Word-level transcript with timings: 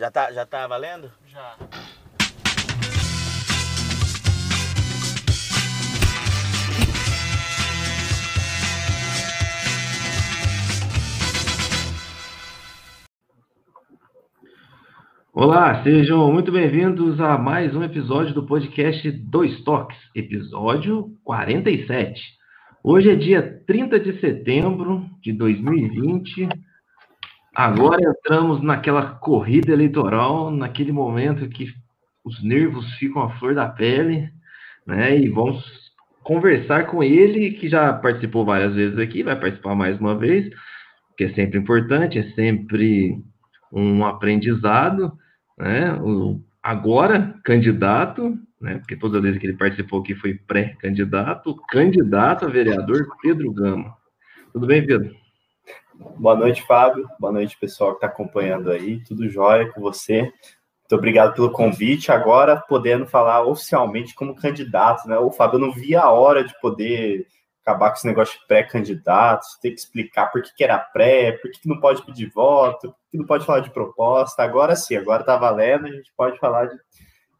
Já 0.00 0.10
tá, 0.10 0.32
já 0.32 0.46
tá 0.46 0.66
valendo? 0.66 1.10
Já. 1.26 1.58
Olá, 15.34 15.82
sejam 15.82 16.32
muito 16.32 16.50
bem-vindos 16.50 17.20
a 17.20 17.36
mais 17.36 17.76
um 17.76 17.82
episódio 17.82 18.32
do 18.32 18.46
podcast 18.46 19.10
Dois 19.10 19.62
Toques, 19.64 19.98
episódio 20.16 21.14
47. 21.24 22.18
Hoje 22.82 23.10
é 23.10 23.16
dia 23.16 23.62
30 23.66 24.00
de 24.00 24.18
setembro 24.18 25.04
de 25.20 25.34
2020. 25.34 26.48
Agora 27.54 28.00
entramos 28.02 28.62
naquela 28.62 29.02
corrida 29.02 29.72
eleitoral, 29.72 30.50
naquele 30.50 30.92
momento 30.92 31.48
que 31.48 31.66
os 32.24 32.42
nervos 32.42 32.94
ficam 32.94 33.22
à 33.22 33.30
flor 33.38 33.54
da 33.54 33.68
pele, 33.68 34.30
né? 34.86 35.18
E 35.18 35.28
vamos 35.28 35.64
conversar 36.22 36.86
com 36.86 37.02
ele, 37.02 37.52
que 37.52 37.68
já 37.68 37.92
participou 37.92 38.44
várias 38.44 38.74
vezes 38.74 38.98
aqui, 38.98 39.22
vai 39.22 39.38
participar 39.38 39.74
mais 39.74 39.98
uma 39.98 40.16
vez, 40.16 40.48
que 41.16 41.24
é 41.24 41.34
sempre 41.34 41.58
importante, 41.58 42.18
é 42.18 42.30
sempre 42.34 43.20
um 43.72 44.04
aprendizado, 44.04 45.12
né? 45.58 45.92
O, 45.94 46.40
agora, 46.62 47.34
candidato, 47.44 48.38
né? 48.60 48.78
Porque 48.78 48.96
toda 48.96 49.20
vez 49.20 49.38
que 49.38 49.46
ele 49.46 49.56
participou 49.56 50.00
aqui 50.00 50.14
foi 50.14 50.34
pré-candidato, 50.34 51.56
candidato 51.68 52.44
a 52.44 52.48
vereador 52.48 53.08
Pedro 53.20 53.52
Gama. 53.52 53.92
Tudo 54.52 54.66
bem, 54.66 54.86
Pedro? 54.86 55.19
Boa 56.00 56.34
noite, 56.34 56.62
Fábio. 56.62 57.06
Boa 57.18 57.30
noite, 57.30 57.58
pessoal 57.58 57.90
que 57.90 57.96
está 57.98 58.06
acompanhando 58.06 58.70
aí. 58.70 59.04
Tudo 59.04 59.28
jóia 59.28 59.70
com 59.70 59.82
você? 59.82 60.22
Muito 60.22 60.94
obrigado 60.94 61.34
pelo 61.34 61.52
convite. 61.52 62.10
Agora, 62.10 62.56
podendo 62.56 63.06
falar 63.06 63.44
oficialmente 63.44 64.14
como 64.14 64.34
candidato, 64.34 65.06
né? 65.06 65.18
O 65.18 65.30
Fábio, 65.30 65.56
eu 65.56 65.60
não 65.60 65.72
via 65.72 66.00
a 66.00 66.10
hora 66.10 66.42
de 66.42 66.58
poder 66.58 67.26
acabar 67.60 67.90
com 67.90 67.96
esse 67.96 68.06
negócio 68.06 68.40
de 68.40 68.46
pré-candidato, 68.46 69.44
ter 69.60 69.72
que 69.72 69.80
explicar 69.80 70.32
por 70.32 70.42
que, 70.42 70.54
que 70.54 70.64
era 70.64 70.78
pré, 70.78 71.32
por 71.32 71.50
que, 71.50 71.60
que 71.60 71.68
não 71.68 71.78
pode 71.78 72.02
pedir 72.06 72.30
voto, 72.30 72.88
por 72.88 73.10
que 73.10 73.18
não 73.18 73.26
pode 73.26 73.44
falar 73.44 73.60
de 73.60 73.70
proposta. 73.70 74.42
Agora 74.42 74.74
sim, 74.76 74.96
agora 74.96 75.20
está 75.20 75.36
valendo, 75.36 75.86
a 75.86 75.92
gente 75.92 76.10
pode 76.16 76.38
falar 76.38 76.64
de, 76.64 76.76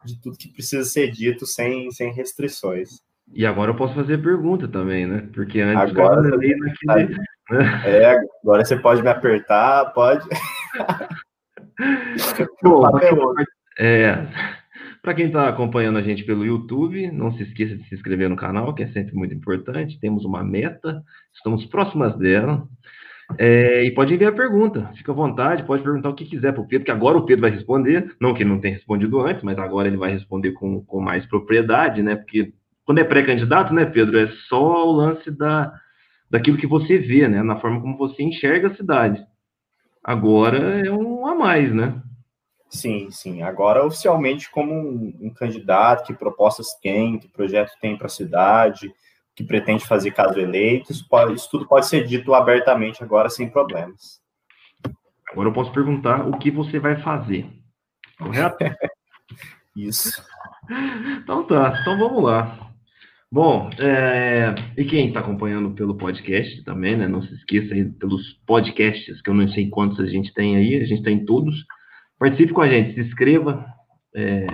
de 0.04 0.20
tudo 0.20 0.36
que 0.36 0.52
precisa 0.52 0.84
ser 0.84 1.10
dito 1.10 1.46
sem, 1.46 1.90
sem 1.92 2.12
restrições. 2.12 3.02
E 3.32 3.46
agora 3.46 3.70
eu 3.70 3.76
posso 3.76 3.94
fazer 3.94 4.18
pergunta 4.18 4.66
também, 4.66 5.06
né? 5.06 5.28
Porque 5.32 5.60
antes 5.60 5.96
agora, 5.96 6.20
ali 6.34 6.56
naquele, 6.56 7.16
é, 7.84 8.20
agora 8.42 8.64
você 8.64 8.76
pode 8.76 9.02
me 9.02 9.08
apertar, 9.08 9.92
pode. 9.92 10.26
Pô, 12.60 12.86
é, 13.78 14.26
para 15.02 15.14
quem 15.14 15.26
está 15.26 15.48
acompanhando 15.48 15.98
a 15.98 16.02
gente 16.02 16.24
pelo 16.24 16.44
YouTube, 16.44 17.10
não 17.10 17.32
se 17.32 17.42
esqueça 17.42 17.76
de 17.76 17.88
se 17.88 17.94
inscrever 17.94 18.28
no 18.28 18.36
canal, 18.36 18.74
que 18.74 18.82
é 18.82 18.88
sempre 18.88 19.14
muito 19.14 19.34
importante. 19.34 19.98
Temos 19.98 20.24
uma 20.24 20.44
meta, 20.44 21.02
estamos 21.34 21.64
próximas 21.66 22.16
dela. 22.18 22.66
É, 23.38 23.84
e 23.84 23.92
pode 23.92 24.12
enviar 24.12 24.34
pergunta, 24.34 24.90
fica 24.96 25.12
à 25.12 25.14
vontade, 25.14 25.62
pode 25.62 25.84
perguntar 25.84 26.08
o 26.08 26.14
que 26.14 26.24
quiser 26.24 26.52
para 26.52 26.62
o 26.62 26.66
Pedro, 26.66 26.84
que 26.84 26.90
agora 26.90 27.16
o 27.16 27.24
Pedro 27.24 27.42
vai 27.42 27.50
responder. 27.50 28.14
Não 28.20 28.34
que 28.34 28.42
ele 28.42 28.50
não 28.50 28.60
tenha 28.60 28.74
respondido 28.74 29.20
antes, 29.20 29.42
mas 29.42 29.56
agora 29.56 29.88
ele 29.88 29.96
vai 29.96 30.10
responder 30.10 30.52
com, 30.52 30.84
com 30.84 31.00
mais 31.00 31.24
propriedade, 31.26 32.02
né? 32.02 32.16
Porque 32.16 32.52
quando 32.90 32.98
é 32.98 33.04
pré-candidato, 33.04 33.72
né, 33.72 33.84
Pedro, 33.84 34.18
é 34.18 34.26
só 34.48 34.84
o 34.84 34.90
lance 34.90 35.30
da, 35.30 35.72
daquilo 36.28 36.58
que 36.58 36.66
você 36.66 36.98
vê, 36.98 37.28
né? 37.28 37.40
Na 37.40 37.54
forma 37.60 37.80
como 37.80 37.96
você 37.96 38.20
enxerga 38.20 38.66
a 38.66 38.74
cidade. 38.74 39.24
Agora 40.02 40.84
é 40.84 40.90
um 40.90 41.24
a 41.24 41.32
mais, 41.32 41.72
né? 41.72 42.02
Sim, 42.68 43.08
sim. 43.12 43.42
Agora, 43.42 43.86
oficialmente, 43.86 44.50
como 44.50 44.72
um, 44.72 45.16
um 45.20 45.30
candidato, 45.32 46.04
que 46.04 46.14
propostas 46.14 46.74
tem, 46.82 47.16
que 47.16 47.28
projeto 47.28 47.70
tem 47.80 47.96
para 47.96 48.08
a 48.08 48.10
cidade, 48.10 48.92
que 49.36 49.44
pretende 49.44 49.86
fazer 49.86 50.10
caso 50.10 50.40
eleito, 50.40 50.90
isso, 50.90 51.06
pode, 51.08 51.34
isso 51.34 51.48
tudo 51.48 51.68
pode 51.68 51.86
ser 51.86 52.04
dito 52.04 52.34
abertamente 52.34 53.04
agora, 53.04 53.30
sem 53.30 53.48
problemas. 53.48 54.20
Agora 55.30 55.48
eu 55.48 55.52
posso 55.52 55.70
perguntar 55.70 56.26
o 56.26 56.36
que 56.36 56.50
você 56.50 56.80
vai 56.80 57.00
fazer, 57.00 57.48
correto? 58.18 58.56
isso. 59.76 60.20
Então 61.22 61.46
tá, 61.46 61.78
então 61.80 61.96
vamos 61.96 62.24
lá. 62.24 62.69
Bom, 63.32 63.70
é, 63.78 64.52
e 64.76 64.84
quem 64.84 65.06
está 65.06 65.20
acompanhando 65.20 65.70
pelo 65.70 65.96
podcast 65.96 66.64
também, 66.64 66.96
né? 66.96 67.06
Não 67.06 67.22
se 67.22 67.32
esqueça 67.34 67.72
aí 67.74 67.84
pelos 67.84 68.32
podcasts, 68.44 69.22
que 69.22 69.30
eu 69.30 69.34
não 69.34 69.48
sei 69.48 69.70
quantos 69.70 70.00
a 70.00 70.06
gente 70.06 70.34
tem 70.34 70.56
aí, 70.56 70.74
a 70.74 70.84
gente 70.84 71.04
tem 71.04 71.24
todos. 71.24 71.64
Participe 72.18 72.52
com 72.52 72.60
a 72.60 72.68
gente, 72.68 72.94
se 72.94 73.00
inscreva, 73.00 73.64
é, 74.16 74.46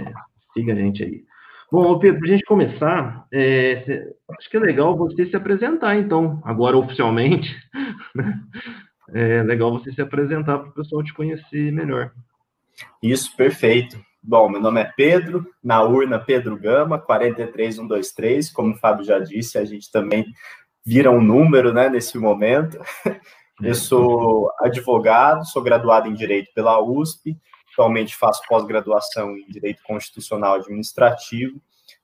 siga 0.52 0.74
a 0.74 0.76
gente 0.76 1.02
aí. 1.02 1.24
Bom, 1.72 1.98
Pedro, 1.98 2.20
para 2.20 2.28
a 2.28 2.32
gente 2.32 2.44
começar, 2.44 3.26
é, 3.32 4.12
acho 4.38 4.50
que 4.50 4.58
é 4.58 4.60
legal 4.60 4.94
você 4.94 5.24
se 5.24 5.34
apresentar, 5.34 5.96
então, 5.96 6.40
agora 6.44 6.76
oficialmente. 6.76 7.48
Né? 8.14 8.40
É 9.12 9.42
legal 9.42 9.70
você 9.72 9.92
se 9.92 10.00
apresentar 10.00 10.58
para 10.58 10.70
o 10.70 10.72
pessoal 10.72 11.04
te 11.04 11.12
conhecer 11.12 11.70
melhor. 11.70 12.12
Isso, 13.02 13.36
perfeito. 13.36 14.00
Bom, 14.28 14.48
meu 14.48 14.60
nome 14.60 14.80
é 14.80 14.84
Pedro, 14.84 15.46
na 15.62 15.84
urna 15.84 16.18
Pedro 16.18 16.58
Gama, 16.58 16.98
43123, 16.98 18.50
como 18.50 18.74
o 18.74 18.76
Fábio 18.76 19.04
já 19.04 19.20
disse, 19.20 19.56
a 19.56 19.64
gente 19.64 19.88
também 19.88 20.26
vira 20.84 21.12
um 21.12 21.22
número, 21.22 21.72
né, 21.72 21.88
nesse 21.88 22.18
momento. 22.18 22.76
Eu 23.62 23.76
sou 23.76 24.50
advogado, 24.58 25.46
sou 25.46 25.62
graduado 25.62 26.08
em 26.08 26.12
Direito 26.12 26.50
pela 26.52 26.82
USP, 26.82 27.38
atualmente 27.72 28.16
faço 28.16 28.42
pós-graduação 28.48 29.30
em 29.38 29.46
Direito 29.46 29.80
Constitucional 29.84 30.56
Administrativo, 30.56 31.62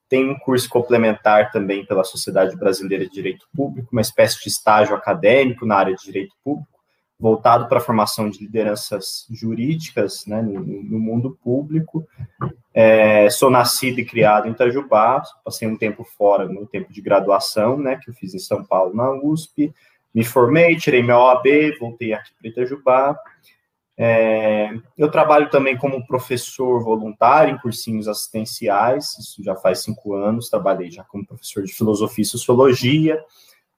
tenho 0.09 0.31
um 0.31 0.39
curso 0.39 0.69
complementar 0.69 1.51
também 1.51 1.85
pela 1.85 2.05
Sociedade 2.05 2.57
Brasileira 2.57 3.05
de 3.05 3.11
Direito 3.11 3.49
Público, 3.53 3.89
uma 3.91 4.01
espécie 4.01 4.41
de 4.41 4.49
estágio 4.49 4.95
acadêmico 4.95 5.67
na 5.67 5.75
área 5.75 5.97
de 5.97 6.05
Direito 6.05 6.37
Público, 6.45 6.72
voltado 7.23 7.69
para 7.69 7.79
a 7.79 7.81
formação 7.81 8.29
de 8.29 8.41
lideranças 8.41 9.29
jurídicas 9.31 10.27
né, 10.27 10.43
no, 10.43 10.61
no 10.61 10.99
mundo 10.99 11.39
público. 11.41 12.05
É, 12.75 13.31
sou 13.31 13.49
nascido 13.49 14.01
e 14.01 14.05
criado 14.05 14.49
em 14.49 14.51
Itajubá, 14.51 15.23
passei 15.45 15.69
um 15.69 15.79
tempo 15.79 16.03
fora 16.03 16.49
no 16.49 16.67
tempo 16.67 16.93
de 16.93 17.01
graduação, 17.01 17.79
né, 17.79 17.97
que 18.03 18.11
eu 18.11 18.15
fiz 18.15 18.35
em 18.35 18.41
São 18.41 18.65
Paulo, 18.65 18.93
na 18.93 19.13
USP. 19.13 19.73
Me 20.13 20.25
formei, 20.25 20.75
tirei 20.77 21.01
minha 21.01 21.17
OAB, 21.17 21.47
voltei 21.79 22.13
aqui 22.13 22.33
para 22.37 22.49
Itajubá. 22.49 23.17
É, 23.97 24.71
eu 24.99 25.09
trabalho 25.09 25.49
também 25.49 25.77
como 25.77 26.05
professor 26.05 26.83
voluntário 26.83 27.55
em 27.55 27.59
cursinhos 27.59 28.09
assistenciais, 28.09 29.17
isso 29.17 29.45
já 29.45 29.55
faz 29.55 29.79
cinco 29.79 30.15
anos. 30.15 30.51
Trabalhei 30.51 30.91
já 30.91 31.05
como 31.05 31.25
professor 31.25 31.63
de 31.63 31.73
filosofia 31.73 32.23
e 32.23 32.27
sociologia. 32.27 33.23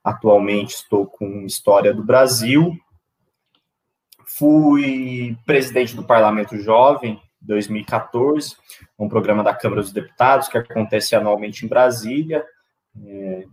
Atualmente 0.03 0.73
estou 0.73 1.05
com 1.05 1.45
História 1.45 1.93
do 1.93 2.03
Brasil 2.03 2.75
Fui 4.37 5.37
presidente 5.45 5.95
do 5.95 6.03
Parlamento 6.03 6.57
Jovem 6.57 7.21
2014, 7.39 8.57
um 8.99 9.07
programa 9.07 9.41
da 9.41 9.53
Câmara 9.53 9.81
dos 9.81 9.93
Deputados 9.93 10.49
que 10.49 10.57
acontece 10.57 11.15
anualmente 11.15 11.65
em 11.65 11.69
Brasília. 11.69 12.43
É, 13.01 13.45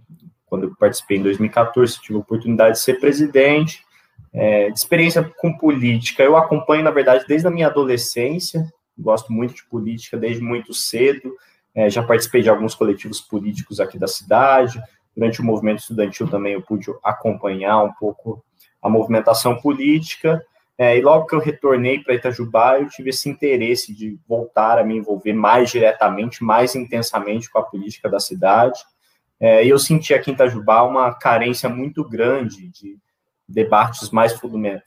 quando 0.44 0.64
eu 0.64 0.74
participei 0.74 1.18
em 1.18 1.22
2014, 1.22 2.00
tive 2.00 2.16
a 2.16 2.18
oportunidade 2.18 2.78
de 2.78 2.80
ser 2.80 2.98
presidente. 2.98 3.84
É, 4.34 4.70
de 4.70 4.76
experiência 4.76 5.22
com 5.38 5.56
política, 5.56 6.24
eu 6.24 6.36
acompanho, 6.36 6.82
na 6.82 6.90
verdade, 6.90 7.26
desde 7.28 7.46
a 7.46 7.50
minha 7.50 7.68
adolescência, 7.68 8.68
gosto 8.98 9.32
muito 9.32 9.54
de 9.54 9.64
política 9.66 10.16
desde 10.16 10.42
muito 10.42 10.74
cedo, 10.74 11.32
é, 11.76 11.88
já 11.88 12.02
participei 12.02 12.42
de 12.42 12.50
alguns 12.50 12.74
coletivos 12.74 13.20
políticos 13.20 13.78
aqui 13.78 14.00
da 14.00 14.08
cidade, 14.08 14.82
durante 15.16 15.40
o 15.40 15.44
movimento 15.44 15.78
estudantil 15.78 16.28
também 16.28 16.54
eu 16.54 16.62
pude 16.62 16.86
acompanhar 17.04 17.84
um 17.84 17.92
pouco 17.92 18.44
a 18.82 18.88
movimentação 18.88 19.60
política, 19.60 20.44
é, 20.82 20.98
e 20.98 21.00
logo 21.00 21.26
que 21.26 21.34
eu 21.36 21.38
retornei 21.38 22.00
para 22.00 22.16
Itajubá, 22.16 22.76
eu 22.80 22.88
tive 22.88 23.10
esse 23.10 23.28
interesse 23.28 23.94
de 23.94 24.18
voltar 24.26 24.80
a 24.80 24.84
me 24.84 24.96
envolver 24.96 25.32
mais 25.32 25.70
diretamente, 25.70 26.42
mais 26.42 26.74
intensamente 26.74 27.48
com 27.48 27.60
a 27.60 27.62
política 27.62 28.08
da 28.10 28.18
cidade. 28.18 28.80
É, 29.38 29.64
e 29.64 29.68
eu 29.68 29.78
senti 29.78 30.12
aqui 30.12 30.32
em 30.32 30.34
Itajubá 30.34 30.82
uma 30.82 31.14
carência 31.14 31.68
muito 31.68 32.02
grande 32.02 32.66
de 32.66 32.98
debates 33.48 34.10
mais 34.10 34.34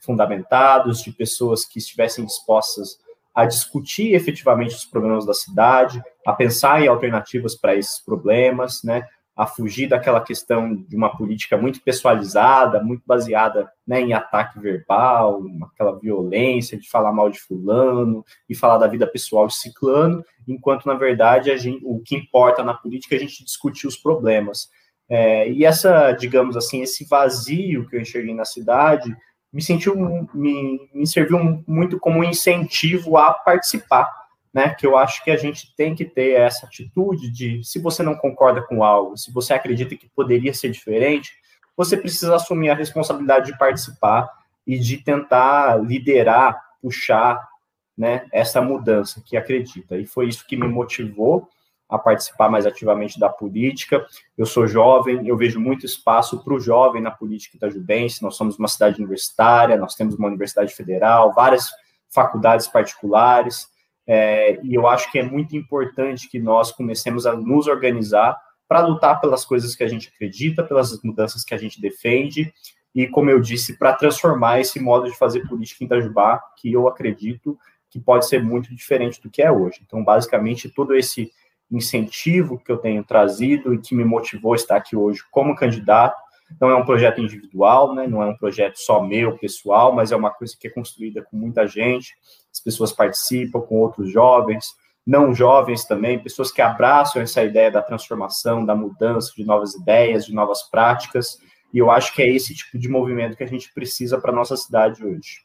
fundamentados, 0.02 1.02
de 1.02 1.12
pessoas 1.12 1.64
que 1.64 1.78
estivessem 1.78 2.26
dispostas 2.26 2.98
a 3.34 3.46
discutir 3.46 4.12
efetivamente 4.12 4.74
os 4.74 4.84
problemas 4.84 5.24
da 5.24 5.32
cidade, 5.32 6.02
a 6.26 6.34
pensar 6.34 6.82
em 6.82 6.88
alternativas 6.88 7.54
para 7.54 7.74
esses 7.74 8.04
problemas, 8.04 8.82
né? 8.84 9.08
A 9.36 9.46
fugir 9.46 9.86
daquela 9.86 10.20
questão 10.20 10.74
de 10.74 10.96
uma 10.96 11.14
política 11.14 11.58
muito 11.58 11.82
pessoalizada, 11.82 12.82
muito 12.82 13.02
baseada 13.04 13.70
né, 13.86 14.00
em 14.00 14.14
ataque 14.14 14.58
verbal, 14.58 15.44
aquela 15.62 15.98
violência 15.98 16.78
de 16.78 16.88
falar 16.88 17.12
mal 17.12 17.28
de 17.28 17.38
fulano 17.38 18.24
e 18.48 18.54
falar 18.54 18.78
da 18.78 18.86
vida 18.86 19.06
pessoal 19.06 19.46
de 19.46 19.54
ciclano, 19.54 20.24
enquanto, 20.48 20.86
na 20.86 20.94
verdade, 20.94 21.56
gente, 21.58 21.84
o 21.84 22.00
que 22.00 22.16
importa 22.16 22.64
na 22.64 22.72
política 22.72 23.14
é 23.14 23.18
a 23.18 23.20
gente 23.20 23.44
discutir 23.44 23.86
os 23.86 23.96
problemas. 23.96 24.70
É, 25.08 25.50
e 25.50 25.66
essa, 25.66 26.12
digamos 26.12 26.56
assim, 26.56 26.80
esse 26.80 27.06
vazio 27.06 27.86
que 27.88 27.94
eu 27.94 28.00
enxerguei 28.00 28.34
na 28.34 28.44
cidade 28.46 29.14
me 29.52 29.62
sentiu, 29.62 29.94
me, 30.34 30.80
me 30.94 31.06
serviu 31.06 31.62
muito 31.66 31.98
como 31.98 32.20
um 32.20 32.24
incentivo 32.24 33.18
a 33.18 33.32
participar, 33.32 34.10
né? 34.56 34.70
Que 34.70 34.86
eu 34.86 34.96
acho 34.96 35.22
que 35.22 35.30
a 35.30 35.36
gente 35.36 35.76
tem 35.76 35.94
que 35.94 36.02
ter 36.02 36.30
essa 36.30 36.64
atitude 36.64 37.30
de, 37.30 37.62
se 37.62 37.78
você 37.78 38.02
não 38.02 38.14
concorda 38.14 38.62
com 38.62 38.82
algo, 38.82 39.14
se 39.14 39.30
você 39.30 39.52
acredita 39.52 39.94
que 39.94 40.08
poderia 40.08 40.54
ser 40.54 40.70
diferente, 40.70 41.36
você 41.76 41.94
precisa 41.94 42.34
assumir 42.34 42.70
a 42.70 42.74
responsabilidade 42.74 43.52
de 43.52 43.58
participar 43.58 44.26
e 44.66 44.78
de 44.78 44.96
tentar 44.96 45.76
liderar, 45.84 46.58
puxar, 46.80 47.46
né? 47.94 48.26
Essa 48.32 48.62
mudança 48.62 49.22
que 49.26 49.36
acredita. 49.36 49.98
E 49.98 50.06
foi 50.06 50.26
isso 50.26 50.46
que 50.46 50.56
me 50.56 50.66
motivou 50.66 51.50
a 51.86 51.98
participar 51.98 52.48
mais 52.48 52.64
ativamente 52.64 53.20
da 53.20 53.28
política. 53.28 54.06
Eu 54.38 54.46
sou 54.46 54.66
jovem, 54.66 55.28
eu 55.28 55.36
vejo 55.36 55.60
muito 55.60 55.84
espaço 55.84 56.42
para 56.42 56.54
o 56.54 56.58
jovem 56.58 57.02
na 57.02 57.10
política 57.10 57.58
itajubense. 57.58 58.22
Nós 58.22 58.36
somos 58.36 58.58
uma 58.58 58.68
cidade 58.68 58.96
universitária, 58.96 59.76
nós 59.76 59.94
temos 59.94 60.14
uma 60.14 60.28
universidade 60.28 60.74
federal, 60.74 61.34
várias 61.34 61.68
faculdades 62.08 62.66
particulares, 62.66 63.75
é, 64.06 64.60
e 64.62 64.74
eu 64.74 64.86
acho 64.86 65.10
que 65.10 65.18
é 65.18 65.22
muito 65.22 65.56
importante 65.56 66.28
que 66.28 66.38
nós 66.38 66.70
comecemos 66.70 67.26
a 67.26 67.34
nos 67.34 67.66
organizar 67.66 68.36
para 68.68 68.86
lutar 68.86 69.20
pelas 69.20 69.44
coisas 69.44 69.74
que 69.74 69.84
a 69.84 69.88
gente 69.88 70.10
acredita, 70.14 70.62
pelas 70.62 71.00
mudanças 71.02 71.44
que 71.44 71.54
a 71.54 71.58
gente 71.58 71.80
defende, 71.80 72.52
e, 72.94 73.06
como 73.06 73.30
eu 73.30 73.40
disse, 73.40 73.78
para 73.78 73.92
transformar 73.92 74.60
esse 74.60 74.80
modo 74.80 75.10
de 75.10 75.16
fazer 75.16 75.46
política 75.46 75.84
em 75.84 75.86
Itajubá, 75.86 76.40
que 76.56 76.72
eu 76.72 76.88
acredito 76.88 77.58
que 77.90 78.00
pode 78.00 78.26
ser 78.26 78.42
muito 78.42 78.74
diferente 78.74 79.20
do 79.20 79.30
que 79.30 79.42
é 79.42 79.50
hoje. 79.50 79.80
Então, 79.84 80.02
basicamente, 80.02 80.68
todo 80.68 80.94
esse 80.94 81.30
incentivo 81.70 82.58
que 82.58 82.70
eu 82.70 82.78
tenho 82.78 83.04
trazido 83.04 83.74
e 83.74 83.78
que 83.78 83.94
me 83.94 84.04
motivou 84.04 84.52
a 84.52 84.56
estar 84.56 84.76
aqui 84.76 84.96
hoje 84.96 85.22
como 85.30 85.56
candidato. 85.56 86.16
Não 86.60 86.70
é 86.70 86.76
um 86.76 86.84
projeto 86.84 87.20
individual, 87.20 87.94
né? 87.94 88.06
não 88.06 88.22
é 88.22 88.26
um 88.26 88.36
projeto 88.36 88.76
só 88.76 89.02
meu, 89.02 89.36
pessoal, 89.36 89.92
mas 89.92 90.12
é 90.12 90.16
uma 90.16 90.30
coisa 90.30 90.56
que 90.58 90.68
é 90.68 90.70
construída 90.70 91.22
com 91.22 91.36
muita 91.36 91.66
gente. 91.66 92.14
As 92.56 92.60
pessoas 92.60 92.90
participam 92.90 93.60
com 93.60 93.76
outros 93.76 94.10
jovens, 94.10 94.74
não 95.06 95.34
jovens 95.34 95.84
também, 95.84 96.18
pessoas 96.18 96.50
que 96.50 96.62
abraçam 96.62 97.20
essa 97.20 97.44
ideia 97.44 97.70
da 97.70 97.82
transformação, 97.82 98.64
da 98.64 98.74
mudança, 98.74 99.32
de 99.36 99.44
novas 99.44 99.74
ideias, 99.74 100.24
de 100.24 100.34
novas 100.34 100.62
práticas. 100.62 101.38
E 101.72 101.78
eu 101.78 101.90
acho 101.90 102.14
que 102.14 102.22
é 102.22 102.28
esse 102.28 102.54
tipo 102.54 102.78
de 102.78 102.88
movimento 102.88 103.36
que 103.36 103.44
a 103.44 103.48
gente 103.48 103.72
precisa 103.74 104.18
para 104.18 104.32
a 104.32 104.34
nossa 104.34 104.56
cidade 104.56 105.04
hoje. 105.04 105.44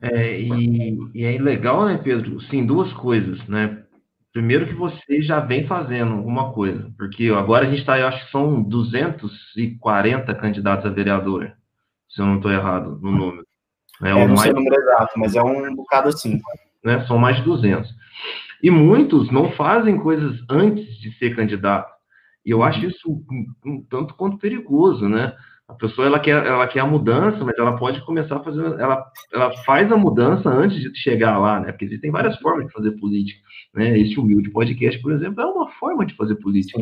É, 0.00 0.40
e, 0.40 0.96
e, 1.12 1.24
é 1.24 1.38
legal, 1.42 1.84
né, 1.84 1.98
Pedro? 1.98 2.40
Sim, 2.42 2.64
duas 2.64 2.92
coisas, 2.92 3.44
né? 3.48 3.82
Primeiro 4.32 4.66
que 4.66 4.74
você 4.74 5.22
já 5.22 5.40
vem 5.40 5.66
fazendo 5.66 6.12
alguma 6.12 6.52
coisa, 6.52 6.92
porque 6.96 7.28
agora 7.28 7.66
a 7.66 7.70
gente 7.70 7.80
está, 7.80 7.98
eu 7.98 8.06
acho 8.06 8.24
que 8.26 8.30
são 8.30 8.62
240 8.62 10.34
candidatos 10.34 10.86
a 10.86 10.90
vereador, 10.90 11.52
se 12.08 12.20
eu 12.20 12.26
não 12.26 12.36
estou 12.36 12.52
errado 12.52 12.98
no 13.02 13.10
número. 13.10 13.45
É, 14.02 14.10
é 14.10 14.14
não 14.14 14.28
mais... 14.28 14.40
sei 14.40 14.52
o 14.52 14.54
número 14.54 14.76
exato, 14.76 15.18
mas 15.18 15.34
é 15.34 15.42
um 15.42 15.74
bocado 15.74 16.08
assim. 16.08 16.40
Né, 16.84 17.04
são 17.06 17.18
mais 17.18 17.36
de 17.36 17.42
200. 17.42 17.92
E 18.62 18.70
muitos 18.70 19.30
não 19.30 19.50
fazem 19.52 19.98
coisas 19.98 20.38
antes 20.48 20.86
de 21.00 21.12
ser 21.18 21.34
candidato. 21.34 21.92
E 22.44 22.50
eu 22.50 22.62
acho 22.62 22.86
isso 22.86 23.10
um, 23.10 23.46
um 23.64 23.82
tanto 23.82 24.14
quanto 24.14 24.38
perigoso, 24.38 25.08
né? 25.08 25.34
A 25.68 25.74
pessoa 25.74 26.06
ela 26.06 26.20
quer, 26.20 26.46
ela 26.46 26.66
quer 26.68 26.78
a 26.78 26.86
mudança, 26.86 27.44
mas 27.44 27.58
ela 27.58 27.76
pode 27.76 28.00
começar 28.06 28.36
a 28.36 28.44
fazer, 28.44 28.64
ela, 28.78 29.04
ela 29.32 29.52
faz 29.64 29.90
a 29.90 29.96
mudança 29.96 30.48
antes 30.48 30.78
de 30.78 30.96
chegar 30.96 31.38
lá, 31.38 31.58
né? 31.58 31.72
Porque 31.72 31.86
existem 31.86 32.10
várias 32.10 32.36
formas 32.38 32.66
de 32.66 32.72
fazer 32.72 32.92
política, 32.92 33.40
né? 33.74 33.98
Esse 33.98 34.18
humilde 34.18 34.50
podcast, 34.50 35.02
por 35.02 35.10
exemplo, 35.10 35.42
é 35.42 35.46
uma 35.46 35.68
forma 35.72 36.06
de 36.06 36.14
fazer 36.14 36.36
política, 36.36 36.80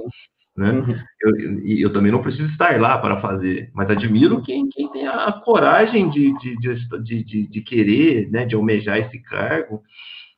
né? 0.56 0.71
Uhum. 0.71 0.97
Eu, 1.21 1.69
eu 1.79 1.93
também 1.93 2.12
não 2.12 2.23
preciso 2.23 2.51
estar 2.51 2.81
lá 2.81 2.99
para 2.99 3.21
fazer, 3.21 3.71
mas 3.75 3.91
admiro 3.91 4.43
quem, 4.43 4.69
quem 4.69 4.91
tem 4.91 5.06
a 5.06 5.33
coragem 5.33 6.09
de, 6.11 6.33
de, 6.39 6.56
de, 6.59 7.25
de, 7.25 7.47
de 7.49 7.61
querer, 7.62 8.31
né? 8.31 8.45
De 8.45 8.55
almejar 8.55 8.99
esse 8.99 9.19
cargo, 9.21 9.83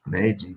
né? 0.07 0.33
De, 0.33 0.57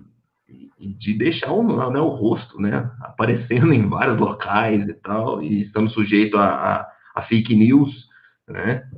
de 0.78 1.14
deixar 1.14 1.52
o, 1.52 1.62
né, 1.62 2.00
o 2.00 2.08
rosto, 2.08 2.60
né? 2.60 2.90
Aparecendo 3.00 3.72
em 3.74 3.88
vários 3.88 4.18
locais 4.18 4.88
e 4.88 4.94
tal, 4.94 5.42
e 5.42 5.62
estando 5.62 5.90
sujeito 5.90 6.36
a, 6.36 6.46
a 6.46 6.90
a 7.14 7.22
fake 7.22 7.54
news, 7.54 8.08
né? 8.48 8.88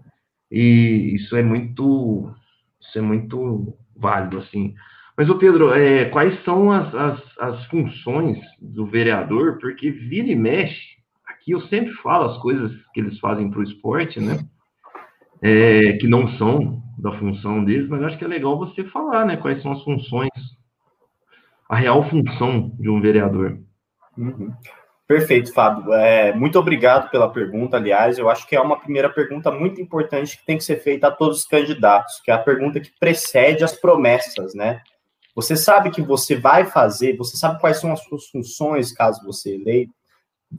E 0.50 1.14
isso 1.17 1.35
é 1.37 1.43
muito, 1.43 2.32
isso 2.81 2.99
é 2.99 3.03
muito 3.03 3.76
válido, 3.97 4.38
assim. 4.38 4.75
Mas, 5.17 5.29
o 5.29 5.38
Pedro, 5.38 5.75
é, 5.75 6.06
quais 6.06 6.43
são 6.44 6.70
as, 6.70 6.94
as, 6.94 7.38
as, 7.38 7.67
funções 7.67 8.38
do 8.61 8.87
vereador? 8.87 9.59
Porque 9.59 9.91
vira 9.91 10.29
e 10.29 10.35
mexe, 10.35 10.97
aqui 11.26 11.53
eu 11.53 11.61
sempre 11.62 11.93
falo 11.94 12.31
as 12.31 12.38
coisas 12.38 12.73
que 12.94 13.00
eles 13.00 13.19
fazem 13.19 13.50
para 13.50 13.61
o 13.61 13.62
esporte, 13.62 14.20
né? 14.20 14.38
É, 15.43 15.94
que 15.94 16.06
não 16.06 16.29
são 16.38 16.82
da 16.99 17.12
função 17.19 17.64
deles, 17.64 17.88
mas 17.88 18.03
acho 18.03 18.17
que 18.17 18.25
é 18.25 18.29
legal 18.29 18.56
você 18.56 18.85
falar, 18.85 19.26
né? 19.26 19.37
Quais 19.37 19.61
são 19.61 19.73
as 19.73 19.82
funções, 19.82 20.31
a 21.69 21.76
real 21.76 22.09
função 22.09 22.70
de 22.79 22.88
um 22.88 23.00
vereador. 23.00 23.59
Uhum. 24.17 24.53
Perfeito, 25.06 25.53
Fábio. 25.53 25.93
É, 25.93 26.32
muito 26.32 26.59
obrigado 26.59 27.11
pela 27.11 27.31
pergunta, 27.31 27.76
aliás. 27.76 28.19
Eu 28.19 28.31
acho 28.31 28.47
que 28.47 28.56
é 28.56 28.61
uma 28.61 28.79
primeira 28.79 29.11
pergunta 29.11 29.50
muito 29.50 29.81
importante 29.81 30.38
que 30.38 30.47
tem 30.47 30.56
que 30.56 30.64
ser 30.64 30.76
feita 30.76 31.09
a 31.09 31.11
todos 31.11 31.41
os 31.41 31.44
candidatos, 31.44 32.20
que 32.25 32.31
é 32.31 32.35
a 32.35 32.38
pergunta 32.38 32.81
que 32.81 32.91
precede 32.99 33.62
as 33.62 33.76
promessas, 33.76 34.55
né? 34.55 34.81
Você 35.34 35.56
sabe 35.56 35.90
que 35.90 36.02
você 36.02 36.37
vai 36.37 36.67
fazer, 36.67 37.17
você 37.17 37.37
sabe 37.37 37.61
quais 37.61 37.79
são 37.79 37.93
as 37.93 38.02
suas 38.05 38.26
funções 38.26 38.93
caso 38.93 39.25
você 39.25 39.55
eleito, 39.55 39.93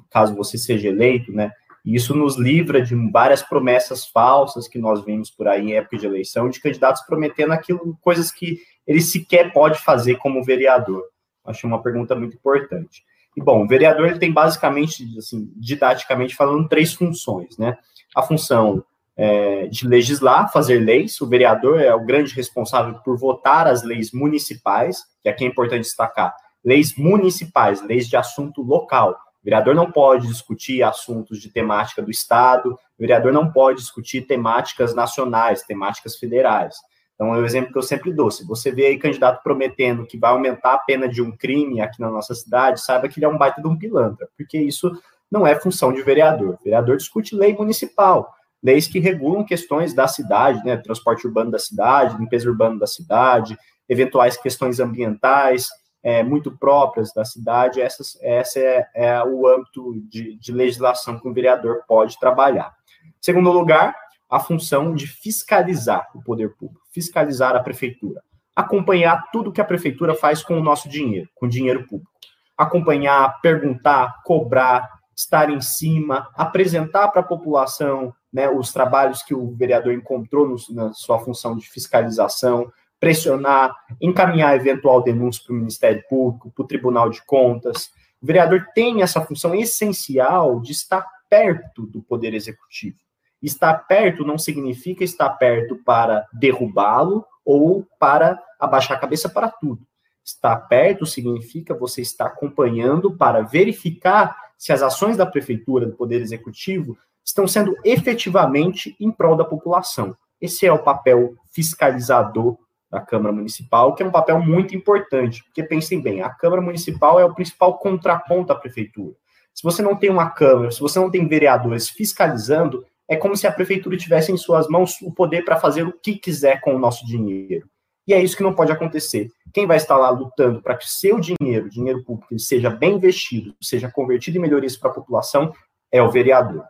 caso 0.09 0.35
você 0.35 0.57
seja 0.57 0.87
eleito, 0.87 1.31
né? 1.31 1.51
E 1.85 1.95
isso 1.95 2.15
nos 2.15 2.37
livra 2.37 2.81
de 2.81 2.95
várias 3.11 3.43
promessas 3.43 4.05
falsas 4.07 4.67
que 4.67 4.79
nós 4.79 5.03
vimos 5.03 5.29
por 5.29 5.47
aí 5.47 5.61
em 5.61 5.73
época 5.73 5.97
de 5.97 6.05
eleição, 6.05 6.49
de 6.49 6.59
candidatos 6.59 7.01
prometendo 7.05 7.51
aquilo, 7.51 7.97
coisas 8.01 8.31
que 8.31 8.59
ele 8.87 9.01
sequer 9.01 9.51
pode 9.51 9.79
fazer 9.79 10.15
como 10.15 10.43
vereador. 10.43 11.03
Acho 11.45 11.67
uma 11.67 11.81
pergunta 11.81 12.15
muito 12.15 12.35
importante. 12.35 13.03
E, 13.35 13.41
bom, 13.41 13.63
o 13.63 13.67
vereador 13.67 14.07
ele 14.07 14.19
tem 14.19 14.31
basicamente, 14.31 15.05
assim, 15.17 15.51
didaticamente 15.57 16.35
falando, 16.35 16.69
três 16.69 16.93
funções, 16.93 17.57
né? 17.57 17.77
A 18.15 18.21
função 18.21 18.83
é, 19.15 19.67
de 19.67 19.87
legislar, 19.87 20.51
fazer 20.51 20.79
leis, 20.79 21.19
o 21.21 21.27
vereador 21.27 21.79
é 21.79 21.93
o 21.93 22.05
grande 22.05 22.33
responsável 22.33 22.95
por 23.03 23.17
votar 23.17 23.67
as 23.67 23.83
leis 23.83 24.11
municipais, 24.11 25.03
que 25.21 25.29
aqui 25.29 25.43
é 25.45 25.47
importante 25.47 25.83
destacar, 25.83 26.35
leis 26.63 26.95
municipais, 26.95 27.81
leis 27.81 28.07
de 28.07 28.17
assunto 28.17 28.61
local. 28.61 29.11
O 29.11 29.45
vereador 29.45 29.75
não 29.75 29.91
pode 29.91 30.27
discutir 30.27 30.81
assuntos 30.81 31.39
de 31.39 31.49
temática 31.49 32.01
do 32.01 32.09
Estado, 32.09 32.71
o 32.71 32.77
vereador 32.99 33.31
não 33.31 33.51
pode 33.51 33.79
discutir 33.79 34.21
temáticas 34.21 34.95
nacionais, 34.95 35.63
temáticas 35.63 36.15
federais. 36.17 36.75
Então, 37.13 37.35
é 37.35 37.37
o 37.37 37.45
exemplo 37.45 37.71
que 37.71 37.77
eu 37.77 37.83
sempre 37.83 38.11
dou. 38.11 38.31
Se 38.31 38.45
você 38.45 38.71
vê 38.71 38.87
aí 38.87 38.97
candidato 38.97 39.43
prometendo 39.43 40.05
que 40.05 40.17
vai 40.17 40.31
aumentar 40.31 40.73
a 40.73 40.79
pena 40.79 41.07
de 41.07 41.21
um 41.21 41.31
crime 41.31 41.79
aqui 41.79 42.01
na 42.01 42.09
nossa 42.09 42.33
cidade, 42.33 42.81
saiba 42.81 43.07
que 43.07 43.19
ele 43.19 43.25
é 43.25 43.29
um 43.29 43.37
baita 43.37 43.61
de 43.61 43.67
um 43.67 43.77
pilantra, 43.77 44.27
porque 44.35 44.57
isso 44.57 44.91
não 45.31 45.45
é 45.45 45.55
função 45.55 45.93
de 45.93 46.01
vereador. 46.01 46.55
O 46.59 46.63
vereador 46.63 46.97
discute 46.97 47.35
lei 47.35 47.53
municipal, 47.55 48.33
leis 48.63 48.87
que 48.87 48.99
regulam 48.99 49.43
questões 49.43 49.93
da 49.93 50.07
cidade, 50.07 50.63
né, 50.63 50.77
transporte 50.77 51.27
urbano 51.27 51.51
da 51.51 51.59
cidade, 51.59 52.17
limpeza 52.17 52.49
urbana 52.49 52.79
da 52.79 52.87
cidade, 52.87 53.57
eventuais 53.89 54.37
questões 54.37 54.79
ambientais 54.79 55.67
é, 56.01 56.23
muito 56.23 56.51
próprias 56.57 57.13
da 57.13 57.25
cidade. 57.25 57.81
Essas, 57.81 58.17
essa 58.21 58.59
é, 58.59 58.87
é 58.95 59.23
o 59.23 59.47
âmbito 59.47 59.93
de, 60.09 60.37
de 60.37 60.51
legislação 60.51 61.19
que 61.19 61.27
o 61.27 61.33
vereador 61.33 61.83
pode 61.87 62.19
trabalhar. 62.19 62.73
Segundo 63.19 63.51
lugar, 63.51 63.95
a 64.29 64.39
função 64.39 64.95
de 64.95 65.07
fiscalizar 65.07 66.09
o 66.15 66.21
poder 66.21 66.55
público, 66.55 66.81
fiscalizar 66.91 67.55
a 67.55 67.59
prefeitura, 67.59 68.21
acompanhar 68.55 69.29
tudo 69.31 69.51
que 69.51 69.61
a 69.61 69.65
prefeitura 69.65 70.15
faz 70.15 70.41
com 70.41 70.57
o 70.57 70.63
nosso 70.63 70.89
dinheiro, 70.89 71.29
com 71.35 71.45
o 71.45 71.49
dinheiro 71.49 71.85
público. 71.87 72.11
Acompanhar, 72.57 73.39
perguntar, 73.41 74.21
cobrar, 74.23 74.89
estar 75.15 75.49
em 75.49 75.61
cima, 75.61 76.29
apresentar 76.35 77.09
para 77.09 77.21
a 77.21 77.25
população 77.25 78.13
né, 78.33 78.49
os 78.49 78.73
trabalhos 78.73 79.21
que 79.21 79.35
o 79.35 79.51
vereador 79.51 79.93
encontrou 79.93 80.47
no, 80.47 80.55
na 80.71 80.91
sua 80.93 81.19
função 81.19 81.55
de 81.55 81.69
fiscalização, 81.69 82.71
pressionar, 82.99 83.75
encaminhar 84.01 84.55
eventual 84.55 85.03
denúncia 85.03 85.43
para 85.45 85.53
o 85.53 85.57
Ministério 85.57 86.03
Público, 86.09 86.51
para 86.51 86.63
o 86.63 86.67
Tribunal 86.67 87.09
de 87.09 87.23
Contas. 87.25 87.91
O 88.21 88.25
vereador 88.25 88.65
tem 88.73 89.03
essa 89.03 89.21
função 89.21 89.53
essencial 89.53 90.59
de 90.59 90.71
estar 90.71 91.05
perto 91.29 91.85
do 91.85 92.01
Poder 92.01 92.33
Executivo. 92.33 92.97
Estar 93.41 93.73
perto 93.73 94.25
não 94.25 94.37
significa 94.37 95.03
estar 95.03 95.29
perto 95.31 95.75
para 95.83 96.25
derrubá-lo 96.33 97.25
ou 97.45 97.85
para 97.99 98.41
abaixar 98.57 98.97
a 98.97 98.99
cabeça 98.99 99.27
para 99.27 99.49
tudo. 99.49 99.85
Estar 100.23 100.55
perto 100.55 101.05
significa 101.05 101.75
você 101.75 102.01
estar 102.01 102.27
acompanhando 102.27 103.15
para 103.17 103.41
verificar 103.41 104.35
se 104.57 104.71
as 104.71 104.81
ações 104.81 105.17
da 105.17 105.25
prefeitura, 105.25 105.85
do 105.85 105.97
Poder 105.97 106.21
Executivo, 106.21 106.97
estão 107.23 107.47
sendo 107.47 107.75
efetivamente 107.83 108.95
em 108.99 109.11
prol 109.11 109.35
da 109.35 109.45
população. 109.45 110.15
Esse 110.41 110.65
é 110.65 110.73
o 110.73 110.79
papel 110.83 111.35
fiscalizador 111.51 112.57
da 112.91 112.99
Câmara 112.99 113.33
Municipal, 113.33 113.95
que 113.95 114.03
é 114.03 114.05
um 114.05 114.11
papel 114.11 114.39
muito 114.39 114.75
importante, 114.75 115.43
porque 115.45 115.63
pensem 115.63 116.01
bem, 116.01 116.21
a 116.21 116.29
Câmara 116.29 116.61
Municipal 116.61 117.19
é 117.19 117.25
o 117.25 117.33
principal 117.33 117.77
contraponto 117.77 118.51
à 118.51 118.55
prefeitura. 118.55 119.15
Se 119.53 119.63
você 119.63 119.81
não 119.81 119.95
tem 119.95 120.09
uma 120.09 120.29
Câmara, 120.29 120.71
se 120.71 120.79
você 120.79 120.99
não 120.99 121.09
tem 121.09 121.27
vereadores 121.27 121.89
fiscalizando, 121.89 122.85
é 123.07 123.15
como 123.15 123.35
se 123.35 123.47
a 123.47 123.51
prefeitura 123.51 123.97
tivesse 123.97 124.31
em 124.31 124.37
suas 124.37 124.67
mãos 124.67 125.01
o 125.01 125.11
poder 125.11 125.43
para 125.43 125.59
fazer 125.59 125.87
o 125.87 125.93
que 125.93 126.15
quiser 126.15 126.61
com 126.61 126.75
o 126.75 126.79
nosso 126.79 127.05
dinheiro. 127.05 127.67
E 128.05 128.13
é 128.13 128.21
isso 128.21 128.35
que 128.35 128.43
não 128.43 128.53
pode 128.53 128.71
acontecer. 128.71 129.29
Quem 129.53 129.65
vai 129.65 129.77
estar 129.77 129.97
lá 129.97 130.09
lutando 130.09 130.61
para 130.61 130.75
que 130.75 130.87
seu 130.87 131.19
dinheiro, 131.19 131.69
dinheiro 131.69 132.03
público, 132.03 132.37
seja 132.37 132.69
bem 132.69 132.95
investido, 132.95 133.55
seja 133.61 133.89
convertido 133.89 134.37
em 134.37 134.41
melhorias 134.41 134.75
para 134.75 134.91
a 134.91 134.93
população, 134.93 135.53
é 135.91 136.01
o 136.01 136.11
vereador. 136.11 136.65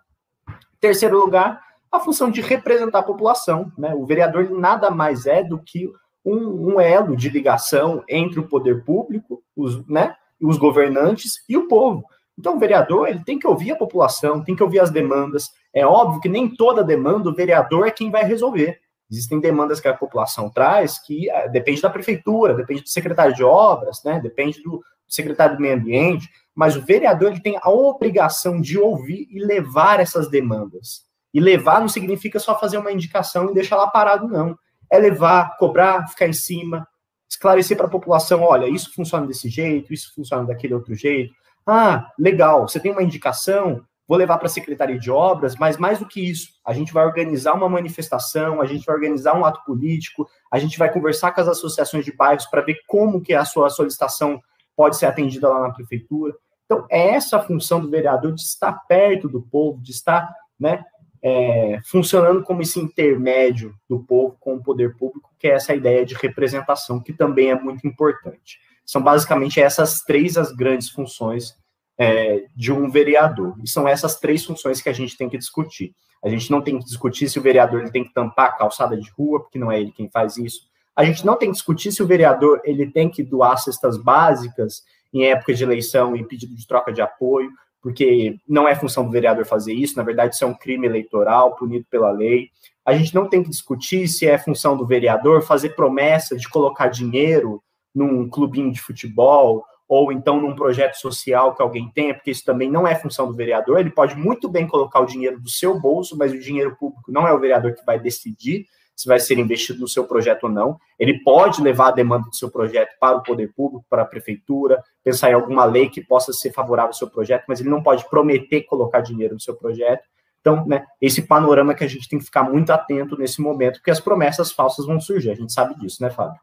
Terceiro 0.83 1.17
lugar, 1.17 1.61
a 1.89 1.97
função 1.97 2.29
de 2.29 2.41
representar 2.41 2.99
a 2.99 3.03
população. 3.03 3.71
Né? 3.77 3.95
O 3.95 4.05
vereador 4.05 4.49
nada 4.51 4.91
mais 4.91 5.25
é 5.25 5.41
do 5.41 5.57
que 5.57 5.89
um, 6.25 6.73
um 6.73 6.81
elo 6.81 7.15
de 7.15 7.29
ligação 7.29 8.03
entre 8.05 8.37
o 8.37 8.49
poder 8.49 8.83
público, 8.83 9.41
os, 9.55 9.87
né, 9.87 10.13
os 10.41 10.57
governantes 10.57 11.41
e 11.47 11.55
o 11.55 11.69
povo. 11.69 12.03
Então, 12.37 12.57
o 12.57 12.59
vereador 12.59 13.07
ele 13.07 13.23
tem 13.23 13.39
que 13.39 13.47
ouvir 13.47 13.71
a 13.71 13.77
população, 13.77 14.43
tem 14.43 14.57
que 14.57 14.61
ouvir 14.61 14.81
as 14.81 14.91
demandas. 14.91 15.51
É 15.73 15.87
óbvio 15.87 16.19
que 16.19 16.27
nem 16.27 16.53
toda 16.53 16.83
demanda 16.83 17.29
o 17.29 17.33
vereador 17.33 17.87
é 17.87 17.91
quem 17.91 18.11
vai 18.11 18.25
resolver. 18.25 18.81
Existem 19.13 19.39
demandas 19.39 19.79
que 19.79 19.87
a 19.87 19.93
população 19.93 20.49
traz 20.49 20.97
que 20.97 21.29
é, 21.29 21.47
depende 21.47 21.81
da 21.81 21.89
prefeitura, 21.89 22.55
depende 22.55 22.81
do 22.81 22.89
secretário 22.89 23.35
de 23.35 23.43
obras, 23.43 24.01
né, 24.03 24.19
depende 24.19 24.61
do 24.63 24.83
secretário 25.07 25.55
do 25.55 25.61
meio 25.61 25.75
ambiente, 25.75 26.27
mas 26.55 26.75
o 26.75 26.81
vereador 26.81 27.31
ele 27.31 27.39
tem 27.39 27.57
a 27.61 27.69
obrigação 27.69 28.59
de 28.59 28.79
ouvir 28.79 29.27
e 29.29 29.39
levar 29.39 29.99
essas 29.99 30.29
demandas. 30.29 31.03
E 31.31 31.39
levar 31.39 31.79
não 31.79 31.87
significa 31.87 32.39
só 32.39 32.59
fazer 32.59 32.77
uma 32.77 32.91
indicação 32.91 33.51
e 33.51 33.53
deixar 33.53 33.75
lá 33.75 33.87
parado, 33.87 34.27
não. 34.27 34.57
É 34.89 34.97
levar, 34.97 35.57
cobrar, 35.57 36.07
ficar 36.07 36.27
em 36.27 36.33
cima, 36.33 36.87
esclarecer 37.29 37.77
para 37.77 37.87
a 37.87 37.89
população: 37.89 38.41
olha, 38.41 38.67
isso 38.67 38.93
funciona 38.93 39.27
desse 39.27 39.49
jeito, 39.49 39.93
isso 39.93 40.13
funciona 40.15 40.45
daquele 40.45 40.73
outro 40.73 40.95
jeito. 40.95 41.33
Ah, 41.65 42.11
legal, 42.19 42.67
você 42.67 42.79
tem 42.79 42.91
uma 42.91 43.03
indicação, 43.03 43.83
vou 44.07 44.17
levar 44.17 44.37
para 44.37 44.47
a 44.47 44.49
Secretaria 44.49 44.99
de 44.99 45.09
Obras, 45.09 45.55
mas 45.55 45.77
mais 45.77 45.99
do 45.99 46.07
que 46.07 46.21
isso, 46.29 46.49
a 46.65 46.73
gente 46.73 46.93
vai 46.93 47.05
organizar 47.05 47.53
uma 47.53 47.69
manifestação, 47.69 48.61
a 48.61 48.65
gente 48.65 48.85
vai 48.85 48.95
organizar 48.95 49.37
um 49.37 49.45
ato 49.45 49.63
político, 49.65 50.27
a 50.51 50.59
gente 50.59 50.77
vai 50.77 50.91
conversar 50.91 51.31
com 51.31 51.41
as 51.41 51.47
associações 51.47 52.03
de 52.03 52.15
bairros 52.15 52.45
para 52.45 52.61
ver 52.61 52.77
como 52.87 53.21
que 53.21 53.33
a 53.33 53.45
sua 53.45 53.69
solicitação 53.69 54.41
pode 54.75 54.97
ser 54.97 55.05
atendida 55.05 55.49
lá 55.49 55.61
na 55.61 55.73
prefeitura. 55.73 56.33
Então, 56.65 56.85
é 56.89 57.09
essa 57.09 57.37
a 57.37 57.41
função 57.41 57.79
do 57.79 57.89
vereador 57.89 58.33
de 58.33 58.41
estar 58.41 58.73
perto 58.87 59.29
do 59.29 59.41
povo, 59.41 59.81
de 59.81 59.91
estar 59.91 60.33
né, 60.59 60.83
é, 61.21 61.79
funcionando 61.85 62.43
como 62.43 62.61
esse 62.61 62.79
intermédio 62.79 63.73
do 63.87 64.03
povo 64.03 64.35
com 64.39 64.55
o 64.55 64.63
poder 64.63 64.95
público, 64.97 65.31
que 65.39 65.47
é 65.47 65.51
essa 65.51 65.73
ideia 65.73 66.05
de 66.05 66.15
representação, 66.15 66.99
que 66.99 67.13
também 67.13 67.51
é 67.51 67.59
muito 67.59 67.87
importante. 67.87 68.59
São 68.85 69.01
basicamente 69.01 69.61
essas 69.61 70.01
três 70.01 70.37
as 70.37 70.51
grandes 70.51 70.89
funções 70.89 71.55
é, 71.97 72.45
de 72.55 72.71
um 72.71 72.89
vereador. 72.89 73.55
E 73.63 73.69
são 73.69 73.87
essas 73.87 74.19
três 74.19 74.43
funções 74.43 74.81
que 74.81 74.89
a 74.89 74.93
gente 74.93 75.17
tem 75.17 75.29
que 75.29 75.37
discutir. 75.37 75.95
A 76.23 76.29
gente 76.29 76.49
não 76.49 76.61
tem 76.61 76.79
que 76.79 76.85
discutir 76.85 77.29
se 77.29 77.37
o 77.37 77.41
vereador 77.41 77.81
ele 77.81 77.91
tem 77.91 78.03
que 78.03 78.13
tampar 78.13 78.47
a 78.47 78.51
calçada 78.53 78.95
de 78.95 79.09
rua, 79.11 79.41
porque 79.41 79.59
não 79.59 79.71
é 79.71 79.79
ele 79.79 79.91
quem 79.91 80.09
faz 80.09 80.37
isso. 80.37 80.61
A 80.95 81.03
gente 81.03 81.25
não 81.25 81.35
tem 81.35 81.49
que 81.49 81.55
discutir 81.55 81.91
se 81.91 82.01
o 82.01 82.07
vereador 82.07 82.61
ele 82.63 82.89
tem 82.89 83.09
que 83.09 83.23
doar 83.23 83.57
cestas 83.57 83.97
básicas 83.97 84.83
em 85.13 85.25
época 85.25 85.53
de 85.53 85.63
eleição 85.63 86.15
e 86.15 86.25
pedido 86.25 86.55
de 86.55 86.67
troca 86.67 86.93
de 86.93 87.01
apoio, 87.01 87.51
porque 87.81 88.37
não 88.47 88.67
é 88.67 88.75
função 88.75 89.03
do 89.03 89.11
vereador 89.11 89.45
fazer 89.45 89.73
isso, 89.73 89.97
na 89.97 90.03
verdade 90.03 90.33
isso 90.33 90.43
é 90.43 90.47
um 90.47 90.53
crime 90.53 90.87
eleitoral 90.87 91.55
punido 91.55 91.85
pela 91.89 92.11
lei. 92.11 92.49
A 92.85 92.93
gente 92.93 93.13
não 93.13 93.27
tem 93.27 93.43
que 93.43 93.49
discutir 93.49 94.07
se 94.07 94.25
é 94.25 94.37
função 94.37 94.77
do 94.77 94.87
vereador 94.87 95.41
fazer 95.41 95.69
promessa 95.69 96.35
de 96.35 96.47
colocar 96.49 96.87
dinheiro 96.87 97.61
num 97.93 98.29
clubinho 98.29 98.71
de 98.71 98.81
futebol 98.81 99.63
ou 99.87 100.11
então 100.11 100.39
num 100.39 100.55
projeto 100.55 100.95
social 100.95 101.55
que 101.55 101.61
alguém 101.61 101.91
tenha, 101.93 102.13
porque 102.13 102.31
isso 102.31 102.43
também 102.43 102.69
não 102.69 102.87
é 102.87 102.95
função 102.95 103.27
do 103.27 103.35
vereador. 103.35 103.79
Ele 103.79 103.91
pode 103.91 104.15
muito 104.15 104.49
bem 104.49 104.67
colocar 104.67 104.99
o 104.99 105.05
dinheiro 105.05 105.39
do 105.39 105.49
seu 105.49 105.79
bolso, 105.79 106.17
mas 106.17 106.31
o 106.31 106.39
dinheiro 106.39 106.75
público 106.75 107.11
não 107.11 107.27
é 107.27 107.33
o 107.33 107.39
vereador 107.39 107.73
que 107.73 107.85
vai 107.85 107.99
decidir 107.99 108.65
se 108.95 109.07
vai 109.07 109.19
ser 109.19 109.37
investido 109.39 109.81
no 109.81 109.87
seu 109.87 110.05
projeto 110.05 110.43
ou 110.43 110.49
não. 110.49 110.77
Ele 110.99 111.19
pode 111.23 111.61
levar 111.61 111.87
a 111.87 111.91
demanda 111.91 112.29
do 112.29 112.35
seu 112.35 112.49
projeto 112.49 112.91
para 112.99 113.17
o 113.17 113.23
poder 113.23 113.51
público, 113.53 113.85
para 113.89 114.03
a 114.03 114.05
prefeitura, 114.05 114.83
pensar 115.03 115.31
em 115.31 115.33
alguma 115.33 115.65
lei 115.65 115.89
que 115.89 116.01
possa 116.01 116.31
ser 116.31 116.51
favorável 116.51 116.89
ao 116.89 116.93
seu 116.93 117.09
projeto, 117.09 117.45
mas 117.47 117.59
ele 117.59 117.69
não 117.69 117.81
pode 117.81 118.07
prometer 118.09 118.61
colocar 118.63 119.01
dinheiro 119.01 119.33
no 119.33 119.39
seu 119.39 119.55
projeto. 119.55 120.03
Então, 120.41 120.65
né, 120.67 120.85
esse 121.01 121.21
panorama 121.21 121.73
que 121.73 121.83
a 121.83 121.87
gente 121.87 122.07
tem 122.07 122.19
que 122.19 122.25
ficar 122.25 122.43
muito 122.43 122.69
atento 122.71 123.17
nesse 123.17 123.41
momento, 123.41 123.75
porque 123.75 123.91
as 123.91 123.99
promessas 123.99 124.51
falsas 124.51 124.85
vão 124.85 124.99
surgir, 124.99 125.31
a 125.31 125.35
gente 125.35 125.53
sabe 125.53 125.73
disso, 125.79 126.03
né, 126.03 126.09
Fábio? 126.09 126.39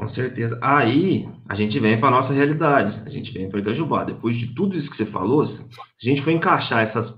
Com 0.00 0.08
certeza. 0.14 0.58
Aí 0.62 1.28
a 1.46 1.54
gente 1.54 1.78
vem 1.78 2.00
para 2.00 2.10
nossa 2.10 2.32
realidade, 2.32 3.02
a 3.04 3.10
gente 3.10 3.30
vem 3.32 3.50
para 3.50 3.60
Itajubá. 3.60 4.02
Depois 4.02 4.34
de 4.38 4.46
tudo 4.54 4.74
isso 4.74 4.90
que 4.90 4.96
você 4.96 5.04
falou, 5.04 5.42
a 5.42 6.04
gente 6.04 6.22
foi 6.22 6.32
encaixar 6.32 6.88
essas, 6.88 7.12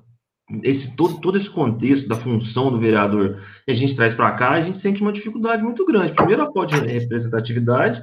esse, 0.65 0.91
todo, 0.97 1.21
todo 1.21 1.39
esse 1.39 1.49
contexto 1.49 2.09
da 2.09 2.17
função 2.17 2.73
do 2.73 2.81
vereador 2.81 3.41
e 3.69 3.71
a 3.71 3.75
gente 3.77 3.95
traz 3.95 4.17
para 4.17 4.33
cá, 4.33 4.51
a 4.51 4.63
gente 4.63 4.83
sente 4.83 5.01
uma 5.01 5.13
dificuldade 5.13 5.63
muito 5.63 5.87
grande. 5.87 6.13
Primeiro, 6.13 6.43
a 6.43 6.53
falta 6.53 6.81
de 6.81 6.89
representatividade, 6.89 8.03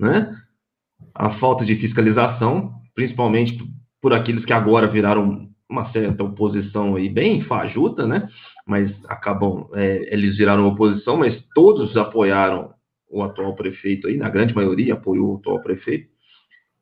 né? 0.00 0.36
a 1.14 1.38
falta 1.38 1.64
de 1.64 1.76
fiscalização, 1.76 2.72
principalmente 2.96 3.56
por 4.02 4.12
aqueles 4.12 4.44
que 4.44 4.52
agora 4.52 4.88
viraram 4.88 5.48
uma 5.70 5.92
certa 5.92 6.24
oposição 6.24 6.96
aí 6.96 7.08
bem 7.08 7.42
fajuta, 7.42 8.04
né? 8.04 8.28
Mas 8.66 8.90
acabam, 9.06 9.68
é, 9.74 10.12
eles 10.12 10.36
viraram 10.36 10.66
oposição, 10.66 11.18
mas 11.18 11.40
todos 11.54 11.96
apoiaram 11.96 12.76
o 13.10 13.22
atual 13.22 13.54
prefeito 13.54 14.06
aí, 14.06 14.16
na 14.16 14.28
grande 14.28 14.54
maioria 14.54 14.94
apoiou 14.94 15.34
o 15.34 15.36
atual 15.38 15.62
prefeito, 15.62 16.08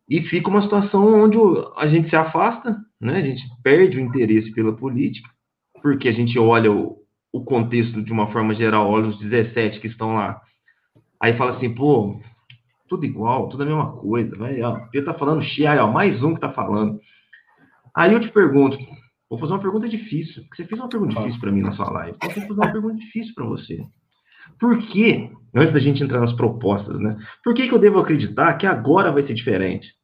e 0.08 0.22
fica 0.22 0.48
uma 0.48 0.62
situação 0.62 1.24
onde 1.24 1.36
a 1.76 1.86
gente 1.88 2.08
se 2.08 2.16
afasta, 2.16 2.76
né? 3.00 3.18
A 3.18 3.22
gente 3.22 3.42
perde 3.62 3.96
o 3.96 4.00
interesse 4.00 4.52
pela 4.52 4.72
política, 4.72 5.28
porque 5.82 6.08
a 6.08 6.12
gente 6.12 6.38
olha 6.38 6.70
o, 6.70 6.98
o 7.32 7.44
contexto 7.44 8.02
de 8.02 8.12
uma 8.12 8.30
forma 8.32 8.54
geral, 8.54 8.88
olha 8.88 9.08
os 9.08 9.18
17 9.18 9.80
que 9.80 9.88
estão 9.88 10.14
lá, 10.14 10.40
aí 11.20 11.36
fala 11.36 11.56
assim, 11.56 11.74
pô, 11.74 12.20
tudo 12.88 13.04
igual, 13.04 13.48
tudo 13.48 13.64
a 13.64 13.66
mesma 13.66 13.92
coisa, 13.96 14.36
vai, 14.36 14.60
ó, 14.62 14.86
ele 14.92 15.04
tá 15.04 15.14
falando 15.14 15.42
Xia, 15.42 15.84
ó, 15.84 15.90
mais 15.90 16.22
um 16.22 16.34
que 16.34 16.40
tá 16.40 16.52
falando. 16.52 17.00
Aí 17.94 18.12
eu 18.12 18.20
te 18.20 18.28
pergunto, 18.28 18.78
vou 19.28 19.38
fazer 19.38 19.52
uma 19.52 19.60
pergunta 19.60 19.88
difícil, 19.88 20.44
porque 20.44 20.62
você 20.62 20.68
fez 20.68 20.80
uma 20.80 20.88
pergunta 20.88 21.14
difícil 21.16 21.40
para 21.40 21.50
mim 21.50 21.62
na 21.62 21.72
sua 21.72 21.90
live, 21.90 22.16
então 22.16 22.30
eu 22.30 22.34
que 22.34 22.48
fazer 22.48 22.60
uma 22.60 22.72
pergunta 22.72 22.96
difícil 22.96 23.34
para 23.34 23.44
você. 23.44 23.84
Por 24.60 24.78
que, 24.78 25.30
antes 25.56 25.72
da 25.72 25.80
gente 25.80 26.02
entrar 26.02 26.20
nas 26.20 26.34
propostas, 26.34 27.00
né? 27.00 27.16
Por 27.42 27.54
que, 27.54 27.66
que 27.68 27.74
eu 27.74 27.78
devo 27.78 27.98
acreditar 27.98 28.54
que 28.54 28.66
agora 28.66 29.10
vai 29.10 29.26
ser 29.26 29.34
diferente? 29.34 29.94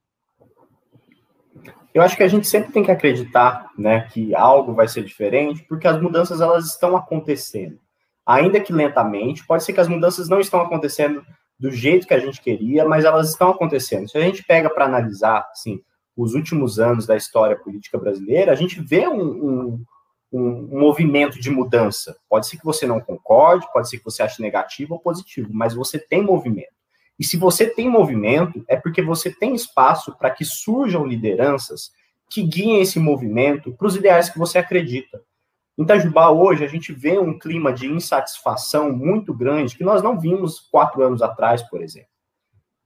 Eu 1.94 2.00
acho 2.00 2.16
que 2.16 2.22
a 2.22 2.28
gente 2.28 2.46
sempre 2.46 2.72
tem 2.72 2.82
que 2.82 2.90
acreditar, 2.90 3.70
né, 3.76 4.08
que 4.10 4.34
algo 4.34 4.72
vai 4.72 4.88
ser 4.88 5.04
diferente, 5.04 5.62
porque 5.68 5.86
as 5.86 6.00
mudanças 6.00 6.40
elas 6.40 6.64
estão 6.66 6.96
acontecendo. 6.96 7.78
Ainda 8.24 8.60
que 8.60 8.72
lentamente, 8.72 9.46
pode 9.46 9.62
ser 9.62 9.74
que 9.74 9.80
as 9.80 9.88
mudanças 9.88 10.26
não 10.26 10.40
estão 10.40 10.60
acontecendo 10.62 11.22
do 11.60 11.70
jeito 11.70 12.06
que 12.06 12.14
a 12.14 12.18
gente 12.18 12.40
queria, 12.40 12.84
mas 12.86 13.04
elas 13.04 13.28
estão 13.28 13.50
acontecendo. 13.50 14.08
Se 14.08 14.16
a 14.16 14.22
gente 14.22 14.42
pega 14.42 14.70
para 14.70 14.86
analisar, 14.86 15.46
assim, 15.52 15.80
os 16.16 16.34
últimos 16.34 16.78
anos 16.78 17.06
da 17.06 17.16
história 17.16 17.56
política 17.56 17.98
brasileira, 17.98 18.52
a 18.52 18.54
gente 18.54 18.80
vê 18.80 19.06
um, 19.06 19.22
um, 19.22 19.84
um, 20.32 20.78
movimento 20.78 21.38
de 21.38 21.50
mudança. 21.50 22.16
Pode 22.28 22.46
ser 22.46 22.56
que 22.56 22.64
você 22.64 22.86
não 22.86 23.00
concorde, 23.00 23.70
pode 23.72 23.88
ser 23.88 23.98
que 23.98 24.04
você 24.04 24.22
ache 24.22 24.40
negativo 24.40 24.94
ou 24.94 25.00
positivo, 25.00 25.50
mas 25.52 25.74
você 25.74 25.98
tem 25.98 26.22
movimento. 26.22 26.72
E 27.18 27.24
se 27.24 27.36
você 27.36 27.66
tem 27.66 27.88
movimento, 27.88 28.64
é 28.66 28.76
porque 28.76 29.02
você 29.02 29.30
tem 29.30 29.54
espaço 29.54 30.16
para 30.16 30.30
que 30.30 30.44
surjam 30.44 31.06
lideranças 31.06 31.92
que 32.30 32.42
guiem 32.42 32.80
esse 32.80 32.98
movimento 32.98 33.72
para 33.72 33.86
os 33.86 33.94
ideais 33.94 34.30
que 34.30 34.38
você 34.38 34.58
acredita. 34.58 35.22
Em 35.76 35.82
Itajubá, 35.82 36.30
hoje, 36.30 36.64
a 36.64 36.68
gente 36.68 36.92
vê 36.92 37.18
um 37.18 37.38
clima 37.38 37.72
de 37.72 37.86
insatisfação 37.86 38.90
muito 38.90 39.34
grande 39.34 39.76
que 39.76 39.84
nós 39.84 40.02
não 40.02 40.18
vimos 40.18 40.60
quatro 40.60 41.02
anos 41.02 41.20
atrás, 41.22 41.62
por 41.62 41.82
exemplo. 41.82 42.08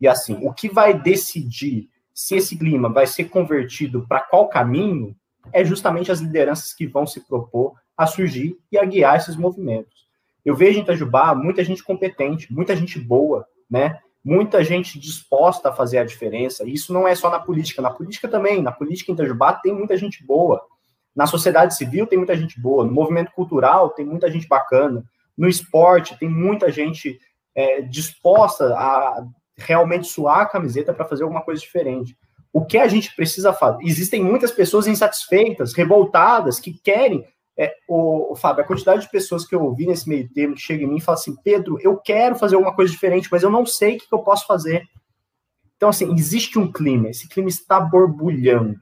E 0.01 0.09
assim, 0.09 0.39
o 0.43 0.53
que 0.53 0.69
vai 0.69 0.99
decidir 0.99 1.89
se 2.13 2.37
esse 2.37 2.57
clima 2.57 2.89
vai 2.89 3.07
ser 3.07 3.25
convertido 3.25 4.07
para 4.07 4.21
qual 4.21 4.49
caminho 4.49 5.17
é 5.53 5.65
justamente 5.65 6.11
as 6.13 6.21
lideranças 6.21 6.73
que 6.73 6.87
vão 6.87 7.07
se 7.07 7.21
propor 7.21 7.75
a 7.97 8.07
surgir 8.07 8.57
e 8.71 8.79
a 8.79 8.85
guiar 8.85 9.17
esses 9.17 9.37
movimentos. 9.37 10.07
Eu 10.45 10.55
vejo 10.55 10.79
em 10.79 10.83
Itajubá 10.83 11.35
muita 11.35 11.65
gente 11.65 11.83
competente, 11.83 12.53
muita 12.53 12.77
gente 12.77 13.01
boa, 13.01 13.47
né? 13.69 13.99
Muita 14.25 14.63
gente 14.63 14.99
disposta 14.99 15.69
a 15.69 15.73
fazer 15.73 15.99
a 15.99 16.05
diferença. 16.05 16.65
E 16.65 16.75
isso 16.75 16.93
não 16.93 17.07
é 17.07 17.15
só 17.15 17.31
na 17.31 17.39
política, 17.39 17.81
na 17.81 17.91
política 17.91 18.29
também. 18.29 18.63
Na 18.63 18.73
política 18.73 19.11
em 19.11 19.15
Itajubá 19.15 19.55
tem 19.55 19.73
muita 19.73 19.97
gente 19.97 20.25
boa. 20.25 20.63
Na 21.15 21.27
sociedade 21.27 21.77
civil 21.77 22.07
tem 22.07 22.19
muita 22.19 22.37
gente 22.37 22.61
boa. 22.61 22.85
No 22.85 22.93
movimento 22.93 23.33
cultural 23.33 23.91
tem 23.91 24.05
muita 24.05 24.31
gente 24.31 24.47
bacana. 24.47 25.05
No 25.37 25.49
esporte 25.49 26.19
tem 26.19 26.29
muita 26.29 26.71
gente 26.71 27.19
é, 27.55 27.81
disposta 27.81 28.75
a 28.77 29.27
realmente 29.57 30.07
suar 30.07 30.41
a 30.41 30.47
camiseta 30.47 30.93
para 30.93 31.07
fazer 31.07 31.23
alguma 31.23 31.43
coisa 31.43 31.61
diferente. 31.61 32.17
O 32.57 32.65
que 32.65 32.79
a 32.79 32.89
gente 32.89 33.15
precisa 33.15 33.53
fazer? 33.53 33.85
Existem 33.85 34.25
muitas 34.25 34.51
pessoas 34.51 34.87
insatisfeitas, 34.87 35.75
revoltadas, 35.75 36.59
que 36.59 36.73
querem. 36.73 37.23
É, 37.55 37.71
o, 37.87 38.33
o 38.33 38.35
Fábio, 38.35 38.65
a 38.65 38.67
quantidade 38.67 39.03
de 39.03 39.11
pessoas 39.11 39.47
que 39.47 39.55
eu 39.55 39.63
ouvi 39.63 39.87
nesse 39.87 40.09
meio 40.09 40.27
termo 40.33 40.55
que 40.55 40.63
chega 40.63 40.83
em 40.83 40.87
mim 40.87 40.97
e 40.97 41.01
fala 41.03 41.19
assim: 41.19 41.37
Pedro, 41.45 41.79
eu 41.83 41.99
quero 41.99 42.35
fazer 42.35 42.55
alguma 42.55 42.75
coisa 42.75 42.91
diferente, 42.91 43.29
mas 43.31 43.43
eu 43.43 43.51
não 43.51 43.67
sei 43.67 43.97
o 43.97 43.99
que, 43.99 44.09
que 44.09 44.15
eu 44.15 44.21
posso 44.21 44.47
fazer. 44.47 44.83
Então, 45.77 45.91
assim, 45.91 46.11
existe 46.15 46.59
um 46.59 46.73
clima, 46.73 47.11
esse 47.11 47.29
clima 47.29 47.51
está 47.51 47.79
borbulhando. 47.79 48.81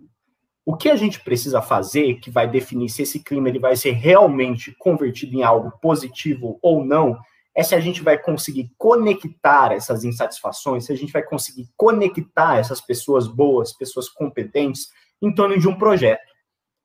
O 0.65 0.77
que 0.77 0.89
a 0.89 0.95
gente 0.95 1.19
precisa 1.19 1.61
fazer, 1.61 2.21
que 2.21 2.31
vai 2.31 2.49
definir 2.49 2.89
se 2.91 3.03
esse 3.03 3.25
clima 3.25 3.49
ele 3.49 3.59
vai 3.59 3.75
ser 3.75 3.91
realmente 3.91 4.73
convertido 4.79 5.35
em 5.35 5.43
algo 5.43 5.73
positivo 5.83 6.61
ou 6.63 6.85
não, 6.85 7.19
é 7.55 7.63
se 7.63 7.75
a 7.75 7.81
gente 7.81 8.03
vai 8.03 8.19
conseguir 8.19 8.73
conectar 8.77 9.73
essas 9.73 10.05
insatisfações, 10.05 10.87
se 10.87 10.93
a 10.93 10.97
gente 10.97 11.13
vai 11.13 11.23
conseguir 11.23 11.69
conectar 11.77 12.59
essas 12.59 12.81
pessoas 12.81 13.29
boas, 13.29 13.73
pessoas 13.73 14.09
competentes, 14.09 14.89
em 15.23 15.33
torno 15.33 15.59
de 15.59 15.69
um 15.69 15.77
projeto. 15.77 16.35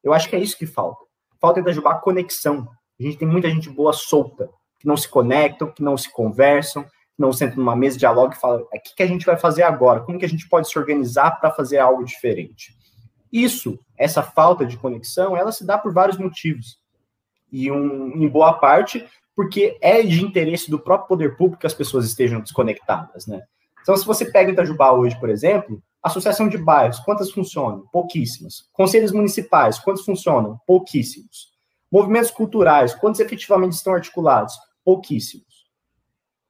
Eu 0.04 0.14
acho 0.14 0.30
que 0.30 0.36
é 0.36 0.40
isso 0.40 0.58
que 0.58 0.68
falta. 0.68 1.04
Falta 1.42 1.60
em 1.60 1.64
Itajubá 1.64 1.96
conexão. 1.96 2.68
A 3.00 3.04
gente 3.04 3.18
tem 3.18 3.28
muita 3.28 3.50
gente 3.50 3.70
boa 3.70 3.94
solta, 3.94 4.50
que 4.80 4.88
não 4.88 4.96
se 4.96 5.08
conectam, 5.10 5.72
que 5.72 5.82
não 5.82 5.98
se 5.98 6.12
conversam, 6.12 6.84
que 6.84 6.90
não 7.20 7.34
sentam 7.34 7.58
numa 7.58 7.76
mesa, 7.76 7.98
dialogam 7.98 8.38
e 8.38 8.40
falam: 8.40 8.62
o 8.62 8.80
que, 8.80 8.96
que 8.96 9.04
a 9.04 9.08
gente 9.08 9.26
vai 9.26 9.38
fazer 9.38 9.64
agora? 9.64 10.02
Como 10.02 10.20
que 10.20 10.26
a 10.26 10.30
gente 10.30 10.48
pode 10.48 10.70
se 10.70 10.78
organizar 10.78 11.40
para 11.40 11.52
fazer 11.52 11.80
algo 11.80 12.04
diferente? 12.04 12.78
Isso, 13.32 13.80
essa 13.98 14.22
falta 14.22 14.66
de 14.66 14.78
conexão, 14.78 15.36
ela 15.36 15.52
se 15.52 15.66
dá 15.66 15.78
por 15.78 15.94
vários 15.94 16.18
motivos. 16.18 16.80
E 17.52 17.72
um, 17.72 18.12
em 18.16 18.28
boa 18.28 18.54
parte, 18.54 19.08
porque 19.40 19.78
é 19.80 20.04
de 20.04 20.22
interesse 20.22 20.70
do 20.70 20.78
próprio 20.78 21.08
poder 21.08 21.38
público 21.38 21.62
que 21.62 21.66
as 21.66 21.74
pessoas 21.74 22.04
estejam 22.04 22.42
desconectadas, 22.42 23.26
né? 23.26 23.42
Então, 23.82 23.96
se 23.96 24.06
você 24.06 24.30
pega 24.30 24.52
Itajubá 24.52 24.92
hoje, 24.92 25.18
por 25.18 25.30
exemplo, 25.30 25.82
associação 26.04 26.50
de 26.50 26.58
bairros, 26.58 27.00
quantas 27.00 27.32
funcionam? 27.32 27.86
Pouquíssimas. 27.90 28.68
Conselhos 28.74 29.14
municipais, 29.14 29.80
quantos 29.80 30.04
funcionam? 30.04 30.60
Pouquíssimos. 30.68 31.54
Movimentos 31.90 32.32
culturais, 32.32 32.94
quantos 32.94 33.22
efetivamente 33.22 33.72
estão 33.72 33.94
articulados? 33.94 34.54
Pouquíssimos. 34.84 35.70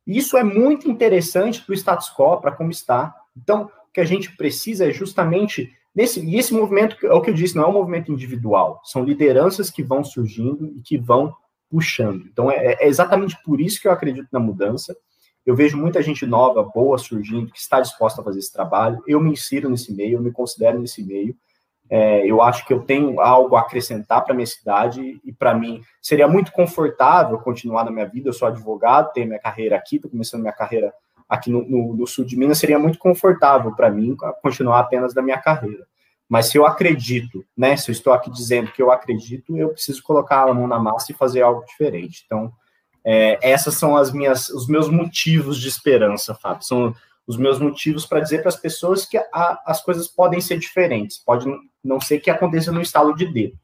Isso 0.08 0.36
é 0.36 0.44
muito 0.44 0.90
interessante 0.90 1.62
para 1.62 1.74
o 1.74 1.78
status 1.78 2.12
quo, 2.12 2.42
para 2.42 2.54
como 2.54 2.72
está. 2.72 3.14
Então, 3.38 3.66
o 3.88 3.94
que 3.94 4.02
a 4.02 4.06
gente 4.06 4.36
precisa 4.36 4.90
é 4.90 4.92
justamente 4.92 5.72
nesse 5.94 6.26
e 6.26 6.40
esse 6.40 6.56
movimento, 6.56 6.98
é 7.06 7.14
o 7.14 7.22
que 7.22 7.30
eu 7.30 7.36
disse, 7.36 7.56
não 7.56 7.66
é 7.66 7.68
um 7.68 7.74
movimento 7.74 8.12
individual, 8.12 8.82
são 8.84 9.04
lideranças 9.04 9.70
que 9.70 9.84
vão 9.84 10.04
surgindo 10.04 10.74
e 10.76 10.82
que 10.82 10.98
vão 10.98 11.32
puxando. 11.70 12.26
Então, 12.26 12.52
é, 12.52 12.78
é 12.80 12.88
exatamente 12.88 13.38
por 13.44 13.62
isso 13.62 13.82
que 13.82 13.88
eu 13.88 13.92
acredito 13.92 14.28
na 14.32 14.40
mudança. 14.40 14.96
Eu 15.46 15.56
vejo 15.56 15.78
muita 15.78 16.02
gente 16.02 16.26
nova, 16.26 16.64
boa, 16.64 16.98
surgindo, 16.98 17.52
que 17.52 17.60
está 17.60 17.80
disposta 17.80 18.22
a 18.22 18.24
fazer 18.24 18.40
esse 18.40 18.52
trabalho. 18.52 19.02
Eu 19.08 19.20
me 19.20 19.32
insiro 19.32 19.70
nesse 19.70 19.94
meio, 19.94 20.18
eu 20.18 20.22
me 20.22 20.32
considero 20.32 20.80
nesse 20.80 21.04
meio. 21.04 21.36
É, 21.90 22.24
eu 22.24 22.42
acho 22.42 22.66
que 22.68 22.74
eu 22.74 22.82
tenho 22.82 23.20
algo 23.20 23.56
a 23.56 23.62
acrescentar 23.62 24.24
para 24.24 24.36
minha 24.36 24.46
cidade 24.46 25.20
e 25.26 25.34
para 25.34 25.56
mim 25.56 25.82
seria 26.00 26.28
muito 26.28 26.52
confortável 26.52 27.38
continuar 27.40 27.84
na 27.84 27.92
minha 27.92 28.06
vida. 28.06 28.30
Eu 28.30 28.34
sou 28.34 28.48
advogado, 28.48 29.12
tenho 29.12 29.28
minha 29.28 29.40
carreira 29.40 29.76
aqui, 29.76 29.96
estou 29.96 30.12
começando 30.12 30.42
minha 30.42 30.54
carreira 30.54 30.94
aqui 31.28 31.50
no, 31.50 31.68
no, 31.68 31.96
no, 31.96 32.06
sul 32.06 32.26
de 32.26 32.38
Minas. 32.38 32.60
Seria 32.60 32.78
muito 32.78 33.00
confortável 33.00 33.76
para 33.76 33.90
mim 33.90 34.16
continuar 34.42 34.80
apenas 34.80 35.14
da 35.16 35.22
minha 35.22 35.40
carreira. 35.40 35.88
Mas 36.30 36.46
se 36.46 36.58
eu 36.58 36.66
acredito, 36.66 37.44
né? 37.58 37.76
Se 37.76 37.90
eu 37.90 37.94
estou 37.94 38.14
aqui 38.14 38.30
dizendo 38.30 38.72
que 38.72 38.82
eu 38.82 38.92
acredito, 38.92 39.58
eu 39.58 39.70
preciso 39.70 40.04
colocar 40.04 40.48
a 40.48 40.54
mão 40.54 40.68
na 40.68 40.78
massa 40.78 41.12
e 41.12 41.16
fazer 41.16 41.42
algo 41.42 41.66
diferente. 41.66 42.22
Então, 42.26 42.54
é, 43.04 43.40
essas 43.42 43.74
são 43.74 43.98
as 43.98 44.14
minhas, 44.14 44.50
os 44.50 44.68
meus 44.68 44.88
motivos 44.88 45.60
de 45.60 45.68
esperança, 45.68 46.36
Fábio. 46.36 46.64
São 46.64 46.94
os 47.26 47.36
meus 47.36 47.60
motivos 47.60 48.06
para 48.06 48.20
dizer 48.20 48.40
para 48.40 48.50
as 48.50 48.56
pessoas 48.56 49.06
que 49.06 49.18
a, 49.18 49.62
as 49.66 49.84
coisas 49.84 50.08
podem 50.08 50.40
ser 50.40 50.60
diferentes. 50.60 51.18
Pode 51.18 51.48
não 51.84 52.00
ser 52.00 52.20
que 52.20 52.30
aconteça 52.30 52.72
no 52.72 52.82
estalo 52.82 53.16
de 53.16 53.26
dedos, 53.26 53.60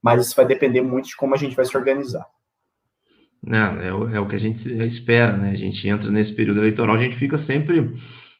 mas 0.00 0.24
isso 0.24 0.36
vai 0.36 0.46
depender 0.46 0.82
muito 0.82 1.08
de 1.08 1.16
como 1.16 1.34
a 1.34 1.38
gente 1.38 1.56
vai 1.56 1.64
se 1.64 1.76
organizar. 1.76 2.26
Não, 3.42 3.80
é, 3.80 3.92
o, 3.92 4.14
é 4.16 4.20
o 4.20 4.28
que 4.28 4.36
a 4.36 4.40
gente 4.40 4.68
espera, 4.94 5.36
né? 5.36 5.50
A 5.50 5.56
gente 5.56 5.86
entra 5.88 6.10
nesse 6.10 6.32
período 6.32 6.60
eleitoral, 6.60 6.96
a 6.96 7.02
gente 7.02 7.16
fica 7.16 7.44
sempre 7.44 7.96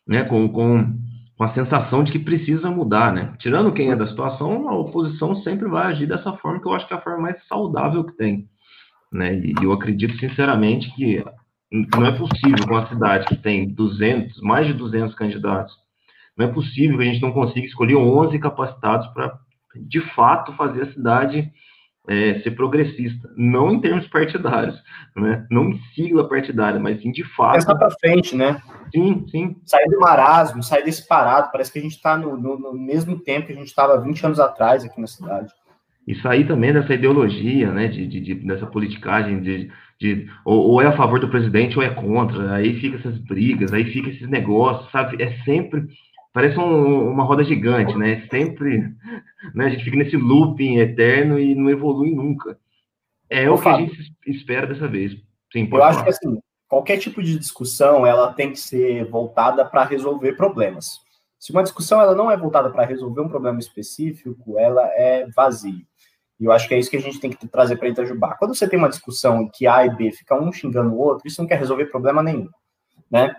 né, 0.07 0.25
com, 0.25 0.49
com, 0.49 0.99
com 1.39 1.45
a 1.45 1.55
sensação 1.55 2.03
de 2.03 2.11
que 2.11 2.19
precisa 2.19 2.69
mudar, 2.69 3.13
né? 3.13 3.33
Tirando 3.39 3.73
quem 3.73 3.93
é 3.93 3.97
da 3.97 4.09
situação, 4.09 4.69
a 4.69 4.77
oposição 4.77 5.37
sempre 5.43 5.69
vai 5.69 5.87
agir 5.87 6.07
dessa 6.07 6.33
forma, 6.33 6.61
que 6.61 6.67
eu 6.67 6.75
acho 6.75 6.89
que 6.89 6.93
é 6.93 6.97
a 6.97 7.01
forma 7.01 7.23
mais 7.23 7.47
saudável 7.47 8.03
que 8.03 8.17
tem. 8.17 8.49
Né? 9.13 9.39
E 9.39 9.55
eu 9.63 9.71
acredito 9.71 10.19
sinceramente 10.19 10.93
que 10.97 11.25
não 11.71 12.05
é 12.05 12.11
possível 12.11 12.67
com 12.67 12.75
uma 12.75 12.89
cidade 12.89 13.27
que 13.27 13.37
tem 13.37 13.73
200, 13.73 14.41
mais 14.41 14.67
de 14.67 14.73
200 14.73 15.15
candidatos, 15.15 15.73
não 16.37 16.47
é 16.47 16.53
possível 16.53 16.99
que 16.99 17.05
a 17.05 17.13
gente 17.13 17.23
não 17.23 17.33
consiga 17.33 17.67
escolher 17.67 17.95
11 17.95 18.37
capacitados 18.41 19.07
para, 19.09 19.39
de 19.77 20.01
fato, 20.15 20.53
fazer 20.55 20.83
a 20.83 20.93
cidade 20.93 21.53
é, 22.09 22.41
ser 22.41 22.53
progressista, 22.53 23.31
não 23.37 23.73
em 23.73 23.81
termos 23.81 24.07
partidários, 24.09 24.83
né? 25.15 25.47
não 25.51 25.71
em 25.71 25.81
sigla 25.95 26.29
partidária, 26.29 26.81
mas 26.81 27.01
sim 27.03 27.13
de 27.13 27.25
fato. 27.37 27.55
Pensar 27.55 27.75
para 27.75 27.91
frente, 27.91 28.35
né? 28.35 28.61
Sim, 28.91 29.27
sim. 29.31 29.57
Sair 29.65 29.87
do 29.87 30.01
marasmo, 30.01 30.63
sair 30.63 30.85
desse 30.85 31.07
parado, 31.07 31.51
parece 31.53 31.71
que 31.73 31.79
a 31.79 31.83
gente 31.83 31.97
está 31.97 32.17
no, 32.17 32.37
no, 32.37 32.59
no, 32.59 32.73
mesmo 32.73 33.19
tempo 33.19 33.47
que 33.47 33.53
a 33.53 33.57
gente 33.57 33.69
estava 33.69 34.01
20 34.01 34.25
anos 34.25 34.41
atrás 34.41 34.85
aqui 34.85 35.01
na 35.01 35.07
cidade 35.07 35.53
e 36.09 36.15
sair 36.23 36.47
também 36.47 36.73
dessa 36.73 36.95
ideologia, 36.95 37.71
né, 37.71 37.87
de, 37.87 38.07
de, 38.07 38.19
de 38.19 38.35
dessa 38.37 38.67
politicagem 38.67 39.43
de, 39.43 39.71
de 40.01 40.27
ou, 40.43 40.71
ou, 40.71 40.81
é 40.81 40.87
a 40.87 40.97
favor 40.97 41.21
do 41.21 41.29
presidente 41.29 41.77
ou 41.77 41.85
é 41.85 41.91
contra, 41.91 42.55
aí 42.55 42.81
fica 42.81 42.97
essas 42.97 43.19
brigas, 43.19 43.75
aí 43.75 43.85
fica 43.85 44.09
esses 44.09 44.27
negócios, 44.27 44.91
sabe? 44.91 45.23
É 45.23 45.37
sempre 45.45 45.87
parece 46.39 46.57
um, 46.57 47.11
uma 47.11 47.25
roda 47.25 47.43
gigante, 47.43 47.97
né? 47.97 48.25
Sempre, 48.31 48.95
né? 49.53 49.67
A 49.67 49.69
gente 49.71 49.83
fica 49.83 49.97
nesse 49.97 50.17
looping 50.17 50.77
eterno 50.77 51.37
e 51.37 51.53
não 51.53 51.69
evolui 51.69 52.15
nunca. 52.15 52.57
É 53.29 53.51
Ô, 53.51 53.55
o 53.55 53.57
que 53.57 53.65
Fábio, 53.65 53.87
a 53.87 53.89
gente 53.89 54.15
espera 54.25 54.65
dessa 54.65 54.87
vez. 54.87 55.17
Sim, 55.53 55.65
eu 55.65 55.69
falar. 55.69 55.89
acho 55.89 56.05
que 56.05 56.11
assim, 56.11 56.41
qualquer 56.69 56.99
tipo 56.99 57.21
de 57.25 57.37
discussão, 57.37 58.07
ela 58.07 58.33
tem 58.33 58.53
que 58.53 58.61
ser 58.61 59.05
voltada 59.07 59.65
para 59.65 59.83
resolver 59.83 60.35
problemas. 60.35 61.01
Se 61.41 61.51
uma 61.51 61.65
discussão 61.65 62.01
ela 62.01 62.15
não 62.15 62.31
é 62.31 62.37
voltada 62.37 62.71
para 62.71 62.87
resolver 62.87 63.21
um 63.21 63.29
problema 63.29 63.59
específico, 63.59 64.57
ela 64.61 64.87
é 64.93 65.27
vazia. 65.35 65.83
E 66.39 66.45
eu 66.45 66.53
acho 66.53 66.69
que 66.69 66.75
é 66.75 66.79
isso 66.79 66.89
que 66.89 66.99
a 66.99 67.01
gente 67.01 67.19
tem 67.19 67.31
que 67.31 67.49
trazer 67.49 67.79
para 67.79 67.89
Itajubá. 67.89 68.37
Quando 68.37 68.55
você 68.55 68.69
tem 68.69 68.79
uma 68.79 68.89
discussão 68.89 69.43
em 69.43 69.49
que 69.49 69.67
A 69.67 69.85
e 69.85 69.91
B 69.91 70.13
ficam 70.13 70.41
um 70.41 70.53
xingando 70.53 70.95
o 70.95 70.99
outro, 70.99 71.27
isso 71.27 71.43
não 71.43 71.49
quer 71.49 71.59
resolver 71.59 71.87
problema 71.87 72.23
nenhum, 72.23 72.49
né? 73.11 73.35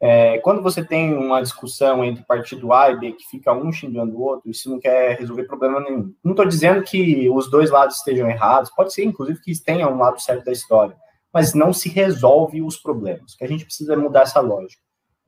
É, 0.00 0.38
quando 0.38 0.62
você 0.62 0.84
tem 0.84 1.14
uma 1.14 1.40
discussão 1.40 2.04
entre 2.04 2.24
partido 2.24 2.72
A 2.72 2.90
e 2.90 2.98
B 2.98 3.12
que 3.12 3.26
fica 3.30 3.52
um 3.52 3.72
xingando 3.72 4.16
o 4.16 4.20
outro, 4.20 4.50
isso 4.50 4.70
não 4.70 4.78
quer 4.78 5.18
resolver 5.18 5.44
problema 5.44 5.80
nenhum. 5.80 6.14
Não 6.22 6.32
estou 6.32 6.46
dizendo 6.46 6.82
que 6.82 7.30
os 7.30 7.50
dois 7.50 7.70
lados 7.70 7.96
estejam 7.96 8.28
errados, 8.28 8.70
pode 8.70 8.92
ser, 8.92 9.04
inclusive, 9.04 9.40
que 9.40 9.52
tenha 9.62 9.88
um 9.88 9.98
lado 9.98 10.20
certo 10.20 10.44
da 10.44 10.52
história, 10.52 10.96
mas 11.32 11.54
não 11.54 11.72
se 11.72 11.88
resolve 11.88 12.60
os 12.60 12.76
problemas. 12.76 13.32
O 13.32 13.38
que 13.38 13.44
a 13.44 13.48
gente 13.48 13.64
precisa 13.64 13.94
é 13.94 13.96
mudar 13.96 14.22
essa 14.22 14.40
lógica 14.40 14.86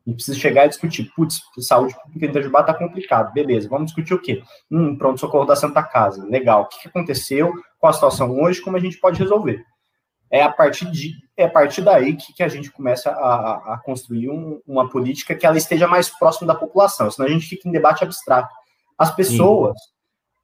gente 0.09 0.16
precisa 0.16 0.38
chegar 0.38 0.64
e 0.64 0.68
discutir, 0.68 1.11
putz, 1.14 1.40
saúde 1.61 1.94
pública 1.94 2.26
em 2.26 2.31
Itajubá 2.31 2.61
está 2.61 2.72
complicado, 2.72 3.33
beleza, 3.33 3.68
vamos 3.68 3.87
discutir 3.87 4.14
o 4.14 4.20
quê? 4.20 4.42
Hum, 4.70 4.96
pronto-socorro 4.96 5.44
da 5.44 5.54
Santa 5.54 5.83
Casa, 5.83 6.24
legal, 6.24 6.62
o 6.62 6.66
que 6.66 6.88
aconteceu, 6.88 7.52
qual 7.78 7.90
a 7.90 7.92
situação 7.92 8.40
hoje, 8.40 8.62
como 8.62 8.76
a 8.76 8.81
gente 8.81 8.98
pode 8.98 9.18
resolver. 9.18 9.64
É 10.30 10.42
a 10.42 10.50
partir, 10.52 10.90
de, 10.90 11.14
é 11.36 11.44
a 11.44 11.50
partir 11.50 11.82
daí 11.82 12.14
que, 12.14 12.32
que 12.34 12.42
a 12.42 12.48
gente 12.48 12.70
começa 12.70 13.10
a, 13.10 13.74
a 13.74 13.78
construir 13.78 14.28
um, 14.28 14.60
uma 14.66 14.88
política 14.88 15.34
que 15.34 15.46
ela 15.46 15.56
esteja 15.56 15.88
mais 15.88 16.10
próxima 16.10 16.46
da 16.46 16.54
população, 16.54 17.10
senão 17.10 17.26
a 17.26 17.32
gente 17.32 17.46
fica 17.46 17.68
em 17.68 17.72
debate 17.72 18.04
abstrato. 18.04 18.54
As 18.98 19.14
pessoas, 19.14 19.78
Sim. 19.80 19.90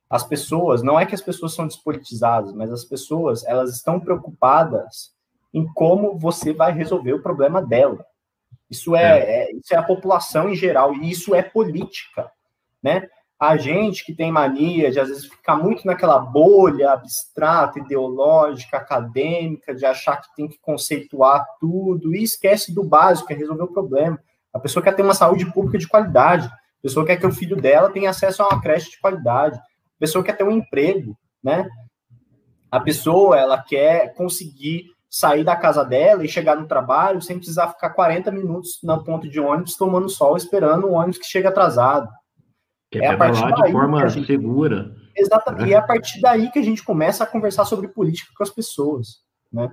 as 0.09 0.25
pessoas, 0.25 0.83
não 0.83 0.99
é 0.99 1.05
que 1.05 1.15
as 1.15 1.21
pessoas 1.21 1.55
são 1.55 1.67
despolitizadas, 1.67 2.53
mas 2.55 2.73
as 2.73 2.85
pessoas, 2.85 3.45
elas 3.45 3.75
estão 3.75 4.01
preocupadas 4.01 5.13
em 5.53 5.67
como 5.75 6.19
você 6.19 6.53
vai 6.53 6.73
resolver 6.73 7.13
o 7.13 7.23
problema 7.23 7.61
dela. 7.61 8.05
Isso 8.71 8.97
é, 8.97 9.03
é. 9.03 9.51
é, 9.51 9.53
isso 9.53 9.75
é 9.75 9.77
a 9.77 9.83
população 9.83 10.49
em 10.49 10.55
geral, 10.55 10.95
e 10.95 11.11
isso 11.11 11.35
é 11.35 11.43
política, 11.43 12.31
né? 12.83 13.09
A 13.47 13.59
gente 13.59 14.07
que 14.07 14.15
tem 14.15 14.33
mania 14.33 14.91
de, 14.91 14.99
às 14.99 15.09
vezes, 15.09 15.27
ficar 15.27 15.57
muito 15.57 15.87
naquela 15.87 16.19
bolha 16.19 16.93
abstrata, 16.93 17.79
ideológica, 17.79 18.79
acadêmica, 18.79 19.75
de 19.75 19.85
achar 19.85 20.17
que 20.17 20.35
tem 20.35 20.49
que 20.49 20.59
conceituar 20.59 21.45
tudo, 21.61 22.15
e 22.15 22.23
esquece 22.23 22.75
do 22.75 22.83
básico, 22.83 23.31
é 23.31 23.37
resolver 23.37 23.65
o 23.65 23.73
problema. 23.73 24.19
A 24.53 24.59
pessoa 24.59 24.83
quer 24.83 24.97
ter 24.97 25.03
uma 25.03 25.13
saúde 25.13 25.45
pública 25.53 25.77
de 25.77 25.87
qualidade, 25.87 26.47
a 26.47 26.83
pessoa 26.83 27.05
quer 27.05 27.19
que 27.19 27.27
o 27.27 27.33
filho 27.33 27.57
dela 27.57 27.91
tenha 27.91 28.09
acesso 28.09 28.43
a 28.43 28.49
uma 28.49 28.63
creche 28.63 28.93
de 28.93 29.01
qualidade, 29.01 29.59
a 29.59 30.01
pessoa 30.01 30.25
quer 30.25 30.37
ter 30.37 30.45
um 30.45 30.51
emprego, 30.51 31.15
né? 31.43 31.69
A 32.71 32.81
pessoa, 32.81 33.39
ela 33.39 33.63
quer 33.63 34.15
conseguir 34.15 34.87
sair 35.11 35.45
da 35.45 35.55
casa 35.55 35.85
dela 35.85 36.25
e 36.25 36.29
chegar 36.29 36.57
no 36.57 36.67
trabalho 36.67 37.21
sem 37.21 37.37
precisar 37.37 37.69
ficar 37.69 37.91
40 37.91 38.31
minutos 38.33 38.79
na 38.83 38.99
ponta 38.99 39.29
de 39.29 39.39
ônibus 39.39 39.77
tomando 39.77 40.09
sol 40.09 40.37
esperando 40.37 40.87
o 40.87 40.93
ônibus 40.93 41.19
que 41.19 41.27
chega 41.27 41.51
atrasado. 41.51 42.09
Que 42.95 43.05
é, 43.05 43.07
é 43.07 43.11
a 43.11 43.17
partir 43.17 43.43
daí 43.43 43.63
de 43.65 43.73
forma 43.73 44.09
gente... 44.09 44.27
segura. 44.27 44.95
Exatamente. 45.17 45.63
Né? 45.63 45.69
E 45.69 45.75
é 45.75 45.77
a 45.77 45.83
partir 45.83 46.21
daí 46.21 46.49
que 46.53 46.61
a 46.61 46.63
gente 46.63 46.85
começa 46.85 47.25
a 47.25 47.27
conversar 47.27 47.65
sobre 47.65 47.89
política 47.89 48.33
com 48.37 48.43
as 48.45 48.51
pessoas, 48.51 49.19
né? 49.53 49.69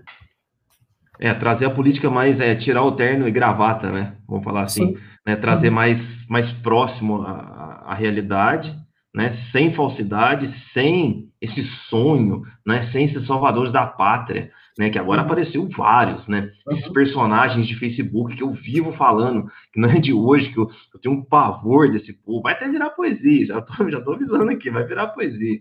É, 1.19 1.31
trazer 1.35 1.65
a 1.65 1.69
política 1.69 2.09
mais, 2.09 2.39
é, 2.39 2.55
tirar 2.55 2.83
o 2.83 2.93
terno 2.93 3.27
e 3.27 3.31
gravata, 3.31 3.91
né? 3.91 4.15
Vamos 4.27 4.43
falar 4.43 4.63
assim, 4.63 4.97
né? 5.23 5.35
Trazer 5.35 5.67
uhum. 5.67 5.75
mais, 5.75 6.27
mais 6.27 6.51
próximo 6.63 7.21
à, 7.21 7.83
à 7.85 7.93
realidade, 7.93 8.75
né? 9.13 9.37
Sem 9.51 9.75
falsidade, 9.75 10.51
sem 10.73 11.31
esse 11.39 11.63
sonho, 11.89 12.41
né, 12.65 12.89
sem 12.91 13.11
ser 13.11 13.25
salvadores 13.25 13.71
da 13.71 13.85
pátria, 13.85 14.51
né, 14.81 14.89
que 14.89 14.97
agora 14.97 15.21
uhum. 15.21 15.27
apareceu 15.27 15.69
vários, 15.77 16.27
né, 16.27 16.51
esses 16.71 16.87
uhum. 16.87 16.93
personagens 16.93 17.67
de 17.67 17.75
Facebook 17.75 18.35
que 18.35 18.41
eu 18.41 18.51
vivo 18.51 18.91
falando, 18.93 19.45
que 19.71 19.79
não 19.79 19.87
é 19.87 19.99
de 19.99 20.11
hoje, 20.11 20.51
que 20.51 20.57
eu, 20.57 20.67
eu 20.91 20.99
tenho 20.99 21.13
um 21.13 21.23
pavor 21.23 21.91
desse 21.91 22.11
povo, 22.13 22.41
vai 22.41 22.53
até 22.53 22.67
virar 22.67 22.89
poesia, 22.89 23.45
já 23.45 23.61
tô, 23.61 23.87
já 23.91 24.01
tô 24.01 24.13
avisando 24.13 24.49
aqui, 24.49 24.71
vai 24.71 24.83
virar 24.83 25.09
poesia, 25.09 25.59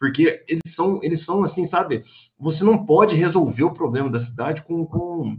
porque 0.00 0.42
eles 0.48 0.74
são, 0.74 0.98
eles 1.02 1.22
são 1.26 1.44
assim, 1.44 1.68
sabe, 1.68 2.04
você 2.40 2.64
não 2.64 2.86
pode 2.86 3.14
resolver 3.14 3.64
o 3.64 3.74
problema 3.74 4.08
da 4.08 4.24
cidade 4.24 4.62
com, 4.62 4.86
com, 4.86 5.36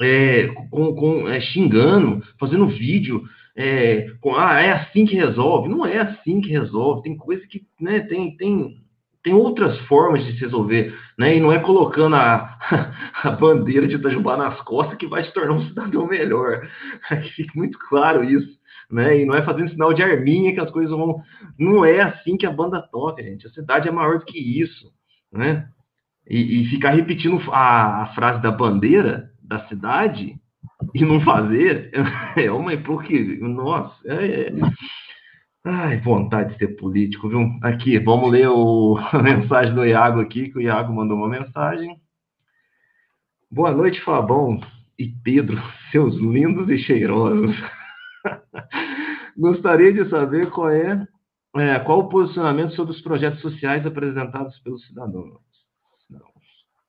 é, 0.00 0.46
com, 0.70 0.94
com 0.94 1.28
é, 1.28 1.38
xingando, 1.42 2.22
fazendo 2.40 2.68
vídeo, 2.68 3.22
é, 3.54 4.06
com, 4.22 4.34
ah, 4.34 4.58
é 4.62 4.72
assim 4.72 5.04
que 5.04 5.14
resolve, 5.14 5.68
não 5.68 5.84
é 5.84 5.98
assim 5.98 6.40
que 6.40 6.48
resolve, 6.48 7.02
tem 7.02 7.18
coisa 7.18 7.46
que, 7.46 7.66
né, 7.78 8.00
tem, 8.00 8.34
tem 8.38 8.78
tem 9.26 9.34
outras 9.34 9.76
formas 9.88 10.24
de 10.24 10.34
se 10.34 10.38
resolver, 10.38 10.96
né? 11.18 11.36
E 11.36 11.40
não 11.40 11.50
é 11.50 11.58
colocando 11.58 12.14
a, 12.14 12.56
a 13.24 13.30
bandeira 13.32 13.88
de 13.88 13.96
Itajubá 13.96 14.36
nas 14.36 14.60
costas 14.60 14.96
que 14.96 15.08
vai 15.08 15.24
te 15.24 15.32
tornar 15.32 15.54
um 15.54 15.66
cidadão 15.66 16.06
melhor. 16.06 16.64
Que 17.10 17.30
fique 17.30 17.58
muito 17.58 17.76
claro 17.76 18.22
isso, 18.22 18.56
né? 18.88 19.20
E 19.20 19.24
não 19.24 19.34
é 19.34 19.42
fazendo 19.42 19.70
sinal 19.70 19.92
de 19.92 20.00
arminha 20.00 20.54
que 20.54 20.60
as 20.60 20.70
coisas 20.70 20.96
vão. 20.96 21.20
Não 21.58 21.84
é 21.84 22.02
assim 22.02 22.36
que 22.36 22.46
a 22.46 22.52
banda 22.52 22.80
toca, 22.80 23.20
gente. 23.20 23.48
A 23.48 23.50
cidade 23.50 23.88
é 23.88 23.90
maior 23.90 24.20
do 24.20 24.24
que 24.26 24.38
isso, 24.38 24.92
né? 25.32 25.68
E, 26.28 26.62
e 26.62 26.68
ficar 26.68 26.90
repetindo 26.90 27.42
a, 27.50 28.04
a 28.04 28.06
frase 28.14 28.40
da 28.40 28.52
bandeira 28.52 29.32
da 29.42 29.66
cidade 29.66 30.36
e 30.94 31.04
não 31.04 31.20
fazer 31.20 31.90
é 32.36 32.48
uma 32.52 32.74
hipocrisia. 32.74 33.40
Nossa, 33.40 33.96
é, 34.06 34.42
é 34.42 34.52
Ai, 35.68 35.98
vontade 35.98 36.52
de 36.52 36.58
ser 36.58 36.76
político, 36.76 37.28
viu? 37.28 37.58
Aqui, 37.60 37.98
vamos 37.98 38.30
ler 38.30 38.48
o, 38.48 38.96
a 39.10 39.18
mensagem 39.20 39.74
do 39.74 39.84
Iago 39.84 40.20
aqui, 40.20 40.48
que 40.48 40.58
o 40.58 40.60
Iago 40.60 40.94
mandou 40.94 41.16
uma 41.16 41.28
mensagem. 41.28 42.00
Boa 43.50 43.72
noite, 43.72 44.00
Fabão 44.02 44.60
e 44.96 45.08
Pedro, 45.24 45.60
seus 45.90 46.14
lindos 46.14 46.68
e 46.68 46.78
cheirosos. 46.78 47.56
Gostaria 49.36 49.92
de 49.92 50.08
saber 50.08 50.50
qual 50.50 50.70
é, 50.70 51.04
é, 51.56 51.80
qual 51.80 51.98
o 51.98 52.08
posicionamento 52.08 52.76
sobre 52.76 52.94
os 52.94 53.00
projetos 53.00 53.40
sociais 53.40 53.84
apresentados 53.84 54.56
pelos 54.60 54.86
cidadãos. 54.86 55.40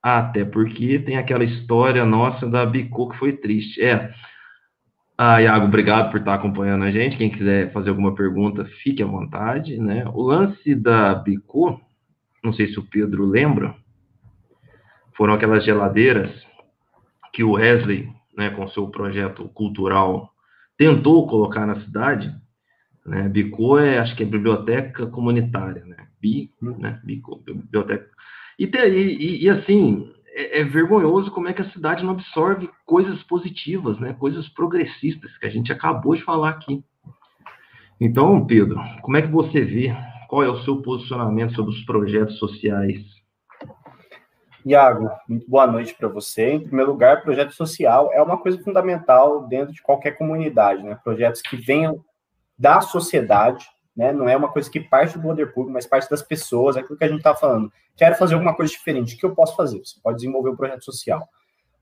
Até 0.04 0.46
porque 0.46 1.00
tem 1.00 1.18
aquela 1.18 1.44
história 1.44 2.06
nossa 2.06 2.48
da 2.48 2.64
Bicô 2.64 3.10
que 3.10 3.18
foi 3.18 3.34
triste. 3.34 3.82
É, 3.82 4.14
ah, 5.18 5.42
Iago, 5.42 5.66
obrigado 5.66 6.12
por 6.12 6.20
estar 6.20 6.36
acompanhando 6.36 6.84
a 6.84 6.92
gente. 6.92 7.18
Quem 7.18 7.32
quiser 7.32 7.72
fazer 7.74 7.90
alguma 7.90 8.14
pergunta, 8.14 8.66
fique 8.84 9.02
à 9.02 9.06
vontade. 9.08 9.76
Né? 9.78 10.06
O 10.14 10.22
lance 10.22 10.76
da 10.76 11.16
Bico, 11.16 11.82
não 12.44 12.54
sei 12.54 12.68
se 12.68 12.78
o 12.78 12.84
Pedro 12.84 13.26
lembra, 13.26 13.76
foram 15.16 15.34
aquelas 15.34 15.66
geladeiras 15.66 16.30
que 17.34 17.44
o 17.44 17.54
Wesley, 17.54 18.08
né, 18.38 18.52
com 18.52 18.68
seu 18.68 18.88
projeto 18.90 19.50
cultural, 19.50 20.30
tentou 20.78 21.28
colocar 21.28 21.66
na 21.66 21.82
cidade. 21.82 22.32
Né? 23.04 23.28
Bico 23.28 23.80
é, 23.80 23.98
acho 23.98 24.16
que 24.16 24.22
é 24.22 24.26
biblioteca 24.26 25.08
comunitária, 25.08 25.84
né? 25.84 25.98
Bi, 26.22 26.52
né? 26.62 27.00
Bico, 27.04 27.42
biblioteca. 27.44 28.08
E, 28.60 28.66
e, 28.66 29.46
e 29.46 29.50
assim, 29.50 30.12
é, 30.38 30.60
é, 30.60 30.64
vergonhoso 30.64 31.32
como 31.32 31.48
é 31.48 31.54
que 31.54 31.64
a 31.64 31.72
cidade 31.72 32.04
não 32.04 32.12
absorve 32.12 32.70
coisas 32.86 33.24
positivas, 33.24 34.00
né? 34.00 34.14
Coisas 34.14 34.48
progressistas 34.48 35.36
que 35.40 35.48
a 35.48 35.50
gente 35.50 35.72
acabou 35.72 36.16
de 36.16 36.24
falar 36.24 36.50
aqui. 36.50 36.84
Então, 38.00 38.46
Pedro, 38.46 38.80
como 39.02 39.18
é 39.18 39.24
que 39.24 39.30
você 39.30 39.62
vê? 39.62 39.96
Qual 40.30 40.44
é 40.44 40.48
o 40.48 40.62
seu 40.64 40.80
posicionamento 40.84 41.56
sobre 41.56 41.72
os 41.72 41.84
projetos 41.86 42.38
sociais? 42.38 43.04
Iago, 44.64 45.10
muito 45.28 45.50
boa 45.50 45.66
noite 45.66 45.96
para 45.96 46.08
você. 46.08 46.52
Em 46.52 46.60
primeiro 46.60 46.92
lugar, 46.92 47.24
projeto 47.24 47.54
social 47.54 48.12
é 48.14 48.22
uma 48.22 48.38
coisa 48.38 48.62
fundamental 48.62 49.48
dentro 49.48 49.74
de 49.74 49.82
qualquer 49.82 50.18
comunidade, 50.20 50.84
né? 50.84 51.00
Projetos 51.04 51.42
que 51.42 51.56
venham 51.56 52.06
da 52.60 52.80
sociedade 52.80 53.66
né? 53.98 54.14
Não 54.14 54.30
é 54.30 54.38
uma 54.38 54.50
coisa 54.50 54.70
que 54.70 54.80
parte 54.80 55.18
do 55.18 55.24
poder 55.24 55.48
público, 55.52 55.74
mas 55.74 55.88
parte 55.88 56.08
das 56.08 56.22
pessoas, 56.22 56.78
é 56.78 56.82
aquilo 56.82 56.98
que 56.98 57.04
a 57.04 57.08
gente 57.08 57.18
está 57.18 57.36
falando. 57.36 57.74
Quero 57.96 58.16
fazer 58.16 58.36
alguma 58.36 58.56
coisa 58.56 58.72
diferente, 58.72 59.16
o 59.16 59.18
que 59.18 59.26
eu 59.26 59.34
posso 59.34 59.56
fazer? 59.56 59.80
Você 59.80 60.00
pode 60.02 60.18
desenvolver 60.18 60.52
um 60.52 60.56
projeto 60.56 60.86
social. 60.86 61.28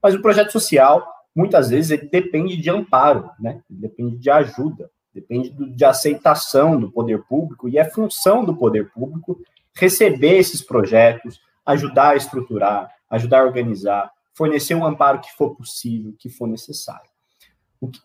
Mas 0.02 0.14
o 0.14 0.22
projeto 0.22 0.50
social, 0.50 1.06
muitas 1.34 1.68
vezes, 1.68 1.90
ele 1.90 2.08
depende 2.08 2.56
de 2.56 2.70
amparo, 2.70 3.30
né? 3.38 3.60
Ele 3.70 3.80
depende 3.80 4.16
de 4.16 4.30
ajuda, 4.30 4.90
depende 5.12 5.50
do, 5.50 5.68
de 5.68 5.84
aceitação 5.84 6.80
do 6.80 6.90
poder 6.90 7.22
público, 7.24 7.68
e 7.68 7.76
é 7.76 7.84
função 7.84 8.42
do 8.42 8.56
poder 8.56 8.90
público 8.90 9.38
receber 9.74 10.38
esses 10.38 10.62
projetos, 10.62 11.38
ajudar 11.66 12.10
a 12.10 12.16
estruturar, 12.16 12.90
ajudar 13.10 13.42
a 13.42 13.44
organizar, 13.44 14.10
fornecer 14.32 14.74
um 14.74 14.86
amparo 14.86 15.20
que 15.20 15.32
for 15.34 15.54
possível, 15.54 16.14
que 16.18 16.30
for 16.30 16.46
necessário. 16.48 17.10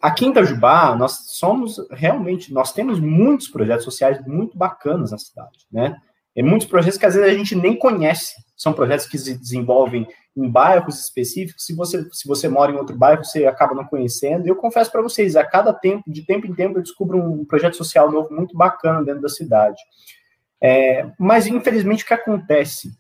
Aqui 0.02 0.26
em 0.26 0.32
Itajubá, 0.32 0.96
nós 0.96 1.28
somos 1.30 1.78
realmente, 1.92 2.54
nós 2.54 2.74
temos 2.74 3.00
muitos 3.00 3.48
projetos 3.48 3.86
sociais 3.86 4.20
muito 4.26 4.58
bacanas 4.58 5.12
na 5.12 5.18
cidade, 5.18 5.66
né? 5.72 5.98
E 6.36 6.42
muitos 6.42 6.68
projetos 6.68 6.98
que 6.98 7.06
às 7.06 7.16
vezes 7.16 7.30
a 7.30 7.38
gente 7.38 7.56
nem 7.56 7.76
conhece. 7.76 8.34
São 8.56 8.74
projetos 8.74 9.06
que 9.06 9.18
se 9.18 9.38
desenvolvem 9.38 10.08
em 10.36 10.50
bairros 10.50 11.00
específicos. 11.00 11.66
Se 11.66 11.76
você, 11.76 12.08
se 12.12 12.28
você 12.28 12.48
mora 12.48 12.72
em 12.72 12.76
outro 12.76 12.96
bairro, 12.96 13.24
você 13.24 13.46
acaba 13.46 13.76
não 13.76 13.86
conhecendo. 13.86 14.46
E 14.46 14.50
eu 14.50 14.56
confesso 14.56 14.92
para 14.92 15.02
vocês, 15.02 15.36
a 15.36 15.46
cada 15.46 15.74
tempo, 15.74 16.10
de 16.10 16.26
tempo 16.26 16.48
em 16.48 16.54
tempo, 16.54 16.78
eu 16.78 16.84
descubro 16.84 17.18
um 17.18 17.46
projeto 17.46 17.76
social 17.76 18.10
novo 18.10 18.34
muito 18.34 18.56
bacana 18.56 19.04
dentro 19.04 19.22
da 19.22 19.30
cidade. 19.30 19.82
É, 20.62 21.10
mas, 21.20 21.48
infelizmente, 21.48 22.04
o 22.04 22.08
que 22.08 22.14
acontece? 22.14 22.92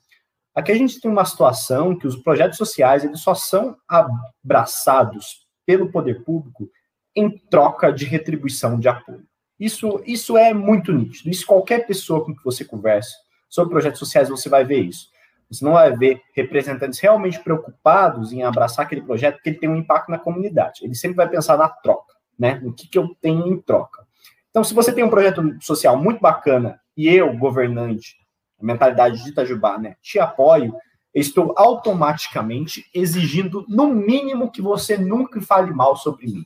Aqui 0.53 0.71
a 0.71 0.77
gente 0.77 0.99
tem 0.99 1.09
uma 1.09 1.23
situação 1.23 1.97
que 1.97 2.07
os 2.07 2.17
projetos 2.17 2.57
sociais 2.57 3.05
eles 3.05 3.21
só 3.21 3.33
são 3.33 3.77
abraçados 3.87 5.40
pelo 5.65 5.91
poder 5.91 6.23
público 6.23 6.69
em 7.15 7.29
troca 7.49 7.91
de 7.91 8.05
retribuição 8.05 8.79
de 8.79 8.87
apoio. 8.87 9.25
Isso, 9.59 10.01
isso 10.05 10.37
é 10.37 10.53
muito 10.53 10.91
nítido. 10.91 11.29
Isso 11.29 11.45
qualquer 11.45 11.85
pessoa 11.85 12.25
com 12.25 12.35
que 12.35 12.43
você 12.43 12.65
converse 12.65 13.13
sobre 13.49 13.71
projetos 13.71 13.99
sociais, 13.99 14.29
você 14.29 14.49
vai 14.49 14.63
ver 14.63 14.79
isso. 14.79 15.09
Você 15.49 15.65
não 15.65 15.73
vai 15.73 15.95
ver 15.95 16.21
representantes 16.33 16.99
realmente 16.99 17.39
preocupados 17.39 18.31
em 18.31 18.43
abraçar 18.43 18.85
aquele 18.85 19.01
projeto 19.01 19.35
porque 19.35 19.49
ele 19.49 19.59
tem 19.59 19.69
um 19.69 19.75
impacto 19.75 20.09
na 20.09 20.17
comunidade. 20.17 20.79
Ele 20.83 20.95
sempre 20.95 21.17
vai 21.17 21.29
pensar 21.29 21.57
na 21.57 21.67
troca, 21.67 22.13
né? 22.39 22.59
No 22.63 22.73
que, 22.73 22.87
que 22.87 22.97
eu 22.97 23.13
tenho 23.21 23.45
em 23.47 23.61
troca. 23.61 24.05
Então, 24.49 24.63
se 24.63 24.73
você 24.73 24.93
tem 24.93 25.03
um 25.03 25.09
projeto 25.09 25.43
social 25.61 25.97
muito 25.97 26.21
bacana 26.21 26.79
e 26.95 27.07
eu, 27.07 27.37
governante, 27.37 28.15
mentalidade 28.61 29.23
de 29.23 29.29
Itajubá, 29.29 29.77
né, 29.77 29.95
te 30.01 30.19
apoio, 30.19 30.75
estou 31.13 31.53
automaticamente 31.57 32.85
exigindo, 32.93 33.65
no 33.67 33.87
mínimo, 33.87 34.51
que 34.51 34.61
você 34.61 34.97
nunca 34.97 35.41
fale 35.41 35.71
mal 35.71 35.95
sobre 35.95 36.27
mim. 36.27 36.45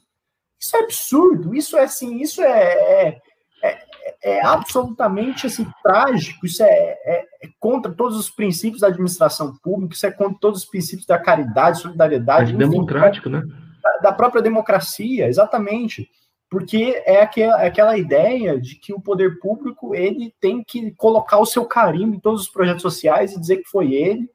Isso 0.60 0.75
é 0.75 0.80
absurdo, 0.84 1.54
isso 1.54 1.78
é 1.78 1.84
assim, 1.84 2.21
isso 2.21 2.41
é, 2.41 2.47
é, 2.47 3.21
é, 3.63 3.86
é 4.23 4.45
absolutamente 4.45 5.45
assim, 5.45 5.67
trágico, 5.84 6.45
isso 6.45 6.63
é, 6.63 6.67
é, 6.67 7.25
é, 7.43 7.49
contra 7.60 7.91
todos 7.91 8.17
os 8.17 8.30
princípios 8.30 8.82
da 8.82 8.88
administração 8.88 9.56
pública, 9.62 9.93
isso 9.93 10.06
é 10.06 10.12
contra 10.12 10.38
todos 10.39 10.63
os 10.63 10.65
princípios 10.65 11.06
da 11.06 11.19
caridade, 11.19 11.82
solidariedade. 11.82 12.54
É 12.54 12.58
democrático, 12.58 13.30
né? 13.30 13.43
Da, 13.84 13.97
da, 13.97 14.12
própria 14.12 14.41
democracia, 14.41 15.28
exatamente. 15.28 16.10
Porque 16.49 17.04
é 17.06 17.21
aquela, 17.21 17.63
é 17.63 17.67
aquela 17.67 17.97
ideia 17.97 18.60
de 18.60 18.75
que 18.75 18.93
o 18.93 19.01
poder 19.01 19.39
público 19.39 19.93
ele 19.93 20.34
tem 20.39 20.63
que 20.63 20.91
colocar 20.91 21.38
o 21.38 21.45
seu 21.45 21.65
carimbo 21.65 22.15
em 22.15 22.19
todos 22.19 22.41
os 22.41 22.49
projetos 22.49 22.82
sociais 22.82 23.34
e 23.34 23.39
dizer 23.39 23.58
que 23.58 23.69
foi 23.69 23.93
ele, 23.93 24.30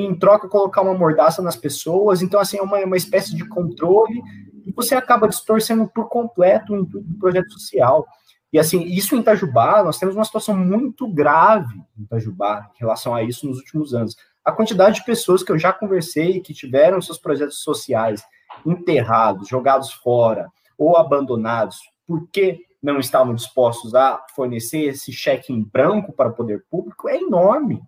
e 0.00 0.06
em 0.06 0.14
troca 0.14 0.48
colocar 0.48 0.82
uma 0.82 0.94
mordaça 0.94 1.42
nas 1.42 1.56
pessoas. 1.56 2.22
Então, 2.22 2.40
assim, 2.40 2.58
é 2.58 2.62
uma, 2.62 2.78
uma 2.78 2.96
espécie 2.96 3.34
de 3.36 3.46
controle 3.46 4.22
e 4.64 4.72
você 4.72 4.94
acaba 4.94 5.28
distorcendo 5.28 5.88
por 5.88 6.08
completo 6.08 6.72
o 6.72 6.78
intuito 6.78 7.06
do 7.06 7.18
projeto 7.18 7.52
social. 7.52 8.06
E 8.52 8.58
assim, 8.58 8.82
isso 8.84 9.14
em 9.14 9.20
Itajubá, 9.20 9.82
nós 9.82 9.98
temos 9.98 10.16
uma 10.16 10.24
situação 10.24 10.56
muito 10.56 11.06
grave 11.06 11.80
em 11.98 12.02
Itajubá 12.02 12.70
em 12.74 12.78
relação 12.80 13.14
a 13.14 13.22
isso 13.22 13.46
nos 13.46 13.58
últimos 13.58 13.94
anos. 13.94 14.16
A 14.44 14.50
quantidade 14.50 14.96
de 14.96 15.04
pessoas 15.04 15.42
que 15.42 15.52
eu 15.52 15.58
já 15.58 15.72
conversei 15.72 16.40
que 16.40 16.54
tiveram 16.54 17.00
seus 17.00 17.18
projetos 17.18 17.62
sociais 17.62 18.24
enterrados, 18.66 19.48
jogados 19.48 19.92
fora 19.92 20.48
ou 20.76 20.96
abandonados, 20.96 21.78
porque 22.06 22.60
não 22.82 22.98
estavam 22.98 23.34
dispostos 23.34 23.94
a 23.94 24.24
fornecer 24.34 24.80
esse 24.86 25.12
cheque 25.12 25.52
em 25.52 25.62
branco 25.62 26.12
para 26.12 26.30
o 26.30 26.34
poder 26.34 26.64
público, 26.70 27.08
é 27.08 27.18
enorme, 27.18 27.82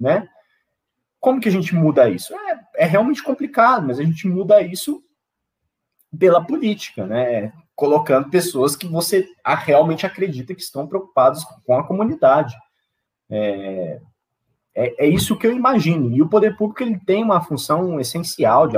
né? 0.00 0.26
Como 1.20 1.40
que 1.40 1.48
a 1.48 1.52
gente 1.52 1.74
muda 1.74 2.08
isso? 2.08 2.34
É, 2.34 2.84
é 2.84 2.86
realmente 2.86 3.22
complicado, 3.22 3.86
mas 3.86 3.98
a 3.98 4.02
gente 4.02 4.26
muda 4.26 4.62
isso 4.62 5.02
pela 6.18 6.44
política, 6.44 7.06
né? 7.06 7.52
Colocando 7.76 8.30
pessoas 8.30 8.74
que 8.74 8.88
você 8.88 9.28
realmente 9.44 10.06
acredita 10.06 10.54
que 10.54 10.62
estão 10.62 10.86
preocupadas 10.86 11.44
com 11.64 11.74
a 11.74 11.86
comunidade. 11.86 12.56
É, 13.30 14.00
é, 14.74 15.06
é, 15.06 15.08
isso 15.08 15.36
que 15.36 15.46
eu 15.46 15.52
imagino. 15.52 16.10
E 16.10 16.22
o 16.22 16.28
poder 16.28 16.56
público 16.56 16.82
ele 16.82 16.98
tem 16.98 17.22
uma 17.22 17.40
função 17.40 18.00
essencial 18.00 18.66
de 18.66 18.76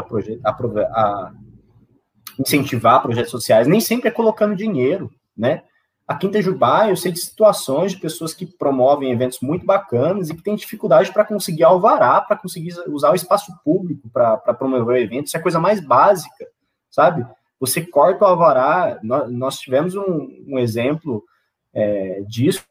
incentivar 2.38 3.02
projetos 3.02 3.30
sociais. 3.30 3.66
Nem 3.68 3.80
sempre 3.80 4.08
é 4.08 4.12
colocando 4.12 4.56
dinheiro, 4.56 5.10
né? 5.36 5.62
Aqui 6.06 6.26
em 6.26 6.30
Itajubá, 6.30 6.88
eu 6.88 6.96
sei 6.96 7.12
de 7.12 7.20
situações 7.20 7.92
de 7.92 8.00
pessoas 8.00 8.34
que 8.34 8.44
promovem 8.44 9.12
eventos 9.12 9.40
muito 9.40 9.64
bacanas 9.64 10.28
e 10.28 10.34
que 10.34 10.42
têm 10.42 10.56
dificuldade 10.56 11.12
para 11.12 11.24
conseguir 11.24 11.64
alvará, 11.64 12.20
para 12.20 12.36
conseguir 12.36 12.74
usar 12.88 13.12
o 13.12 13.14
espaço 13.14 13.52
público 13.64 14.10
para 14.10 14.54
promover 14.54 14.94
o 14.94 14.96
evento. 14.96 15.26
Isso 15.26 15.36
é 15.36 15.40
a 15.40 15.42
coisa 15.42 15.60
mais 15.60 15.80
básica, 15.80 16.46
sabe? 16.90 17.26
Você 17.60 17.80
corta 17.80 18.24
o 18.24 18.28
alvará. 18.28 18.98
Nós, 19.02 19.30
nós 19.30 19.58
tivemos 19.58 19.94
um, 19.94 20.44
um 20.48 20.58
exemplo 20.58 21.24
é, 21.72 22.22
disso. 22.26 22.64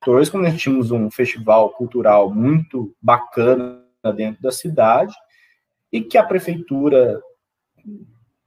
Quando 0.00 0.42
nós 0.42 0.60
tínhamos 0.60 0.90
um 0.90 1.10
festival 1.10 1.70
cultural 1.70 2.30
muito 2.30 2.94
bacana 3.00 3.82
dentro 4.16 4.42
da 4.42 4.50
cidade 4.50 5.14
e 5.92 6.02
que 6.02 6.18
a 6.18 6.24
prefeitura 6.24 7.22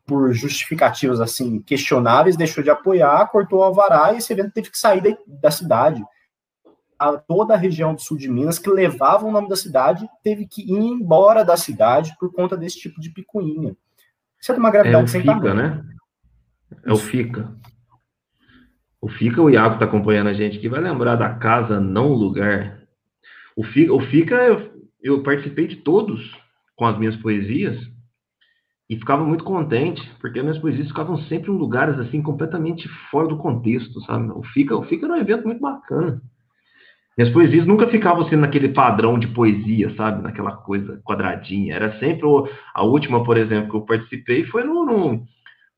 por 0.07 0.33
justificativas 0.33 1.19
assim 1.19 1.61
questionáveis, 1.61 2.37
deixou 2.37 2.63
de 2.63 2.69
apoiar, 2.69 3.27
cortou 3.27 3.59
o 3.59 3.63
alvará 3.63 4.13
e 4.13 4.17
esse 4.17 4.31
evento 4.31 4.53
teve 4.53 4.71
que 4.71 4.79
sair 4.79 5.01
da, 5.01 5.17
da 5.27 5.51
cidade. 5.51 6.01
A, 6.97 7.17
toda 7.17 7.53
a 7.53 7.57
região 7.57 7.93
do 7.93 8.01
sul 8.01 8.17
de 8.17 8.29
Minas 8.29 8.57
que 8.57 8.69
levava 8.69 9.27
o 9.27 9.31
nome 9.31 9.49
da 9.49 9.55
cidade 9.55 10.09
teve 10.23 10.47
que 10.47 10.61
ir 10.61 10.79
embora 10.79 11.43
da 11.43 11.57
cidade 11.57 12.15
por 12.17 12.33
conta 12.33 12.55
desse 12.55 12.79
tipo 12.79 12.99
de 13.01 13.11
picuinha. 13.11 13.75
Isso 14.39 14.51
é 14.51 14.55
de 14.55 14.59
uma 14.59 14.71
gravidade 14.71 15.03
é 15.03 15.07
sem 15.07 15.21
FICA, 15.21 15.33
tamanho. 15.33 15.55
né? 15.55 15.83
É 16.85 16.93
o 16.93 16.97
FICA. 16.97 17.53
O 19.01 19.09
FICA, 19.09 19.41
o 19.41 19.49
Iago 19.49 19.75
está 19.75 19.85
acompanhando 19.85 20.27
a 20.27 20.33
gente 20.33 20.57
aqui, 20.57 20.69
vai 20.69 20.79
lembrar 20.79 21.15
da 21.17 21.35
casa, 21.35 21.79
não 21.79 22.13
lugar. 22.13 22.81
O 23.55 23.63
FICA, 23.63 23.93
o 23.93 23.99
FICA 23.99 24.35
eu, 24.35 24.87
eu 25.01 25.21
participei 25.21 25.67
de 25.67 25.75
todos 25.75 26.31
com 26.75 26.85
as 26.85 26.97
minhas 26.97 27.15
poesias, 27.17 27.77
e 28.89 28.95
ficava 28.95 29.23
muito 29.23 29.43
contente, 29.43 30.01
porque 30.19 30.41
minhas 30.41 30.59
poesias 30.59 30.87
ficavam 30.87 31.17
sempre 31.23 31.51
em 31.51 31.57
lugares 31.57 31.99
assim 31.99 32.21
completamente 32.21 32.87
fora 33.11 33.27
do 33.27 33.37
contexto, 33.37 33.99
sabe? 34.01 34.31
O 34.31 34.43
Fica, 34.43 34.75
o 34.75 34.83
Fica 34.83 35.05
era 35.05 35.15
um 35.15 35.17
evento 35.17 35.45
muito 35.45 35.59
bacana. 35.59 36.21
Minhas 37.17 37.33
poesias 37.33 37.65
nunca 37.65 37.87
ficavam 37.87 38.25
assim 38.25 38.35
naquele 38.35 38.69
padrão 38.69 39.17
de 39.17 39.27
poesia, 39.27 39.93
sabe? 39.95 40.21
Naquela 40.21 40.51
coisa 40.51 41.01
quadradinha. 41.03 41.75
Era 41.75 41.99
sempre 41.99 42.25
o, 42.25 42.47
a 42.73 42.83
última, 42.83 43.23
por 43.23 43.37
exemplo, 43.37 43.71
que 43.71 43.75
eu 43.75 43.81
participei 43.81 44.45
foi 44.45 44.63
no, 44.63 44.85
no, 44.85 45.25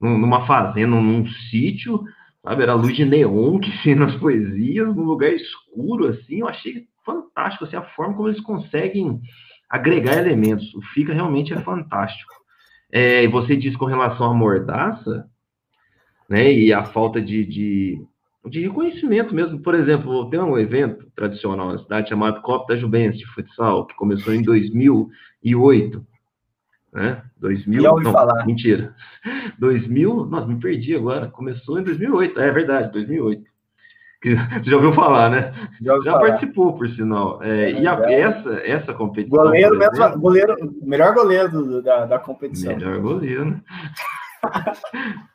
numa 0.01 0.45
fazenda, 0.45 0.87
num, 0.87 1.25
sítio, 1.49 2.03
sabe? 2.43 2.61
Era 2.61 2.73
luz 2.75 2.95
de 2.95 3.05
neon 3.05 3.57
que 3.57 3.71
tinha 3.81 3.95
nas 3.95 4.15
poesias, 4.17 4.93
num 4.95 5.05
lugar 5.05 5.31
escuro, 5.31 6.09
assim. 6.09 6.41
Eu 6.41 6.47
achei 6.47 6.87
fantástico 7.03 7.63
assim, 7.63 7.77
a 7.77 7.81
forma 7.81 8.13
como 8.13 8.27
eles 8.27 8.41
conseguem 8.41 9.19
agregar 9.69 10.17
elementos. 10.17 10.75
O 10.75 10.81
Fica 10.93 11.13
realmente 11.13 11.53
é 11.53 11.61
fantástico. 11.61 12.38
É, 12.91 13.28
você 13.28 13.56
disse 13.56 13.78
com 13.78 13.86
relação 13.86 14.32
à 14.32 14.34
mordaça, 14.34 15.28
né, 16.28 16.52
e 16.52 16.71
a 16.73 16.86
falta 16.86 17.21
de, 17.21 17.45
de, 17.45 18.06
de, 18.45 18.62
reconhecimento 18.62 19.34
mesmo. 19.34 19.60
Por 19.60 19.75
exemplo, 19.75 20.30
tem 20.30 20.39
um 20.39 20.58
evento 20.58 21.06
tradicional 21.15 21.71
na 21.71 21.80
cidade 21.80 22.10
chamado 22.10 22.41
Copa 22.41 22.73
da 22.73 22.80
Juventus 22.80 23.19
de 23.19 23.25
futsal, 23.28 23.86
que 23.86 23.95
começou 23.95 24.34
em 24.34 24.41
2008. 24.41 26.06
Né? 26.91 27.21
2000, 27.38 27.84
não, 27.84 28.12
falar. 28.12 28.45
mentira. 28.45 28.95
2000, 29.60 30.25
nossa, 30.25 30.47
me 30.47 30.60
perdi 30.60 30.95
agora. 30.95 31.28
Começou 31.28 31.80
em 31.80 31.84
2008, 31.84 32.39
é 32.39 32.52
verdade, 32.52 32.91
2008. 32.91 33.48
Que, 34.21 34.36
você 34.36 34.63
já 34.69 34.75
ouviu 34.75 34.93
falar, 34.93 35.29
né? 35.29 35.53
Já, 35.82 35.99
já 36.01 36.19
participou, 36.19 36.77
por 36.77 36.89
sinal. 36.89 37.41
É, 37.41 37.71
é, 37.71 37.82
e 37.82 37.88
a, 37.88 37.93
essa, 38.12 38.49
essa 38.65 38.93
competição. 38.93 39.43
Goleiro, 39.43 39.77
mesmo, 39.77 40.19
goleiro, 40.19 40.55
melhor 40.82 41.13
goleiro 41.13 41.49
do, 41.49 41.82
da, 41.82 42.05
da 42.05 42.19
competição. 42.19 42.75
Melhor 42.75 42.99
goleiro, 42.99 43.45
né? 43.45 43.62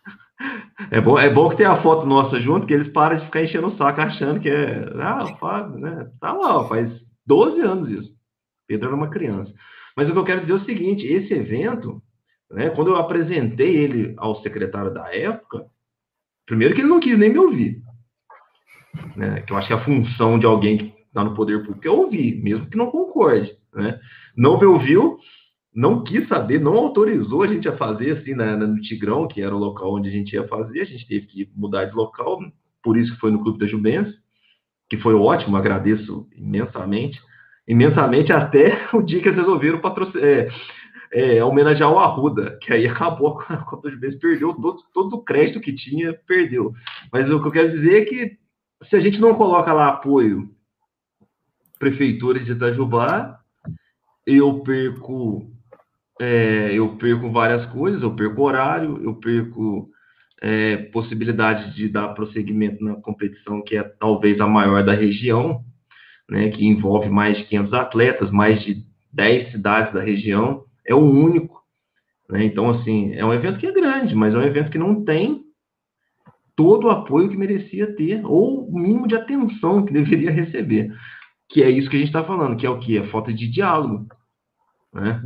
É 0.90 1.00
bom, 1.00 1.18
é 1.18 1.32
bom 1.32 1.48
que 1.48 1.56
tem 1.56 1.64
a 1.64 1.80
foto 1.80 2.04
nossa 2.04 2.38
junto, 2.40 2.66
que 2.66 2.74
eles 2.74 2.92
param 2.92 3.16
de 3.16 3.24
ficar 3.24 3.42
enchendo 3.42 3.68
o 3.68 3.76
saco 3.78 4.00
achando 4.00 4.40
que 4.40 4.50
é. 4.50 4.84
Ah, 5.00 5.24
Fábio, 5.38 5.78
né? 5.78 6.10
Tá 6.20 6.32
lá, 6.32 6.66
faz 6.68 6.92
12 7.24 7.60
anos 7.60 7.88
isso. 7.88 8.12
Pedro 8.66 8.88
era 8.88 8.96
uma 8.96 9.08
criança. 9.08 9.52
Mas 9.96 10.08
o 10.08 10.12
que 10.12 10.18
eu 10.18 10.24
quero 10.24 10.40
dizer 10.40 10.52
é 10.52 10.56
o 10.56 10.64
seguinte: 10.64 11.06
esse 11.06 11.32
evento, 11.32 12.02
né, 12.50 12.68
quando 12.70 12.88
eu 12.88 12.96
apresentei 12.96 13.76
ele 13.76 14.12
ao 14.18 14.42
secretário 14.42 14.92
da 14.92 15.14
época, 15.14 15.64
primeiro 16.44 16.74
que 16.74 16.80
ele 16.80 16.88
não 16.88 17.00
quis 17.00 17.16
nem 17.16 17.30
me 17.32 17.38
ouvir 17.38 17.80
né? 19.16 19.40
Que 19.42 19.52
eu 19.52 19.56
acho 19.56 19.68
que 19.68 19.74
a 19.74 19.84
função 19.84 20.38
de 20.38 20.46
alguém 20.46 20.78
que 20.78 20.94
está 21.06 21.22
no 21.22 21.34
poder 21.34 21.64
público 21.64 21.86
é 21.86 21.90
ouvir, 21.90 22.42
mesmo 22.42 22.68
que 22.68 22.76
não 22.76 22.90
concorde, 22.90 23.56
né? 23.74 23.98
Não 24.36 24.58
me 24.58 24.66
ouviu, 24.66 25.18
não 25.74 26.02
quis 26.04 26.26
saber, 26.28 26.60
não 26.60 26.76
autorizou 26.76 27.42
a 27.42 27.46
gente 27.46 27.68
a 27.68 27.76
fazer 27.76 28.18
assim 28.18 28.34
na, 28.34 28.56
no 28.56 28.80
Tigrão, 28.80 29.26
que 29.26 29.42
era 29.42 29.54
o 29.54 29.58
local 29.58 29.94
onde 29.94 30.08
a 30.08 30.12
gente 30.12 30.32
ia 30.32 30.46
fazer, 30.46 30.80
a 30.80 30.84
gente 30.84 31.06
teve 31.06 31.26
que 31.26 31.50
mudar 31.54 31.86
de 31.86 31.94
local, 31.94 32.38
por 32.82 32.96
isso 32.96 33.14
que 33.14 33.20
foi 33.20 33.30
no 33.30 33.42
Clube 33.42 33.58
da 33.58 33.66
Juventus, 33.66 34.14
que 34.88 34.96
foi 34.98 35.14
ótimo, 35.14 35.56
agradeço 35.56 36.28
imensamente, 36.36 37.20
imensamente 37.66 38.32
até 38.32 38.86
o 38.94 39.02
dia 39.02 39.20
que 39.20 39.28
eles 39.28 39.38
resolveram 39.38 39.80
patrocinar, 39.80 40.24
é, 40.24 40.48
é, 41.12 41.44
homenagear 41.44 41.92
o 41.92 41.98
Arruda, 41.98 42.58
que 42.60 42.72
aí 42.72 42.86
acabou 42.86 43.34
com 43.34 43.52
a 43.52 43.58
Copa 43.58 43.88
da 43.88 43.94
Juventus, 43.94 44.18
perdeu 44.18 44.52
todo, 44.52 44.78
todo 44.92 45.16
o 45.16 45.24
crédito 45.24 45.60
que 45.60 45.72
tinha, 45.72 46.12
perdeu. 46.26 46.72
Mas 47.12 47.30
o 47.30 47.40
que 47.40 47.48
eu 47.48 47.52
quero 47.52 47.70
dizer 47.70 48.02
é 48.02 48.04
que 48.04 48.43
se 48.82 48.96
a 48.96 49.00
gente 49.00 49.18
não 49.18 49.34
coloca 49.34 49.72
lá 49.72 49.88
apoio 49.88 50.50
prefeitura 51.78 52.40
de 52.40 52.52
Itajubá, 52.52 53.38
eu 54.26 54.60
perco 54.60 55.50
é, 56.20 56.72
eu 56.72 56.96
perco 56.96 57.30
várias 57.30 57.66
coisas, 57.66 58.02
eu 58.02 58.14
perco 58.14 58.42
horário, 58.42 59.02
eu 59.02 59.14
perco 59.16 59.90
é, 60.40 60.76
possibilidade 60.76 61.74
de 61.74 61.88
dar 61.88 62.08
prosseguimento 62.08 62.82
na 62.84 62.96
competição 62.96 63.62
que 63.62 63.76
é 63.76 63.82
talvez 63.82 64.40
a 64.40 64.46
maior 64.46 64.84
da 64.84 64.92
região, 64.92 65.64
né, 66.28 66.50
que 66.50 66.64
envolve 66.64 67.08
mais 67.08 67.36
de 67.36 67.44
500 67.44 67.72
atletas, 67.72 68.30
mais 68.30 68.62
de 68.62 68.84
10 69.12 69.52
cidades 69.52 69.92
da 69.92 70.00
região, 70.00 70.64
é 70.86 70.94
o 70.94 70.98
único. 70.98 71.62
Né? 72.28 72.44
Então, 72.44 72.70
assim, 72.70 73.12
é 73.14 73.24
um 73.24 73.32
evento 73.32 73.58
que 73.58 73.66
é 73.66 73.72
grande, 73.72 74.14
mas 74.14 74.34
é 74.34 74.38
um 74.38 74.42
evento 74.42 74.70
que 74.70 74.78
não 74.78 75.04
tem 75.04 75.43
todo 76.56 76.86
o 76.86 76.90
apoio 76.90 77.28
que 77.28 77.36
merecia 77.36 77.94
ter, 77.94 78.24
ou 78.24 78.68
o 78.68 78.78
mínimo 78.78 79.08
de 79.08 79.16
atenção 79.16 79.84
que 79.84 79.92
deveria 79.92 80.30
receber. 80.30 80.92
Que 81.48 81.62
é 81.62 81.68
isso 81.68 81.90
que 81.90 81.96
a 81.96 81.98
gente 81.98 82.08
está 82.08 82.24
falando, 82.24 82.56
que 82.56 82.66
é 82.66 82.70
o 82.70 82.78
que? 82.78 82.98
A 82.98 83.06
falta 83.08 83.32
de 83.32 83.48
diálogo. 83.48 84.06
Né? 84.92 85.22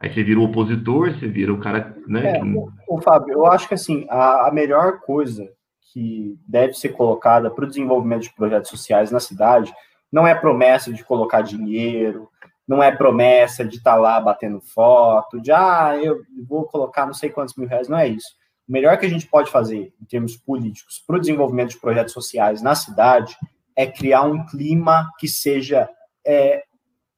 Aí 0.00 0.12
você 0.12 0.22
vira 0.22 0.40
o 0.40 0.44
opositor, 0.44 1.12
você 1.12 1.26
vira 1.26 1.52
o 1.52 1.60
cara. 1.60 1.96
Né, 2.06 2.38
é, 2.38 2.44
o, 2.44 2.70
o 2.88 3.00
Fábio, 3.00 3.32
eu 3.32 3.46
acho 3.46 3.66
que 3.68 3.74
assim, 3.74 4.06
a, 4.08 4.48
a 4.48 4.52
melhor 4.52 5.00
coisa 5.00 5.50
que 5.92 6.38
deve 6.46 6.74
ser 6.74 6.90
colocada 6.90 7.50
para 7.50 7.64
o 7.64 7.68
desenvolvimento 7.68 8.22
de 8.22 8.34
projetos 8.34 8.70
sociais 8.70 9.10
na 9.10 9.20
cidade 9.20 9.72
não 10.12 10.26
é 10.26 10.34
promessa 10.34 10.92
de 10.92 11.04
colocar 11.04 11.42
dinheiro, 11.42 12.28
não 12.66 12.82
é 12.82 12.94
promessa 12.94 13.64
de 13.64 13.76
estar 13.76 13.94
tá 13.94 13.96
lá 13.96 14.20
batendo 14.20 14.60
foto, 14.60 15.40
de 15.40 15.50
ah, 15.50 15.98
eu 16.00 16.22
vou 16.46 16.64
colocar 16.64 17.06
não 17.06 17.14
sei 17.14 17.30
quantos 17.30 17.56
mil 17.56 17.66
reais, 17.66 17.88
não 17.88 17.98
é 17.98 18.08
isso 18.08 18.38
o 18.68 18.72
melhor 18.72 18.98
que 18.98 19.06
a 19.06 19.08
gente 19.08 19.26
pode 19.26 19.50
fazer 19.50 19.92
em 20.00 20.04
termos 20.04 20.36
políticos 20.36 21.02
para 21.06 21.16
o 21.16 21.20
desenvolvimento 21.20 21.70
de 21.70 21.80
projetos 21.80 22.12
sociais 22.12 22.60
na 22.60 22.74
cidade 22.74 23.36
é 23.74 23.86
criar 23.86 24.22
um 24.22 24.44
clima 24.44 25.08
que 25.18 25.26
seja 25.26 25.88
é, 26.26 26.64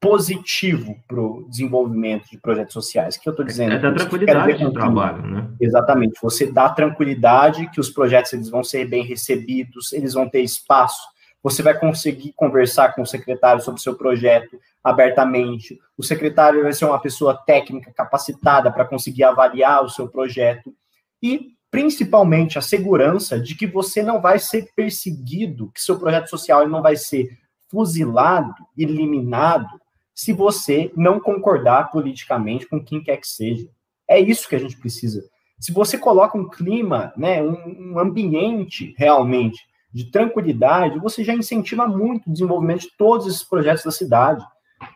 positivo 0.01 0.97
para 1.09 1.21
o 1.21 1.47
desenvolvimento 1.49 2.31
de 2.31 2.39
projetos 2.39 2.73
sociais. 2.73 3.17
O 3.17 3.21
que 3.21 3.29
eu 3.29 3.33
estou 3.33 3.45
dizendo? 3.45 3.73
É 3.73 3.79
dar 3.79 3.93
tranquilidade 3.95 4.63
no 4.63 4.73
trabalho, 4.73 5.27
né? 5.27 5.51
Exatamente. 5.61 6.19
Você 6.23 6.51
dá 6.51 6.69
tranquilidade 6.71 7.69
que 7.71 7.81
os 7.81 7.91
projetos 7.91 8.33
eles 8.33 8.49
vão 8.49 8.63
ser 8.63 8.89
bem 8.89 9.05
recebidos, 9.05 9.93
eles 9.93 10.15
vão 10.15 10.29
ter 10.29 10.43
espaço. 10.43 11.03
Você 11.43 11.63
vai 11.63 11.79
conseguir 11.79 12.33
conversar 12.35 12.95
com 12.95 13.03
o 13.03 13.07
secretário 13.07 13.63
sobre 13.63 13.81
o 13.81 13.83
seu 13.83 13.95
projeto 13.95 14.59
abertamente. 14.85 15.79
O 15.97 16.03
secretário 16.03 16.63
vai 16.63 16.73
ser 16.73 16.85
uma 16.85 17.01
pessoa 17.01 17.35
técnica 17.35 17.93
capacitada 17.93 18.71
para 18.71 18.85
conseguir 18.85 19.25
avaliar 19.25 19.85
o 19.85 19.89
seu 19.89 20.09
projeto 20.09 20.75
e 21.23 21.55
principalmente 21.71 22.59
a 22.59 22.63
segurança 22.63 23.39
de 23.39 23.55
que 23.55 23.67
você 23.67 24.03
não 24.03 24.21
vai 24.21 24.39
ser 24.39 24.69
perseguido, 24.75 25.71
que 25.73 25.81
seu 25.81 25.99
projeto 25.99 26.29
social 26.29 26.69
não 26.69 26.83
vai 26.83 26.97
ser 26.97 27.29
fuzilado, 27.69 28.55
eliminado, 28.77 29.69
se 30.15 30.33
você 30.33 30.91
não 30.97 31.21
concordar 31.21 31.91
politicamente 31.91 32.69
com 32.69 32.83
quem 32.83 33.03
quer 33.03 33.17
que 33.17 33.27
seja. 33.27 33.69
É 34.09 34.19
isso 34.19 34.49
que 34.49 34.57
a 34.57 34.59
gente 34.59 34.77
precisa. 34.77 35.23
Se 35.59 35.73
você 35.73 35.97
coloca 35.97 36.37
um 36.37 36.49
clima, 36.49 37.13
né, 37.17 37.43
um 37.43 37.99
ambiente 37.99 38.95
realmente 38.99 39.63
de 39.93 40.11
tranquilidade, 40.11 40.99
você 40.99 41.23
já 41.23 41.35
incentiva 41.35 41.87
muito 41.87 42.29
o 42.29 42.33
desenvolvimento 42.33 42.83
de 42.83 42.97
todos 42.97 43.27
esses 43.27 43.43
projetos 43.43 43.85
da 43.85 43.91
cidade. 43.91 44.45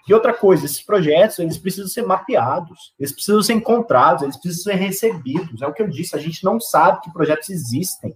E 0.08 0.14
outra 0.14 0.32
coisa, 0.32 0.64
esses 0.64 0.82
projetos, 0.82 1.38
eles 1.38 1.58
precisam 1.58 1.88
ser 1.88 2.06
mapeados, 2.06 2.94
eles 2.98 3.12
precisam 3.12 3.42
ser 3.42 3.54
encontrados, 3.54 4.22
eles 4.22 4.36
precisam 4.36 4.72
ser 4.72 4.78
recebidos. 4.78 5.62
É 5.62 5.66
o 5.66 5.72
que 5.72 5.82
eu 5.82 5.88
disse, 5.88 6.16
a 6.16 6.20
gente 6.20 6.44
não 6.44 6.60
sabe 6.60 7.00
que 7.02 7.12
projetos 7.12 7.50
existem 7.50 8.14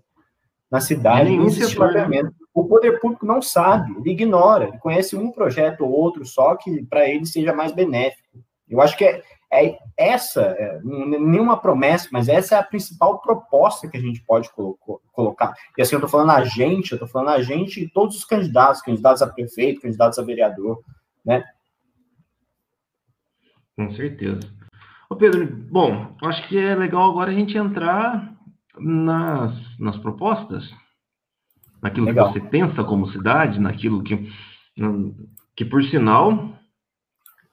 na 0.71 0.81
cidade, 0.81 1.35
não 1.37 1.47
existe 1.47 1.79
mapeamento. 1.79 2.35
O 2.53 2.65
poder 2.65 3.01
público 3.01 3.25
não 3.25 3.41
sabe, 3.41 3.95
ele 3.99 4.11
ignora, 4.11 4.69
ele 4.69 4.79
conhece 4.79 5.17
um 5.17 5.31
projeto 5.31 5.83
ou 5.83 5.91
outro 5.91 6.25
só 6.27 6.57
que 6.57 6.83
para 6.85 7.09
ele 7.09 7.25
seja 7.25 7.53
mais 7.53 7.73
benéfico. 7.73 8.39
Eu 8.69 8.81
acho 8.81 8.97
que 8.97 9.05
é, 9.05 9.23
É 9.51 9.79
essa, 9.97 10.43
é, 10.43 10.79
nenhuma 10.85 11.57
promessa, 11.57 12.09
mas 12.13 12.29
essa 12.29 12.55
é 12.55 12.59
a 12.59 12.63
principal 12.63 13.19
proposta 13.21 13.89
que 13.89 13.97
a 13.97 14.01
gente 14.01 14.23
pode 14.27 14.51
colo 14.53 14.79
colocar. 15.11 15.55
E 15.77 15.81
assim, 15.81 15.95
eu 15.95 15.99
estou 15.99 16.11
falando 16.11 16.33
a 16.33 16.45
gente, 16.45 16.93
eu 16.93 16.97
estou 16.97 17.09
falando 17.09 17.31
a 17.31 17.43
gente 17.43 17.83
e 17.83 17.89
todos 17.89 18.17
os 18.17 18.25
candidatos, 18.27 18.83
candidatos 18.83 19.23
a 19.23 19.27
prefeito, 19.27 19.81
candidatos 19.81 20.19
a 20.19 20.23
vereador, 20.23 20.83
né? 21.25 21.43
Com 23.79 23.95
certeza. 23.95 24.41
Ô 25.09 25.15
Pedro, 25.15 25.47
bom, 25.71 26.17
acho 26.25 26.49
que 26.49 26.59
é 26.59 26.75
legal 26.75 27.09
agora 27.09 27.31
a 27.31 27.35
gente 27.35 27.57
entrar 27.57 28.35
nas, 28.77 29.79
nas 29.79 29.97
propostas, 29.99 30.69
naquilo 31.81 32.07
legal. 32.07 32.33
que 32.33 32.41
você 32.41 32.49
pensa 32.49 32.83
como 32.83 33.09
cidade, 33.13 33.61
naquilo 33.61 34.03
que, 34.03 34.29
que 35.55 35.65
por 35.65 35.85
sinal, 35.85 36.59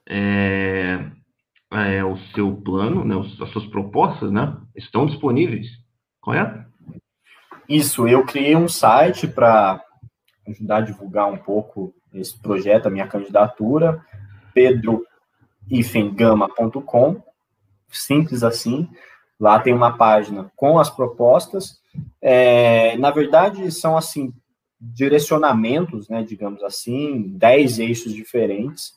é, 0.08 1.08
é, 1.72 2.04
o 2.04 2.16
seu 2.34 2.56
plano, 2.56 3.04
né, 3.04 3.14
as 3.40 3.50
suas 3.50 3.66
propostas, 3.66 4.32
né, 4.32 4.52
estão 4.74 5.06
disponíveis, 5.06 5.68
correto? 6.20 6.66
Isso, 7.68 8.08
eu 8.08 8.24
criei 8.24 8.56
um 8.56 8.66
site 8.66 9.28
para 9.28 9.80
ajudar 10.48 10.78
a 10.78 10.80
divulgar 10.80 11.32
um 11.32 11.38
pouco 11.38 11.94
esse 12.12 12.36
projeto, 12.42 12.86
a 12.86 12.90
minha 12.90 13.06
candidatura, 13.06 14.04
pedroifengama.com, 15.68 17.22
simples 17.90 18.42
assim. 18.42 18.88
Lá 19.38 19.58
tem 19.58 19.74
uma 19.74 19.96
página 19.96 20.50
com 20.56 20.78
as 20.78 20.88
propostas. 20.88 21.80
É, 22.20 22.96
na 22.98 23.10
verdade, 23.10 23.70
são 23.70 23.96
assim 23.96 24.32
direcionamentos, 24.80 26.08
né, 26.08 26.22
digamos 26.22 26.62
assim, 26.62 27.22
dez 27.28 27.78
eixos 27.78 28.12
diferentes 28.12 28.96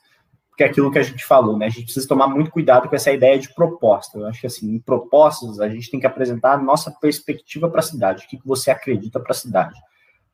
que 0.59 0.63
é 0.65 0.67
aquilo 0.67 0.91
que 0.91 0.99
a 0.99 1.03
gente 1.03 1.25
falou, 1.25 1.57
né? 1.57 1.67
A 1.67 1.69
gente 1.69 1.85
precisa 1.85 2.05
tomar 2.05 2.27
muito 2.27 2.51
cuidado 2.51 2.89
com 2.89 2.93
essa 2.93 3.13
ideia 3.13 3.39
de 3.39 3.47
proposta. 3.53 4.19
Eu 4.19 4.27
acho 4.27 4.41
que, 4.41 4.47
assim, 4.47 4.75
em 4.75 4.77
propostas, 4.77 5.61
a 5.61 5.69
gente 5.69 5.89
tem 5.89 6.01
que 6.01 6.05
apresentar 6.05 6.51
a 6.51 6.57
nossa 6.57 6.91
perspectiva 6.91 7.69
para 7.69 7.79
a 7.79 7.83
cidade, 7.83 8.25
o 8.25 8.27
que 8.27 8.37
você 8.45 8.69
acredita 8.69 9.21
para 9.21 9.31
a 9.31 9.35
cidade. 9.35 9.79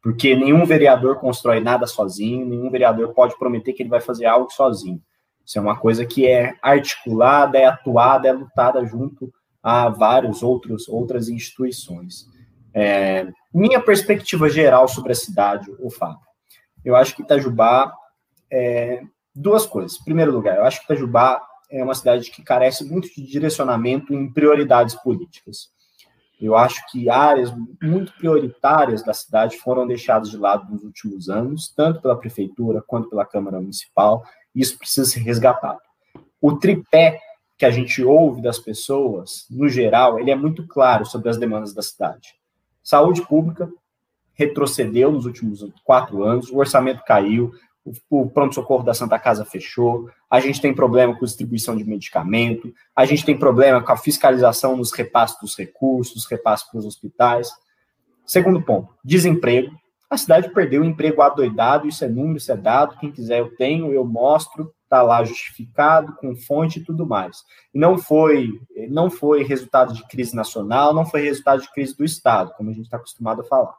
Porque 0.01 0.35
nenhum 0.35 0.65
vereador 0.65 1.19
constrói 1.19 1.59
nada 1.59 1.85
sozinho, 1.85 2.43
nenhum 2.43 2.71
vereador 2.71 3.13
pode 3.13 3.37
prometer 3.37 3.73
que 3.73 3.83
ele 3.83 3.89
vai 3.89 4.01
fazer 4.01 4.25
algo 4.25 4.49
sozinho. 4.49 4.99
Isso 5.45 5.57
é 5.59 5.61
uma 5.61 5.77
coisa 5.77 6.05
que 6.05 6.25
é 6.27 6.55
articulada, 6.61 7.57
é 7.57 7.65
atuada, 7.65 8.27
é 8.27 8.31
lutada 8.31 8.85
junto 8.85 9.31
a 9.61 9.89
vários 9.89 10.41
outros 10.43 10.87
outras 10.87 11.29
instituições. 11.29 12.27
É, 12.73 13.27
minha 13.53 13.79
perspectiva 13.79 14.49
geral 14.49 14.87
sobre 14.87 15.11
a 15.11 15.15
cidade, 15.15 15.71
o 15.79 15.89
Fábio, 15.89 16.19
eu 16.83 16.95
acho 16.95 17.15
que 17.15 17.21
Itajubá 17.21 17.93
é, 18.51 19.01
duas 19.33 19.65
coisas. 19.65 19.99
Em 19.99 20.03
primeiro 20.03 20.31
lugar, 20.31 20.57
eu 20.57 20.65
acho 20.65 20.79
que 20.79 20.85
Itajubá 20.85 21.41
é 21.69 21.83
uma 21.83 21.95
cidade 21.95 22.29
que 22.31 22.43
carece 22.43 22.83
muito 22.83 23.07
de 23.07 23.25
direcionamento 23.25 24.13
em 24.13 24.31
prioridades 24.31 24.95
políticas. 24.95 25.73
Eu 26.39 26.55
acho 26.55 26.85
que 26.91 27.09
áreas 27.09 27.53
muito 27.81 28.13
prioritárias 28.17 29.03
da 29.03 29.13
cidade 29.13 29.57
foram 29.57 29.87
deixadas 29.87 30.29
de 30.29 30.37
lado 30.37 30.71
nos 30.71 30.83
últimos 30.83 31.29
anos, 31.29 31.73
tanto 31.75 32.01
pela 32.01 32.17
prefeitura 32.17 32.83
quanto 32.85 33.09
pela 33.09 33.25
Câmara 33.25 33.59
Municipal, 33.59 34.23
isso 34.55 34.77
precisa 34.77 35.09
ser 35.09 35.19
resgatado. 35.19 35.79
O 36.41 36.55
tripé 36.55 37.19
que 37.57 37.65
a 37.65 37.71
gente 37.71 38.03
ouve 38.03 38.41
das 38.41 38.59
pessoas, 38.59 39.45
no 39.49 39.69
geral, 39.69 40.19
ele 40.19 40.31
é 40.31 40.35
muito 40.35 40.67
claro 40.67 41.05
sobre 41.05 41.29
as 41.29 41.37
demandas 41.37 41.73
da 41.73 41.81
cidade. 41.81 42.35
Saúde 42.83 43.21
pública 43.25 43.69
retrocedeu 44.33 45.11
nos 45.11 45.25
últimos 45.25 45.65
quatro 45.83 46.23
anos, 46.23 46.49
o 46.49 46.57
orçamento 46.57 47.03
caiu, 47.05 47.53
o 48.09 48.29
pronto-socorro 48.29 48.83
da 48.83 48.93
Santa 48.93 49.17
Casa 49.19 49.45
fechou, 49.45 50.09
a 50.29 50.39
gente 50.39 50.59
tem 50.59 50.73
problema 50.73 51.15
com 51.15 51.23
distribuição 51.23 51.77
de 51.77 51.83
medicamento, 51.83 52.73
a 52.95 53.05
gente 53.05 53.23
tem 53.23 53.37
problema 53.37 53.81
com 53.81 53.91
a 53.91 53.97
fiscalização 53.97 54.75
nos 54.75 54.91
repassos 54.91 55.39
dos 55.39 55.55
recursos, 55.55 56.25
repassos 56.25 56.67
para 56.69 56.79
os 56.79 56.85
hospitais. 56.85 57.49
Segundo 58.25 58.61
ponto, 58.61 58.93
desemprego. 59.03 59.71
A 60.09 60.17
cidade 60.17 60.53
perdeu 60.53 60.81
o 60.81 60.85
emprego 60.85 61.21
adoidado, 61.21 61.87
isso 61.87 62.05
é 62.05 62.07
número, 62.07 62.37
isso 62.37 62.51
é 62.51 62.57
dado, 62.57 62.97
quem 62.97 63.11
quiser 63.11 63.39
eu 63.39 63.55
tenho, 63.55 63.91
eu 63.91 64.05
mostro, 64.05 64.73
está 64.83 65.01
lá 65.01 65.23
justificado, 65.23 66.15
com 66.15 66.35
fonte 66.35 66.79
e 66.79 66.83
tudo 66.83 67.07
mais. 67.07 67.43
Não 67.73 67.97
foi, 67.97 68.49
não 68.89 69.09
foi 69.09 69.43
resultado 69.43 69.93
de 69.93 70.07
crise 70.07 70.35
nacional, 70.35 70.93
não 70.93 71.05
foi 71.05 71.21
resultado 71.21 71.61
de 71.61 71.71
crise 71.71 71.97
do 71.97 72.05
Estado, 72.05 72.53
como 72.55 72.69
a 72.69 72.73
gente 72.73 72.85
está 72.85 72.97
acostumado 72.97 73.41
a 73.41 73.45
falar 73.45 73.75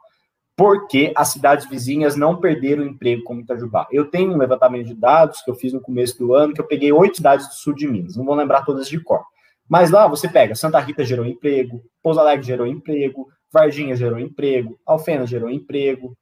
porque 0.57 1.13
as 1.15 1.27
cidades 1.27 1.69
vizinhas 1.69 2.15
não 2.15 2.41
perderam 2.41 2.83
emprego 2.83 3.23
como 3.23 3.41
Itajubá. 3.41 3.87
Eu 3.91 4.09
tenho 4.09 4.33
um 4.33 4.37
levantamento 4.37 4.87
de 4.87 4.95
dados 4.95 5.39
que 5.43 5.51
eu 5.51 5.55
fiz 5.55 5.71
no 5.71 5.79
começo 5.79 6.17
do 6.17 6.33
ano, 6.33 6.51
que 6.51 6.59
eu 6.59 6.65
peguei 6.65 6.91
oito 6.91 7.17
cidades 7.17 7.47
do 7.47 7.53
sul 7.53 7.75
de 7.75 7.87
Minas, 7.87 8.17
não 8.17 8.25
vou 8.25 8.33
lembrar 8.33 8.65
todas 8.65 8.89
de 8.89 8.99
cor. 8.99 9.23
Mas 9.69 9.91
lá 9.91 10.07
você 10.07 10.27
pega, 10.27 10.55
Santa 10.55 10.79
Rita 10.79 11.03
gerou 11.03 11.25
emprego, 11.25 11.83
Pouso 12.01 12.19
Alegre 12.19 12.43
gerou 12.43 12.65
emprego, 12.65 13.27
Varginha 13.51 13.95
gerou 13.95 14.19
emprego, 14.19 14.79
Alfena 14.85 15.25
gerou 15.25 15.49
emprego, 15.49 16.17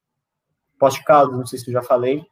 Poste 0.80 1.04
Caldas, 1.04 1.38
não 1.38 1.46
sei 1.46 1.60
se 1.60 1.68
eu 1.70 1.74
já 1.74 1.82
falei. 1.82 2.24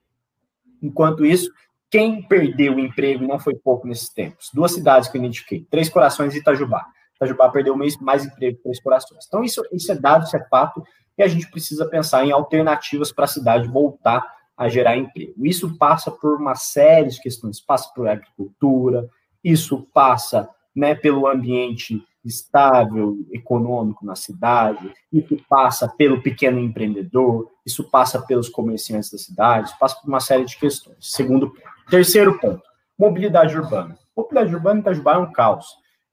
Enquanto 0.81 1.25
isso, 1.25 1.51
quem 1.89 2.27
perdeu 2.27 2.75
o 2.75 2.79
emprego 2.79 3.25
não 3.25 3.39
foi 3.39 3.55
pouco 3.55 3.87
nesses 3.87 4.09
tempos? 4.09 4.49
Duas 4.53 4.71
cidades 4.71 5.09
que 5.09 5.17
eu 5.17 5.21
identifiquei, 5.21 5.65
Três 5.69 5.89
Corações 5.89 6.35
e 6.35 6.39
Itajubá. 6.39 6.85
Itajubá 7.15 7.49
perdeu 7.49 7.75
mais, 7.75 8.25
emprego 8.25 8.57
que 8.57 8.63
Três 8.63 8.81
Corações. 8.81 9.25
Então, 9.27 9.43
isso, 9.43 9.63
isso 9.71 9.91
é 9.91 9.95
dado, 9.95 10.25
isso 10.25 10.35
é 10.35 10.43
fato, 10.49 10.83
e 11.17 11.23
a 11.23 11.27
gente 11.27 11.49
precisa 11.49 11.87
pensar 11.87 12.25
em 12.25 12.31
alternativas 12.31 13.11
para 13.11 13.25
a 13.25 13.27
cidade 13.27 13.67
voltar 13.67 14.25
a 14.57 14.67
gerar 14.67 14.97
emprego. 14.97 15.45
Isso 15.45 15.77
passa 15.77 16.11
por 16.11 16.39
uma 16.39 16.55
série 16.55 17.09
de 17.09 17.21
questões, 17.21 17.61
passa 17.61 17.91
por 17.93 18.07
agricultura, 18.07 19.07
isso 19.43 19.87
passa 19.93 20.49
né, 20.75 20.95
pelo 20.95 21.27
ambiente 21.27 22.03
estável, 22.23 23.17
econômico 23.31 24.05
na 24.05 24.15
cidade, 24.15 24.93
isso 25.11 25.37
passa 25.49 25.87
pelo 25.87 26.21
pequeno 26.21 26.59
empreendedor, 26.59 27.49
isso 27.65 27.83
passa 27.83 28.21
pelos 28.21 28.47
comerciantes 28.49 29.11
da 29.11 29.17
cidade, 29.17 29.67
isso 29.67 29.79
passa 29.79 29.99
por 29.99 30.07
uma 30.07 30.19
série 30.19 30.45
de 30.45 30.57
questões. 30.57 30.97
Segundo, 31.01 31.53
terceiro 31.89 32.39
ponto, 32.39 32.63
mobilidade 32.97 33.57
urbana. 33.57 33.97
Mobilidade 34.15 34.55
urbana 34.55 34.79
em 34.79 34.81
Itajubá 34.81 35.15
é 35.15 35.17
um 35.17 35.31
caos. 35.31 35.65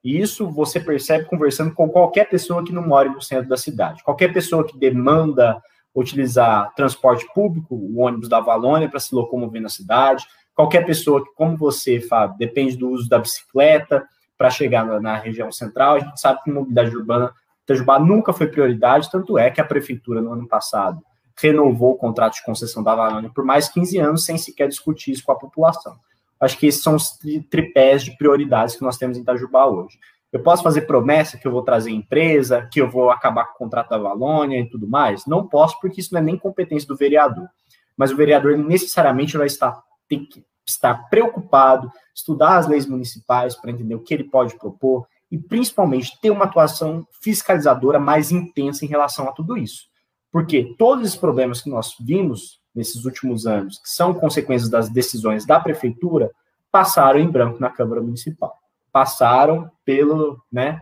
E 0.02 0.18
isso 0.18 0.50
você 0.50 0.80
percebe 0.80 1.26
conversando 1.26 1.74
com 1.74 1.88
qualquer 1.88 2.28
pessoa 2.28 2.64
que 2.64 2.72
não 2.72 2.86
mora 2.86 3.08
no 3.08 3.20
centro 3.20 3.48
da 3.48 3.56
cidade. 3.56 4.02
Qualquer 4.02 4.32
pessoa 4.32 4.66
que 4.66 4.78
demanda 4.78 5.62
utilizar 5.94 6.72
transporte 6.74 7.26
público, 7.34 7.74
o 7.74 7.98
ônibus 8.00 8.28
da 8.28 8.40
Valônia 8.40 8.88
para 8.88 9.00
se 9.00 9.14
locomover 9.14 9.60
na 9.60 9.68
cidade. 9.68 10.24
Qualquer 10.54 10.86
pessoa 10.86 11.22
que, 11.24 11.32
como 11.34 11.56
você, 11.56 12.00
Fábio, 12.00 12.38
depende 12.38 12.76
do 12.76 12.88
uso 12.88 13.08
da 13.08 13.18
bicicleta 13.18 14.06
para 14.40 14.48
chegar 14.48 14.86
na, 14.86 14.98
na, 14.98 15.16
região 15.16 15.52
central. 15.52 15.96
A 15.96 15.98
gente 15.98 16.18
sabe 16.18 16.42
que 16.42 16.50
mobilidade 16.50 16.96
urbana, 16.96 17.30
Itajubá 17.64 17.98
nunca 17.98 18.32
foi 18.32 18.46
prioridade, 18.46 19.10
tanto 19.10 19.36
é 19.36 19.50
que 19.50 19.60
a 19.60 19.64
prefeitura, 19.64 20.22
no 20.22 20.32
ano 20.32 20.48
passado, 20.48 21.02
renovou 21.38 21.92
o 21.92 21.96
contrato 21.98 22.36
de 22.36 22.42
concessão 22.42 22.82
da 22.82 22.94
Valônia 22.94 23.30
por 23.34 23.44
mais 23.44 23.68
15 23.68 23.98
anos, 23.98 24.24
sem 24.24 24.38
sequer 24.38 24.66
discutir 24.66 25.10
isso 25.10 25.22
com 25.24 25.32
a 25.32 25.38
população. 25.38 25.94
Acho 26.40 26.56
que 26.56 26.66
esses 26.66 26.82
são 26.82 26.94
os 26.94 27.18
tripés 27.50 28.02
de 28.02 28.16
prioridades 28.16 28.76
que 28.76 28.82
nós 28.82 28.96
temos 28.96 29.18
em 29.18 29.20
Itajubá 29.20 29.66
hoje. 29.66 29.98
Eu 30.32 30.40
posso 30.40 30.62
fazer 30.62 30.82
promessa 30.82 31.36
que 31.36 31.46
eu 31.46 31.52
vou 31.52 31.62
trazer 31.62 31.90
empresa, 31.90 32.66
que 32.72 32.80
eu 32.80 32.88
vou 32.88 33.10
acabar 33.10 33.44
com 33.44 33.52
o 33.52 33.58
contrato 33.58 33.90
da 33.90 33.98
Valônia 33.98 34.58
e 34.58 34.70
tudo 34.70 34.88
mais? 34.88 35.26
Não 35.26 35.46
posso, 35.46 35.78
porque 35.82 36.00
isso 36.00 36.14
não 36.14 36.20
é 36.22 36.24
nem 36.24 36.38
competência 36.38 36.88
do 36.88 36.96
vereador. 36.96 37.46
Mas 37.94 38.10
o 38.10 38.16
vereador 38.16 38.56
necessariamente 38.56 39.36
vai 39.36 39.48
estar, 39.48 39.78
tem 40.08 40.24
que 40.24 40.42
estar 40.70 41.08
preocupado, 41.08 41.90
estudar 42.14 42.58
as 42.58 42.66
leis 42.66 42.86
municipais 42.86 43.54
para 43.54 43.70
entender 43.70 43.94
o 43.94 44.00
que 44.00 44.14
ele 44.14 44.24
pode 44.24 44.56
propor 44.56 45.06
e, 45.30 45.38
principalmente, 45.38 46.18
ter 46.20 46.30
uma 46.30 46.44
atuação 46.44 47.06
fiscalizadora 47.20 47.98
mais 47.98 48.32
intensa 48.32 48.84
em 48.84 48.88
relação 48.88 49.28
a 49.28 49.32
tudo 49.32 49.56
isso. 49.56 49.88
Porque 50.32 50.74
todos 50.78 51.08
os 51.08 51.16
problemas 51.16 51.60
que 51.60 51.70
nós 51.70 51.94
vimos 52.00 52.60
nesses 52.74 53.04
últimos 53.04 53.46
anos, 53.46 53.78
que 53.78 53.88
são 53.88 54.14
consequências 54.14 54.70
das 54.70 54.88
decisões 54.88 55.44
da 55.44 55.58
prefeitura, 55.58 56.30
passaram 56.70 57.18
em 57.18 57.28
branco 57.28 57.60
na 57.60 57.68
Câmara 57.68 58.00
Municipal. 58.00 58.56
Passaram 58.92 59.70
pelo, 59.84 60.40
né, 60.52 60.78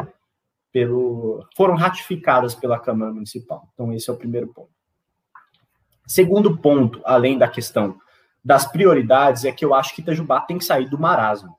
pelo, 0.72 1.46
foram 1.57 1.74
ratificadas 1.74 2.55
pela 2.55 2.79
Câmara 2.79 3.12
Municipal. 3.12 3.68
Então 3.72 3.92
esse 3.92 4.09
é 4.09 4.12
o 4.12 4.16
primeiro 4.16 4.48
ponto. 4.48 4.70
Segundo 6.07 6.57
ponto, 6.57 7.01
além 7.05 7.37
da 7.37 7.48
questão 7.48 7.98
das 8.44 8.70
prioridades, 8.70 9.44
é 9.44 9.53
que 9.53 9.64
eu 9.64 9.74
acho 9.74 9.94
que 9.94 10.01
Itajubá 10.01 10.40
tem 10.40 10.59
que 10.59 10.64
sair 10.64 10.88
do 10.88 10.98
marasmo. 10.98 11.57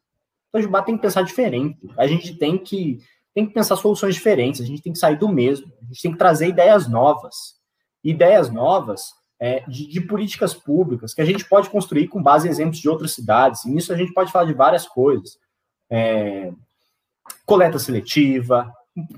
Itajubá 0.49 0.81
tem 0.81 0.95
que 0.95 1.01
pensar 1.01 1.21
diferente. 1.21 1.77
A 1.97 2.07
gente 2.07 2.35
tem 2.35 2.57
que 2.57 2.99
tem 3.33 3.45
que 3.45 3.53
pensar 3.53 3.75
soluções 3.75 4.15
diferentes. 4.15 4.61
A 4.61 4.65
gente 4.65 4.81
tem 4.81 4.91
que 4.91 4.99
sair 4.99 5.17
do 5.17 5.29
mesmo. 5.29 5.71
A 5.81 5.85
gente 5.85 6.01
tem 6.01 6.11
que 6.11 6.17
trazer 6.17 6.47
ideias 6.47 6.87
novas. 6.87 7.55
Ideias 8.03 8.49
novas 8.49 9.13
é, 9.39 9.63
de, 9.67 9.87
de, 9.87 10.01
políticas 10.01 10.53
públicas 10.53 11.13
que 11.13 11.21
a 11.21 11.25
gente 11.25 11.45
pode 11.45 11.69
construir 11.69 12.07
com 12.07 12.21
base 12.21 12.47
em 12.47 12.51
exemplos 12.51 12.79
de 12.79 12.89
outras 12.89 13.13
cidades. 13.13 13.63
E 13.63 13.71
nisso 13.71 13.93
a 13.93 13.97
gente 13.97 14.13
pode 14.13 14.31
falar 14.31 14.45
de 14.45 14.54
várias 14.54 14.87
coisas. 14.87 15.37
É, 15.89 16.51
coleta 17.45 17.79
seletiva, 17.79 18.73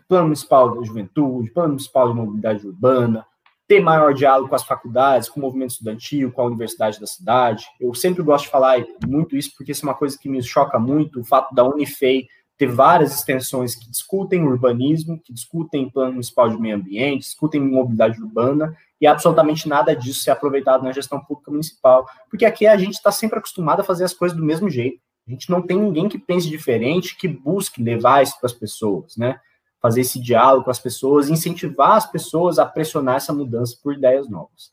plano 0.08 0.26
municipal 0.26 0.76
da 0.76 0.86
juventude, 0.86 1.52
plano 1.52 1.70
municipal 1.70 2.10
de 2.10 2.16
mobilidade 2.16 2.68
urbana, 2.68 3.26
ter 3.72 3.80
maior 3.80 4.14
diálogo 4.14 4.50
com 4.50 4.56
as 4.56 4.66
faculdades, 4.66 5.30
com 5.30 5.40
o 5.40 5.44
movimento 5.44 5.72
estudantil, 5.72 6.30
com 6.30 6.42
a 6.42 6.46
universidade 6.46 7.00
da 7.00 7.08
cidade. 7.08 7.66
Eu 7.80 7.94
sempre 7.94 8.22
gosto 8.22 8.44
de 8.44 8.52
falar 8.52 8.84
muito 9.08 9.38
isso, 9.38 9.54
porque 9.56 9.72
isso 9.72 9.86
é 9.86 9.88
uma 9.88 9.96
coisa 9.96 10.20
que 10.20 10.28
me 10.28 10.44
choca 10.44 10.78
muito, 10.78 11.22
o 11.22 11.24
fato 11.24 11.56
da 11.56 11.64
Unifei 11.64 12.28
ter 12.58 12.68
várias 12.68 13.16
extensões 13.16 13.74
que 13.74 13.90
discutem 13.90 14.44
urbanismo, 14.44 15.18
que 15.24 15.32
discutem 15.32 15.90
plano 15.90 16.12
municipal 16.12 16.50
de 16.50 16.60
meio 16.60 16.76
ambiente, 16.76 17.22
discutem 17.22 17.62
mobilidade 17.62 18.22
urbana, 18.22 18.76
e 19.00 19.08
absolutamente 19.08 19.70
nada 19.70 19.96
disso 19.96 20.22
ser 20.22 20.32
aproveitado 20.32 20.84
na 20.84 20.92
gestão 20.92 21.22
pública 21.24 21.50
municipal, 21.50 22.06
porque 22.30 22.44
aqui 22.44 22.68
a 22.68 22.76
gente 22.76 22.96
está 22.96 23.10
sempre 23.10 23.40
acostumado 23.40 23.80
a 23.80 23.86
fazer 23.86 24.04
as 24.04 24.14
coisas 24.14 24.38
do 24.38 24.44
mesmo 24.44 24.70
jeito. 24.70 25.00
A 25.26 25.32
gente 25.32 25.50
não 25.50 25.62
tem 25.62 25.80
ninguém 25.80 26.10
que 26.10 26.20
pense 26.20 26.50
diferente, 26.50 27.16
que 27.16 27.26
busque 27.26 27.82
levar 27.82 28.22
isso 28.22 28.38
para 28.38 28.48
as 28.48 28.54
pessoas, 28.54 29.16
né? 29.16 29.40
Fazer 29.82 30.02
esse 30.02 30.20
diálogo 30.20 30.66
com 30.66 30.72
as 30.72 30.80
pessoas, 30.80 31.30
incentivar 31.30 31.94
as 31.94 32.10
pessoas 32.10 32.60
a 32.60 32.66
pressionar 32.66 33.16
essa 33.16 33.34
mudança 33.34 33.76
por 33.82 33.94
ideias 33.94 34.30
novas. 34.30 34.72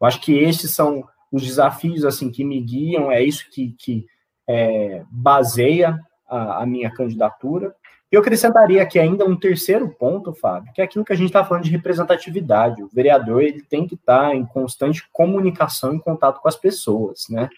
Eu 0.00 0.06
acho 0.06 0.20
que 0.20 0.36
esses 0.36 0.74
são 0.74 1.04
os 1.30 1.42
desafios 1.42 2.04
assim 2.04 2.30
que 2.30 2.42
me 2.42 2.60
guiam, 2.60 3.12
é 3.12 3.22
isso 3.22 3.48
que, 3.50 3.74
que 3.78 4.06
é, 4.48 5.04
baseia 5.10 5.98
a, 6.28 6.62
a 6.62 6.66
minha 6.66 6.90
candidatura. 6.90 7.74
Eu 8.10 8.20
acrescentaria 8.20 8.82
aqui 8.82 8.98
ainda 8.98 9.24
um 9.24 9.36
terceiro 9.36 9.88
ponto, 9.88 10.34
Fábio, 10.34 10.72
que 10.72 10.80
é 10.80 10.84
aquilo 10.84 11.04
que 11.04 11.12
a 11.12 11.16
gente 11.16 11.28
está 11.28 11.44
falando 11.44 11.62
de 11.62 11.70
representatividade. 11.70 12.82
O 12.82 12.88
vereador 12.88 13.42
ele 13.42 13.62
tem 13.62 13.86
que 13.86 13.94
estar 13.94 14.30
tá 14.30 14.34
em 14.34 14.44
constante 14.44 15.08
comunicação, 15.12 15.94
em 15.94 15.98
contato 16.00 16.40
com 16.40 16.48
as 16.48 16.56
pessoas, 16.56 17.26
né? 17.30 17.48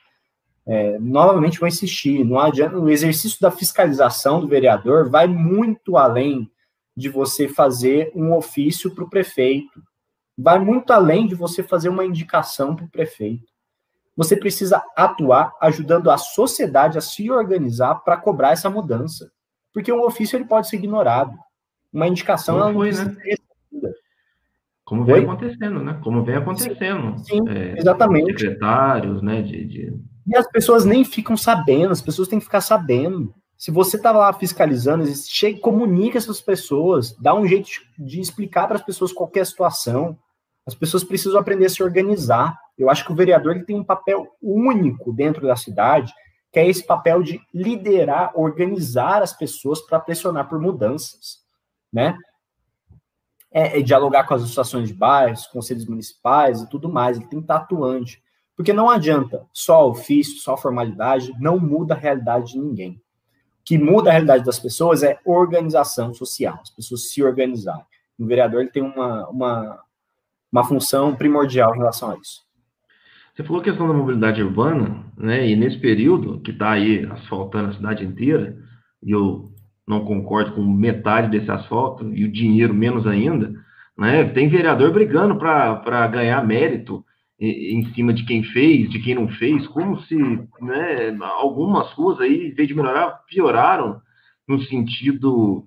É, 0.64 0.96
novamente 1.00 1.58
vou 1.58 1.66
insistir, 1.66 2.22
não 2.24 2.38
adianta, 2.38 2.78
o 2.78 2.88
exercício 2.88 3.40
da 3.40 3.50
fiscalização 3.50 4.40
do 4.40 4.46
vereador 4.46 5.10
vai 5.10 5.26
muito 5.26 5.96
além 5.96 6.48
de 6.96 7.08
você 7.08 7.48
fazer 7.48 8.12
um 8.14 8.32
ofício 8.32 8.94
para 8.94 9.04
o 9.04 9.10
prefeito, 9.10 9.82
vai 10.36 10.58
muito 10.58 10.92
além 10.92 11.26
de 11.26 11.34
você 11.34 11.62
fazer 11.62 11.88
uma 11.88 12.04
indicação 12.04 12.76
para 12.76 12.84
o 12.84 12.90
prefeito 12.90 13.52
você 14.16 14.36
precisa 14.36 14.82
atuar 14.96 15.52
ajudando 15.60 16.10
a 16.10 16.18
sociedade 16.18 16.98
a 16.98 17.00
se 17.00 17.30
organizar 17.30 17.96
para 17.96 18.16
cobrar 18.16 18.52
essa 18.52 18.68
mudança. 18.68 19.30
Porque 19.72 19.92
um 19.92 20.04
ofício 20.04 20.36
ele 20.36 20.44
pode 20.44 20.68
ser 20.68 20.76
ignorado. 20.76 21.36
Uma 21.92 22.06
indicação 22.06 22.58
Como 22.58 22.74
foi, 22.74 22.92
né? 22.92 23.16
Como 24.84 25.04
vem 25.04 25.24
acontecendo, 25.24 25.82
né? 25.82 25.98
Como 26.02 26.24
vem 26.24 26.36
acontecendo. 26.36 27.18
Sim, 27.20 27.48
é, 27.48 27.78
exatamente. 27.78 28.32
Secretários, 28.32 29.22
né? 29.22 29.40
De, 29.40 29.64
de, 29.64 29.96
E 30.26 30.36
as 30.36 30.46
pessoas 30.50 30.84
nem 30.84 31.04
ficam 31.04 31.36
sabendo, 31.36 31.92
as 31.92 32.02
pessoas 32.02 32.28
têm 32.28 32.38
que 32.38 32.44
ficar 32.44 32.60
sabendo. 32.60 33.34
Se 33.62 33.70
você 33.70 33.96
está 33.96 34.10
lá 34.10 34.32
fiscalizando, 34.32 35.06
chega, 35.14 35.60
comunica 35.60 36.18
essas 36.18 36.40
pessoas, 36.40 37.16
dá 37.16 37.32
um 37.32 37.46
jeito 37.46 37.70
de 37.96 38.18
explicar 38.18 38.66
para 38.66 38.74
as 38.74 38.82
pessoas 38.82 39.12
qualquer 39.12 39.46
situação. 39.46 40.18
As 40.66 40.74
pessoas 40.74 41.04
precisam 41.04 41.38
aprender 41.38 41.66
a 41.66 41.68
se 41.68 41.80
organizar. 41.80 42.58
Eu 42.76 42.90
acho 42.90 43.06
que 43.06 43.12
o 43.12 43.14
vereador 43.14 43.54
ele 43.54 43.64
tem 43.64 43.78
um 43.78 43.84
papel 43.84 44.26
único 44.42 45.12
dentro 45.12 45.46
da 45.46 45.54
cidade, 45.54 46.12
que 46.50 46.58
é 46.58 46.66
esse 46.66 46.84
papel 46.84 47.22
de 47.22 47.40
liderar, 47.54 48.32
organizar 48.34 49.22
as 49.22 49.32
pessoas 49.32 49.80
para 49.80 50.00
pressionar 50.00 50.48
por 50.48 50.60
mudanças, 50.60 51.38
né? 51.92 52.18
É, 53.48 53.78
é, 53.78 53.80
dialogar 53.80 54.24
com 54.24 54.34
as 54.34 54.42
associações 54.42 54.88
de 54.88 54.94
bairros, 54.94 55.46
conselhos 55.46 55.86
municipais 55.86 56.62
e 56.62 56.68
tudo 56.68 56.88
mais. 56.88 57.16
Ele 57.16 57.28
tem 57.28 57.38
que 57.38 57.44
estar 57.44 57.58
atuante. 57.58 58.20
Porque 58.56 58.72
não 58.72 58.90
adianta 58.90 59.46
só 59.52 59.88
ofício, 59.88 60.40
só 60.40 60.56
formalidade, 60.56 61.32
não 61.38 61.60
muda 61.60 61.94
a 61.94 61.96
realidade 61.96 62.54
de 62.54 62.58
ninguém. 62.58 63.00
Que 63.64 63.78
muda 63.78 64.10
a 64.10 64.12
realidade 64.12 64.44
das 64.44 64.58
pessoas 64.58 65.02
é 65.02 65.18
organização 65.24 66.12
social, 66.12 66.58
as 66.62 66.70
pessoas 66.70 67.10
se 67.10 67.22
organizarem. 67.22 67.84
O 68.18 68.26
vereador 68.26 68.60
ele 68.60 68.70
tem 68.70 68.82
uma, 68.82 69.28
uma, 69.28 69.80
uma 70.50 70.64
função 70.64 71.14
primordial 71.14 71.74
em 71.74 71.78
relação 71.78 72.10
a 72.10 72.16
isso. 72.16 72.42
Você 73.34 73.42
falou 73.44 73.62
a 73.62 73.64
questão 73.64 73.88
da 73.88 73.94
mobilidade 73.94 74.42
urbana, 74.42 75.06
né? 75.16 75.48
E 75.48 75.56
nesse 75.56 75.78
período 75.78 76.40
que 76.40 76.50
está 76.50 76.72
aí 76.72 77.06
asfaltando 77.10 77.70
a 77.70 77.74
cidade 77.74 78.04
inteira, 78.04 78.58
e 79.02 79.10
eu 79.10 79.50
não 79.86 80.04
concordo 80.04 80.52
com 80.52 80.62
metade 80.62 81.30
desse 81.30 81.50
asfalto 81.50 82.12
e 82.14 82.24
o 82.24 82.32
dinheiro 82.32 82.74
menos 82.74 83.06
ainda, 83.06 83.54
né? 83.96 84.24
Tem 84.24 84.48
vereador 84.48 84.92
brigando 84.92 85.36
para 85.36 86.06
ganhar 86.08 86.46
mérito 86.46 87.04
em 87.44 87.92
cima 87.92 88.12
de 88.12 88.24
quem 88.24 88.44
fez, 88.44 88.88
de 88.88 89.00
quem 89.00 89.16
não 89.16 89.28
fez, 89.28 89.66
como 89.68 90.00
se 90.02 90.16
né, 90.60 91.16
algumas 91.20 91.90
ruas 91.92 92.20
aí, 92.20 92.48
em 92.48 92.54
vez 92.54 92.68
de 92.68 92.74
melhorar, 92.74 93.20
pioraram 93.28 94.00
no 94.46 94.60
sentido 94.62 95.64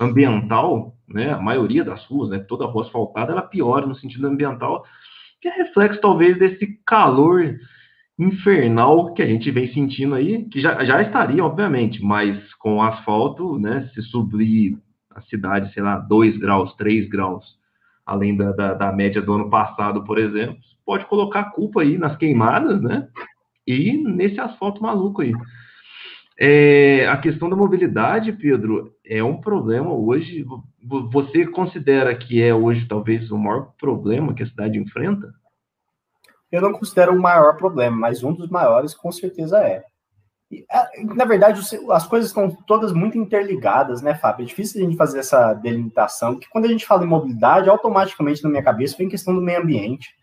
ambiental, 0.00 0.96
né? 1.08 1.32
A 1.32 1.40
maioria 1.40 1.84
das 1.84 2.04
ruas, 2.06 2.30
né? 2.30 2.38
Toda 2.40 2.66
rua 2.66 2.84
asfaltada, 2.84 3.32
ela 3.32 3.42
piora 3.42 3.86
no 3.86 3.94
sentido 3.94 4.26
ambiental 4.26 4.84
que 5.40 5.48
é 5.48 5.56
reflexo 5.56 6.00
talvez 6.00 6.38
desse 6.38 6.78
calor 6.86 7.58
infernal 8.16 9.12
que 9.12 9.22
a 9.22 9.26
gente 9.26 9.50
vem 9.50 9.72
sentindo 9.72 10.14
aí, 10.14 10.44
que 10.44 10.60
já, 10.60 10.84
já 10.84 11.02
estaria, 11.02 11.44
obviamente, 11.44 12.02
mas 12.02 12.54
com 12.54 12.76
o 12.76 12.82
asfalto, 12.82 13.58
né, 13.58 13.90
se 13.92 14.02
subir 14.02 14.78
a 15.10 15.20
cidade, 15.22 15.72
sei 15.74 15.82
lá, 15.82 15.98
2 15.98 16.38
graus, 16.38 16.72
3 16.76 17.08
graus, 17.08 17.44
além 18.04 18.36
da, 18.36 18.52
da, 18.52 18.74
da, 18.74 18.92
média 18.92 19.22
do 19.22 19.32
ano 19.32 19.48
passado, 19.48 20.04
por 20.04 20.18
exemplo, 20.18 20.56
pode 20.84 21.06
colocar 21.06 21.40
a 21.40 21.50
culpa 21.50 21.82
aí 21.82 21.96
nas 21.96 22.16
queimadas, 22.16 22.80
né, 22.82 23.08
e 23.66 23.96
nesse 23.96 24.40
asfalto 24.40 24.82
maluco 24.82 25.22
aí. 25.22 25.32
É, 26.38 27.06
a 27.08 27.16
questão 27.18 27.48
da 27.48 27.54
mobilidade, 27.54 28.32
Pedro, 28.32 28.94
é 29.04 29.22
um 29.22 29.40
problema 29.40 29.92
hoje. 29.92 30.44
Você 31.10 31.46
considera 31.46 32.14
que 32.16 32.42
é 32.42 32.52
hoje 32.54 32.86
talvez 32.88 33.30
o 33.30 33.38
maior 33.38 33.72
problema 33.78 34.34
que 34.34 34.42
a 34.42 34.46
cidade 34.46 34.78
enfrenta? 34.78 35.32
Eu 36.50 36.60
não 36.60 36.72
considero 36.72 37.12
o 37.12 37.20
maior 37.20 37.56
problema, 37.56 37.96
mas 37.96 38.24
um 38.24 38.32
dos 38.32 38.48
maiores 38.48 38.94
com 38.94 39.12
certeza 39.12 39.58
é. 39.58 39.84
Na 41.16 41.24
verdade, 41.24 41.60
as 41.90 42.06
coisas 42.06 42.30
estão 42.30 42.50
todas 42.66 42.92
muito 42.92 43.16
interligadas, 43.16 44.02
né, 44.02 44.14
Fábio? 44.14 44.44
É 44.44 44.46
difícil 44.46 44.80
a 44.80 44.84
gente 44.84 44.96
fazer 44.96 45.20
essa 45.20 45.54
delimitação, 45.54 46.34
porque 46.34 46.48
quando 46.50 46.66
a 46.66 46.68
gente 46.68 46.86
fala 46.86 47.04
em 47.04 47.08
mobilidade, 47.08 47.70
automaticamente 47.70 48.42
na 48.42 48.50
minha 48.50 48.62
cabeça 48.62 48.96
vem 48.96 49.08
questão 49.08 49.34
do 49.34 49.40
meio 49.40 49.60
ambiente. 49.60 50.14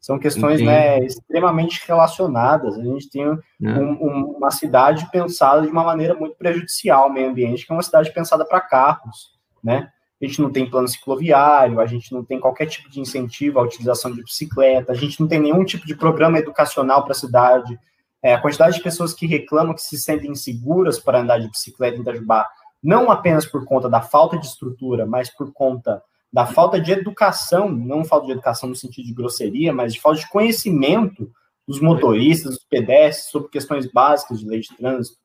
São 0.00 0.18
questões 0.18 0.60
né, 0.60 1.04
extremamente 1.04 1.84
relacionadas. 1.86 2.78
A 2.78 2.82
gente 2.82 3.10
tem 3.10 3.24
é. 3.24 3.68
um, 3.68 3.90
um, 3.92 4.36
uma 4.38 4.50
cidade 4.50 5.08
pensada 5.10 5.62
de 5.62 5.68
uma 5.68 5.84
maneira 5.84 6.14
muito 6.14 6.36
prejudicial 6.36 7.04
ao 7.04 7.12
meio 7.12 7.28
ambiente, 7.30 7.66
que 7.66 7.72
é 7.72 7.74
uma 7.74 7.82
cidade 7.82 8.12
pensada 8.12 8.44
para 8.44 8.60
carros, 8.60 9.32
né? 9.62 9.90
A 10.20 10.26
gente 10.26 10.40
não 10.40 10.50
tem 10.50 10.68
plano 10.68 10.88
cicloviário, 10.88 11.80
a 11.80 11.86
gente 11.86 12.12
não 12.12 12.24
tem 12.24 12.40
qualquer 12.40 12.66
tipo 12.66 12.90
de 12.90 13.00
incentivo 13.00 13.60
à 13.60 13.62
utilização 13.62 14.12
de 14.12 14.22
bicicleta, 14.22 14.92
a 14.92 14.94
gente 14.94 15.20
não 15.20 15.28
tem 15.28 15.38
nenhum 15.38 15.64
tipo 15.64 15.86
de 15.86 15.94
programa 15.94 16.38
educacional 16.38 17.04
para 17.04 17.12
a 17.12 17.16
cidade. 17.16 17.78
É, 18.22 18.34
a 18.34 18.40
quantidade 18.40 18.76
de 18.76 18.82
pessoas 18.82 19.14
que 19.14 19.26
reclamam 19.26 19.74
que 19.74 19.82
se 19.82 19.96
sentem 19.98 20.32
inseguras 20.32 20.98
para 20.98 21.20
andar 21.20 21.38
de 21.38 21.48
bicicleta 21.48 21.96
em 21.96 22.00
Itajubá, 22.00 22.46
não 22.82 23.10
apenas 23.10 23.46
por 23.46 23.64
conta 23.64 23.88
da 23.88 24.00
falta 24.00 24.38
de 24.38 24.46
estrutura, 24.46 25.06
mas 25.06 25.30
por 25.30 25.52
conta 25.52 26.02
da 26.32 26.44
falta 26.46 26.80
de 26.80 26.92
educação, 26.92 27.68
não 27.68 28.04
falta 28.04 28.26
de 28.26 28.32
educação 28.32 28.68
no 28.68 28.76
sentido 28.76 29.06
de 29.06 29.14
grosseria, 29.14 29.72
mas 29.72 29.94
de 29.94 30.00
falta 30.00 30.20
de 30.20 30.28
conhecimento 30.28 31.30
dos 31.66 31.80
motoristas, 31.80 32.54
dos 32.54 32.64
pedestres, 32.64 33.30
sobre 33.30 33.50
questões 33.50 33.90
básicas 33.90 34.40
de 34.40 34.46
lei 34.46 34.60
de 34.60 34.76
trânsito. 34.76 35.18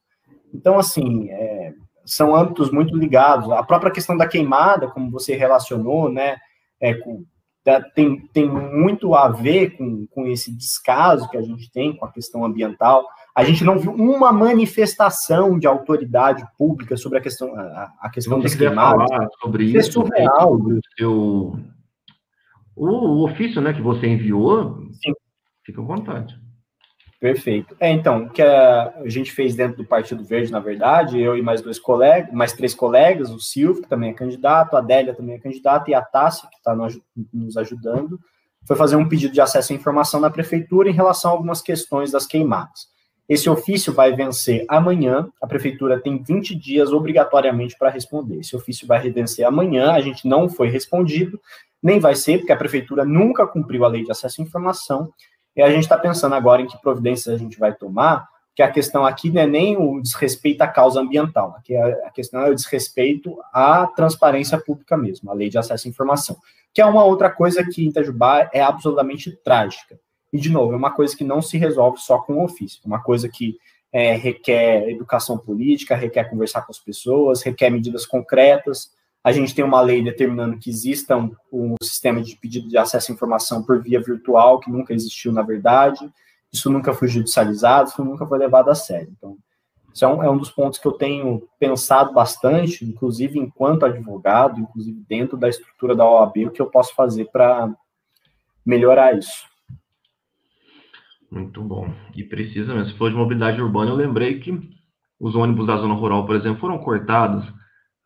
Então, 0.54 0.78
assim, 0.78 1.30
é, 1.30 1.74
são 2.06 2.36
âmbitos 2.36 2.72
muito 2.72 2.96
ligados. 2.96 3.50
A 3.52 3.64
própria 3.64 3.92
questão 3.92 4.16
da 4.16 4.28
queimada, 4.28 4.88
como 4.88 5.10
você 5.10 5.36
relacionou, 5.36 6.12
né, 6.12 6.38
é, 6.80 6.94
com, 6.94 7.24
tem, 7.96 8.20
tem 8.34 8.50
muito 8.50 9.16
a 9.16 9.30
ver 9.30 9.78
com, 9.78 10.06
com 10.08 10.28
esse 10.28 10.52
descaso 10.52 11.30
que 11.30 11.38
a 11.38 11.42
gente 11.42 11.72
tem 11.72 11.96
com 11.96 12.06
a 12.06 12.12
questão 12.12 12.44
ambiental. 12.44 13.06
A 13.34 13.44
gente 13.44 13.64
não 13.64 13.80
viu 13.80 13.94
uma 13.94 14.32
manifestação 14.32 15.58
de 15.58 15.66
autoridade 15.66 16.46
pública 16.58 16.98
sobre 16.98 17.20
a 17.20 17.22
questão, 17.22 17.56
a, 17.56 17.94
a 18.02 18.10
questão 18.10 18.40
das 18.40 18.54
queimadas. 18.54 19.08
Sobre 19.42 19.66
isso, 19.66 19.78
é 19.78 19.82
surreal. 19.84 20.56
O, 20.56 20.80
seu, 20.98 21.60
o, 22.76 23.24
ofício 23.24 23.62
né, 23.62 23.74
que 23.74 23.82
você 23.82 24.08
enviou, 24.08 24.78
Sim. 25.02 25.14
fica 25.64 25.82
à 25.82 25.86
vontade. 25.86 26.43
Perfeito. 27.24 27.74
É, 27.80 27.90
então, 27.90 28.26
o 28.26 28.30
que 28.30 28.42
a 28.42 28.94
gente 29.06 29.32
fez 29.32 29.56
dentro 29.56 29.78
do 29.78 29.86
Partido 29.86 30.26
Verde, 30.26 30.52
na 30.52 30.60
verdade, 30.60 31.22
eu 31.22 31.38
e 31.38 31.42
mais 31.42 31.62
dois 31.62 31.80
colegas, 31.80 32.34
mais 32.34 32.52
três 32.52 32.76
colegas, 32.76 33.32
o 33.32 33.40
Silvio, 33.40 33.82
que 33.82 33.88
também 33.88 34.10
é 34.10 34.14
candidato, 34.14 34.76
a 34.76 34.80
Adélia 34.80 35.16
também 35.16 35.36
é 35.36 35.40
candidata, 35.40 35.90
e 35.90 35.94
a 35.94 36.02
Tássia, 36.02 36.50
que 36.50 36.58
está 36.58 36.76
nos 37.34 37.56
ajudando, 37.56 38.20
foi 38.68 38.76
fazer 38.76 38.98
um 38.98 39.08
pedido 39.08 39.34
de 39.34 39.40
acesso 39.40 39.72
à 39.72 39.76
informação 39.78 40.20
na 40.20 40.30
prefeitura 40.30 40.90
em 40.90 40.94
relação 40.94 41.32
a 41.32 41.34
algumas 41.34 41.62
questões 41.62 42.12
das 42.12 42.28
queimadas. 42.28 42.90
Esse 43.30 43.50
ofício 43.50 43.94
vai 43.94 44.12
vencer 44.12 44.66
amanhã, 44.68 45.30
a 45.42 45.48
prefeitura 45.48 46.02
tem 46.02 46.22
20 46.22 46.54
dias 46.54 46.92
obrigatoriamente 46.92 47.78
para 47.80 47.90
responder. 47.90 48.42
Esse 48.42 48.54
ofício 48.54 48.86
vai 48.86 49.10
vencer 49.10 49.46
amanhã, 49.46 49.94
a 49.94 50.02
gente 50.02 50.28
não 50.28 50.50
foi 50.50 50.68
respondido, 50.68 51.40
nem 51.82 52.02
vai 52.02 52.16
ser, 52.16 52.40
porque 52.40 52.52
a 52.52 52.58
prefeitura 52.58 53.06
nunca 53.06 53.48
cumpriu 53.48 53.86
a 53.86 53.88
lei 53.88 54.04
de 54.04 54.12
acesso 54.12 54.42
à 54.42 54.44
informação, 54.44 55.10
e 55.56 55.62
a 55.62 55.70
gente 55.70 55.84
está 55.84 55.98
pensando 55.98 56.36
agora 56.36 56.62
em 56.62 56.68
que 56.68 56.82
providências 56.82 57.34
a 57.34 57.38
gente 57.38 57.60
vai 57.60 57.74
tomar, 57.74 58.28
que 58.56 58.62
a 58.62 58.72
questão 58.72 59.06
aqui 59.06 59.32
não 59.32 59.42
é 59.42 59.48
nem 59.48 59.78
o 59.78 60.00
desrespeito 60.00 60.62
à 60.62 60.68
causa 60.68 61.00
ambiental, 61.00 61.56
aqui 61.58 61.76
a 61.76 62.10
questão 62.12 62.42
é 62.42 62.50
o 62.50 62.56
desrespeito 62.56 63.36
à 63.52 63.88
transparência 63.88 64.60
pública 64.60 64.96
mesmo, 64.96 65.32
a 65.32 65.34
lei 65.34 65.50
de 65.50 65.58
acesso 65.58 65.88
à 65.88 65.90
informação, 65.90 66.38
que 66.74 66.82
é 66.82 66.86
uma 66.86 67.04
outra 67.04 67.30
coisa 67.30 67.64
que 67.64 67.84
em 67.84 67.90
Itajubá 67.90 68.50
é 68.54 68.62
absolutamente 68.62 69.32
trágica. 69.44 70.00
E, 70.32 70.40
de 70.40 70.50
novo, 70.50 70.74
é 70.74 70.76
uma 70.76 70.92
coisa 70.92 71.16
que 71.16 71.24
não 71.24 71.42
se 71.42 71.58
resolve 71.58 72.00
só 72.00 72.18
com 72.18 72.34
o 72.34 72.44
ofício, 72.44 72.82
é 72.84 72.88
uma 72.88 73.02
coisa 73.02 73.30
que 73.30 73.58
é, 73.92 74.16
requer 74.16 74.90
educação 74.90 75.38
política, 75.38 75.96
requer 75.96 76.24
conversar 76.24 76.64
com 76.64 76.72
as 76.72 76.80
pessoas, 76.80 77.44
requer 77.44 77.70
medidas 77.70 78.08
concretas. 78.08 78.92
A 79.24 79.32
gente 79.32 79.56
tem 79.56 79.64
uma 79.64 79.80
lei 79.80 80.04
determinando 80.04 80.58
que 80.58 80.70
exista 80.70 81.16
um, 81.16 81.34
um, 81.52 81.76
sistema 81.82 82.22
de 82.22 82.36
pedido 82.36 82.68
de 82.68 82.78
acesso 82.78 83.12
à 83.12 83.16
informação 83.16 83.64
por 83.64 83.82
via 83.82 84.02
virtual, 84.02 84.60
que 84.60 84.70
nunca 84.70 84.94
existiu 84.94 85.32
na 85.32 85.42
verdade. 85.42 86.12
Isso 86.52 86.70
nunca 86.70 86.94
foi 86.94 87.08
judicializado, 87.08 87.90
isso 87.90 88.04
nunca 88.04 88.28
foi 88.28 88.38
levado 88.38 88.70
a 88.70 88.76
sério. 88.76 89.14
Então, 89.18 89.38
isso 89.94 90.04
é 90.04 90.08
um, 90.08 90.24
é 90.24 90.30
um 90.30 90.38
dos 90.38 90.52
pontos 90.52 90.80
que 90.80 90.88
eu 90.88 90.92
tenho 90.92 91.48
pensado 91.60 92.14
bastante, 92.14 92.84
inclusive 92.84 93.40
enquanto 93.40 93.86
advogado, 93.86 94.60
inclusive 94.60 95.04
dentro 95.08 95.38
da 95.38 95.48
estrutura 95.48 95.96
da 95.96 96.06
OAB, 96.06 96.48
o 96.48 96.52
que 96.52 96.62
eu 96.62 96.70
posso 96.70 96.94
fazer 96.96 97.26
para 97.32 97.72
melhorar 98.66 99.18
isso. 99.18 99.48
Muito 101.30 101.62
bom. 101.64 101.92
E 102.16 102.24
precisa 102.24 102.74
mesmo. 102.74 102.92
Se 102.92 102.98
for 102.98 103.10
de 103.10 103.16
mobilidade 103.16 103.62
urbana, 103.62 103.92
eu 103.92 103.96
lembrei 103.96 104.40
que 104.40 104.60
os 105.20 105.36
ônibus 105.36 105.68
da 105.68 105.78
zona 105.78 105.94
rural, 105.94 106.26
por 106.26 106.36
exemplo, 106.36 106.60
foram 106.60 106.78
cortados. 106.80 107.46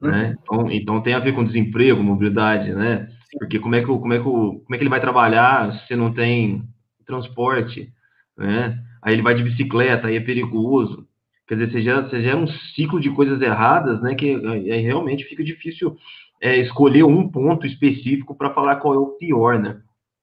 Né? 0.01 0.35
Então, 0.41 0.71
então, 0.71 1.01
tem 1.01 1.13
a 1.13 1.19
ver 1.19 1.33
com 1.33 1.43
desemprego, 1.43 2.03
mobilidade, 2.03 2.73
né? 2.73 3.09
Porque 3.39 3.59
como 3.59 3.75
é 3.75 3.81
que, 3.81 3.87
como 3.87 4.13
é 4.13 4.17
que, 4.17 4.23
como 4.23 4.65
é 4.71 4.77
que 4.77 4.83
ele 4.83 4.89
vai 4.89 5.01
trabalhar 5.01 5.73
se 5.87 5.95
não 5.95 6.13
tem 6.13 6.63
transporte, 7.05 7.91
né? 8.37 8.81
Aí 9.01 9.13
ele 9.13 9.21
vai 9.21 9.35
de 9.35 9.43
bicicleta, 9.43 10.07
aí 10.07 10.15
é 10.15 10.21
perigoso. 10.21 11.07
Quer 11.47 11.55
dizer, 11.55 11.71
você 11.71 11.81
gera, 11.81 12.01
você 12.01 12.21
gera 12.21 12.37
um 12.37 12.47
ciclo 12.47 12.99
de 12.99 13.09
coisas 13.09 13.41
erradas, 13.41 14.01
né? 14.01 14.15
Que 14.15 14.35
aí 14.35 14.81
realmente 14.81 15.23
fica 15.25 15.43
difícil 15.43 15.97
é, 16.41 16.57
escolher 16.57 17.03
um 17.03 17.29
ponto 17.29 17.65
específico 17.65 18.35
para 18.35 18.53
falar 18.53 18.77
qual 18.77 18.93
é 18.93 18.97
o 18.97 19.17
pior, 19.17 19.59
né? 19.59 19.79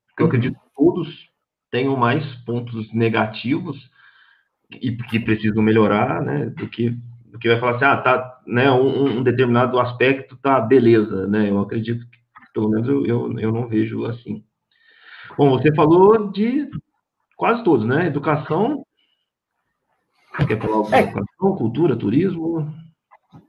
Porque 0.09 0.23
eu 0.23 0.27
acredito 0.27 0.55
que 0.55 0.75
todos 0.77 1.29
tenham 1.71 1.97
mais 1.97 2.25
pontos 2.45 2.93
negativos 2.93 3.91
e 4.71 4.93
que 4.97 5.19
precisam 5.19 5.63
melhorar, 5.63 6.23
né, 6.23 6.47
do 6.47 6.69
que 6.69 6.97
do 7.35 7.39
que 7.41 7.49
vai 7.49 7.59
falar 7.59 7.75
assim, 7.75 7.85
ah, 7.85 7.97
tá, 7.97 8.41
né, 8.47 8.71
um, 8.71 9.19
um 9.19 9.23
determinado 9.25 9.81
aspecto 9.81 10.37
tá 10.37 10.61
beleza, 10.61 11.27
né? 11.27 11.51
Eu 11.51 11.59
acredito 11.59 12.09
que 12.09 12.19
pelo 12.55 12.71
menos 12.71 12.89
eu, 12.89 13.05
eu, 13.05 13.39
eu 13.41 13.51
não 13.51 13.67
vejo 13.67 14.05
assim. 14.05 14.45
Bom, 15.37 15.51
você 15.51 15.75
falou 15.75 16.31
de 16.31 16.71
quase 17.37 17.65
todos, 17.65 17.85
né? 17.85 18.07
Educação, 18.07 18.87
quer 20.47 20.61
falar 20.61 20.97
é. 20.97 21.03
educação, 21.03 21.57
cultura, 21.57 21.97
turismo? 21.97 22.73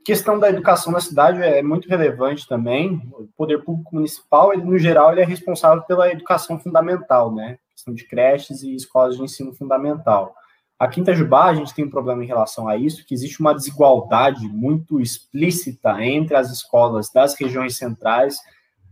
questão 0.04 0.36
da 0.36 0.50
educação 0.50 0.92
na 0.92 0.98
cidade 0.98 1.40
é 1.40 1.62
muito 1.62 1.88
relevante 1.88 2.48
também. 2.48 3.08
O 3.12 3.28
poder 3.36 3.62
público 3.62 3.94
municipal, 3.94 4.52
ele, 4.52 4.64
no 4.64 4.76
geral, 4.76 5.12
ele 5.12 5.20
é 5.20 5.24
responsável 5.24 5.84
pela 5.84 6.10
educação 6.10 6.58
fundamental, 6.58 7.32
né? 7.32 7.56
Questão 7.72 7.94
de 7.94 8.04
creches 8.04 8.64
e 8.64 8.74
escolas 8.74 9.16
de 9.16 9.22
ensino 9.22 9.54
fundamental. 9.54 10.34
Aqui 10.78 11.00
em 11.00 11.02
Itajubá, 11.02 11.46
a 11.46 11.54
gente 11.54 11.74
tem 11.74 11.84
um 11.84 11.90
problema 11.90 12.22
em 12.22 12.26
relação 12.26 12.68
a 12.68 12.76
isso, 12.76 13.04
que 13.06 13.14
existe 13.14 13.40
uma 13.40 13.54
desigualdade 13.54 14.46
muito 14.48 15.00
explícita 15.00 16.04
entre 16.04 16.36
as 16.36 16.50
escolas 16.50 17.10
das 17.10 17.34
regiões 17.34 17.76
centrais 17.76 18.36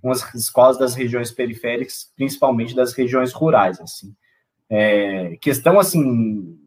com 0.01 0.11
as 0.11 0.35
escolas 0.35 0.79
das 0.79 0.95
regiões 0.95 1.31
periféricas, 1.31 2.13
principalmente 2.15 2.75
das 2.75 2.93
regiões 2.93 3.33
rurais, 3.33 3.81
assim. 3.81 4.15
É, 4.69 5.37
questão, 5.41 5.79
assim, 5.79 6.59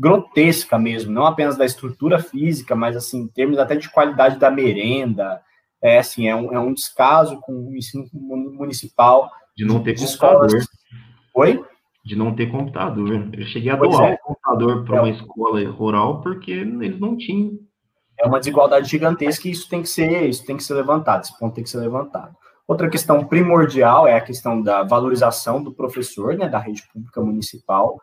grotesca 0.00 0.78
mesmo, 0.78 1.12
não 1.12 1.26
apenas 1.26 1.58
da 1.58 1.66
estrutura 1.66 2.18
física, 2.18 2.74
mas 2.74 2.96
assim, 2.96 3.20
em 3.20 3.28
termos 3.28 3.58
até 3.58 3.76
de 3.76 3.90
qualidade 3.90 4.38
da 4.38 4.50
merenda, 4.50 5.42
é 5.82 5.98
assim, 5.98 6.26
é 6.26 6.34
um, 6.34 6.54
é 6.54 6.58
um 6.58 6.72
descaso 6.72 7.38
com 7.40 7.52
o 7.52 7.76
ensino 7.76 8.08
municipal. 8.12 9.30
De 9.54 9.66
não 9.66 9.82
ter 9.82 9.94
computador. 9.98 10.46
Escolas. 10.46 10.66
Oi? 11.34 11.64
De 12.10 12.16
não 12.16 12.34
ter 12.34 12.50
computador. 12.50 13.30
Eu 13.32 13.46
cheguei 13.46 13.70
a 13.70 13.76
pois 13.76 13.88
doar 13.88 14.10
é. 14.10 14.14
um 14.14 14.16
computador 14.16 14.84
para 14.84 14.96
é. 14.96 15.00
uma 15.00 15.10
escola 15.10 15.70
rural 15.70 16.20
porque 16.20 16.50
eles 16.50 16.98
não 16.98 17.16
tinham. 17.16 17.52
É 18.18 18.26
uma 18.26 18.40
desigualdade 18.40 18.90
gigantesca 18.90 19.46
e 19.46 19.52
isso 19.52 19.68
tem 19.68 19.80
que 19.80 19.88
ser, 19.88 20.28
isso 20.28 20.44
tem 20.44 20.56
que 20.56 20.64
ser 20.64 20.74
levantado, 20.74 21.22
esse 21.22 21.38
ponto 21.38 21.54
tem 21.54 21.62
que 21.62 21.70
ser 21.70 21.78
levantado. 21.78 22.34
Outra 22.66 22.90
questão 22.90 23.24
primordial 23.24 24.08
é 24.08 24.16
a 24.16 24.20
questão 24.20 24.60
da 24.60 24.82
valorização 24.82 25.62
do 25.62 25.72
professor, 25.72 26.36
né, 26.36 26.48
da 26.48 26.58
rede 26.58 26.82
pública 26.92 27.20
municipal. 27.20 28.00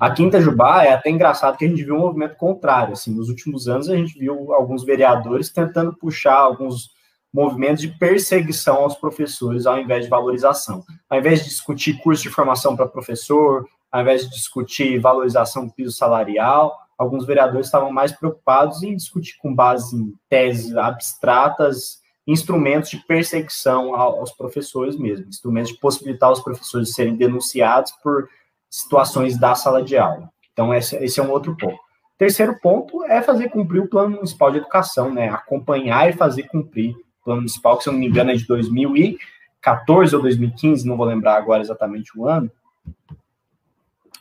A 0.00 0.10
Quinta 0.10 0.40
Jubá 0.40 0.84
é 0.84 0.94
até 0.94 1.10
engraçado 1.10 1.58
que 1.58 1.66
a 1.66 1.68
gente 1.68 1.84
viu 1.84 1.96
um 1.96 2.00
movimento 2.00 2.36
contrário. 2.36 2.94
Assim, 2.94 3.14
nos 3.14 3.28
últimos 3.28 3.68
anos 3.68 3.90
a 3.90 3.94
gente 3.94 4.18
viu 4.18 4.54
alguns 4.54 4.84
vereadores 4.84 5.50
tentando 5.50 5.94
puxar 5.98 6.36
alguns 6.38 6.98
movimentos 7.32 7.82
de 7.82 7.88
perseguição 7.88 8.76
aos 8.76 8.96
professores 8.96 9.66
ao 9.66 9.78
invés 9.78 10.04
de 10.04 10.10
valorização. 10.10 10.84
Ao 11.08 11.18
invés 11.18 11.40
de 11.42 11.48
discutir 11.48 12.00
curso 12.02 12.22
de 12.22 12.30
formação 12.30 12.76
para 12.76 12.88
professor, 12.88 13.66
ao 13.90 14.00
invés 14.00 14.24
de 14.24 14.30
discutir 14.30 14.98
valorização 14.98 15.66
do 15.66 15.72
piso 15.72 15.92
salarial, 15.92 16.76
alguns 16.98 17.24
vereadores 17.24 17.66
estavam 17.66 17.92
mais 17.92 18.12
preocupados 18.12 18.82
em 18.82 18.96
discutir 18.96 19.36
com 19.38 19.54
base 19.54 19.96
em 19.96 20.14
teses 20.28 20.76
abstratas 20.76 22.00
instrumentos 22.26 22.90
de 22.90 22.98
perseguição 22.98 23.94
aos 23.94 24.30
professores 24.30 24.96
mesmo, 24.96 25.26
instrumentos 25.28 25.72
de 25.72 25.78
possibilitar 25.78 26.30
os 26.30 26.40
professores 26.40 26.94
serem 26.94 27.16
denunciados 27.16 27.92
por 28.02 28.28
situações 28.68 29.36
da 29.38 29.54
sala 29.54 29.82
de 29.82 29.96
aula. 29.96 30.30
Então, 30.52 30.72
esse, 30.72 31.18
é 31.18 31.22
um 31.22 31.30
outro 31.30 31.56
ponto. 31.56 31.78
Terceiro 32.16 32.56
ponto 32.60 33.02
é 33.04 33.22
fazer 33.22 33.48
cumprir 33.48 33.80
o 33.80 33.88
Plano 33.88 34.16
Municipal 34.16 34.50
de 34.50 34.58
Educação, 34.58 35.12
né? 35.12 35.28
Acompanhar 35.30 36.08
e 36.08 36.12
fazer 36.12 36.44
cumprir 36.44 36.94
Plano 37.30 37.42
Municipal, 37.42 37.76
que, 37.76 37.84
se 37.84 37.88
eu 37.88 37.92
não 37.92 38.00
me 38.00 38.08
engano, 38.08 38.32
é 38.32 38.34
de 38.34 38.44
2014 38.44 40.16
ou 40.16 40.22
2015, 40.22 40.86
não 40.86 40.96
vou 40.96 41.06
lembrar 41.06 41.36
agora 41.36 41.62
exatamente 41.62 42.10
o 42.18 42.26
ano. 42.26 42.50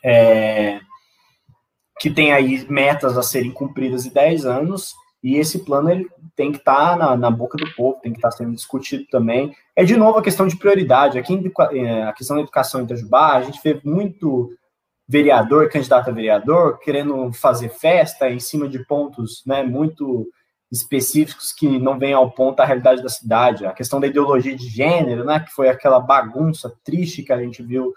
É, 0.04 0.80
que 2.00 2.12
tem 2.12 2.32
aí 2.32 2.66
metas 2.70 3.18
a 3.18 3.24
serem 3.24 3.52
cumpridas 3.52 4.06
em 4.06 4.12
10 4.12 4.46
anos, 4.46 4.94
e 5.24 5.36
esse 5.36 5.66
plano 5.66 5.90
ele 5.90 6.08
tem 6.36 6.52
que 6.52 6.60
estar 6.60 6.92
tá 6.92 6.96
na, 6.96 7.18
na, 7.18 7.32
boca 7.32 7.58
do 7.58 7.70
povo, 7.74 8.00
tem 8.00 8.12
que 8.12 8.20
estar 8.20 8.30
tá 8.30 8.38
sendo 8.38 8.54
discutido 8.54 9.06
também. 9.12 9.54
É 9.76 9.84
de 9.84 9.98
novo 9.98 10.20
a 10.20 10.24
questão 10.24 10.48
de 10.48 10.56
prioridade. 10.56 11.18
Aqui 11.18 11.52
é, 11.74 12.04
a 12.04 12.14
questão 12.14 12.38
da 12.38 12.44
educação 12.44 12.80
em 12.80 12.84
Itajubá, 12.84 13.34
a 13.34 13.42
gente 13.42 13.60
vê 13.64 13.82
muito 13.84 14.56
vereador, 15.08 15.68
candidato 15.68 16.10
a 16.10 16.14
vereador, 16.14 16.78
querendo 16.80 17.34
fazer 17.34 17.70
festa 17.70 18.30
em 18.30 18.40
cima 18.40 18.70
de 18.70 18.86
pontos 18.86 19.44
né, 19.46 19.64
muito 19.64 20.30
específicos 20.72 21.52
que 21.52 21.68
não 21.80 21.98
vêm 21.98 22.14
ao 22.14 22.30
ponto 22.32 22.58
da 22.58 22.66
realidade 22.66 23.02
da 23.02 23.10
cidade. 23.10 23.66
A 23.66 23.74
questão 23.74 24.00
da 24.00 24.08
ideologia 24.08 24.56
de 24.56 24.68
gênero, 24.68 25.26
né, 25.26 25.40
que 25.40 25.52
foi 25.52 25.70
aquela 25.70 26.00
bagunça 26.00 26.72
triste 26.84 27.24
que 27.24 27.34
a 27.34 27.42
gente 27.42 27.64
viu 27.64 27.94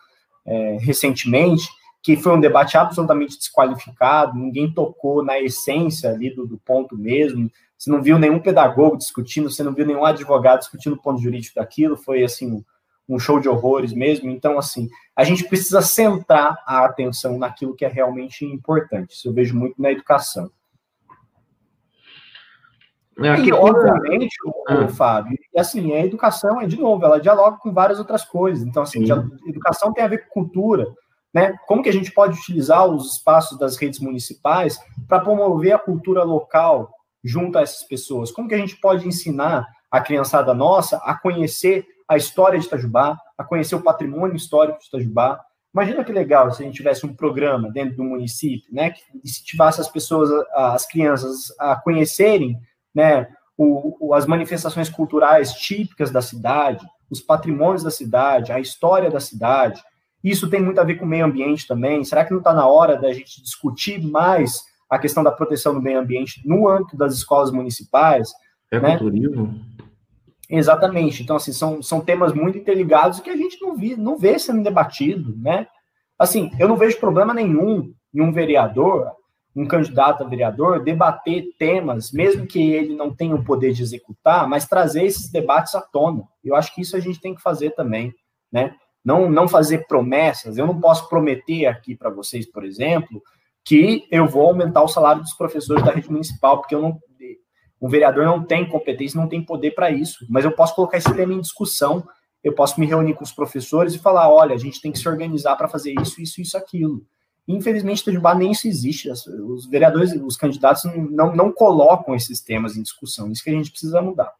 é, 0.47 0.79
recentemente 0.81 1.69
que 2.03 2.17
foi 2.17 2.33
um 2.33 2.41
debate 2.41 2.77
absolutamente 2.77 3.39
desqualificado, 3.39 4.37
ninguém 4.37 4.73
tocou 4.73 5.25
na 5.25 5.39
essência 5.39 6.11
ali 6.11 6.35
do, 6.35 6.47
do, 6.47 6.59
ponto 6.59 6.99
mesmo, 6.99 7.49
você 7.79 7.91
não 7.91 8.03
viu 8.03 8.19
nenhum 8.19 8.41
pedagogo 8.41 8.97
discutindo, 8.97 9.49
você 9.49 9.63
não 9.63 9.73
viu 9.73 9.87
nenhum 9.87 10.05
advogado 10.05 10.59
discutindo 10.59 10.95
o 10.95 11.01
ponto 11.01 11.23
jurídico 11.23 11.55
daquilo, 11.55 11.97
foi 11.97 12.25
assim 12.25 12.65
um 13.09 13.19
show 13.19 13.39
de 13.39 13.49
horrores 13.49 13.93
mesmo. 13.93 14.31
Então, 14.31 14.59
assim, 14.59 14.89
a 15.15 15.25
gente 15.25 15.45
precisa 15.45 15.83
centrar 15.83 16.57
a 16.67 16.85
atenção 16.85 17.39
naquilo 17.39 17.75
que 17.75 17.85
é 17.85 17.89
realmente 17.89 18.45
importante. 18.45 19.15
Isso 19.15 19.29
eu 19.29 19.33
vejo 19.33 19.57
muito 19.57 19.81
na 19.81 19.91
educação. 19.91 20.51
É, 23.19 23.41
e, 23.41 23.53
obviamente, 23.53 24.35
o, 24.45 24.53
ah. 24.69 24.89
Fábio, 24.89 25.37
e 25.53 25.61
assim, 25.61 25.93
a 25.93 26.05
educação 26.05 26.61
é, 26.61 26.67
de 26.67 26.81
novo, 26.81 27.05
ela 27.05 27.21
dialoga 27.21 27.59
com 27.59 27.73
várias 27.73 27.99
outras 27.99 28.25
coisas. 28.25 28.67
Então, 28.67 28.83
assim, 28.83 29.05
educação 29.47 29.93
tem 29.93 30.03
a 30.03 30.09
ver 30.09 30.27
com 30.27 30.43
cultura, 30.43 30.87
né? 31.33 31.55
Como 31.67 31.83
que 31.83 31.89
a 31.89 31.93
gente 31.93 32.11
pode 32.13 32.39
utilizar 32.39 32.87
os 32.87 33.17
espaços 33.17 33.59
das 33.59 33.77
redes 33.77 34.01
municipais 34.01 34.79
para 35.07 35.21
promover 35.21 35.73
a 35.73 35.79
cultura 35.79 36.23
local 36.23 36.91
junto 37.23 37.59
a 37.59 37.63
essas 37.63 37.83
pessoas? 37.83 38.31
Como 38.31 38.49
que 38.49 38.55
a 38.55 38.59
gente 38.59 38.77
pode 38.77 39.07
ensinar 39.07 39.67
a 39.91 40.01
criançada 40.01 40.55
nossa 40.55 40.97
a 40.99 41.15
conhecer 41.15 41.87
a 42.09 42.17
história 42.17 42.59
de 42.59 42.67
Itajubá, 42.67 43.19
a 43.37 43.45
conhecer 43.45 43.75
o 43.75 43.83
patrimônio 43.83 44.37
histórico 44.37 44.79
de 44.79 44.87
Itajubá? 44.87 45.41
Imagina 45.75 46.05
que 46.05 46.13
legal 46.13 46.53
se 46.53 46.63
a 46.63 46.67
gente 46.67 46.77
tivesse 46.77 47.07
um 47.07 47.15
programa 47.15 47.71
dentro 47.71 47.97
do 47.97 48.05
município, 48.05 48.69
né, 48.71 48.91
que 48.91 49.01
incentivasse 49.25 49.81
as 49.81 49.89
pessoas, 49.89 50.31
as 50.55 50.87
crianças 50.87 51.51
a 51.59 51.77
conhecerem, 51.77 52.59
né, 52.95 53.27
o, 53.57 54.09
o, 54.09 54.15
as 54.15 54.27
manifestações 54.27 54.89
culturais 54.89 55.53
típicas 55.53 56.11
da 56.11 56.23
cidade, 56.23 56.85
os 57.11 57.21
patrimônios 57.21 57.83
da 57.83 57.91
cidade, 57.91 58.53
a 58.53 58.61
história 58.61 59.11
da 59.11 59.21
cidade, 59.21 59.83
isso 60.23 60.49
tem 60.49 60.63
muito 60.63 60.81
a 60.81 60.85
ver 60.85 60.97
com 60.97 61.05
o 61.05 61.09
meio 61.09 61.25
ambiente 61.25 61.67
também. 61.67 62.05
Será 62.05 62.25
que 62.25 62.31
não 62.31 62.39
está 62.39 62.55
na 62.55 62.67
hora 62.67 62.97
da 62.97 63.13
gente 63.13 63.43
discutir 63.43 64.01
mais 64.01 64.63
a 64.89 64.99
questão 64.99 65.23
da 65.23 65.33
proteção 65.33 65.75
do 65.75 65.83
meio 65.83 65.99
ambiente 65.99 66.41
no 66.45 66.69
âmbito 66.69 66.97
das 66.97 67.15
escolas 67.15 67.51
municipais? 67.51 68.31
Ecoturismo? 68.71 69.47
Né? 69.49 69.61
Exatamente. 70.49 71.23
Então, 71.23 71.37
assim, 71.37 71.53
são, 71.53 71.83
são 71.83 72.01
temas 72.01 72.33
muito 72.33 72.59
interligados 72.59 73.21
que 73.21 73.31
a 73.31 73.37
gente 73.37 73.61
não, 73.61 73.75
vi, 73.75 73.97
não 73.97 74.17
vê 74.17 74.39
sendo 74.39 74.63
debatido, 74.63 75.35
né? 75.37 75.67
Assim, 76.19 76.51
eu 76.59 76.69
não 76.69 76.77
vejo 76.77 77.01
problema 77.01 77.35
nenhum 77.35 77.93
em 78.15 78.21
um 78.21 78.33
vereador, 78.33 79.11
um 79.55 79.67
candidato 79.67 80.23
a 80.23 80.27
vereador, 80.27 80.83
debater 80.83 81.45
temas, 81.59 82.11
mesmo 82.13 82.47
que 82.47 82.73
ele 82.73 82.95
não 82.95 83.15
tenha 83.15 83.35
o 83.35 83.45
poder 83.45 83.73
de 83.73 83.83
executar, 83.83 84.49
mas 84.49 84.67
trazer 84.67 85.05
esses 85.05 85.31
debates 85.31 85.75
à 85.75 85.81
tona. 85.81 86.25
Eu 86.43 86.57
acho 86.57 86.75
que 86.75 86.81
isso 86.81 86.97
a 86.97 87.01
gente 87.01 87.21
tem 87.21 87.35
que 87.35 87.43
fazer 87.43 87.71
também, 87.71 88.15
né? 88.51 88.75
não, 89.05 89.31
não 89.31 89.49
fazer 89.49 89.87
promessas. 89.87 90.57
Eu 90.57 90.67
não 90.67 90.81
posso 90.81 91.09
prometer 91.09 91.67
aqui 91.67 91.97
para 91.97 92.11
vocês, 92.11 92.47
por 92.47 92.65
exemplo, 92.65 93.23
que 93.65 94.07
eu 94.11 94.27
vou 94.27 94.49
aumentar 94.49 94.83
o 94.83 94.89
salário 94.89 95.23
dos 95.23 95.35
professores 95.35 95.85
da 95.85 95.93
rede 95.93 96.11
municipal, 96.11 96.59
porque 96.59 96.75
eu 96.75 96.83
não, 96.83 96.99
um 97.81 97.89
vereador 97.89 98.25
não 98.25 98.45
tem 98.45 98.69
competência, 98.69 99.21
não 99.21 99.29
tem 99.29 99.45
poder 99.45 99.73
para 99.73 99.91
isso. 99.91 100.25
Mas 100.29 100.45
eu 100.45 100.53
posso 100.53 100.75
colocar 100.75 100.99
esse 100.99 101.13
tema 101.15 101.35
em 101.35 101.41
discussão, 101.41 102.07
eu 102.43 102.55
posso 102.55 102.79
me 102.79 102.87
reunir 102.87 103.15
com 103.15 103.25
os 103.25 103.33
professores 103.33 103.95
e 103.95 103.99
falar: 103.99 104.31
olha, 104.31 104.55
a 104.55 104.59
gente 104.59 104.81
tem 104.81 104.93
que 104.93 104.99
se 104.99 105.09
organizar 105.09 105.57
para 105.57 105.69
fazer 105.69 105.95
isso, 106.01 106.21
isso, 106.21 106.41
isso, 106.41 106.57
aquilo. 106.57 107.05
Infelizmente, 107.47 108.01
Itajubá 108.03 108.35
nem 108.35 108.53
isso 108.53 108.69
existe. 108.69 109.11
Os 109.11 109.67
vereadores, 109.67 110.13
os 110.13 110.37
candidatos 110.37 110.85
não, 110.85 111.35
não 111.35 111.53
colocam 111.53 112.15
esses 112.15 112.41
temas 112.41 112.77
em 112.77 112.83
discussão. 112.83 113.31
Isso 113.31 113.43
que 113.43 113.51
a 113.51 113.55
gente 113.55 113.71
precisa 113.71 114.01
mudar. 114.01 114.33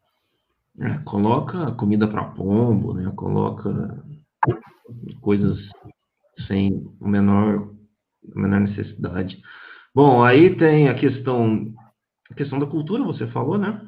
É, 0.79 0.97
coloca 0.99 1.71
comida 1.73 2.07
para 2.07 2.23
pombo, 2.23 2.93
né? 2.93 3.11
Coloca 3.15 4.03
coisas 5.21 5.59
sem 6.47 6.91
o 6.99 7.07
menor, 7.07 7.69
a 8.35 8.39
menor 8.39 8.61
necessidade. 8.61 9.41
Bom, 9.93 10.23
aí 10.23 10.57
tem 10.57 10.89
a 10.89 10.95
questão, 10.95 11.71
a 12.31 12.33
questão 12.33 12.57
da 12.57 12.65
cultura, 12.65 13.03
você 13.03 13.27
falou, 13.27 13.57
né? 13.57 13.87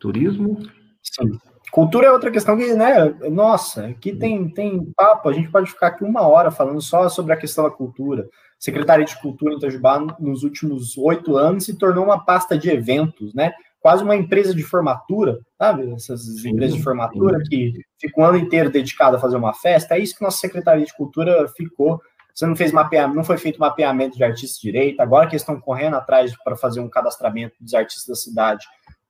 Turismo. 0.00 0.58
Sim. 1.02 1.38
Cultura 1.70 2.06
é 2.06 2.10
outra 2.10 2.30
questão 2.30 2.56
que, 2.56 2.72
né? 2.74 3.14
Nossa, 3.30 3.86
aqui 3.86 4.14
tem, 4.14 4.48
tem 4.48 4.92
papo, 4.96 5.28
a 5.28 5.32
gente 5.32 5.50
pode 5.50 5.70
ficar 5.70 5.88
aqui 5.88 6.04
uma 6.04 6.26
hora 6.26 6.50
falando 6.50 6.80
só 6.80 7.08
sobre 7.08 7.32
a 7.32 7.36
questão 7.36 7.64
da 7.64 7.70
cultura. 7.70 8.28
Secretaria 8.58 9.04
de 9.04 9.20
Cultura 9.20 9.52
em 9.52 9.56
Itajubá, 9.56 10.00
nos 10.18 10.42
últimos 10.42 10.96
oito 10.98 11.36
anos, 11.36 11.64
se 11.64 11.78
tornou 11.78 12.04
uma 12.04 12.24
pasta 12.24 12.58
de 12.58 12.70
eventos, 12.70 13.34
né? 13.34 13.52
Quase 13.80 14.02
uma 14.02 14.16
empresa 14.16 14.54
de 14.54 14.62
formatura, 14.62 15.38
sabe? 15.56 15.92
Essas 15.92 16.24
sim, 16.40 16.50
empresas 16.50 16.76
de 16.76 16.82
formatura 16.82 17.38
sim. 17.38 17.44
que 17.44 17.72
ficam 18.00 18.24
o 18.24 18.26
ano 18.26 18.38
inteiro 18.38 18.70
dedicado 18.70 19.16
a 19.16 19.20
fazer 19.20 19.36
uma 19.36 19.54
festa. 19.54 19.94
É 19.94 20.00
isso 20.00 20.16
que 20.16 20.24
nossa 20.24 20.38
Secretaria 20.38 20.84
de 20.84 20.96
Cultura 20.96 21.46
ficou. 21.56 22.00
Você 22.34 22.46
não 22.46 22.56
fez 22.56 22.72
mapeamento, 22.72 23.16
não 23.16 23.24
foi 23.24 23.36
feito 23.36 23.60
mapeamento 23.60 24.16
de 24.16 24.24
artistas 24.24 24.60
de 24.60 24.70
direito, 24.70 25.00
agora 25.00 25.28
que 25.28 25.36
estão 25.36 25.60
correndo 25.60 25.94
atrás 25.94 26.32
para 26.42 26.56
fazer 26.56 26.80
um 26.80 26.88
cadastramento 26.88 27.54
dos 27.60 27.74
artistas 27.74 28.06
da 28.06 28.14
cidade 28.14 28.64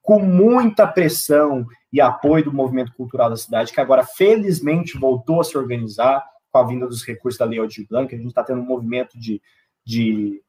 com 0.08 0.20
muita 0.20 0.86
pressão 0.86 1.66
e 1.92 2.00
apoio 2.00 2.42
do 2.42 2.50
movimento 2.50 2.94
cultural 2.94 3.28
da 3.28 3.36
cidade, 3.36 3.74
que 3.74 3.78
agora 3.78 4.06
felizmente 4.06 4.96
voltou 4.96 5.38
a 5.38 5.44
se 5.44 5.58
organizar 5.58 6.24
com 6.50 6.56
a 6.56 6.66
vinda 6.66 6.86
dos 6.86 7.04
recursos 7.04 7.38
da 7.38 7.44
Lei 7.44 7.58
Aldir 7.58 7.86
Blanc. 7.86 8.14
A 8.14 8.16
gente 8.16 8.28
está 8.28 8.42
tendo 8.42 8.62
um 8.62 8.64
movimento 8.64 9.18
de, 9.18 9.38
de 9.84 10.42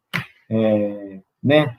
é, 0.50 1.20
né, 1.44 1.76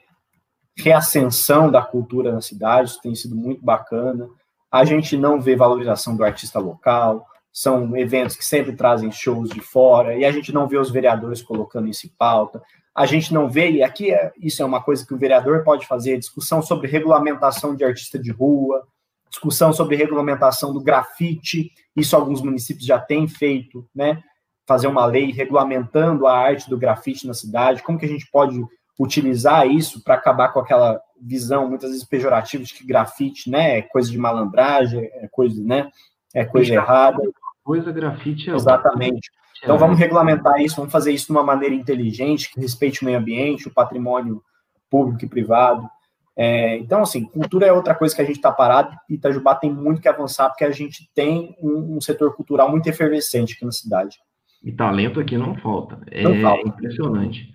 reascensão 0.77 1.71
da 1.71 1.81
cultura 1.81 2.31
na 2.31 2.39
cidade, 2.39 2.91
isso 2.91 3.01
tem 3.01 3.15
sido 3.15 3.35
muito 3.35 3.65
bacana. 3.65 4.29
A 4.71 4.85
gente 4.85 5.17
não 5.17 5.41
vê 5.41 5.55
valorização 5.55 6.15
do 6.15 6.23
artista 6.23 6.59
local, 6.59 7.25
são 7.51 7.95
eventos 7.97 8.35
que 8.35 8.45
sempre 8.45 8.73
trazem 8.73 9.11
shows 9.11 9.49
de 9.49 9.61
fora, 9.61 10.15
e 10.15 10.23
a 10.25 10.31
gente 10.31 10.53
não 10.53 10.67
vê 10.67 10.77
os 10.77 10.91
vereadores 10.91 11.41
colocando 11.41 11.89
isso 11.89 12.07
em 12.07 12.11
pauta 12.17 12.61
a 12.93 13.05
gente 13.05 13.33
não 13.33 13.49
vê, 13.49 13.71
e 13.71 13.83
aqui 13.83 14.13
é, 14.13 14.31
isso 14.39 14.61
é 14.61 14.65
uma 14.65 14.81
coisa 14.83 15.05
que 15.05 15.13
o 15.13 15.17
vereador 15.17 15.63
pode 15.63 15.87
fazer, 15.87 16.17
discussão 16.17 16.61
sobre 16.61 16.87
regulamentação 16.87 17.75
de 17.75 17.83
artista 17.83 18.19
de 18.19 18.31
rua, 18.31 18.85
discussão 19.29 19.71
sobre 19.71 19.95
regulamentação 19.95 20.73
do 20.73 20.81
grafite, 20.81 21.71
isso 21.95 22.15
alguns 22.15 22.41
municípios 22.41 22.85
já 22.85 22.99
têm 22.99 23.27
feito, 23.27 23.87
né? 23.95 24.21
Fazer 24.67 24.87
uma 24.87 25.05
lei 25.05 25.31
regulamentando 25.31 26.27
a 26.27 26.37
arte 26.37 26.69
do 26.69 26.77
grafite 26.77 27.25
na 27.25 27.33
cidade, 27.33 27.81
como 27.81 27.97
que 27.97 28.05
a 28.05 28.09
gente 28.09 28.29
pode 28.29 28.61
utilizar 28.99 29.65
isso 29.67 30.03
para 30.03 30.15
acabar 30.15 30.49
com 30.49 30.59
aquela 30.59 31.01
visão 31.19 31.69
muitas 31.69 31.91
vezes 31.91 32.05
pejorativa 32.05 32.63
de 32.63 32.73
que 32.73 32.85
grafite, 32.85 33.49
né, 33.49 33.79
é 33.79 33.81
coisa 33.81 34.11
de 34.11 34.17
malandragem, 34.17 35.09
é 35.13 35.27
coisa, 35.31 35.63
né, 35.63 35.89
é 36.35 36.45
coisa 36.45 36.73
errada. 36.73 37.21
Coisa 37.63 37.91
grafite 37.91 38.49
é 38.49 38.55
Exatamente. 38.55 39.29
Então 39.63 39.77
vamos 39.77 39.99
regulamentar 39.99 40.59
isso, 40.59 40.77
vamos 40.77 40.91
fazer 40.91 41.11
isso 41.11 41.27
de 41.27 41.31
uma 41.31 41.43
maneira 41.43 41.75
inteligente, 41.75 42.51
que 42.51 42.59
respeite 42.59 43.01
o 43.01 43.05
meio 43.05 43.19
ambiente, 43.19 43.67
o 43.67 43.73
patrimônio 43.73 44.41
público 44.89 45.23
e 45.23 45.29
privado. 45.29 45.87
É, 46.35 46.77
então, 46.77 47.01
assim, 47.01 47.25
cultura 47.25 47.67
é 47.67 47.71
outra 47.71 47.93
coisa 47.93 48.15
que 48.15 48.21
a 48.21 48.25
gente 48.25 48.37
está 48.37 48.51
parado 48.51 48.95
e 49.09 49.15
Itajubá 49.15 49.53
tem 49.53 49.71
muito 49.71 50.01
que 50.01 50.07
avançar, 50.07 50.49
porque 50.49 50.63
a 50.63 50.71
gente 50.71 51.09
tem 51.13 51.55
um, 51.61 51.97
um, 51.97 52.01
setor 52.01 52.35
cultural 52.35 52.69
muito 52.69 52.87
efervescente 52.87 53.53
aqui 53.53 53.65
na 53.65 53.71
cidade. 53.71 54.17
E 54.63 54.71
talento 54.71 55.19
aqui 55.19 55.37
não 55.37 55.55
falta. 55.55 55.99
É 56.09 56.23
não 56.23 56.41
falta. 56.41 56.67
impressionante. 56.67 57.51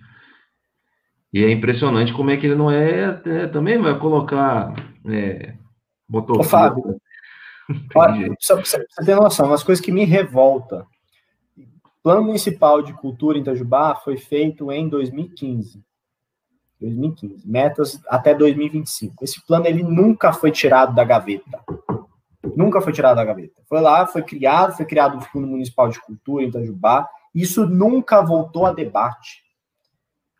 E 1.33 1.43
é 1.43 1.51
impressionante 1.51 2.13
como 2.13 2.29
é 2.29 2.37
que 2.37 2.45
ele 2.45 2.55
não 2.55 2.71
é. 2.71 3.21
é 3.25 3.47
também 3.47 3.77
vai 3.81 3.97
colocar. 3.99 4.73
É. 5.05 5.53
Ô, 6.09 6.43
Fábio, 6.43 7.01
olha, 7.95 8.33
só 8.39 8.55
pra 8.55 8.65
você 8.65 8.85
ter 9.05 9.15
noção, 9.15 9.47
umas 9.47 9.63
coisas 9.63 9.83
que 9.83 9.91
me 9.91 10.05
revolta 10.05 10.85
Plano 12.07 12.23
Municipal 12.23 12.81
de 12.81 12.93
Cultura 12.93 13.37
em 13.37 13.41
Itajubá 13.41 13.93
foi 13.95 14.15
feito 14.15 14.71
em 14.71 14.87
2015. 14.87 15.83
2015. 16.79 17.45
Metas 17.45 17.99
até 18.07 18.33
2025. 18.33 19.25
Esse 19.25 19.45
plano 19.45 19.67
ele 19.67 19.83
nunca 19.83 20.31
foi 20.31 20.49
tirado 20.49 20.95
da 20.95 21.03
gaveta. 21.03 21.61
Nunca 22.55 22.79
foi 22.79 22.93
tirado 22.93 23.17
da 23.17 23.25
gaveta. 23.25 23.61
Foi 23.67 23.81
lá, 23.81 24.07
foi 24.07 24.21
criado, 24.21 24.77
foi 24.77 24.85
criado 24.85 25.17
o 25.17 25.21
Fundo 25.21 25.47
Municipal 25.47 25.89
de 25.89 25.99
Cultura 25.99 26.45
em 26.45 26.47
Itajubá. 26.47 27.05
Isso 27.35 27.65
nunca 27.65 28.21
voltou 28.21 28.65
a 28.65 28.71
debate. 28.71 29.43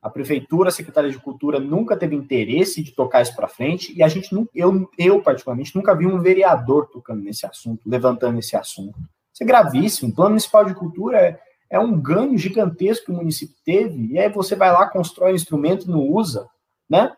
A 0.07 0.09
prefeitura, 0.09 0.69
a 0.69 0.71
secretaria 0.71 1.11
de 1.11 1.19
cultura 1.19 1.59
nunca 1.59 1.97
teve 1.97 2.15
interesse 2.15 2.81
de 2.81 2.93
tocar 2.93 3.21
isso 3.21 3.35
para 3.35 3.47
frente 3.47 3.93
e 3.93 4.01
a 4.01 4.07
gente 4.07 4.29
eu, 4.55 4.89
eu 4.97 5.21
particularmente 5.21 5.75
nunca 5.75 5.93
vi 5.93 6.07
um 6.07 6.21
vereador 6.21 6.87
tocando 6.87 7.21
nesse 7.21 7.45
assunto, 7.45 7.81
levantando 7.85 8.39
esse 8.39 8.55
assunto. 8.55 8.97
Isso 9.33 9.43
é 9.43 9.45
gravíssimo. 9.45 10.09
O 10.09 10.15
plano 10.15 10.29
municipal 10.29 10.63
de 10.63 10.73
cultura 10.73 11.19
é, 11.19 11.39
é 11.69 11.77
um 11.77 11.99
ganho 11.99 12.37
gigantesco 12.37 13.07
que 13.07 13.11
o 13.11 13.15
município 13.15 13.55
teve, 13.65 14.13
e 14.13 14.17
aí 14.17 14.29
você 14.29 14.55
vai 14.55 14.71
lá, 14.71 14.87
constrói 14.87 15.33
um 15.33 15.35
instrumento 15.35 15.85
e 15.85 15.91
não 15.91 15.99
usa, 15.99 16.47
né? 16.89 17.11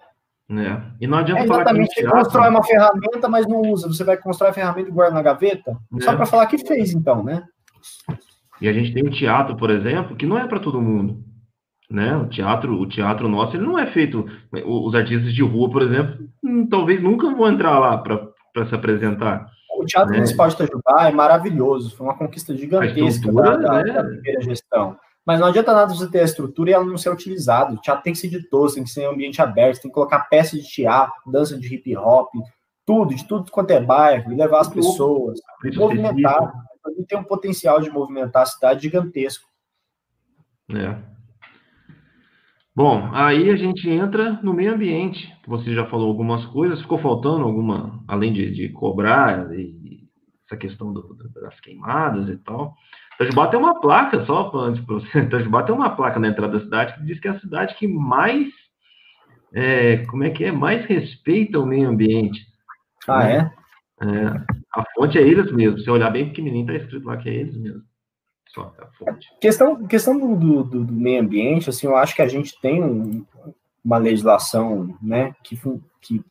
É. 0.49 0.81
E 0.99 1.05
não 1.05 1.19
adianta 1.19 1.41
é 1.41 1.45
exatamente, 1.45 1.93
você 1.93 2.09
constrói 2.09 2.49
uma 2.49 2.63
ferramenta, 2.63 3.29
mas 3.29 3.45
não 3.45 3.61
usa. 3.61 3.87
Você 3.87 4.03
vai 4.03 4.17
constrói 4.17 4.49
a 4.49 4.53
ferramenta 4.53 4.89
e 4.89 4.91
guarda 4.91 5.13
na 5.13 5.21
gaveta, 5.21 5.77
é. 5.95 6.01
só 6.01 6.15
para 6.15 6.25
falar 6.25 6.47
que 6.47 6.57
fez, 6.57 6.91
então, 6.91 7.23
né? 7.23 7.43
E 8.59 8.67
a 8.67 8.73
gente 8.73 8.91
tem 8.93 9.05
o 9.05 9.11
teatro, 9.11 9.55
por 9.55 9.69
exemplo, 9.69 10.15
que 10.15 10.25
não 10.25 10.39
é 10.39 10.47
para 10.47 10.59
todo 10.59 10.81
mundo. 10.81 11.23
Né? 11.89 12.15
O 12.15 12.27
teatro, 12.27 12.79
o 12.79 12.87
teatro 12.87 13.27
nosso, 13.27 13.55
ele 13.55 13.65
não 13.65 13.79
é 13.79 13.87
feito. 13.87 14.25
Os 14.65 14.93
artistas 14.93 15.33
de 15.33 15.41
rua, 15.41 15.69
por 15.71 15.81
exemplo, 15.81 16.29
hum, 16.43 16.67
talvez 16.67 17.01
nunca 17.01 17.33
vão 17.33 17.47
entrar 17.47 17.79
lá 17.79 17.97
para 17.97 18.67
se 18.67 18.75
apresentar. 18.75 19.49
O 19.79 19.85
Teatro 19.85 20.13
é. 20.13 20.17
Municipal 20.17 20.47
de 20.49 20.55
Itajubá 20.55 21.07
é 21.07 21.11
maravilhoso, 21.11 21.95
foi 21.95 22.05
uma 22.05 22.17
conquista 22.17 22.55
gigantesca 22.55 23.31
da, 23.31 23.55
da, 23.55 23.81
da, 23.81 24.03
primeira 24.03 24.41
gestão. 24.41 24.97
Mas 25.25 25.39
não 25.39 25.47
adianta 25.47 25.73
nada 25.73 25.93
você 25.93 26.09
ter 26.09 26.19
a 26.19 26.25
estrutura 26.25 26.69
e 26.69 26.73
ela 26.73 26.83
não 26.83 26.97
ser 26.97 27.09
utilizada. 27.09 27.73
O 27.73 27.77
teatro 27.77 28.03
tem 28.03 28.13
que 28.13 28.19
ser 28.19 28.27
de 28.27 28.43
todos, 28.49 28.73
tem 28.73 28.83
que 28.83 28.89
ser 28.89 29.03
em 29.03 29.05
ambiente 29.05 29.41
aberto, 29.41 29.81
tem 29.81 29.89
que 29.89 29.95
colocar 29.95 30.19
peças 30.21 30.61
de 30.61 30.69
teatro, 30.69 31.13
dança 31.31 31.57
de 31.57 31.73
hip 31.73 31.95
hop, 31.95 32.29
tudo, 32.85 33.15
de 33.15 33.25
tudo 33.25 33.51
quanto 33.51 33.71
é 33.71 33.79
bairro, 33.79 34.33
e 34.33 34.35
levar 34.35 34.61
as 34.61 34.67
pessoas, 34.67 35.39
movimentar. 35.75 36.51
Ele 36.87 37.05
tem 37.05 37.17
um 37.17 37.23
potencial 37.23 37.79
de 37.79 37.89
movimentar 37.89 38.43
a 38.43 38.47
cidade 38.47 38.81
gigantesco. 38.81 39.47
É. 40.71 40.95
Bom, 42.79 43.09
aí 43.11 43.49
a 43.49 43.57
gente 43.57 43.89
entra 43.89 44.39
no 44.41 44.53
meio 44.53 44.73
ambiente. 44.73 45.29
Você 45.45 45.73
já 45.73 45.85
falou 45.87 46.07
algumas 46.07 46.45
coisas, 46.45 46.81
ficou 46.81 46.97
faltando 46.99 47.43
alguma, 47.43 48.01
além 48.07 48.31
de, 48.31 48.49
de 48.51 48.69
cobrar 48.69 49.53
e 49.53 50.07
essa 50.45 50.55
questão 50.55 50.93
do, 50.93 51.13
das 51.41 51.59
queimadas 51.59 52.29
e 52.29 52.37
tal. 52.37 52.73
Itajubá 53.15 53.47
tem 53.49 53.59
uma 53.59 53.81
placa, 53.81 54.25
só 54.25 54.49
antes 54.55 54.81
para 54.85 54.95
você, 54.95 55.19
Itajubá 55.19 55.63
tem 55.63 55.75
uma 55.75 55.89
placa 55.89 56.21
na 56.21 56.29
entrada 56.29 56.57
da 56.57 56.63
cidade 56.63 56.93
que 56.93 57.03
diz 57.03 57.19
que 57.19 57.27
é 57.27 57.31
a 57.31 57.39
cidade 57.41 57.75
que 57.75 57.85
mais, 57.85 58.47
é, 59.53 59.97
como 60.05 60.23
é 60.23 60.29
que 60.29 60.45
é, 60.45 60.51
mais 60.53 60.85
respeita 60.85 61.59
o 61.59 61.65
meio 61.65 61.89
ambiente. 61.89 62.39
Ah, 63.09 63.29
é? 63.29 63.51
é? 64.03 64.25
A 64.73 64.85
fonte 64.95 65.17
é 65.17 65.21
eles 65.21 65.51
mesmo. 65.51 65.79
Se 65.79 65.89
olhar 65.89 66.11
bem 66.11 66.29
pequenininho, 66.29 66.71
está 66.71 66.81
escrito 66.81 67.05
lá 67.05 67.17
que 67.17 67.27
é 67.27 67.33
eles 67.33 67.57
mesmo. 67.57 67.81
Fonte. 68.97 69.31
Questão, 69.39 69.87
questão 69.87 70.17
do, 70.17 70.35
do, 70.35 70.83
do, 70.83 70.93
meio 70.93 71.21
ambiente, 71.21 71.69
assim, 71.69 71.87
eu 71.87 71.95
acho 71.95 72.15
que 72.15 72.21
a 72.21 72.27
gente 72.27 72.59
tem 72.59 72.83
um, 72.83 73.25
uma 73.83 73.97
legislação, 73.97 74.97
né, 75.01 75.33
que, 75.43 75.59
que 76.01 76.23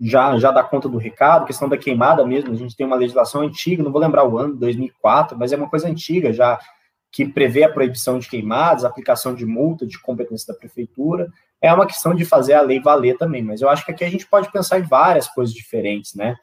já, 0.00 0.38
já 0.38 0.50
dá 0.50 0.62
conta 0.62 0.88
do 0.88 0.98
recado, 0.98 1.46
questão 1.46 1.68
da 1.68 1.76
queimada 1.76 2.24
mesmo, 2.24 2.52
a 2.52 2.56
gente 2.56 2.76
tem 2.76 2.86
uma 2.86 2.96
legislação 2.96 3.42
antiga, 3.42 3.82
não 3.82 3.92
vou 3.92 4.00
lembrar 4.00 4.26
o 4.26 4.38
ano, 4.38 4.56
2004, 4.56 5.36
mas 5.36 5.52
é 5.52 5.56
uma 5.56 5.68
coisa 5.68 5.88
antiga 5.88 6.32
já, 6.32 6.58
que 7.10 7.24
prevê 7.24 7.64
a 7.64 7.72
proibição 7.72 8.18
de 8.18 8.28
queimadas, 8.28 8.84
aplicação 8.84 9.34
de 9.34 9.44
multa, 9.44 9.86
de 9.86 10.00
competência 10.00 10.52
da 10.52 10.58
prefeitura, 10.58 11.28
é 11.60 11.72
uma 11.72 11.86
questão 11.86 12.14
de 12.14 12.24
fazer 12.24 12.54
a 12.54 12.62
lei 12.62 12.80
valer 12.80 13.16
também, 13.16 13.42
mas 13.42 13.60
eu 13.60 13.68
acho 13.68 13.84
que 13.84 13.90
aqui 13.90 14.04
a 14.04 14.10
gente 14.10 14.26
pode 14.26 14.50
pensar 14.52 14.78
em 14.78 14.82
várias 14.82 15.28
coisas 15.28 15.54
diferentes, 15.54 16.14
né, 16.14 16.36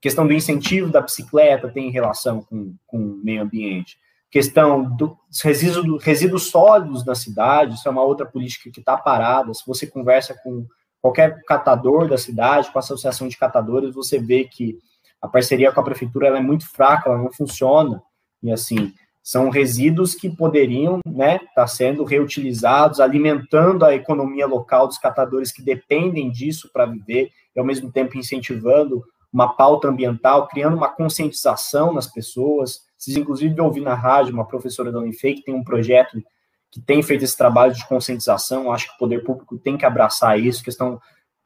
questão 0.00 0.26
do 0.26 0.34
incentivo 0.34 0.90
da 0.90 1.00
bicicleta 1.00 1.70
tem 1.70 1.90
relação 1.90 2.42
com, 2.42 2.74
com 2.86 2.98
o 2.98 3.16
meio 3.24 3.42
ambiente, 3.42 3.98
questão 4.34 4.82
dos 4.96 5.40
resíduos, 5.44 6.02
resíduos 6.02 6.50
sólidos 6.50 7.04
na 7.06 7.14
cidade, 7.14 7.76
isso 7.76 7.86
é 7.86 7.90
uma 7.92 8.02
outra 8.02 8.26
política 8.26 8.68
que 8.68 8.80
está 8.80 8.96
parada. 8.96 9.54
Se 9.54 9.64
você 9.64 9.86
conversa 9.86 10.34
com 10.42 10.66
qualquer 11.00 11.40
catador 11.44 12.08
da 12.08 12.18
cidade, 12.18 12.68
com 12.72 12.76
a 12.76 12.80
associação 12.80 13.28
de 13.28 13.38
catadores, 13.38 13.94
você 13.94 14.18
vê 14.18 14.42
que 14.42 14.76
a 15.22 15.28
parceria 15.28 15.70
com 15.70 15.78
a 15.78 15.84
prefeitura 15.84 16.36
é 16.36 16.40
muito 16.40 16.68
fraca, 16.68 17.08
ela 17.08 17.22
não 17.22 17.30
funciona. 17.30 18.02
E 18.42 18.50
assim, 18.50 18.92
São 19.22 19.50
resíduos 19.50 20.16
que 20.16 20.28
poderiam 20.28 20.98
estar 20.98 21.16
né, 21.16 21.38
tá 21.54 21.66
sendo 21.68 22.02
reutilizados, 22.02 22.98
alimentando 22.98 23.84
a 23.84 23.94
economia 23.94 24.48
local 24.48 24.88
dos 24.88 24.98
catadores 24.98 25.52
que 25.52 25.62
dependem 25.62 26.28
disso 26.28 26.68
para 26.72 26.86
viver, 26.86 27.30
e 27.54 27.60
ao 27.60 27.64
mesmo 27.64 27.92
tempo 27.92 28.18
incentivando 28.18 29.04
uma 29.32 29.54
pauta 29.54 29.88
ambiental, 29.88 30.48
criando 30.48 30.76
uma 30.76 30.88
conscientização 30.88 31.92
nas 31.92 32.08
pessoas. 32.08 32.80
Vocês, 33.04 33.18
inclusive, 33.18 33.60
ouvir 33.60 33.82
na 33.82 33.94
rádio 33.94 34.32
uma 34.32 34.46
professora 34.46 34.90
da 34.90 34.98
Unifei 34.98 35.34
que 35.34 35.42
tem 35.42 35.54
um 35.54 35.62
projeto 35.62 36.22
que 36.70 36.80
tem 36.80 37.02
feito 37.02 37.22
esse 37.22 37.36
trabalho 37.36 37.74
de 37.74 37.86
conscientização. 37.86 38.72
Acho 38.72 38.88
que 38.88 38.94
o 38.94 38.98
poder 38.98 39.22
público 39.22 39.58
tem 39.58 39.76
que 39.76 39.84
abraçar 39.84 40.40
isso, 40.40 40.64
questão, 40.64 40.98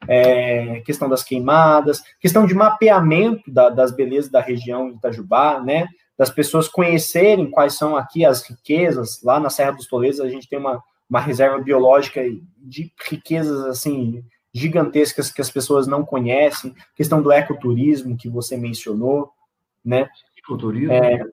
é, 0.07 0.79
questão 0.81 1.09
das 1.09 1.21
queimadas, 1.21 2.01
questão 2.19 2.47
de 2.47 2.55
mapeamento 2.55 3.51
da, 3.51 3.69
das 3.69 3.91
belezas 3.91 4.31
da 4.31 4.39
região 4.39 4.89
de 4.89 4.97
Itajubá, 4.97 5.59
né? 5.59 5.87
Das 6.17 6.29
pessoas 6.29 6.69
conhecerem 6.69 7.51
quais 7.51 7.73
são 7.73 7.97
aqui 7.97 8.25
as 8.25 8.41
riquezas. 8.41 9.21
Lá 9.21 9.37
na 9.37 9.49
Serra 9.49 9.71
dos 9.71 9.85
Toledos, 9.85 10.21
a 10.21 10.29
gente 10.29 10.47
tem 10.47 10.57
uma, 10.57 10.81
uma 11.09 11.19
reserva 11.19 11.59
biológica 11.59 12.21
de 12.57 12.91
riquezas, 13.09 13.65
assim, 13.65 14.23
gigantescas 14.53 15.29
que 15.29 15.41
as 15.41 15.51
pessoas 15.51 15.87
não 15.87 16.05
conhecem, 16.05 16.73
questão 16.95 17.21
do 17.21 17.31
ecoturismo 17.31 18.17
que 18.17 18.29
você 18.29 18.55
mencionou, 18.55 19.29
né? 19.83 20.09
Ecoturismo. 20.37 20.93
É, 20.93 21.23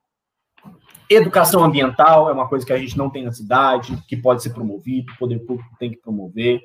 educação 1.11 1.63
ambiental 1.65 2.29
é 2.29 2.33
uma 2.33 2.49
coisa 2.49 2.65
que 2.65 2.73
a 2.73 2.79
gente 2.79 2.97
não 2.97 3.11
tem 3.11 3.25
na 3.25 3.33
cidade, 3.33 3.97
que 4.09 4.17
pode 4.17 4.43
ser 4.43 4.51
promovido, 4.51 5.13
o 5.13 5.19
poder 5.19 5.39
público 5.41 5.71
tem 5.79 5.91
que 5.91 5.99
promover. 5.99 6.61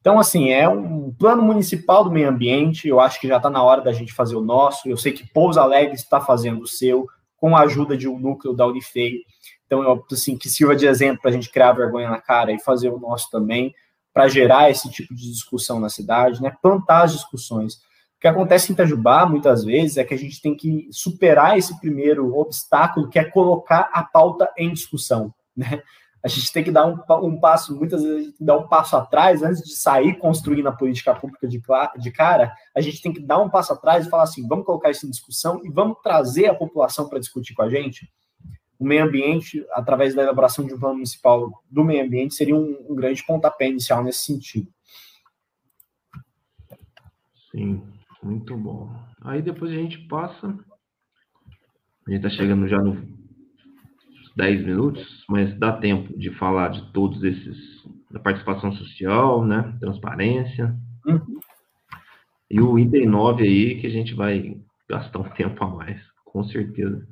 Então, 0.00 0.18
assim, 0.18 0.50
é 0.50 0.68
um 0.68 1.12
plano 1.12 1.42
municipal 1.42 2.02
do 2.02 2.10
meio 2.10 2.28
ambiente, 2.28 2.88
eu 2.88 2.98
acho 3.00 3.20
que 3.20 3.28
já 3.28 3.36
está 3.36 3.48
na 3.48 3.62
hora 3.62 3.80
da 3.80 3.92
gente 3.92 4.12
fazer 4.12 4.34
o 4.34 4.40
nosso, 4.40 4.88
eu 4.88 4.96
sei 4.96 5.12
que 5.12 5.28
Pouso 5.32 5.60
Alegre 5.60 5.94
está 5.94 6.20
fazendo 6.20 6.62
o 6.62 6.66
seu, 6.66 7.06
com 7.36 7.56
a 7.56 7.60
ajuda 7.60 7.96
de 7.96 8.08
um 8.08 8.18
núcleo 8.18 8.54
da 8.54 8.66
Unifei, 8.66 9.20
então, 9.72 9.82
eu, 9.82 10.04
assim, 10.12 10.36
que 10.36 10.50
sirva 10.50 10.76
de 10.76 10.84
exemplo 10.84 11.22
para 11.22 11.30
a 11.30 11.32
gente 11.32 11.50
criar 11.50 11.72
vergonha 11.72 12.10
na 12.10 12.20
cara 12.20 12.52
e 12.52 12.60
fazer 12.60 12.90
o 12.90 13.00
nosso 13.00 13.30
também, 13.30 13.74
para 14.12 14.28
gerar 14.28 14.70
esse 14.70 14.90
tipo 14.90 15.14
de 15.14 15.30
discussão 15.32 15.80
na 15.80 15.88
cidade, 15.88 16.42
né? 16.42 16.54
Plantar 16.60 17.04
as 17.04 17.12
discussões. 17.12 17.80
Que 18.22 18.28
acontece 18.28 18.70
em 18.70 18.74
Itajubá, 18.74 19.26
muitas 19.26 19.64
vezes, 19.64 19.96
é 19.96 20.04
que 20.04 20.14
a 20.14 20.16
gente 20.16 20.40
tem 20.40 20.54
que 20.54 20.86
superar 20.92 21.58
esse 21.58 21.76
primeiro 21.80 22.38
obstáculo, 22.38 23.08
que 23.08 23.18
é 23.18 23.24
colocar 23.24 23.90
a 23.92 24.04
pauta 24.04 24.48
em 24.56 24.72
discussão, 24.72 25.34
né? 25.56 25.82
A 26.22 26.28
gente 26.28 26.52
tem 26.52 26.62
que 26.62 26.70
dar 26.70 26.86
um, 26.86 27.00
um 27.26 27.40
passo, 27.40 27.76
muitas 27.76 28.00
vezes, 28.00 28.16
a 28.16 28.22
gente 28.22 28.44
dar 28.44 28.56
um 28.58 28.68
passo 28.68 28.96
atrás, 28.96 29.42
antes 29.42 29.60
de 29.64 29.74
sair 29.74 30.16
construindo 30.20 30.68
a 30.68 30.72
política 30.72 31.12
pública 31.16 31.48
de, 31.48 31.60
de 31.98 32.10
cara, 32.12 32.54
a 32.76 32.80
gente 32.80 33.02
tem 33.02 33.12
que 33.12 33.18
dar 33.18 33.40
um 33.40 33.50
passo 33.50 33.72
atrás 33.72 34.06
e 34.06 34.08
falar 34.08 34.22
assim, 34.22 34.46
vamos 34.46 34.64
colocar 34.64 34.88
isso 34.88 35.04
em 35.04 35.10
discussão 35.10 35.60
e 35.64 35.68
vamos 35.68 35.96
trazer 36.00 36.46
a 36.46 36.54
população 36.54 37.08
para 37.08 37.18
discutir 37.18 37.54
com 37.54 37.62
a 37.62 37.68
gente, 37.68 38.08
o 38.78 38.84
meio 38.84 39.02
ambiente, 39.02 39.66
através 39.72 40.14
da 40.14 40.22
elaboração 40.22 40.64
de 40.64 40.72
um 40.72 40.78
plano 40.78 40.94
municipal 40.94 41.50
do 41.68 41.82
meio 41.82 42.04
ambiente, 42.04 42.36
seria 42.36 42.54
um, 42.54 42.86
um 42.88 42.94
grande 42.94 43.26
pontapé 43.26 43.68
inicial 43.68 44.04
nesse 44.04 44.20
sentido. 44.20 44.72
Sim, 47.50 47.82
muito 48.22 48.56
bom. 48.56 48.90
Aí 49.20 49.42
depois 49.42 49.70
a 49.70 49.74
gente 49.74 49.98
passa. 50.06 50.46
A 52.06 52.10
gente 52.10 52.26
está 52.26 52.30
chegando 52.30 52.68
já 52.68 52.78
nos 52.78 52.98
10 54.36 54.64
minutos, 54.64 55.24
mas 55.28 55.56
dá 55.58 55.72
tempo 55.76 56.16
de 56.18 56.30
falar 56.30 56.68
de 56.68 56.92
todos 56.92 57.22
esses, 57.22 57.84
da 58.10 58.18
participação 58.18 58.72
social, 58.72 59.44
né? 59.44 59.76
Transparência. 59.80 60.74
Uhum. 61.06 61.40
E 62.50 62.60
o 62.60 62.78
item 62.78 63.06
9 63.06 63.42
aí, 63.42 63.80
que 63.80 63.86
a 63.86 63.90
gente 63.90 64.14
vai 64.14 64.60
gastar 64.88 65.20
um 65.20 65.28
tempo 65.30 65.62
a 65.64 65.68
mais, 65.68 66.00
com 66.24 66.44
certeza. 66.44 67.06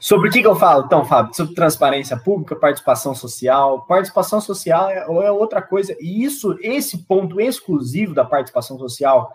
Sobre 0.00 0.30
o 0.30 0.32
que, 0.32 0.40
que, 0.40 0.46
eu 0.46 0.56
falo, 0.56 0.86
então, 0.86 1.04
Fábio? 1.04 1.34
Sobre 1.34 1.54
transparência 1.54 2.16
pública, 2.16 2.56
participação 2.56 3.14
social. 3.14 3.84
Participação 3.86 4.40
social 4.40 4.88
é, 4.88 5.00
é, 5.00 5.30
outra 5.30 5.60
coisa. 5.60 5.94
E 6.00 6.24
isso, 6.24 6.58
esse 6.62 7.04
ponto 7.04 7.38
exclusivo 7.38 8.14
da 8.14 8.24
participação 8.24 8.78
social 8.78 9.30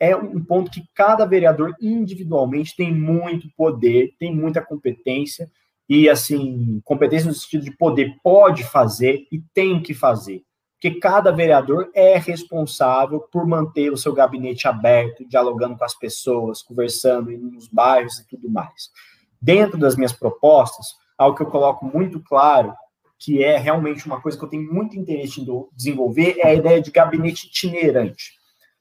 é 0.00 0.16
um 0.16 0.42
ponto 0.42 0.68
que 0.68 0.82
cada 0.96 1.24
vereador 1.24 1.76
individualmente 1.80 2.74
tem 2.74 2.92
muito 2.92 3.48
poder, 3.56 4.12
tem 4.18 4.34
muita 4.34 4.60
competência. 4.60 5.48
E, 5.88 6.08
assim, 6.08 6.80
competência 6.84 7.28
no 7.28 7.34
sentido 7.34 7.64
de 7.64 7.70
poder, 7.70 8.16
pode 8.20 8.64
fazer 8.64 9.28
e 9.30 9.40
tem 9.54 9.80
que 9.80 9.94
fazer. 9.94 10.42
Porque 10.74 10.98
cada 10.98 11.30
vereador 11.30 11.88
é 11.94 12.18
responsável 12.18 13.20
por 13.20 13.46
manter 13.46 13.92
o 13.92 13.96
seu 13.96 14.12
gabinete 14.12 14.66
aberto, 14.66 15.24
dialogando 15.28 15.76
com 15.76 15.84
as 15.84 15.94
pessoas, 15.94 16.62
conversando 16.62 17.30
nos 17.30 17.68
bairros 17.68 18.18
e 18.18 18.26
tudo 18.26 18.50
mais 18.50 18.90
dentro 19.40 19.78
das 19.78 19.96
minhas 19.96 20.12
propostas, 20.12 20.94
algo 21.16 21.36
que 21.36 21.42
eu 21.42 21.46
coloco 21.46 21.84
muito 21.84 22.20
claro, 22.20 22.74
que 23.18 23.42
é 23.44 23.58
realmente 23.58 24.06
uma 24.06 24.20
coisa 24.20 24.38
que 24.38 24.44
eu 24.44 24.48
tenho 24.48 24.72
muito 24.72 24.98
interesse 24.98 25.40
em 25.40 25.46
desenvolver, 25.74 26.36
é 26.38 26.48
a 26.48 26.54
ideia 26.54 26.80
de 26.80 26.90
gabinete 26.90 27.46
itinerante. 27.46 28.32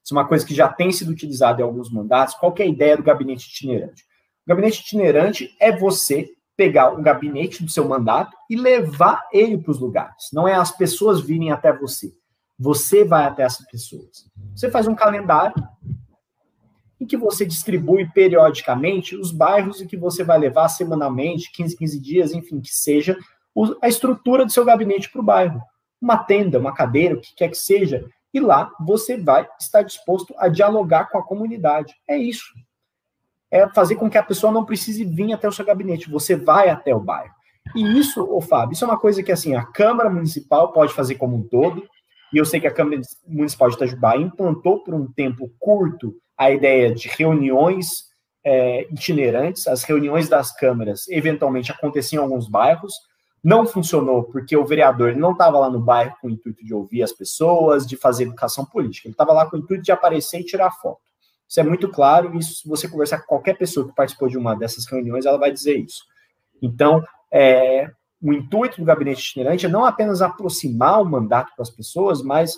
Isso 0.04 0.14
é 0.14 0.18
uma 0.18 0.28
coisa 0.28 0.46
que 0.46 0.56
já 0.56 0.68
tem 0.70 0.92
sido 0.92 1.10
utilizada 1.12 1.62
em 1.62 1.64
alguns 1.64 1.92
mandatos. 1.92 2.36
Qual 2.36 2.56
é 2.58 2.64
a 2.64 2.66
ideia 2.66 2.96
do 2.96 3.04
gabinete 3.04 3.50
itinerante? 3.50 4.04
O 4.46 4.50
gabinete 4.50 4.82
itinerante 4.82 5.56
é 5.60 5.76
você 5.76 6.30
pegar 6.56 6.94
o 6.94 7.02
gabinete 7.02 7.64
do 7.64 7.70
seu 7.70 7.88
mandato 7.88 8.36
e 8.50 8.56
levar 8.56 9.28
ele 9.32 9.58
para 9.58 9.72
os 9.72 9.80
lugares. 9.80 10.30
Não 10.34 10.48
é 10.48 10.56
as 10.56 10.72
pessoas 10.72 11.22
virem 11.22 11.52
até 11.52 11.72
você. 11.72 12.14
Você 12.58 13.06
vai 13.06 13.26
até 13.26 13.44
essas 13.44 13.66
pessoas. 13.68 14.26
Você 14.56 14.70
faz 14.70 14.88
um 14.88 14.96
calendário 14.96 15.56
em 17.00 17.06
que 17.06 17.16
você 17.16 17.46
distribui 17.46 18.10
periodicamente 18.10 19.16
os 19.16 19.32
bairros 19.32 19.80
e 19.80 19.88
que 19.88 19.96
você 19.96 20.24
vai 20.24 20.38
levar 20.38 20.68
semanalmente, 20.68 21.52
15, 21.54 21.78
15 21.78 22.00
dias, 22.00 22.34
enfim, 22.34 22.60
que 22.60 22.74
seja 22.74 23.18
a 23.82 23.88
estrutura 23.88 24.46
do 24.46 24.52
seu 24.52 24.66
gabinete 24.66 25.10
para 25.10 25.22
o 25.22 25.24
bairro. 25.24 25.62
Uma 26.02 26.18
tenda, 26.18 26.60
uma 26.60 26.74
cadeira, 26.74 27.16
o 27.16 27.22
que 27.22 27.34
quer 27.36 27.50
que 27.50 27.58
seja. 27.58 28.06
E 28.34 28.40
lá 28.40 28.72
você 28.80 29.18
vai 29.18 29.48
estar 29.60 29.82
disposto 29.82 30.34
a 30.38 30.48
dialogar 30.48 31.10
com 31.10 31.18
a 31.18 31.24
comunidade. 31.24 31.94
É 32.08 32.18
isso. 32.18 32.54
É 33.52 33.68
fazer 33.70 33.96
com 33.96 34.10
que 34.10 34.18
a 34.18 34.24
pessoa 34.24 34.54
não 34.54 34.66
precise 34.66 35.04
vir 35.04 35.34
até 35.34 35.48
o 35.48 35.52
seu 35.52 35.66
gabinete. 35.66 36.10
Você 36.10 36.36
vai 36.36 36.70
até 36.70 36.94
o 36.94 37.00
bairro. 37.00 37.34
E 37.76 38.00
isso, 38.00 38.24
ô 38.24 38.42
Fábio, 38.42 38.74
isso 38.74 38.86
é 38.86 38.88
uma 38.88 39.00
coisa 39.00 39.24
que 39.24 39.32
assim, 39.32 39.56
a 39.56 39.66
Câmara 39.66 40.10
Municipal 40.10 40.72
pode 40.72 40.94
fazer 40.94 41.16
como 41.16 41.36
um 41.36 41.44
todo. 41.44 41.84
E 42.32 42.38
eu 42.38 42.46
sei 42.46 42.60
que 42.60 42.68
a 42.68 42.74
Câmara 42.74 43.02
Municipal 43.28 43.70
de 43.70 43.76
Itajubá 43.76 44.16
implantou 44.16 44.84
por 44.84 44.94
um 44.94 45.12
tempo 45.12 45.52
curto 45.60 46.16
a 46.40 46.50
ideia 46.50 46.96
de 46.96 47.10
reuniões 47.10 48.06
é, 48.46 48.88
itinerantes, 48.94 49.68
as 49.68 49.84
reuniões 49.84 50.30
das 50.30 50.56
câmaras 50.56 51.06
eventualmente 51.10 51.70
aconteciam 51.70 52.22
em 52.22 52.24
alguns 52.24 52.48
bairros, 52.48 52.94
não 53.44 53.68
funcionou 53.68 54.24
porque 54.24 54.56
o 54.56 54.66
vereador 54.66 55.14
não 55.18 55.34
estava 55.34 55.60
lá 55.60 55.70
no 55.70 55.82
bairro 55.82 56.16
com 56.22 56.28
o 56.28 56.30
intuito 56.30 56.64
de 56.64 56.74
ouvir 56.74 57.04
as 57.04 57.12
pessoas, 57.12 57.86
de 57.86 57.98
fazer 57.98 58.24
educação 58.24 58.66
política, 58.66 59.10
ele 59.10 59.14
estava 59.14 59.34
lá 59.34 59.50
com 59.50 59.58
o 59.58 59.60
intuito 59.60 59.84
de 59.84 59.92
aparecer 59.92 60.40
e 60.40 60.46
tirar 60.46 60.72
foto. 60.72 61.02
Isso 61.48 61.60
é 61.60 61.64
muito 61.64 61.90
claro, 61.90 62.38
isso 62.38 62.62
se 62.62 62.70
você 62.70 62.88
conversar 62.88 63.20
com 63.20 63.28
qualquer 63.28 63.58
pessoa 63.58 63.86
que 63.86 63.94
participou 63.94 64.30
de 64.30 64.38
uma 64.38 64.56
dessas 64.56 64.86
reuniões, 64.86 65.26
ela 65.26 65.38
vai 65.38 65.52
dizer 65.52 65.78
isso. 65.78 66.06
Então, 66.62 67.04
é, 67.30 67.92
o 68.22 68.32
intuito 68.32 68.78
do 68.78 68.86
gabinete 68.86 69.20
itinerante 69.20 69.66
é 69.66 69.70
não 69.70 69.84
apenas 69.84 70.22
aproximar 70.22 71.02
o 71.02 71.06
mandato 71.06 71.52
para 71.54 71.64
as 71.64 71.70
pessoas, 71.70 72.22
mas 72.22 72.58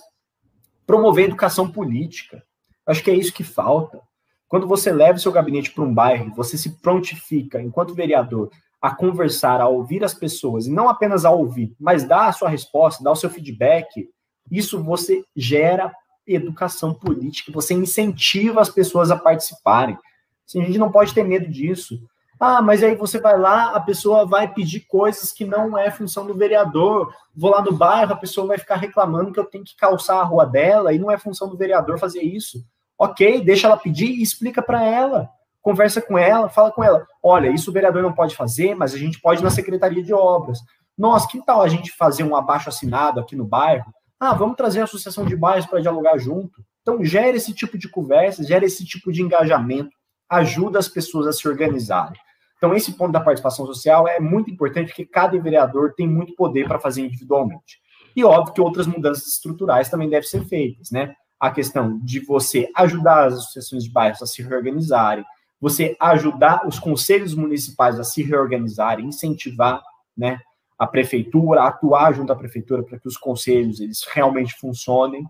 promover 0.85 1.25
educação 1.25 1.71
política, 1.71 2.43
Acho 2.91 3.03
que 3.03 3.11
é 3.11 3.15
isso 3.15 3.33
que 3.33 3.43
falta. 3.43 4.01
Quando 4.47 4.67
você 4.67 4.91
leva 4.91 5.17
seu 5.17 5.31
gabinete 5.31 5.71
para 5.71 5.83
um 5.83 5.93
bairro, 5.93 6.35
você 6.35 6.57
se 6.57 6.71
prontifica, 6.81 7.61
enquanto 7.61 7.95
vereador, 7.95 8.51
a 8.81 8.93
conversar, 8.93 9.61
a 9.61 9.67
ouvir 9.67 10.03
as 10.03 10.13
pessoas, 10.13 10.67
e 10.67 10.71
não 10.71 10.89
apenas 10.89 11.23
a 11.23 11.31
ouvir, 11.31 11.73
mas 11.79 12.03
dar 12.03 12.27
a 12.27 12.33
sua 12.33 12.49
resposta, 12.49 13.03
dar 13.03 13.11
o 13.11 13.15
seu 13.15 13.29
feedback, 13.29 14.09
isso 14.49 14.83
você 14.83 15.23
gera 15.35 15.93
educação 16.27 16.93
política, 16.93 17.51
você 17.51 17.73
incentiva 17.73 18.59
as 18.59 18.69
pessoas 18.69 19.09
a 19.09 19.15
participarem. 19.15 19.97
Assim, 20.45 20.61
a 20.61 20.65
gente 20.65 20.77
não 20.77 20.91
pode 20.91 21.13
ter 21.13 21.23
medo 21.23 21.47
disso. 21.47 22.01
Ah, 22.39 22.61
mas 22.61 22.83
aí 22.83 22.95
você 22.95 23.19
vai 23.19 23.37
lá, 23.37 23.75
a 23.75 23.79
pessoa 23.79 24.25
vai 24.25 24.51
pedir 24.51 24.81
coisas 24.81 25.31
que 25.31 25.45
não 25.45 25.77
é 25.77 25.91
função 25.91 26.25
do 26.25 26.33
vereador. 26.33 27.13
Vou 27.35 27.51
lá 27.51 27.61
no 27.61 27.71
bairro, 27.71 28.13
a 28.13 28.17
pessoa 28.17 28.47
vai 28.47 28.57
ficar 28.57 28.75
reclamando 28.75 29.31
que 29.31 29.39
eu 29.39 29.45
tenho 29.45 29.63
que 29.63 29.75
calçar 29.75 30.19
a 30.19 30.23
rua 30.23 30.45
dela 30.45 30.91
e 30.91 30.99
não 30.99 31.11
é 31.11 31.17
função 31.17 31.47
do 31.47 31.55
vereador 31.55 31.99
fazer 31.99 32.23
isso. 32.23 32.65
Ok, 33.01 33.41
deixa 33.43 33.65
ela 33.65 33.77
pedir 33.77 34.11
e 34.11 34.21
explica 34.21 34.61
para 34.61 34.85
ela. 34.85 35.27
Conversa 35.59 35.99
com 35.99 36.19
ela, 36.19 36.49
fala 36.49 36.71
com 36.71 36.83
ela. 36.83 37.03
Olha, 37.23 37.49
isso 37.49 37.71
o 37.71 37.73
vereador 37.73 38.03
não 38.03 38.13
pode 38.13 38.35
fazer, 38.35 38.75
mas 38.75 38.93
a 38.93 38.97
gente 38.99 39.19
pode 39.19 39.41
ir 39.41 39.43
na 39.43 39.49
Secretaria 39.49 40.03
de 40.03 40.13
Obras. 40.13 40.59
Nossa, 40.95 41.27
que 41.27 41.43
tal 41.43 41.63
a 41.63 41.67
gente 41.67 41.91
fazer 41.91 42.21
um 42.23 42.35
abaixo 42.35 42.69
assinado 42.69 43.19
aqui 43.19 43.35
no 43.35 43.43
bairro? 43.43 43.91
Ah, 44.19 44.35
vamos 44.35 44.55
trazer 44.55 44.81
a 44.81 44.83
associação 44.83 45.25
de 45.25 45.35
bairros 45.35 45.65
para 45.65 45.81
dialogar 45.81 46.19
junto. 46.19 46.63
Então, 46.83 47.03
gera 47.03 47.35
esse 47.35 47.51
tipo 47.55 47.75
de 47.75 47.89
conversa, 47.89 48.43
gera 48.43 48.65
esse 48.65 48.85
tipo 48.85 49.11
de 49.11 49.23
engajamento, 49.23 49.89
ajuda 50.29 50.77
as 50.77 50.87
pessoas 50.87 51.25
a 51.25 51.33
se 51.33 51.47
organizarem. 51.47 52.19
Então, 52.57 52.75
esse 52.75 52.93
ponto 52.93 53.13
da 53.13 53.19
participação 53.19 53.65
social 53.65 54.07
é 54.07 54.19
muito 54.19 54.51
importante, 54.51 54.89
porque 54.89 55.07
cada 55.07 55.41
vereador 55.41 55.95
tem 55.95 56.07
muito 56.07 56.35
poder 56.35 56.67
para 56.67 56.79
fazer 56.79 57.01
individualmente. 57.01 57.79
E 58.15 58.23
óbvio 58.23 58.53
que 58.53 58.61
outras 58.61 58.85
mudanças 58.85 59.25
estruturais 59.25 59.89
também 59.89 60.07
devem 60.07 60.29
ser 60.29 60.45
feitas, 60.45 60.91
né? 60.91 61.15
A 61.41 61.49
questão 61.49 61.97
de 61.97 62.19
você 62.19 62.69
ajudar 62.75 63.25
as 63.25 63.33
associações 63.33 63.83
de 63.83 63.89
bairros 63.89 64.21
a 64.21 64.27
se 64.27 64.43
reorganizarem, 64.43 65.25
você 65.59 65.97
ajudar 65.99 66.67
os 66.67 66.77
conselhos 66.77 67.33
municipais 67.33 67.99
a 67.99 68.03
se 68.03 68.21
reorganizarem, 68.21 69.07
incentivar, 69.07 69.81
né, 70.15 70.39
a 70.77 70.85
prefeitura, 70.85 71.63
atuar 71.63 72.13
junto 72.13 72.31
à 72.31 72.35
prefeitura 72.35 72.83
para 72.83 72.99
que 72.99 73.07
os 73.07 73.17
conselhos 73.17 73.79
eles 73.79 74.03
realmente 74.11 74.53
funcionem. 74.53 75.25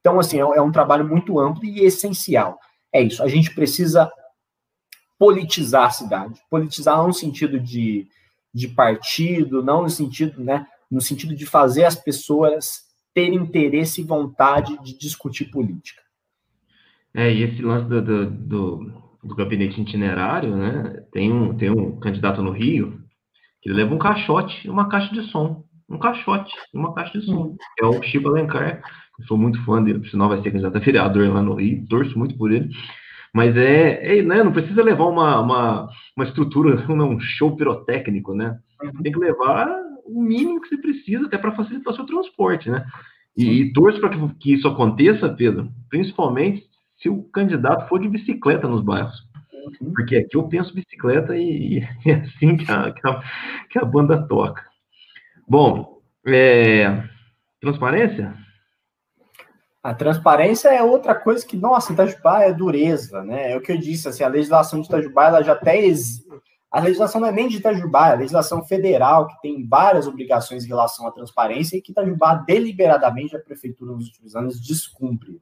Então, 0.00 0.20
assim, 0.20 0.36
é, 0.36 0.42
é 0.42 0.62
um 0.62 0.70
trabalho 0.70 1.08
muito 1.08 1.40
amplo 1.40 1.64
e 1.64 1.80
essencial. 1.80 2.56
É 2.92 3.02
isso, 3.02 3.20
a 3.20 3.26
gente 3.26 3.52
precisa 3.52 4.08
politizar 5.18 5.86
a 5.86 5.90
cidade. 5.90 6.40
Politizar 6.48 6.96
não 6.96 7.08
no 7.08 7.14
sentido 7.14 7.58
de, 7.58 8.06
de 8.54 8.68
partido, 8.68 9.60
não 9.60 9.82
no 9.82 9.90
sentido, 9.90 10.40
né, 10.42 10.68
no 10.88 11.00
sentido 11.00 11.34
de 11.34 11.46
fazer 11.46 11.84
as 11.84 11.96
pessoas 11.96 12.91
terem 13.14 13.38
interesse 13.38 14.00
e 14.00 14.04
vontade 14.04 14.76
de 14.82 14.96
discutir 14.98 15.46
política. 15.46 16.02
É, 17.14 17.32
e 17.32 17.42
esse 17.42 17.60
lance 17.60 17.88
do, 17.88 18.00
do, 18.00 18.30
do, 18.30 18.92
do 19.22 19.34
gabinete 19.34 19.80
itinerário, 19.80 20.56
né, 20.56 21.04
tem 21.12 21.32
um, 21.32 21.56
tem 21.56 21.70
um 21.70 21.98
candidato 21.98 22.42
no 22.42 22.50
Rio 22.50 23.00
que 23.60 23.70
leva 23.70 23.94
um 23.94 23.98
caixote 23.98 24.66
e 24.66 24.70
uma 24.70 24.88
caixa 24.88 25.14
de 25.14 25.30
som. 25.30 25.64
Um 25.88 25.98
caixote 25.98 26.52
e 26.72 26.76
uma 26.76 26.94
caixa 26.94 27.18
de 27.18 27.26
som. 27.26 27.54
É 27.80 27.84
o 27.84 28.02
Chico 28.02 28.28
Alencar, 28.28 28.82
eu 29.18 29.26
sou 29.26 29.36
muito 29.36 29.62
fã 29.64 29.82
dele, 29.82 30.08
sinal 30.08 30.28
vai 30.28 30.42
ser 30.42 30.50
candidato 30.50 30.76
a 30.76 30.80
vereador 30.80 31.28
lá 31.28 31.42
no 31.42 31.54
Rio, 31.54 31.86
torço 31.88 32.18
muito 32.18 32.36
por 32.36 32.50
ele. 32.50 32.70
Mas 33.34 33.56
é, 33.56 34.18
é 34.18 34.22
né, 34.22 34.42
não 34.42 34.52
precisa 34.52 34.82
levar 34.82 35.06
uma, 35.06 35.40
uma, 35.40 35.88
uma 36.16 36.24
estrutura, 36.24 36.84
um 36.90 37.20
show 37.20 37.54
pirotécnico, 37.56 38.34
né? 38.34 38.58
Tem 39.02 39.12
que 39.12 39.18
levar 39.18 39.66
o 40.04 40.22
mínimo 40.22 40.60
que 40.60 40.68
você 40.68 40.76
precisa, 40.76 41.26
até 41.26 41.38
para 41.38 41.52
facilitar 41.52 41.92
o 41.92 41.96
seu 41.96 42.06
transporte, 42.06 42.70
né? 42.70 42.84
E, 43.36 43.62
e 43.62 43.72
torço 43.72 44.00
para 44.00 44.10
que, 44.10 44.34
que 44.34 44.54
isso 44.54 44.68
aconteça, 44.68 45.28
Pedro, 45.28 45.70
principalmente 45.88 46.66
se 46.98 47.08
o 47.08 47.22
candidato 47.24 47.88
for 47.88 47.98
de 47.98 48.08
bicicleta 48.08 48.68
nos 48.68 48.82
bairros. 48.82 49.26
Uhum. 49.80 49.92
Porque 49.94 50.16
aqui 50.16 50.36
eu 50.36 50.48
penso 50.48 50.74
bicicleta 50.74 51.36
e, 51.36 51.78
e 51.78 51.80
é 52.10 52.14
assim 52.14 52.56
que 52.56 52.70
a, 52.70 52.92
que, 52.92 53.08
a, 53.08 53.22
que 53.70 53.78
a 53.78 53.84
banda 53.84 54.26
toca. 54.26 54.64
Bom, 55.48 56.00
é, 56.26 57.02
transparência? 57.60 58.34
A 59.82 59.92
transparência 59.92 60.68
é 60.68 60.82
outra 60.82 61.14
coisa 61.14 61.44
que, 61.44 61.56
nossa, 61.56 61.92
Itajubá 61.92 62.42
é 62.42 62.52
dureza, 62.52 63.24
né? 63.24 63.52
É 63.52 63.56
o 63.56 63.60
que 63.60 63.72
eu 63.72 63.78
disse, 63.78 64.08
assim, 64.08 64.22
a 64.22 64.28
legislação 64.28 64.80
de 64.80 64.86
Itajubá, 64.86 65.26
ela 65.26 65.42
já 65.42 65.52
até... 65.52 65.76
Ex... 65.84 66.24
A 66.72 66.80
legislação 66.80 67.20
não 67.20 67.28
é 67.28 67.32
nem 67.32 67.48
de 67.48 67.58
Itajubá, 67.58 68.08
é 68.08 68.12
a 68.12 68.16
legislação 68.16 68.64
federal, 68.64 69.26
que 69.26 69.42
tem 69.42 69.66
várias 69.66 70.06
obrigações 70.06 70.64
em 70.64 70.68
relação 70.68 71.06
à 71.06 71.12
transparência 71.12 71.76
e 71.76 71.82
que 71.82 71.92
Itajubá, 71.92 72.34
deliberadamente, 72.34 73.36
a 73.36 73.40
prefeitura 73.40 73.92
nos 73.92 74.06
últimos 74.06 74.34
anos 74.34 74.58
descumpre, 74.58 75.40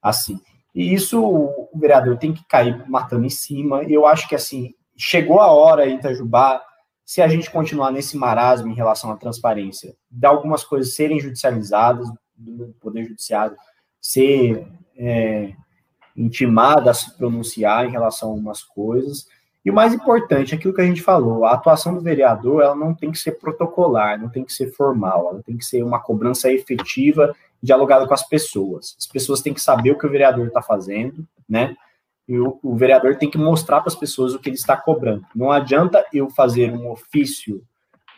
assim. 0.00 0.40
E 0.74 0.94
isso 0.94 1.22
o 1.22 1.68
vereador 1.74 2.16
tem 2.16 2.32
que 2.32 2.44
cair 2.46 2.88
matando 2.88 3.26
em 3.26 3.30
cima. 3.30 3.82
Eu 3.84 4.06
acho 4.06 4.26
que, 4.26 4.34
assim, 4.34 4.74
chegou 4.96 5.40
a 5.40 5.52
hora 5.52 5.86
em 5.86 5.96
Itajubá, 5.96 6.62
se 7.04 7.20
a 7.20 7.28
gente 7.28 7.50
continuar 7.50 7.90
nesse 7.90 8.16
marasmo 8.16 8.68
em 8.68 8.74
relação 8.74 9.10
à 9.10 9.16
transparência, 9.16 9.94
de 10.10 10.26
algumas 10.26 10.64
coisas 10.64 10.94
serem 10.94 11.20
judicializadas, 11.20 12.08
do 12.34 12.74
Poder 12.80 13.04
Judiciário 13.04 13.56
ser 14.00 14.66
é, 14.96 15.52
intimada 16.16 16.90
a 16.90 16.94
se 16.94 17.16
pronunciar 17.16 17.86
em 17.86 17.90
relação 17.90 18.28
a 18.28 18.32
algumas 18.32 18.62
coisas. 18.62 19.26
E 19.64 19.70
o 19.70 19.74
mais 19.74 19.94
importante, 19.94 20.54
aquilo 20.54 20.74
que 20.74 20.80
a 20.80 20.86
gente 20.86 21.02
falou, 21.02 21.44
a 21.44 21.52
atuação 21.52 21.94
do 21.94 22.00
vereador, 22.00 22.62
ela 22.62 22.74
não 22.74 22.94
tem 22.94 23.12
que 23.12 23.18
ser 23.18 23.32
protocolar, 23.32 24.20
não 24.20 24.28
tem 24.28 24.44
que 24.44 24.52
ser 24.52 24.72
formal, 24.72 25.28
ela 25.30 25.42
tem 25.42 25.56
que 25.56 25.64
ser 25.64 25.84
uma 25.84 26.00
cobrança 26.00 26.50
efetiva, 26.52 27.34
dialogada 27.62 28.06
com 28.06 28.14
as 28.14 28.28
pessoas. 28.28 28.96
As 28.98 29.06
pessoas 29.06 29.40
têm 29.40 29.54
que 29.54 29.60
saber 29.60 29.92
o 29.92 29.98
que 29.98 30.06
o 30.06 30.10
vereador 30.10 30.48
está 30.48 30.60
fazendo, 30.60 31.24
né? 31.48 31.76
E 32.28 32.38
o, 32.38 32.58
o 32.62 32.74
vereador 32.74 33.16
tem 33.16 33.30
que 33.30 33.38
mostrar 33.38 33.80
para 33.80 33.88
as 33.88 33.94
pessoas 33.94 34.34
o 34.34 34.38
que 34.38 34.48
ele 34.48 34.56
está 34.56 34.76
cobrando. 34.76 35.24
Não 35.34 35.52
adianta 35.52 36.04
eu 36.12 36.28
fazer 36.30 36.72
um 36.72 36.90
ofício 36.90 37.62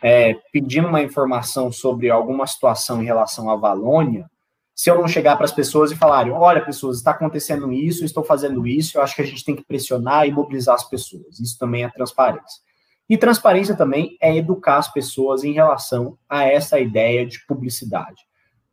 é, 0.01 0.35
pedindo 0.51 0.87
uma 0.87 1.01
informação 1.01 1.71
sobre 1.71 2.09
alguma 2.09 2.47
situação 2.47 3.01
em 3.01 3.05
relação 3.05 3.49
à 3.49 3.55
Valônia, 3.55 4.29
se 4.75 4.91
eu 4.91 4.99
não 4.99 5.07
chegar 5.07 5.37
para 5.37 5.45
as 5.45 5.53
pessoas 5.53 5.89
e 5.89 5.95
falar, 5.95 6.29
olha, 6.29 6.63
pessoas, 6.63 6.97
está 6.97 7.11
acontecendo 7.11 7.71
isso, 7.71 8.03
estou 8.03 8.25
fazendo 8.25 8.67
isso, 8.67 8.97
eu 8.97 9.01
acho 9.01 9.15
que 9.15 9.21
a 9.21 9.25
gente 9.25 9.45
tem 9.45 9.55
que 9.55 9.63
pressionar 9.63 10.27
e 10.27 10.31
mobilizar 10.31 10.75
as 10.75 10.83
pessoas. 10.83 11.39
Isso 11.39 11.57
também 11.57 11.85
é 11.85 11.89
transparência. 11.89 12.61
E 13.09 13.17
transparência 13.17 13.73
também 13.73 14.17
é 14.19 14.35
educar 14.35 14.77
as 14.77 14.91
pessoas 14.91 15.45
em 15.45 15.53
relação 15.53 16.17
a 16.27 16.43
essa 16.43 16.77
ideia 16.77 17.25
de 17.25 17.39
publicidade. 17.47 18.23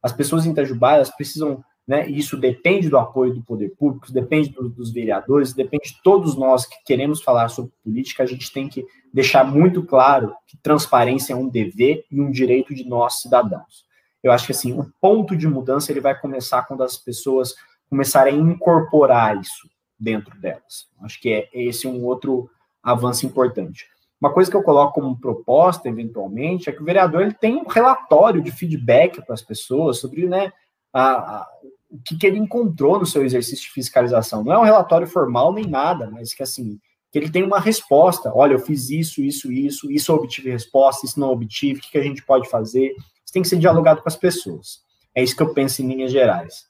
As 0.03 0.12
pessoas 0.12 0.44
em 0.44 0.50
Itajubá, 0.50 0.94
elas 0.94 1.14
precisam, 1.14 1.62
né, 1.86 2.09
e 2.09 2.18
isso 2.18 2.36
depende 2.36 2.88
do 2.88 2.98
apoio 2.98 3.34
do 3.34 3.44
poder 3.44 3.72
público, 3.76 4.11
depende 4.11 4.48
do, 4.48 4.68
dos 4.68 4.90
vereadores, 4.90 5.53
depende 5.53 5.90
de 5.90 6.03
todos 6.03 6.34
nós 6.34 6.66
que 6.66 6.82
queremos 6.84 7.22
falar 7.22 7.48
sobre 7.48 7.70
política, 7.84 8.24
a 8.24 8.26
gente 8.26 8.53
tem 8.53 8.68
que 8.68 8.84
deixar 9.14 9.44
muito 9.44 9.84
claro 9.84 10.34
que 10.48 10.57
transparência 10.57 11.34
é 11.34 11.36
um 11.36 11.48
dever 11.48 12.05
e 12.11 12.20
um 12.20 12.30
direito 12.32 12.74
de 12.74 12.84
nós, 12.84 13.20
cidadãos. 13.20 13.91
Eu 14.23 14.33
acho 14.33 14.47
que 14.47 14.53
assim, 14.53 14.73
o 14.73 14.91
ponto 15.01 15.37
de 15.37 15.49
mudança 15.49 15.91
ele 15.91 16.01
vai 16.01 16.18
começar 16.18 16.62
quando 16.62 16.83
as 16.83 16.97
pessoas 16.97 17.55
começarem 17.91 18.35
a 18.35 18.43
incorporar 18.43 19.39
isso 19.41 19.68
dentro 19.99 20.39
delas. 20.41 20.89
Acho 21.03 21.20
que 21.20 21.33
é 21.33 21.49
esse 21.53 21.87
um 21.87 22.05
outro 22.05 22.51
avanço 22.83 23.27
importante. 23.27 23.87
Uma 24.20 24.33
coisa 24.33 24.51
que 24.51 24.57
eu 24.57 24.62
coloco 24.62 24.95
como 24.95 25.18
proposta, 25.18 25.89
eventualmente, 25.89 26.68
é 26.68 26.73
que 26.73 26.81
o 26.81 26.85
vereador 26.85 27.23
ele 27.23 27.35
tem 27.35 27.57
um 27.57 27.66
relatório 27.66 28.41
de 28.41 28.53
feedback 28.53 29.20
para 29.25 29.35
as 29.35 29.43
pessoas 29.43 29.99
sobre 29.99 30.27
né, 30.27 30.53
a, 30.93 31.03
a, 31.12 31.49
o 31.91 31.99
que, 31.99 32.16
que, 32.16 32.27
ele 32.27 32.39
encontrou 32.39 33.01
no 33.01 33.07
seu 33.07 33.25
exercício 33.25 33.64
de 33.64 33.73
fiscalização. 33.73 34.45
Não 34.45 34.53
é 34.53 34.59
um 34.59 34.64
relatório 34.64 35.09
formal 35.09 35.53
nem 35.53 35.66
nada, 35.66 36.09
mas 36.11 36.33
que 36.33 36.43
assim 36.43 36.79
que 37.11 37.18
ele 37.18 37.31
tem 37.31 37.43
uma 37.43 37.61
resposta. 37.61 38.33
Olha, 38.35 38.55
eu 38.55 38.59
fiz 38.59 38.89
isso, 38.89 39.20
isso, 39.20 39.53
isso, 39.53 39.93
isso 39.93 40.14
obtive 40.14 40.51
resposta, 40.51 41.05
isso 41.05 41.20
não 41.20 41.29
obtive, 41.29 41.79
o 41.79 41.83
que, 41.83 41.91
que 41.91 41.99
a 41.99 42.03
gente 42.03 42.25
pode 42.25 42.49
fazer? 42.49 42.95
Tem 43.33 43.43
que 43.43 43.49
ser 43.49 43.59
dialogado 43.59 44.03
com 44.03 44.09
as 44.09 44.16
pessoas. 44.16 44.80
É 45.14 45.22
isso 45.22 45.37
que 45.37 45.43
eu 45.43 45.55
penso 45.55 45.83
em 45.83 45.89
linhas 45.89 46.12
gerais. 46.12 46.66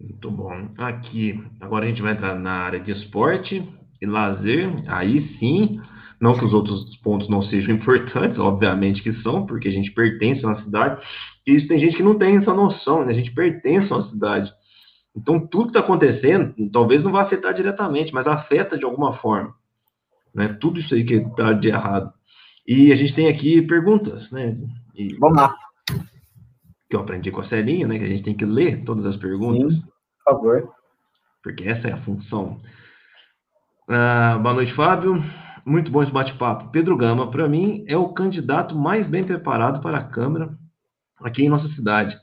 Muito 0.00 0.30
bom. 0.30 0.68
Aqui, 0.78 1.42
agora 1.60 1.84
a 1.84 1.88
gente 1.88 2.02
vai 2.02 2.12
entrar 2.12 2.34
na 2.34 2.52
área 2.52 2.80
de 2.80 2.90
esporte 2.90 3.66
e 4.00 4.06
lazer. 4.06 4.70
Aí 4.86 5.36
sim, 5.38 5.80
não 6.20 6.36
que 6.38 6.44
os 6.44 6.54
outros 6.54 6.96
pontos 6.98 7.28
não 7.28 7.42
sejam 7.42 7.74
importantes, 7.74 8.38
obviamente 8.38 9.02
que 9.02 9.12
são, 9.22 9.46
porque 9.46 9.68
a 9.68 9.72
gente 9.72 9.90
pertence 9.90 10.44
a 10.44 10.48
uma 10.48 10.62
cidade. 10.62 11.02
E 11.46 11.54
isso 11.54 11.68
tem 11.68 11.78
gente 11.78 11.96
que 11.96 12.02
não 12.02 12.18
tem 12.18 12.36
essa 12.36 12.54
noção, 12.54 13.04
né? 13.04 13.12
A 13.12 13.14
gente 13.14 13.30
pertence 13.32 13.92
a 13.92 13.96
uma 13.96 14.10
cidade. 14.10 14.52
Então, 15.16 15.46
tudo 15.46 15.64
que 15.64 15.70
está 15.70 15.80
acontecendo, 15.80 16.54
talvez 16.70 17.02
não 17.02 17.12
vá 17.12 17.22
afetar 17.22 17.52
diretamente, 17.52 18.12
mas 18.14 18.26
afeta 18.26 18.78
de 18.78 18.84
alguma 18.84 19.14
forma. 19.14 19.54
Né? 20.34 20.56
Tudo 20.60 20.78
isso 20.78 20.94
aí 20.94 21.04
que 21.04 21.14
está 21.14 21.52
de 21.52 21.68
errado. 21.68 22.12
E 22.66 22.92
a 22.92 22.96
gente 22.96 23.14
tem 23.14 23.28
aqui 23.28 23.60
perguntas, 23.62 24.30
né? 24.30 24.56
E, 25.00 25.16
Vamos 25.18 25.38
lá. 25.38 25.56
Que 26.90 26.94
eu 26.94 27.00
aprendi 27.00 27.30
com 27.30 27.40
a 27.40 27.48
Celinha, 27.48 27.88
né? 27.88 27.98
Que 27.98 28.04
a 28.04 28.08
gente 28.08 28.22
tem 28.22 28.36
que 28.36 28.44
ler 28.44 28.84
todas 28.84 29.06
as 29.06 29.16
perguntas. 29.16 29.72
Sim, 29.72 29.80
por 29.80 30.34
favor. 30.34 30.68
Porque 31.42 31.64
essa 31.64 31.88
é 31.88 31.92
a 31.92 32.02
função. 32.02 32.60
Ah, 33.88 34.38
boa 34.42 34.52
noite, 34.52 34.74
Fábio. 34.74 35.24
Muito 35.64 35.90
bom 35.90 36.02
esse 36.02 36.12
bate-papo. 36.12 36.70
Pedro 36.70 36.98
Gama, 36.98 37.30
para 37.30 37.48
mim, 37.48 37.82
é 37.86 37.96
o 37.96 38.10
candidato 38.10 38.76
mais 38.76 39.06
bem 39.06 39.24
preparado 39.24 39.80
para 39.80 39.98
a 39.98 40.04
Câmara 40.04 40.50
aqui 41.22 41.44
em 41.44 41.48
nossa 41.48 41.68
cidade. 41.70 42.18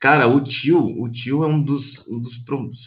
Cara, 0.00 0.26
o 0.26 0.42
tio, 0.42 0.80
o 1.02 1.10
tio 1.10 1.44
é 1.44 1.46
um 1.46 1.62
dos, 1.62 1.84
um 2.08 2.20
dos, 2.20 2.42
dos 2.42 2.78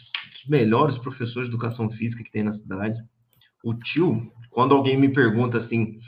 melhores 0.48 0.98
professores 0.98 1.48
de 1.48 1.54
educação 1.54 1.88
física 1.90 2.24
que 2.24 2.32
tem 2.32 2.42
na 2.42 2.54
cidade. 2.54 3.00
O 3.62 3.72
tio, 3.74 4.32
quando 4.50 4.74
alguém 4.74 4.98
me 4.98 5.08
pergunta 5.08 5.58
assim, 5.58 6.00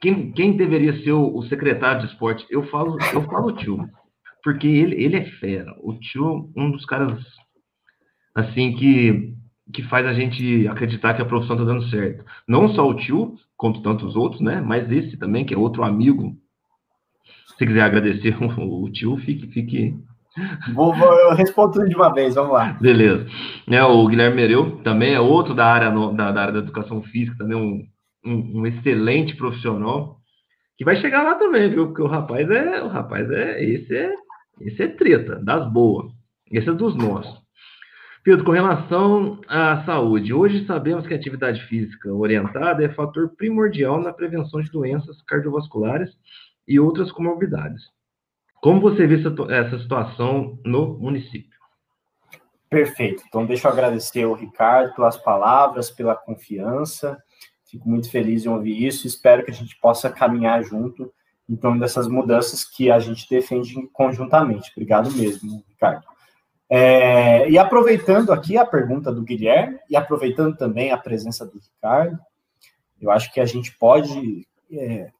quem, 0.00 0.32
quem 0.32 0.56
deveria 0.56 1.02
ser 1.02 1.12
o, 1.12 1.36
o, 1.36 1.42
secretário 1.44 2.02
de 2.02 2.12
esporte, 2.12 2.46
eu 2.50 2.62
falo, 2.64 2.96
eu 3.12 3.22
falo 3.22 3.52
tio, 3.52 3.88
porque 4.42 4.66
ele, 4.66 5.02
ele 5.02 5.16
é 5.16 5.24
fera. 5.24 5.74
O 5.80 5.94
tio, 5.94 6.50
um 6.56 6.70
dos 6.70 6.84
caras 6.84 7.22
assim 8.34 8.74
que 8.74 9.34
que 9.72 9.84
faz 9.84 10.04
a 10.04 10.12
gente 10.12 10.66
acreditar 10.66 11.14
que 11.14 11.22
a 11.22 11.24
profissão 11.24 11.54
está 11.54 11.64
dando 11.64 11.88
certo. 11.90 12.24
Não 12.46 12.74
só 12.74 12.88
o 12.88 12.94
tio, 12.94 13.36
como 13.56 13.80
tantos 13.82 14.16
outros, 14.16 14.40
né? 14.40 14.60
Mas 14.60 14.90
esse 14.90 15.16
também, 15.16 15.44
que 15.44 15.54
é 15.54 15.56
outro 15.56 15.84
amigo. 15.84 16.36
Se 17.56 17.64
quiser 17.64 17.82
agradecer 17.82 18.36
o 18.58 18.90
tio, 18.90 19.16
fique, 19.18 19.46
fique 19.46 19.94
Vou, 20.74 20.94
vou, 20.94 21.12
eu 21.12 21.34
respondo 21.34 21.72
tudo 21.72 21.88
de 21.88 21.96
uma 21.96 22.12
vez, 22.12 22.34
vamos 22.34 22.52
lá. 22.52 22.76
Beleza. 22.80 23.26
É, 23.68 23.82
o 23.82 24.06
Guilherme 24.06 24.36
Mereu 24.36 24.80
também 24.82 25.14
é 25.14 25.20
outro 25.20 25.54
da 25.54 25.66
área, 25.66 25.90
no, 25.90 26.12
da, 26.12 26.30
da, 26.30 26.40
área 26.40 26.52
da 26.52 26.60
educação 26.60 27.02
física, 27.02 27.36
também 27.36 27.56
um, 27.56 27.84
um, 28.24 28.60
um, 28.60 28.66
excelente 28.66 29.36
profissional, 29.36 30.18
que 30.76 30.84
vai 30.84 30.96
chegar 30.96 31.22
lá 31.22 31.34
também, 31.34 31.68
viu? 31.70 31.88
Porque 31.88 32.02
o 32.02 32.06
rapaz 32.06 32.48
é, 32.50 32.82
o 32.82 32.88
rapaz 32.88 33.30
é, 33.30 33.62
esse 33.64 33.94
é, 33.94 34.14
esse 34.60 34.82
é 34.82 34.88
treta, 34.88 35.36
das 35.36 35.70
boas. 35.72 36.12
Esse 36.50 36.68
é 36.68 36.72
dos 36.72 36.94
nossos. 36.96 37.40
Pedro, 38.22 38.44
com 38.44 38.52
relação 38.52 39.40
à 39.48 39.82
saúde, 39.84 40.34
hoje 40.34 40.66
sabemos 40.66 41.06
que 41.06 41.14
a 41.14 41.16
atividade 41.16 41.62
física 41.66 42.12
orientada 42.12 42.84
é 42.84 42.88
fator 42.90 43.30
primordial 43.34 44.00
na 44.00 44.12
prevenção 44.12 44.60
de 44.60 44.70
doenças 44.70 45.22
cardiovasculares 45.22 46.10
e 46.68 46.78
outras 46.78 47.10
comorbidades. 47.10 47.82
Como 48.60 48.80
você 48.80 49.06
vê 49.06 49.14
essa, 49.48 49.78
situação 49.78 50.58
no 50.66 50.98
município? 50.98 51.58
Perfeito. 52.68 53.22
Então, 53.26 53.46
deixa 53.46 53.66
eu 53.66 53.72
agradecer 53.72 54.24
ao 54.24 54.34
Ricardo 54.34 54.94
pelas 54.94 55.16
palavras, 55.16 55.90
pela 55.90 56.14
confiança. 56.14 57.18
Fico 57.70 57.88
muito 57.88 58.10
feliz 58.10 58.44
em 58.44 58.48
ouvir 58.48 58.86
isso. 58.86 59.06
Espero 59.06 59.44
que 59.44 59.50
a 59.50 59.54
gente 59.54 59.78
possa 59.80 60.10
caminhar 60.10 60.62
junto 60.62 61.12
em 61.48 61.56
torno 61.56 61.80
dessas 61.80 62.06
mudanças 62.06 62.64
que 62.64 62.90
a 62.90 62.98
gente 62.98 63.28
defende 63.28 63.74
conjuntamente. 63.92 64.70
Obrigado 64.70 65.10
mesmo, 65.12 65.64
Ricardo. 65.68 66.04
É, 66.68 67.50
e 67.50 67.58
aproveitando 67.58 68.32
aqui 68.32 68.56
a 68.56 68.64
pergunta 68.64 69.12
do 69.12 69.22
Guilherme 69.22 69.78
e 69.88 69.96
aproveitando 69.96 70.56
também 70.56 70.92
a 70.92 70.96
presença 70.96 71.44
do 71.44 71.58
Ricardo, 71.58 72.16
eu 73.00 73.10
acho 73.10 73.32
que 73.32 73.40
a 73.40 73.44
gente 73.44 73.76
pode 73.76 74.46
é, 74.70 75.10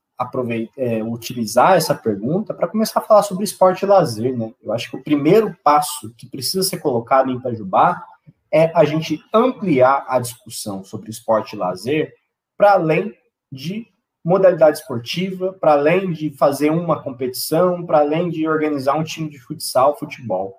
é, 0.77 1.03
utilizar 1.03 1.77
essa 1.77 1.95
pergunta 1.95 2.55
para 2.55 2.69
começar 2.69 3.01
a 3.01 3.03
falar 3.03 3.23
sobre 3.23 3.43
esporte 3.43 3.85
e 3.85 3.89
lazer, 3.89 4.37
né? 4.37 4.53
Eu 4.63 4.73
acho 4.73 4.91
que 4.91 4.97
o 4.97 5.03
primeiro 5.03 5.57
passo 5.65 6.15
que 6.17 6.29
precisa 6.29 6.63
ser 6.63 6.79
colocado 6.79 7.31
em 7.31 7.37
Itajubá 7.37 8.05
é 8.53 8.71
a 8.75 8.85
gente 8.85 9.21
ampliar 9.33 10.05
a 10.09 10.21
discussão 10.21 10.85
sobre 10.85 11.11
esporte 11.11 11.55
e 11.55 11.59
lazer 11.59 12.15
para 12.61 12.73
além 12.73 13.15
de 13.51 13.87
modalidade 14.23 14.81
esportiva, 14.81 15.51
para 15.55 15.73
além 15.73 16.13
de 16.13 16.29
fazer 16.37 16.69
uma 16.69 17.03
competição, 17.03 17.87
para 17.87 18.01
além 18.01 18.29
de 18.29 18.47
organizar 18.47 18.99
um 18.99 19.03
time 19.03 19.31
de 19.31 19.39
futsal, 19.39 19.99
futebol. 19.99 20.59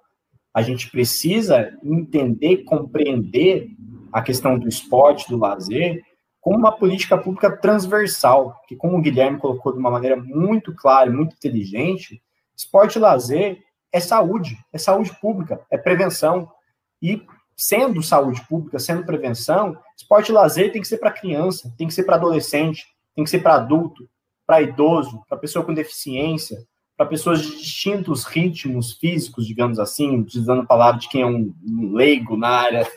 A 0.52 0.64
gente 0.64 0.90
precisa 0.90 1.78
entender, 1.84 2.64
compreender 2.64 3.68
a 4.12 4.20
questão 4.20 4.58
do 4.58 4.68
esporte, 4.68 5.30
do 5.30 5.38
lazer, 5.38 6.02
como 6.40 6.58
uma 6.58 6.72
política 6.72 7.20
pública 7.20 7.56
transversal, 7.56 8.60
que, 8.68 8.76
como 8.76 8.98
o 8.98 9.02
Guilherme 9.02 9.38
colocou 9.38 9.72
de 9.72 9.78
uma 9.78 9.92
maneira 9.92 10.16
muito 10.16 10.74
clara 10.74 11.08
e 11.08 11.14
muito 11.14 11.36
inteligente, 11.36 12.20
esporte 12.58 12.96
e 12.96 13.00
lazer 13.00 13.60
é 13.94 14.00
saúde, 14.00 14.58
é 14.74 14.80
saúde 14.80 15.16
pública, 15.22 15.62
é 15.70 15.78
prevenção. 15.78 16.52
E 17.00 17.22
sendo 17.56 18.02
saúde 18.02 18.42
pública, 18.48 18.80
sendo 18.80 19.06
prevenção, 19.06 19.78
esporte 19.96 20.30
e 20.30 20.34
lazer 20.34 20.72
tem 20.72 20.82
que 20.82 20.88
ser 20.88 20.98
para 20.98 21.12
criança, 21.12 21.74
tem 21.78 21.88
que 21.88 21.94
ser 21.94 22.04
para 22.04 22.16
adolescente, 22.16 22.86
tem 23.16 23.24
que 23.24 23.30
ser 23.30 23.40
para 23.40 23.56
adulto, 23.56 24.10
para 24.46 24.62
idoso, 24.62 25.22
para 25.28 25.38
pessoa 25.38 25.64
com 25.64 25.74
deficiência, 25.74 26.66
para 26.98 27.06
pessoas 27.06 27.42
de 27.42 27.58
distintos 27.58 28.26
ritmos 28.26 28.94
físicos, 28.94 29.48
digamos 29.48 29.80
assim, 29.80 30.20
utilizando 30.20 30.62
a 30.62 30.66
palavra 30.66 31.00
de 31.00 31.10
quem 31.10 31.22
é 31.22 31.26
um 31.26 31.54
leigo 31.94 32.38
na 32.38 32.50
área 32.50 32.88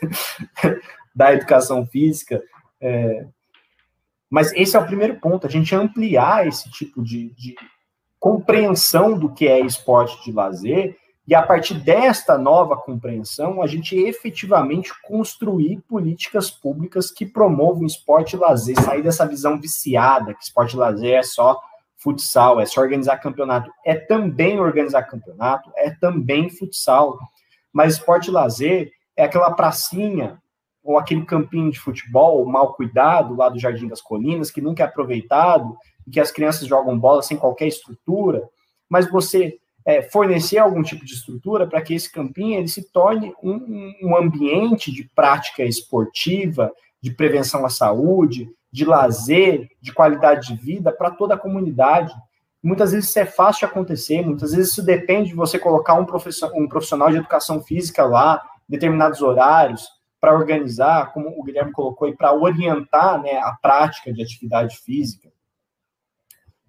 da 1.15 1.33
educação 1.33 1.85
física. 1.85 2.41
É... 2.79 3.25
Mas 4.29 4.51
esse 4.53 4.75
é 4.75 4.79
o 4.79 4.85
primeiro 4.85 5.19
ponto, 5.19 5.47
a 5.47 5.49
gente 5.49 5.73
ampliar 5.73 6.47
esse 6.47 6.69
tipo 6.69 7.01
de, 7.01 7.29
de 7.31 7.55
compreensão 8.19 9.17
do 9.17 9.33
que 9.33 9.47
é 9.47 9.59
esporte 9.59 10.23
de 10.23 10.31
lazer 10.31 10.97
e 11.27 11.33
a 11.33 11.41
partir 11.41 11.73
desta 11.73 12.37
nova 12.37 12.77
compreensão, 12.77 13.61
a 13.61 13.67
gente 13.67 13.95
efetivamente 13.95 14.91
construir 15.01 15.81
políticas 15.87 16.51
públicas 16.51 17.09
que 17.09 17.25
promovam 17.25 17.85
esporte 17.85 18.35
e 18.35 18.39
lazer, 18.39 18.79
sair 18.79 19.01
dessa 19.01 19.27
visão 19.27 19.59
viciada 19.59 20.35
que 20.35 20.43
esporte 20.43 20.73
e 20.73 20.77
lazer 20.77 21.15
é 21.15 21.23
só 21.23 21.59
futsal, 21.97 22.59
é 22.59 22.65
só 22.67 22.81
organizar 22.81 23.17
campeonato. 23.17 23.71
É 23.83 23.95
também 23.95 24.59
organizar 24.59 25.03
campeonato, 25.03 25.71
é 25.75 25.89
também 25.89 26.47
futsal. 26.49 27.17
Mas 27.73 27.93
esporte 27.93 28.27
e 28.27 28.31
lazer 28.31 28.91
é 29.17 29.23
aquela 29.23 29.51
pracinha 29.51 30.39
ou 30.83 30.99
aquele 30.99 31.25
campinho 31.25 31.71
de 31.71 31.79
futebol 31.79 32.45
mal 32.45 32.75
cuidado 32.75 33.35
lá 33.35 33.49
do 33.49 33.57
Jardim 33.57 33.87
das 33.87 34.01
Colinas, 34.01 34.51
que 34.51 34.61
nunca 34.61 34.83
é 34.83 34.85
aproveitado, 34.85 35.75
e 36.05 36.11
que 36.11 36.19
as 36.19 36.29
crianças 36.29 36.67
jogam 36.67 36.99
bola 36.99 37.23
sem 37.23 37.35
qualquer 37.35 37.65
estrutura, 37.65 38.47
mas 38.87 39.09
você 39.09 39.57
é, 39.85 40.01
fornecer 40.01 40.57
algum 40.57 40.81
tipo 40.81 41.05
de 41.05 41.13
estrutura 41.13 41.67
para 41.67 41.81
que 41.81 41.93
esse 41.93 42.11
campinho 42.11 42.57
ele 42.57 42.67
se 42.67 42.89
torne 42.91 43.33
um, 43.43 43.93
um 44.01 44.17
ambiente 44.17 44.91
de 44.91 45.03
prática 45.15 45.63
esportiva, 45.63 46.71
de 46.99 47.11
prevenção 47.11 47.65
à 47.65 47.69
saúde, 47.69 48.49
de 48.71 48.83
lazer, 48.83 49.69
de 49.79 49.93
qualidade 49.93 50.47
de 50.47 50.55
vida 50.55 50.91
para 50.91 51.11
toda 51.11 51.35
a 51.35 51.37
comunidade. 51.37 52.13
Muitas 52.61 52.91
vezes 52.93 53.09
isso 53.09 53.19
é 53.19 53.25
fácil 53.25 53.59
de 53.59 53.71
acontecer, 53.71 54.25
muitas 54.25 54.53
vezes 54.53 54.71
isso 54.71 54.83
depende 54.83 55.29
de 55.29 55.35
você 55.35 55.59
colocar 55.59 55.93
um 55.93 56.05
profissional, 56.05 56.59
um 56.59 56.67
profissional 56.67 57.11
de 57.11 57.17
educação 57.17 57.61
física 57.61 58.03
lá, 58.03 58.41
determinados 58.67 59.21
horários, 59.21 59.87
para 60.19 60.33
organizar, 60.33 61.13
como 61.13 61.39
o 61.39 61.43
Guilherme 61.43 61.71
colocou, 61.71 62.09
e 62.09 62.15
para 62.15 62.33
orientar 62.33 63.21
né, 63.21 63.37
a 63.37 63.51
prática 63.61 64.11
de 64.11 64.23
atividade 64.23 64.75
física. 64.77 65.29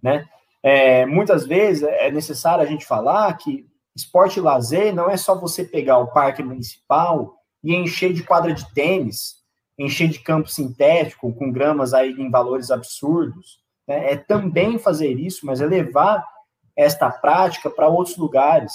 Né? 0.02 0.26
É, 0.66 1.06
muitas 1.06 1.46
vezes 1.46 1.84
é 1.84 2.10
necessário 2.10 2.64
a 2.64 2.66
gente 2.66 2.84
falar 2.84 3.32
que 3.34 3.64
esporte 3.94 4.40
e 4.40 4.42
lazer 4.42 4.92
não 4.92 5.08
é 5.08 5.16
só 5.16 5.38
você 5.38 5.62
pegar 5.62 5.98
o 5.98 6.08
parque 6.08 6.42
municipal 6.42 7.36
e 7.62 7.72
encher 7.72 8.12
de 8.12 8.24
quadra 8.24 8.52
de 8.52 8.74
tênis, 8.74 9.36
encher 9.78 10.08
de 10.08 10.18
campo 10.18 10.48
sintético 10.48 11.32
com 11.32 11.52
gramas 11.52 11.94
aí 11.94 12.10
em 12.10 12.28
valores 12.32 12.72
absurdos. 12.72 13.60
Né? 13.86 14.14
É 14.14 14.16
também 14.16 14.76
fazer 14.76 15.12
isso, 15.12 15.46
mas 15.46 15.60
é 15.60 15.66
levar 15.66 16.26
esta 16.74 17.08
prática 17.12 17.70
para 17.70 17.86
outros 17.86 18.16
lugares. 18.16 18.72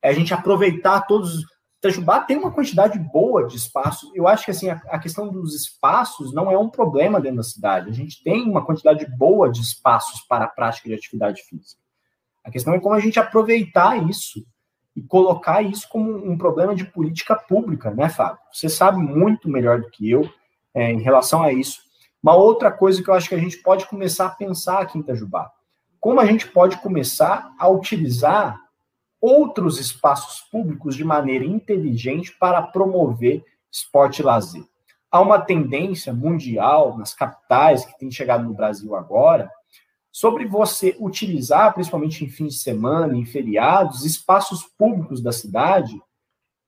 É 0.00 0.08
a 0.08 0.14
gente 0.14 0.32
aproveitar 0.32 1.02
todos 1.02 1.44
Itajubá 1.84 2.20
tem 2.20 2.38
uma 2.38 2.50
quantidade 2.50 2.98
boa 2.98 3.46
de 3.46 3.56
espaços. 3.56 4.10
Eu 4.14 4.26
acho 4.26 4.46
que 4.46 4.50
assim 4.50 4.70
a, 4.70 4.80
a, 4.88 4.98
questão 4.98 5.28
dos 5.28 5.54
espaços 5.54 6.32
não 6.32 6.50
é 6.50 6.58
um 6.58 6.70
problema 6.70 7.20
dentro 7.20 7.38
da 7.38 7.42
cidade. 7.42 7.90
A 7.90 7.92
gente 7.92 8.22
tem 8.24 8.48
uma 8.48 8.64
quantidade 8.64 9.06
boa 9.16 9.50
de 9.50 9.60
espaços 9.60 10.22
para 10.22 10.46
a 10.46 10.48
prática 10.48 10.88
de 10.88 10.94
atividade 10.94 11.42
física. 11.42 11.80
A 12.42 12.50
questão 12.50 12.74
é 12.74 12.80
como 12.80 12.94
a 12.94 13.00
gente 13.00 13.20
aproveitar 13.20 13.96
isso 14.08 14.44
e 14.96 15.02
colocar 15.02 15.60
isso 15.60 15.86
como 15.88 16.10
um 16.10 16.38
problema 16.38 16.74
de 16.74 16.84
política 16.84 17.36
pública, 17.36 17.90
né, 17.90 18.08
Fábio? 18.08 18.38
Você 18.52 18.68
sabe 18.68 18.98
muito 18.98 19.48
melhor 19.48 19.80
do 19.80 19.90
que 19.90 20.10
eu 20.10 20.28
é, 20.72 20.90
em 20.90 21.02
relação 21.02 21.42
a 21.42 21.52
isso. 21.52 21.80
Uma 22.22 22.34
outra 22.34 22.72
coisa 22.72 23.02
que 23.02 23.10
eu 23.10 23.14
acho 23.14 23.28
que 23.28 23.34
a 23.34 23.40
gente 23.40 23.58
pode 23.58 23.86
começar 23.86 24.26
a 24.26 24.30
pensar 24.30 24.80
aqui 24.80 24.96
em 24.96 25.02
Itajubá, 25.02 25.50
como 26.00 26.20
a 26.20 26.24
gente 26.24 26.46
pode 26.48 26.78
começar 26.78 27.52
a 27.58 27.68
utilizar 27.68 28.63
outros 29.24 29.80
espaços 29.80 30.42
públicos 30.50 30.94
de 30.94 31.02
maneira 31.02 31.46
inteligente 31.46 32.30
para 32.38 32.60
promover 32.60 33.42
esporte 33.72 34.18
e 34.18 34.22
lazer. 34.22 34.62
Há 35.10 35.18
uma 35.18 35.40
tendência 35.40 36.12
mundial 36.12 36.98
nas 36.98 37.14
capitais 37.14 37.86
que 37.86 37.98
tem 37.98 38.10
chegado 38.10 38.44
no 38.44 38.52
Brasil 38.52 38.94
agora 38.94 39.50
sobre 40.12 40.44
você 40.44 40.94
utilizar, 41.00 41.72
principalmente 41.72 42.22
em 42.22 42.28
fins 42.28 42.52
de 42.52 42.60
semana, 42.60 43.16
em 43.16 43.24
feriados, 43.24 44.04
espaços 44.04 44.62
públicos 44.62 45.22
da 45.22 45.32
cidade 45.32 45.98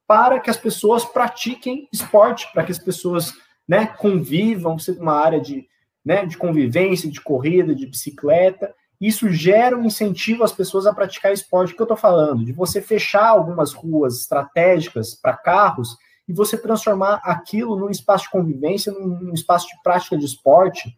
para 0.07 0.41
que 0.41 0.49
as 0.49 0.57
pessoas 0.57 1.05
pratiquem 1.05 1.87
esporte, 1.93 2.51
para 2.55 2.65
que 2.65 2.73
as 2.73 2.79
pessoas 2.79 3.35
né, 3.69 3.87
convivam, 3.87 4.79
uma 4.99 5.13
área 5.13 5.43
de, 5.43 5.69
né, 6.03 6.25
de 6.25 6.39
convivência, 6.39 7.11
de 7.11 7.21
corrida, 7.21 7.75
de 7.75 7.87
bicicleta, 7.87 8.75
isso 9.01 9.29
gera 9.31 9.77
um 9.77 9.85
incentivo 9.85 10.43
às 10.43 10.53
pessoas 10.53 10.87
a 10.87 10.95
praticar 10.95 11.33
esporte. 11.33 11.73
O 11.73 11.77
que 11.77 11.83
eu 11.83 11.85
estou 11.85 11.97
falando? 11.97 12.45
De 12.45 12.53
você 12.53 12.81
fechar 12.81 13.29
algumas 13.29 13.73
ruas 13.73 14.21
estratégicas 14.21 15.15
para 15.15 15.37
carros 15.37 15.97
e 16.29 16.33
você 16.33 16.57
transformar 16.57 17.21
aquilo 17.23 17.77
num 17.77 17.91
espaço 17.91 18.25
de 18.25 18.31
convivência, 18.31 18.93
num 18.93 19.33
espaço 19.33 19.69
de 19.69 19.75
prática 19.83 20.17
de 20.17 20.25
esporte. 20.25 20.97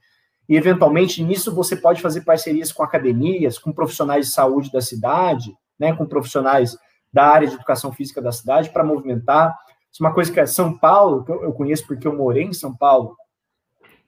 E, 0.49 0.57
eventualmente, 0.57 1.23
nisso 1.23 1.55
você 1.55 1.77
pode 1.77 2.01
fazer 2.01 2.23
parcerias 2.23 2.73
com 2.73 2.83
academias, 2.83 3.59
com 3.59 3.73
profissionais 3.73 4.27
de 4.27 4.33
saúde 4.33 4.73
da 4.73 4.81
cidade, 4.81 5.55
né, 5.79 5.95
com 5.95 6.07
profissionais 6.07 6.77
da 7.13 7.27
área 7.27 7.49
de 7.49 7.55
educação 7.55 7.93
física 7.93 8.23
da 8.23 8.33
cidade 8.33 8.71
para 8.71 8.85
movimentar. 8.85 9.55
Isso 9.93 10.03
é 10.03 10.07
uma 10.07 10.15
coisa 10.15 10.33
que 10.33 10.41
é 10.41 10.47
São 10.47 10.77
Paulo, 10.77 11.25
que 11.25 11.33
eu 11.33 11.53
conheço 11.53 11.87
porque 11.87 12.07
eu 12.07 12.17
morei 12.17 12.45
em 12.45 12.53
São 12.53 12.75
Paulo, 12.75 13.17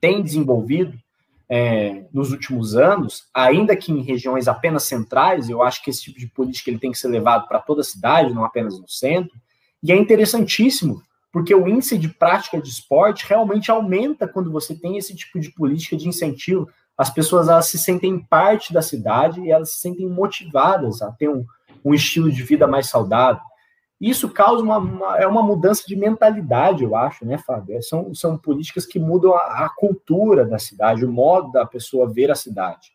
tem 0.01 0.23
desenvolvido 0.23 0.97
é, 1.53 2.05
nos 2.13 2.31
últimos 2.31 2.77
anos, 2.77 3.25
ainda 3.35 3.75
que 3.75 3.91
em 3.91 4.03
regiões 4.03 4.47
apenas 4.47 4.85
centrais, 4.85 5.51
eu 5.51 5.61
acho 5.63 5.83
que 5.83 5.91
esse 5.91 6.05
tipo 6.05 6.21
de 6.21 6.29
política 6.29 6.71
ele 6.71 6.79
tem 6.79 6.93
que 6.93 6.99
ser 6.99 7.09
levado 7.09 7.49
para 7.49 7.59
toda 7.59 7.81
a 7.81 7.85
cidade, 7.85 8.33
não 8.33 8.45
apenas 8.45 8.79
no 8.79 8.89
centro, 8.89 9.37
e 9.83 9.91
é 9.91 9.97
interessantíssimo, 9.97 11.03
porque 11.33 11.53
o 11.53 11.67
índice 11.67 11.99
de 11.99 12.09
prática 12.09 12.61
de 12.61 12.69
esporte 12.69 13.27
realmente 13.29 13.69
aumenta 13.69 14.29
quando 14.29 14.53
você 14.53 14.77
tem 14.77 14.97
esse 14.97 15.13
tipo 15.13 15.41
de 15.41 15.51
política 15.51 15.97
de 15.97 16.09
incentivo. 16.09 16.69
As 16.97 17.11
pessoas 17.11 17.49
elas 17.49 17.67
se 17.67 17.79
sentem 17.79 18.21
parte 18.21 18.73
da 18.73 18.83
cidade 18.83 19.41
e 19.41 19.51
elas 19.51 19.73
se 19.73 19.81
sentem 19.81 20.09
motivadas 20.09 21.03
a 21.03 21.11
ter 21.11 21.29
um, 21.29 21.45
um 21.85 21.93
estilo 21.93 22.31
de 22.31 22.45
vida 22.45 22.67
mais 22.69 22.89
saudável. 22.89 23.43
Isso 24.01 24.31
causa 24.31 24.63
uma, 24.63 24.79
uma, 24.79 25.19
é 25.19 25.27
uma 25.27 25.43
mudança 25.43 25.85
de 25.87 25.95
mentalidade, 25.95 26.83
eu 26.83 26.97
acho, 26.97 27.27
né, 27.27 27.37
Fábio? 27.37 27.77
É, 27.77 27.83
são, 27.83 28.15
são 28.15 28.39
políticas 28.39 28.87
que 28.87 28.99
mudam 28.99 29.35
a, 29.35 29.67
a 29.67 29.69
cultura 29.77 30.47
da 30.47 30.59
cidade, 30.59 31.05
o 31.05 31.13
modo 31.13 31.53
da 31.53 31.67
pessoa 31.67 32.11
ver 32.11 32.31
a 32.31 32.35
cidade. 32.35 32.93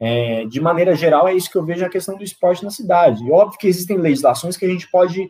É, 0.00 0.44
de 0.44 0.60
maneira 0.60 0.94
geral, 0.94 1.26
é 1.26 1.34
isso 1.34 1.50
que 1.50 1.58
eu 1.58 1.64
vejo 1.64 1.84
a 1.84 1.88
questão 1.88 2.16
do 2.16 2.22
esporte 2.22 2.62
na 2.62 2.70
cidade. 2.70 3.24
E 3.24 3.32
óbvio 3.32 3.58
que 3.58 3.66
existem 3.66 3.96
legislações 3.96 4.56
que 4.56 4.64
a 4.64 4.68
gente 4.68 4.88
pode 4.88 5.28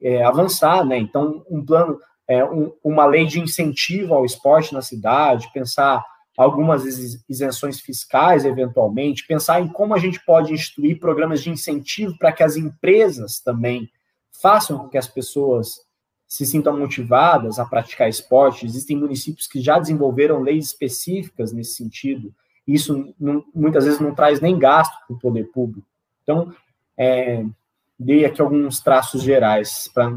é, 0.00 0.24
avançar, 0.24 0.86
né? 0.86 0.96
Então, 0.96 1.44
um 1.50 1.62
plano, 1.62 2.00
é, 2.26 2.42
um, 2.42 2.72
uma 2.82 3.04
lei 3.04 3.26
de 3.26 3.38
incentivo 3.38 4.14
ao 4.14 4.24
esporte 4.24 4.72
na 4.72 4.80
cidade, 4.80 5.50
pensar 5.52 6.02
algumas 6.36 6.84
isenções 7.28 7.80
fiscais, 7.80 8.46
eventualmente, 8.46 9.26
pensar 9.26 9.60
em 9.60 9.68
como 9.68 9.94
a 9.94 9.98
gente 9.98 10.22
pode 10.24 10.52
instituir 10.52 10.98
programas 10.98 11.42
de 11.42 11.50
incentivo 11.50 12.16
para 12.18 12.32
que 12.32 12.42
as 12.42 12.56
empresas 12.56 13.40
também 13.40 13.90
façam 14.40 14.78
com 14.78 14.88
que 14.88 14.98
as 14.98 15.08
pessoas 15.08 15.86
se 16.26 16.44
sintam 16.44 16.76
motivadas 16.76 17.58
a 17.58 17.64
praticar 17.64 18.08
esporte. 18.08 18.66
Existem 18.66 18.96
municípios 18.96 19.46
que 19.46 19.60
já 19.60 19.78
desenvolveram 19.78 20.42
leis 20.42 20.66
específicas 20.66 21.52
nesse 21.52 21.74
sentido. 21.74 22.34
Isso 22.66 23.14
não, 23.18 23.44
muitas 23.54 23.84
vezes 23.84 24.00
não 24.00 24.14
traz 24.14 24.40
nem 24.40 24.58
gasto 24.58 24.94
para 25.06 25.16
o 25.16 25.18
poder 25.18 25.44
público. 25.52 25.86
Então, 26.22 26.52
é, 26.98 27.44
dei 27.98 28.24
aqui 28.24 28.40
alguns 28.40 28.80
traços 28.80 29.22
gerais 29.22 29.88
para. 29.94 30.10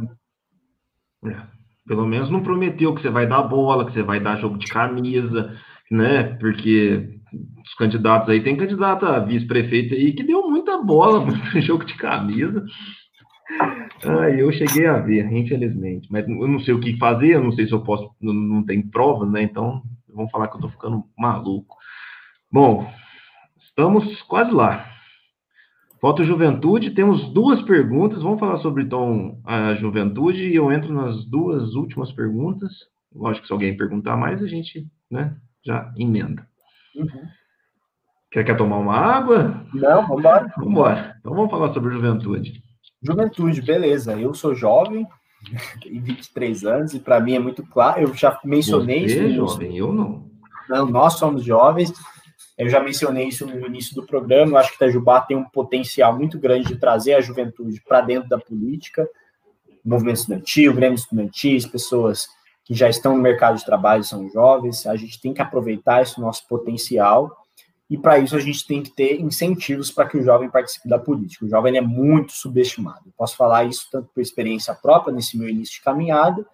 É, 1.26 1.42
pelo 1.86 2.08
menos 2.08 2.30
não 2.30 2.42
prometeu 2.42 2.96
que 2.96 3.02
você 3.02 3.10
vai 3.10 3.28
dar 3.28 3.44
bola, 3.44 3.86
que 3.86 3.94
você 3.94 4.02
vai 4.02 4.20
dar 4.20 4.38
jogo 4.38 4.58
de 4.58 4.68
camisa, 4.68 5.56
né? 5.92 6.36
Porque 6.40 7.20
os 7.64 7.74
candidatos 7.76 8.30
aí, 8.30 8.42
tem 8.42 8.58
candidato 8.58 9.06
a 9.06 9.20
vice-prefeito 9.20 9.94
aí 9.94 10.14
que 10.14 10.24
deu 10.24 10.50
muita 10.50 10.78
bola, 10.82 11.20
muito 11.26 11.62
jogo 11.62 11.86
de 11.86 11.96
camisa. 11.96 12.66
Ah, 14.06 14.30
eu 14.30 14.52
cheguei 14.52 14.86
a 14.86 14.97
ver, 14.97 15.32
infelizmente. 15.32 16.08
Mas 16.12 16.28
eu 16.28 16.47
não 16.47 16.60
sei 16.60 16.74
o 16.74 16.80
que 16.80 16.97
fazer, 16.97 17.36
eu 17.36 17.43
não 17.43 17.52
sei 17.52 17.68
se 17.68 17.74
eu 17.74 17.82
posso, 17.82 18.10
não, 18.22 18.34
não 18.34 18.66
tem 18.66 18.82
prova, 18.82 19.26
né? 19.26 19.41
Então, 19.43 19.82
vamos 20.08 20.32
falar 20.32 20.47
que 20.47 20.58
eu 20.58 20.62
tô 20.62 20.70
ficando 20.70 21.04
maluco. 21.18 21.76
Bom, 22.52 22.89
estamos 23.60 24.22
quase 24.24 24.52
lá. 24.52 24.86
Falta 26.02 26.24
juventude, 26.24 26.91
temos 26.91 27.34
duas 27.34 27.62
perguntas. 27.64 28.24
Vamos 28.24 28.39
falar 28.39 28.58
sobre 28.60 28.84
então 28.84 29.39
a 29.45 29.76
juventude 29.76 30.50
e 30.50 30.56
eu 30.56 30.72
entro 30.72 30.93
nas 30.93 31.26
duas 31.26 31.74
últimas 31.76 32.12
perguntas. 32.14 32.72
Lógico 33.14 33.41
que 33.41 33.47
se 33.47 33.54
alguém 33.54 33.76
perguntar 33.76 34.16
mais, 34.16 34.41
a 34.41 34.47
gente 34.47 34.88
né, 35.12 35.36
já 35.66 35.91
emenda. 35.97 36.47
Uhum. 36.95 37.28
Quer, 38.32 38.45
quer 38.45 38.56
tomar 38.56 38.78
uma 38.78 38.95
água? 38.95 39.66
Não, 39.74 40.08
vamos 40.08 40.20
embora. 40.20 40.54
Vamos 40.56 40.72
embora. 40.72 41.16
Então 41.20 41.34
vamos 41.34 41.52
falar 41.52 41.74
sobre 41.74 41.93
juventude. 41.93 42.64
Juventude, 43.02 43.62
beleza. 43.62 44.20
Eu 44.20 44.34
sou 44.34 44.54
jovem, 44.54 45.08
tenho 45.82 46.02
23 46.02 46.66
anos, 46.66 46.93
e 46.93 47.00
para 47.00 47.20
mim 47.20 47.36
é 47.36 47.39
muito 47.39 47.66
claro. 47.66 48.02
Eu 48.02 48.14
já 48.14 48.39
mencionei 48.43 49.08
Você 49.08 49.28
isso. 49.28 49.34
É 49.34 49.36
jovem, 49.36 49.78
eu 49.78 49.93
não. 49.93 50.30
Não, 50.68 50.86
nós 50.86 51.14
somos 51.14 51.43
jovens. 51.43 51.91
Eu 52.58 52.70
já 52.70 52.80
mencionei 52.82 53.28
isso 53.30 53.47
no 53.47 53.66
início 53.66 53.95
do 53.95 54.06
programa. 54.06 54.52
Eu 54.52 54.58
acho 54.58 54.70
que 54.72 54.76
Itajubá 54.76 55.22
tem 55.22 55.38
um 55.38 55.45
potencial 55.45 56.16
muito 56.16 56.38
grande 56.38 56.68
de 56.68 56.76
trazer 56.76 57.14
a 57.14 57.22
juventude 57.22 57.82
para 57.88 58.02
dentro 58.02 58.28
da 58.28 58.38
política, 58.38 59.08
movimento 59.84 60.18
estudantil, 60.18 60.74
grêmio 60.74 60.95
estudantis, 60.95 61.66
pessoas 61.66 62.28
que 62.66 62.74
já 62.74 62.89
estão 62.89 63.16
no 63.16 63.24
mercado 63.24 63.58
de 63.58 63.66
trabalho 63.66 64.04
são 64.04 64.30
jovens. 64.30 64.86
A 64.86 64.95
gente 64.95 65.20
tem 65.22 65.34
que 65.34 65.41
aproveitar 65.41 66.02
esse 66.02 66.20
nosso 66.20 66.47
potencial 66.47 67.39
e 67.90 67.98
para 67.98 68.20
isso 68.20 68.36
a 68.36 68.40
gente 68.40 68.68
tem 68.68 68.84
que 68.84 68.92
ter 68.92 69.20
incentivos 69.20 69.90
para 69.90 70.08
que 70.08 70.18
o 70.18 70.24
jovem 70.24 70.50
participe 70.50 70.88
da 70.88 71.00
política. 71.00 71.46
O 71.46 71.50
jovem 71.50 71.76
é 71.76 71.82
muito 71.82 72.34
subestimado. 72.34 73.02
Eu 73.08 73.14
posso 73.18 73.36
falar 73.36 73.64
isso 73.64 73.88
tanto 73.92 74.10
por 74.14 74.22
experiência 74.22 74.76
própria 74.76 75.12
nesse 75.12 75.38
meu 75.38 75.50
início 75.50 75.76
de 75.76 75.82
caminhada, 75.82 76.46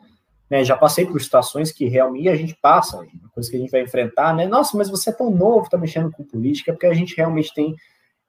né? 0.49 0.63
Já 0.63 0.77
passei 0.77 1.05
por 1.05 1.21
situações 1.21 1.73
que 1.73 1.87
realmente 1.87 2.29
a 2.29 2.35
gente 2.35 2.55
passa, 2.61 2.97
uma 2.99 3.29
coisa 3.33 3.49
que 3.49 3.57
a 3.57 3.59
gente 3.59 3.71
vai 3.71 3.81
enfrentar, 3.81 4.33
né? 4.33 4.47
Nossa, 4.47 4.77
mas 4.77 4.89
você 4.89 5.09
é 5.09 5.13
tão 5.13 5.29
novo, 5.29 5.65
está 5.65 5.77
mexendo 5.77 6.09
com 6.09 6.23
política, 6.23 6.71
porque 6.71 6.85
a 6.85 6.93
gente 6.93 7.17
realmente 7.17 7.53
tem 7.53 7.75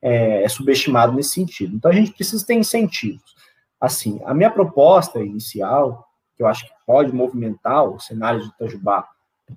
é, 0.02 0.42
é 0.42 0.48
subestimado 0.48 1.12
nesse 1.12 1.30
sentido. 1.30 1.76
Então 1.76 1.90
a 1.90 1.94
gente 1.94 2.12
precisa 2.12 2.44
ter 2.44 2.54
incentivos. 2.54 3.36
Assim, 3.80 4.20
a 4.24 4.34
minha 4.34 4.50
proposta 4.50 5.20
inicial, 5.20 6.04
que 6.36 6.42
eu 6.42 6.46
acho 6.48 6.66
que 6.66 6.72
pode 6.84 7.12
movimentar 7.12 7.84
o 7.84 8.00
cenário 8.00 8.40
de 8.40 8.48
Itajubá 8.48 9.06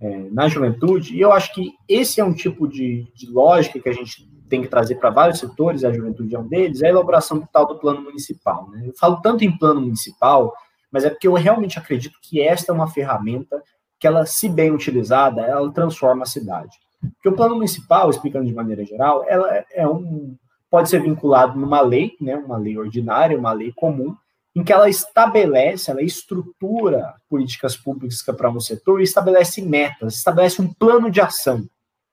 é, 0.01 0.29
na 0.31 0.47
juventude, 0.47 1.15
e 1.15 1.21
eu 1.21 1.31
acho 1.31 1.53
que 1.53 1.73
esse 1.87 2.21
é 2.21 2.23
um 2.23 2.33
tipo 2.33 2.67
de, 2.67 3.07
de 3.15 3.29
lógica 3.29 3.79
que 3.79 3.89
a 3.89 3.93
gente 3.93 4.27
tem 4.47 4.61
que 4.61 4.67
trazer 4.67 4.95
para 4.95 5.09
vários 5.09 5.39
setores, 5.39 5.83
a 5.83 5.93
juventude 5.93 6.35
é 6.35 6.39
um 6.39 6.47
deles, 6.47 6.81
é 6.81 6.87
a 6.87 6.89
elaboração 6.89 7.39
do 7.39 7.47
tal 7.51 7.67
do 7.67 7.77
plano 7.77 8.01
municipal. 8.01 8.69
Né? 8.71 8.83
Eu 8.87 8.93
falo 8.97 9.21
tanto 9.21 9.43
em 9.43 9.57
plano 9.57 9.81
municipal, 9.81 10.53
mas 10.91 11.05
é 11.05 11.09
porque 11.09 11.27
eu 11.27 11.33
realmente 11.33 11.77
acredito 11.77 12.17
que 12.21 12.41
esta 12.41 12.71
é 12.71 12.75
uma 12.75 12.87
ferramenta 12.87 13.61
que 13.99 14.07
ela, 14.07 14.25
se 14.25 14.49
bem 14.49 14.71
utilizada, 14.71 15.41
ela 15.41 15.71
transforma 15.71 16.23
a 16.23 16.25
cidade. 16.27 16.75
Porque 17.01 17.29
o 17.29 17.35
plano 17.35 17.55
municipal, 17.55 18.09
explicando 18.09 18.45
de 18.45 18.53
maneira 18.53 18.83
geral, 18.83 19.23
ela 19.27 19.53
é, 19.53 19.65
é 19.73 19.87
um 19.87 20.35
pode 20.69 20.89
ser 20.89 21.01
vinculado 21.01 21.59
numa 21.59 21.81
lei, 21.81 22.15
né, 22.21 22.35
uma 22.35 22.57
lei 22.57 22.77
ordinária, 22.77 23.37
uma 23.37 23.51
lei 23.51 23.73
comum, 23.75 24.15
em 24.55 24.63
que 24.63 24.73
ela 24.73 24.89
estabelece, 24.89 25.91
ela 25.91 26.01
estrutura 26.01 27.13
políticas 27.29 27.77
públicas 27.77 28.21
para 28.21 28.49
um 28.49 28.59
setor 28.59 28.99
e 28.99 29.03
estabelece 29.03 29.61
metas, 29.61 30.15
estabelece 30.15 30.61
um 30.61 30.73
plano 30.73 31.09
de 31.09 31.21
ação, 31.21 31.67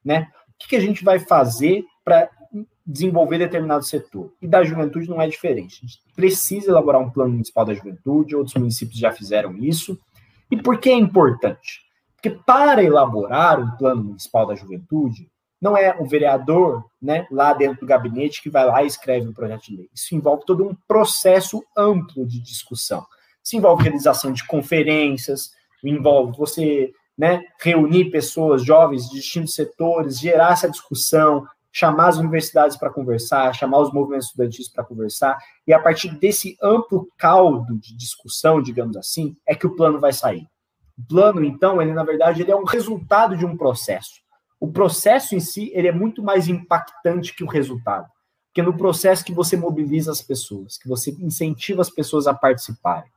né? 0.04 0.28
O 0.48 0.58
que, 0.58 0.68
que 0.68 0.76
a 0.76 0.80
gente 0.80 1.04
vai 1.04 1.18
fazer 1.18 1.84
para 2.04 2.30
desenvolver 2.86 3.38
determinado 3.38 3.84
setor? 3.84 4.32
E 4.40 4.46
da 4.46 4.62
juventude 4.64 5.08
não 5.08 5.20
é 5.20 5.28
diferente. 5.28 5.80
A 5.82 5.86
gente 5.86 6.00
precisa 6.14 6.70
elaborar 6.70 7.00
um 7.00 7.10
plano 7.10 7.32
municipal 7.32 7.64
da 7.64 7.74
juventude, 7.74 8.36
outros 8.36 8.54
municípios 8.54 8.98
já 8.98 9.12
fizeram 9.12 9.56
isso. 9.56 9.98
E 10.50 10.56
por 10.56 10.78
que 10.78 10.90
é 10.90 10.94
importante? 10.94 11.80
Porque 12.14 12.30
para 12.30 12.82
elaborar 12.82 13.60
um 13.60 13.76
plano 13.76 14.04
municipal 14.04 14.46
da 14.46 14.54
juventude, 14.54 15.28
não 15.60 15.76
é 15.76 15.96
o 15.98 16.06
vereador, 16.06 16.84
né, 17.00 17.26
lá 17.30 17.52
dentro 17.52 17.80
do 17.80 17.86
gabinete 17.86 18.42
que 18.42 18.50
vai 18.50 18.66
lá 18.66 18.82
e 18.82 18.86
escreve 18.86 19.26
um 19.26 19.32
projeto 19.32 19.64
de 19.64 19.76
lei. 19.76 19.90
Isso 19.94 20.14
envolve 20.14 20.44
todo 20.44 20.66
um 20.66 20.76
processo 20.86 21.64
amplo 21.76 22.26
de 22.26 22.40
discussão. 22.40 23.04
Isso 23.42 23.56
envolve 23.56 23.82
realização 23.82 24.32
de 24.32 24.46
conferências, 24.46 25.50
envolve 25.82 26.36
você, 26.36 26.92
né, 27.16 27.42
reunir 27.60 28.10
pessoas 28.10 28.64
jovens 28.64 29.08
de 29.08 29.16
distintos 29.16 29.54
setores, 29.54 30.18
gerar 30.18 30.52
essa 30.52 30.68
discussão, 30.68 31.46
chamar 31.72 32.08
as 32.08 32.16
universidades 32.16 32.76
para 32.76 32.90
conversar, 32.90 33.54
chamar 33.54 33.80
os 33.80 33.92
movimentos 33.92 34.26
estudantis 34.26 34.68
para 34.68 34.84
conversar, 34.84 35.38
e 35.66 35.72
a 35.72 35.78
partir 35.78 36.08
desse 36.18 36.56
amplo 36.62 37.08
caldo 37.18 37.78
de 37.78 37.94
discussão, 37.94 38.62
digamos 38.62 38.96
assim, 38.96 39.36
é 39.46 39.54
que 39.54 39.66
o 39.66 39.76
plano 39.76 40.00
vai 40.00 40.12
sair. 40.12 40.46
O 40.98 41.06
plano, 41.06 41.44
então, 41.44 41.80
ele 41.80 41.92
na 41.92 42.02
verdade 42.02 42.40
ele 42.40 42.50
é 42.50 42.56
um 42.56 42.64
resultado 42.64 43.36
de 43.36 43.44
um 43.44 43.56
processo 43.56 44.25
o 44.58 44.70
processo 44.70 45.34
em 45.34 45.40
si 45.40 45.70
ele 45.74 45.88
é 45.88 45.92
muito 45.92 46.22
mais 46.22 46.48
impactante 46.48 47.34
que 47.34 47.44
o 47.44 47.48
resultado. 47.48 48.08
Porque 48.48 48.60
é 48.60 48.64
no 48.64 48.76
processo 48.76 49.24
que 49.24 49.34
você 49.34 49.56
mobiliza 49.56 50.10
as 50.10 50.22
pessoas, 50.22 50.78
que 50.78 50.88
você 50.88 51.10
incentiva 51.20 51.82
as 51.82 51.90
pessoas 51.90 52.26
a 52.26 52.32
participarem. 52.32 53.10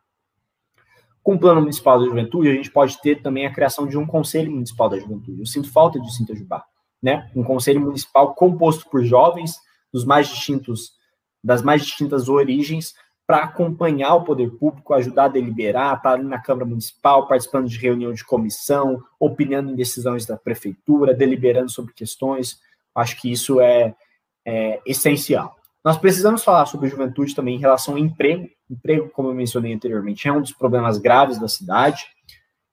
Com 1.23 1.35
o 1.35 1.39
Plano 1.39 1.61
Municipal 1.61 1.99
da 1.99 2.05
Juventude, 2.05 2.49
a 2.49 2.53
gente 2.53 2.71
pode 2.71 2.99
ter 3.01 3.21
também 3.21 3.45
a 3.45 3.53
criação 3.53 3.87
de 3.87 3.97
um 3.97 4.05
Conselho 4.05 4.51
Municipal 4.51 4.89
da 4.89 4.99
Juventude. 4.99 5.39
Eu 5.39 5.45
sinto 5.45 5.71
falta 5.71 5.99
de 5.99 6.13
Sintajubá, 6.13 6.65
né? 7.01 7.29
Um 7.35 7.43
Conselho 7.43 7.79
Municipal 7.79 8.33
composto 8.33 8.89
por 8.89 9.03
jovens 9.03 9.55
dos 9.93 10.03
mais 10.03 10.27
distintos, 10.27 10.93
das 11.43 11.61
mais 11.61 11.83
distintas 11.83 12.27
origens, 12.27 12.93
para 13.29 13.43
acompanhar 13.43 14.15
o 14.15 14.23
poder 14.23 14.49
público, 14.57 14.91
ajudar 14.91 15.25
a 15.25 15.27
deliberar, 15.27 15.97
estar 15.97 16.09
tá 16.09 16.15
ali 16.15 16.23
na 16.23 16.41
Câmara 16.41 16.65
Municipal, 16.65 17.27
participando 17.27 17.69
de 17.69 17.77
reunião 17.77 18.11
de 18.11 18.25
comissão, 18.25 19.03
opinando 19.19 19.69
em 19.69 19.75
decisões 19.75 20.25
da 20.25 20.35
prefeitura, 20.35 21.13
deliberando 21.13 21.69
sobre 21.69 21.93
questões. 21.93 22.59
Acho 22.95 23.21
que 23.21 23.31
isso 23.31 23.61
é, 23.61 23.93
é 24.43 24.81
essencial. 24.83 25.55
Nós 25.85 25.95
precisamos 25.95 26.43
falar 26.43 26.65
sobre 26.65 26.89
juventude 26.89 27.35
também 27.35 27.57
em 27.57 27.59
relação 27.59 27.93
ao 27.93 27.99
emprego. 27.99 28.49
Emprego, 28.67 29.11
como 29.11 29.29
eu 29.29 29.35
mencionei 29.35 29.75
anteriormente, 29.75 30.27
é 30.27 30.33
um 30.33 30.41
dos 30.41 30.51
problemas 30.51 30.97
graves 30.97 31.39
da 31.39 31.47
cidade. 31.47 32.07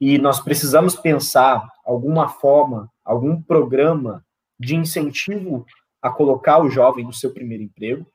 E 0.00 0.16
nós 0.16 0.40
precisamos 0.40 0.96
pensar 0.96 1.68
alguma 1.84 2.28
forma, 2.28 2.90
algum 3.04 3.42
programa 3.42 4.24
de 4.58 4.74
incentivo 4.74 5.66
a 6.00 6.08
colocar 6.08 6.62
o 6.62 6.70
jovem 6.70 7.04
no 7.04 7.12
seu 7.12 7.30
primeiro 7.30 7.62
emprego 7.62 8.06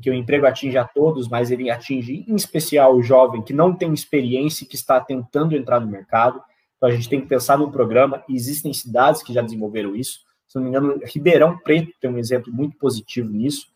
que 0.00 0.10
o 0.10 0.14
emprego 0.14 0.46
atinge 0.46 0.78
a 0.78 0.84
todos, 0.84 1.28
mas 1.28 1.50
ele 1.50 1.70
atinge 1.70 2.24
em 2.26 2.36
especial 2.36 2.94
o 2.94 3.02
jovem 3.02 3.42
que 3.42 3.52
não 3.52 3.74
tem 3.74 3.92
experiência 3.92 4.64
e 4.64 4.66
que 4.66 4.76
está 4.76 5.00
tentando 5.00 5.56
entrar 5.56 5.80
no 5.80 5.88
mercado. 5.88 6.40
Então 6.76 6.88
a 6.88 6.92
gente 6.92 7.08
tem 7.08 7.20
que 7.20 7.26
pensar 7.26 7.58
no 7.58 7.70
programa, 7.70 8.22
e 8.28 8.34
existem 8.34 8.72
cidades 8.72 9.22
que 9.22 9.32
já 9.32 9.42
desenvolveram 9.42 9.96
isso. 9.96 10.20
Se 10.46 10.56
não 10.56 10.62
me 10.62 10.70
engano, 10.70 11.00
Ribeirão 11.04 11.58
Preto 11.58 11.92
tem 12.00 12.10
um 12.10 12.18
exemplo 12.18 12.52
muito 12.52 12.76
positivo 12.78 13.28
nisso, 13.30 13.66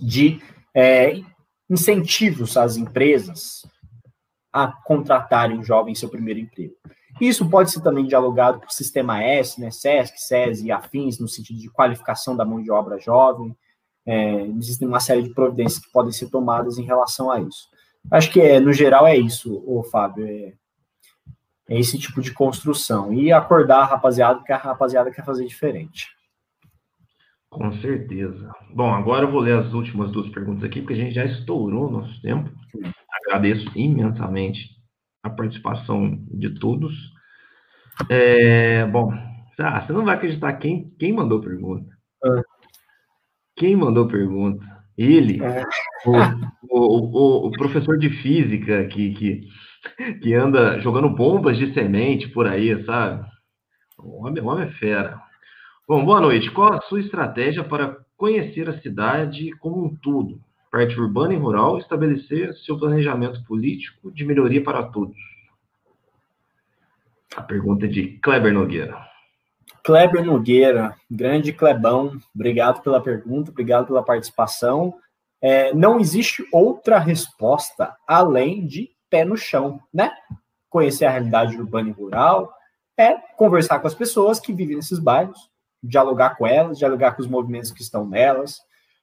de 0.00 0.40
é, 0.74 1.20
incentivos 1.70 2.56
às 2.56 2.76
empresas 2.76 3.64
a 4.52 4.66
contratarem 4.68 5.58
o 5.58 5.64
jovem 5.64 5.92
em 5.92 5.96
seu 5.96 6.08
primeiro 6.08 6.40
emprego. 6.40 6.74
Isso 7.20 7.48
pode 7.48 7.70
ser 7.70 7.80
também 7.82 8.06
dialogado 8.06 8.60
com 8.60 8.66
o 8.66 8.72
sistema 8.72 9.22
S, 9.22 9.60
né, 9.60 9.70
SESC, 9.70 10.18
SESI 10.18 10.66
e 10.66 10.72
afins, 10.72 11.18
no 11.18 11.28
sentido 11.28 11.60
de 11.60 11.70
qualificação 11.70 12.36
da 12.36 12.44
mão 12.44 12.62
de 12.62 12.70
obra 12.70 12.98
jovem, 12.98 13.56
é, 14.06 14.46
existem 14.46 14.88
uma 14.88 15.00
série 15.00 15.22
de 15.22 15.34
providências 15.34 15.84
que 15.84 15.92
podem 15.92 16.12
ser 16.12 16.28
tomadas 16.28 16.78
em 16.78 16.84
relação 16.84 17.30
a 17.30 17.40
isso. 17.40 17.68
Acho 18.10 18.30
que, 18.30 18.40
é, 18.40 18.58
no 18.58 18.72
geral, 18.72 19.06
é 19.06 19.16
isso, 19.16 19.62
o 19.66 19.82
Fábio. 19.84 20.26
É, 20.26 20.54
é, 21.68 21.78
esse 21.78 21.98
tipo 21.98 22.20
de 22.20 22.32
construção. 22.32 23.12
E 23.12 23.32
acordar 23.32 23.80
a 23.80 23.84
rapaziada, 23.84 24.36
porque 24.36 24.52
a 24.52 24.56
rapaziada 24.56 25.10
quer 25.10 25.24
fazer 25.24 25.46
diferente. 25.46 26.08
Com 27.48 27.72
certeza. 27.80 28.50
Bom, 28.74 28.92
agora 28.92 29.26
eu 29.26 29.30
vou 29.30 29.40
ler 29.40 29.58
as 29.58 29.72
últimas 29.72 30.10
duas 30.10 30.28
perguntas 30.30 30.64
aqui, 30.64 30.80
porque 30.80 30.94
a 30.94 30.96
gente 30.96 31.14
já 31.14 31.24
estourou 31.24 31.88
o 31.88 31.90
nosso 31.90 32.20
tempo. 32.22 32.50
Agradeço 33.26 33.70
imensamente 33.76 34.70
a 35.22 35.30
participação 35.30 36.18
de 36.30 36.58
todos. 36.58 36.94
É, 38.08 38.86
bom, 38.86 39.12
ah, 39.58 39.80
você 39.80 39.92
não 39.92 40.04
vai 40.04 40.16
acreditar 40.16 40.54
quem, 40.54 40.90
quem 40.98 41.12
mandou 41.12 41.40
pergunta. 41.40 41.94
Quem 43.62 43.76
mandou 43.76 44.08
pergunta? 44.08 44.66
Ele, 44.98 45.40
é. 45.40 45.62
o, 46.04 46.16
o, 46.68 46.80
o, 46.80 47.46
o, 47.46 47.50
professor 47.52 47.96
de 47.96 48.10
física 48.20 48.86
que, 48.86 49.14
que, 49.14 49.48
que 50.20 50.34
anda 50.34 50.80
jogando 50.80 51.08
bombas 51.08 51.56
de 51.56 51.72
semente 51.72 52.26
por 52.30 52.48
aí, 52.48 52.84
sabe? 52.84 53.24
O 53.96 54.26
homem, 54.26 54.42
o 54.42 54.46
homem 54.48 54.66
é 54.66 54.72
fera. 54.72 55.16
Bom, 55.86 56.04
boa 56.04 56.20
noite. 56.20 56.50
Qual 56.50 56.72
a 56.72 56.80
sua 56.80 56.98
estratégia 56.98 57.62
para 57.62 57.98
conhecer 58.16 58.68
a 58.68 58.80
cidade 58.80 59.52
como 59.60 59.84
um 59.84 59.94
todo, 59.94 60.40
parte 60.68 60.98
urbana 60.98 61.32
e 61.32 61.38
rural, 61.38 61.78
estabelecer 61.78 62.52
seu 62.66 62.76
planejamento 62.76 63.44
político 63.44 64.10
de 64.10 64.24
melhoria 64.24 64.64
para 64.64 64.82
todos? 64.82 65.16
A 67.36 67.42
pergunta 67.42 67.86
é 67.86 67.88
de 67.88 68.18
Kleber 68.18 68.52
Nogueira. 68.52 69.11
Kleber 69.82 70.24
Nogueira, 70.24 70.94
grande 71.10 71.52
Clebão, 71.52 72.16
obrigado 72.34 72.82
pela 72.82 73.00
pergunta, 73.00 73.50
obrigado 73.50 73.86
pela 73.86 74.02
participação. 74.02 74.94
É, 75.40 75.74
não 75.74 75.98
existe 75.98 76.46
outra 76.52 76.98
resposta 76.98 77.96
além 78.06 78.64
de 78.64 78.90
pé 79.10 79.24
no 79.24 79.36
chão, 79.36 79.80
né? 79.92 80.12
Conhecer 80.70 81.04
a 81.04 81.10
realidade 81.10 81.56
urbana 81.56 81.88
e 81.88 81.92
rural, 81.92 82.54
é 82.96 83.14
conversar 83.36 83.80
com 83.80 83.88
as 83.88 83.94
pessoas 83.94 84.38
que 84.38 84.52
vivem 84.52 84.76
nesses 84.76 85.00
bairros, 85.00 85.50
dialogar 85.82 86.36
com 86.36 86.46
elas, 86.46 86.78
dialogar 86.78 87.12
com 87.12 87.22
os 87.22 87.28
movimentos 87.28 87.72
que 87.72 87.82
estão 87.82 88.06
nelas. 88.06 88.60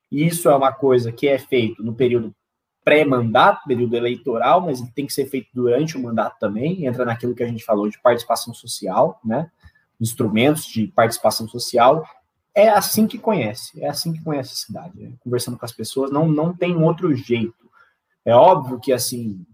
E 0.09 0.25
isso 0.25 0.49
é 0.49 0.55
uma 0.55 0.71
coisa 0.71 1.11
que 1.11 1.27
é 1.27 1.37
feito 1.37 1.83
no 1.83 1.93
período 1.93 2.33
pré-mandato, 2.85 3.67
período 3.67 3.95
eleitoral, 3.95 4.61
mas 4.61 4.81
tem 4.95 5.05
que 5.05 5.13
ser 5.13 5.25
feito 5.25 5.49
durante 5.53 5.97
o 5.97 6.01
mandato 6.01 6.37
também. 6.39 6.85
Entra 6.85 7.03
naquilo 7.03 7.35
que 7.35 7.43
a 7.43 7.47
gente 7.47 7.65
falou 7.65 7.89
de 7.89 8.01
participação 8.01 8.53
social, 8.53 9.19
né? 9.23 9.51
Instrumentos 9.99 10.65
de 10.65 10.87
participação 10.87 11.47
social. 11.47 12.05
É 12.55 12.69
assim 12.69 13.07
que 13.07 13.17
conhece, 13.17 13.81
é 13.81 13.87
assim 13.87 14.13
que 14.13 14.23
conhece 14.23 14.53
a 14.53 14.55
cidade. 14.55 14.99
Né? 14.99 15.11
Conversando 15.19 15.57
com 15.57 15.65
as 15.65 15.71
pessoas, 15.71 16.11
não, 16.11 16.27
não 16.27 16.53
tem 16.53 16.75
outro 16.75 17.13
jeito. 17.15 17.69
É 18.25 18.35
óbvio 18.35 18.79
que, 18.79 18.91
assim, 18.91 19.45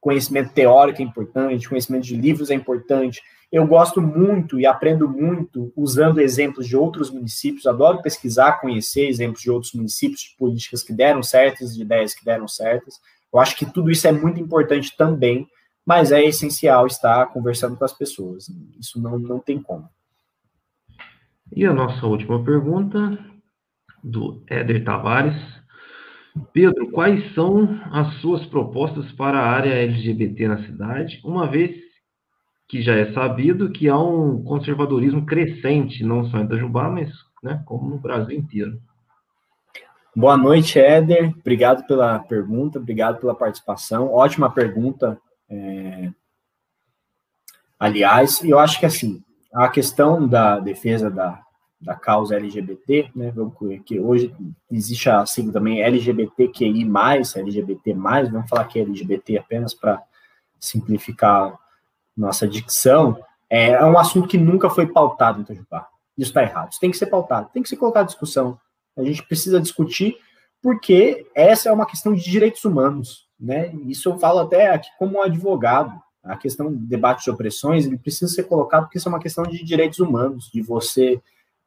conhecimento 0.00 0.52
teórico 0.52 1.02
é 1.02 1.04
importante, 1.04 1.68
conhecimento 1.68 2.04
de 2.04 2.16
livros 2.16 2.50
é 2.50 2.54
importante, 2.54 3.20
eu 3.50 3.66
gosto 3.66 4.02
muito 4.02 4.60
e 4.60 4.66
aprendo 4.66 5.08
muito 5.08 5.72
usando 5.74 6.20
exemplos 6.20 6.66
de 6.66 6.76
outros 6.76 7.10
municípios, 7.10 7.66
adoro 7.66 8.02
pesquisar, 8.02 8.60
conhecer 8.60 9.08
exemplos 9.08 9.40
de 9.40 9.50
outros 9.50 9.72
municípios, 9.72 10.20
de 10.20 10.36
políticas 10.36 10.82
que 10.82 10.92
deram 10.92 11.22
certas, 11.22 11.74
de 11.74 11.80
ideias 11.80 12.14
que 12.14 12.24
deram 12.24 12.46
certas. 12.46 13.00
Eu 13.32 13.40
acho 13.40 13.56
que 13.56 13.64
tudo 13.64 13.90
isso 13.90 14.06
é 14.06 14.12
muito 14.12 14.38
importante 14.38 14.94
também, 14.96 15.48
mas 15.88 16.12
é 16.12 16.22
essencial 16.22 16.86
estar 16.86 17.24
conversando 17.32 17.74
com 17.74 17.82
as 17.82 17.94
pessoas. 17.94 18.52
Isso 18.78 19.00
não, 19.00 19.18
não 19.18 19.38
tem 19.38 19.58
como. 19.58 19.88
E 21.50 21.64
a 21.64 21.72
nossa 21.72 22.06
última 22.06 22.44
pergunta, 22.44 23.18
do 24.04 24.42
Éder 24.46 24.84
Tavares. 24.84 25.34
Pedro, 26.52 26.90
quais 26.90 27.34
são 27.34 27.80
as 27.90 28.20
suas 28.20 28.44
propostas 28.44 29.10
para 29.12 29.38
a 29.38 29.50
área 29.50 29.72
LGBT 29.72 30.48
na 30.48 30.66
cidade, 30.66 31.22
uma 31.24 31.46
vez 31.46 31.74
que 32.68 32.82
já 32.82 32.94
é 32.94 33.10
sabido 33.14 33.72
que 33.72 33.88
há 33.88 33.98
um 33.98 34.44
conservadorismo 34.44 35.24
crescente, 35.24 36.04
não 36.04 36.26
só 36.26 36.36
em 36.36 36.44
Itajubá, 36.44 36.90
mas 36.90 37.10
né, 37.42 37.62
como 37.64 37.88
no 37.88 37.98
Brasil 37.98 38.36
inteiro. 38.36 38.78
Boa 40.14 40.36
noite, 40.36 40.78
Éder. 40.78 41.32
Obrigado 41.40 41.86
pela 41.86 42.18
pergunta, 42.18 42.78
obrigado 42.78 43.18
pela 43.18 43.34
participação. 43.34 44.12
Ótima 44.12 44.50
pergunta. 44.50 45.18
É... 45.48 46.10
Aliás, 47.78 48.42
eu 48.42 48.58
acho 48.58 48.78
que 48.78 48.86
assim, 48.86 49.22
a 49.52 49.68
questão 49.68 50.26
da 50.26 50.58
defesa 50.58 51.10
da, 51.10 51.42
da 51.80 51.94
causa 51.94 52.36
LGBT, 52.36 53.10
né, 53.14 53.32
que 53.84 54.00
hoje 54.00 54.34
existe 54.70 55.08
a 55.08 55.24
sigla 55.24 55.52
também 55.52 55.82
LGBTQI+, 55.82 56.86
LGBT+, 57.36 57.94
vamos 57.94 58.48
falar 58.48 58.64
que 58.64 58.80
é 58.80 58.82
LGBT 58.82 59.38
apenas 59.38 59.74
para 59.74 60.02
simplificar 60.58 61.56
nossa 62.16 62.48
dicção, 62.48 63.18
é 63.48 63.82
um 63.84 63.96
assunto 63.96 64.28
que 64.28 64.36
nunca 64.36 64.68
foi 64.68 64.86
pautado 64.86 65.38
em 65.38 65.42
Itajubá. 65.42 65.88
Isso 66.16 66.30
está 66.30 66.42
errado. 66.42 66.72
Isso 66.72 66.80
tem 66.80 66.90
que 66.90 66.96
ser 66.96 67.06
pautado, 67.06 67.48
tem 67.52 67.62
que 67.62 67.68
ser 67.68 67.76
colocado 67.76 68.04
em 68.04 68.08
discussão. 68.08 68.58
A 68.96 69.04
gente 69.04 69.22
precisa 69.22 69.60
discutir 69.60 70.16
porque 70.60 71.30
essa 71.34 71.68
é 71.68 71.72
uma 71.72 71.86
questão 71.86 72.12
de 72.12 72.22
direitos 72.22 72.64
humanos, 72.64 73.27
né? 73.38 73.72
Isso 73.86 74.08
eu 74.08 74.18
falo 74.18 74.40
até 74.40 74.70
aqui 74.70 74.88
como 74.98 75.22
advogado. 75.22 75.92
A 76.22 76.36
questão 76.36 76.70
do 76.70 76.78
debate 76.78 77.24
de 77.24 77.30
opressões, 77.30 77.86
ele 77.86 77.96
precisa 77.96 78.30
ser 78.32 78.44
colocado 78.44 78.84
porque 78.84 78.98
isso 78.98 79.08
é 79.08 79.12
uma 79.12 79.20
questão 79.20 79.44
de 79.44 79.64
direitos 79.64 79.98
humanos, 79.98 80.50
de 80.52 80.60
você 80.60 81.20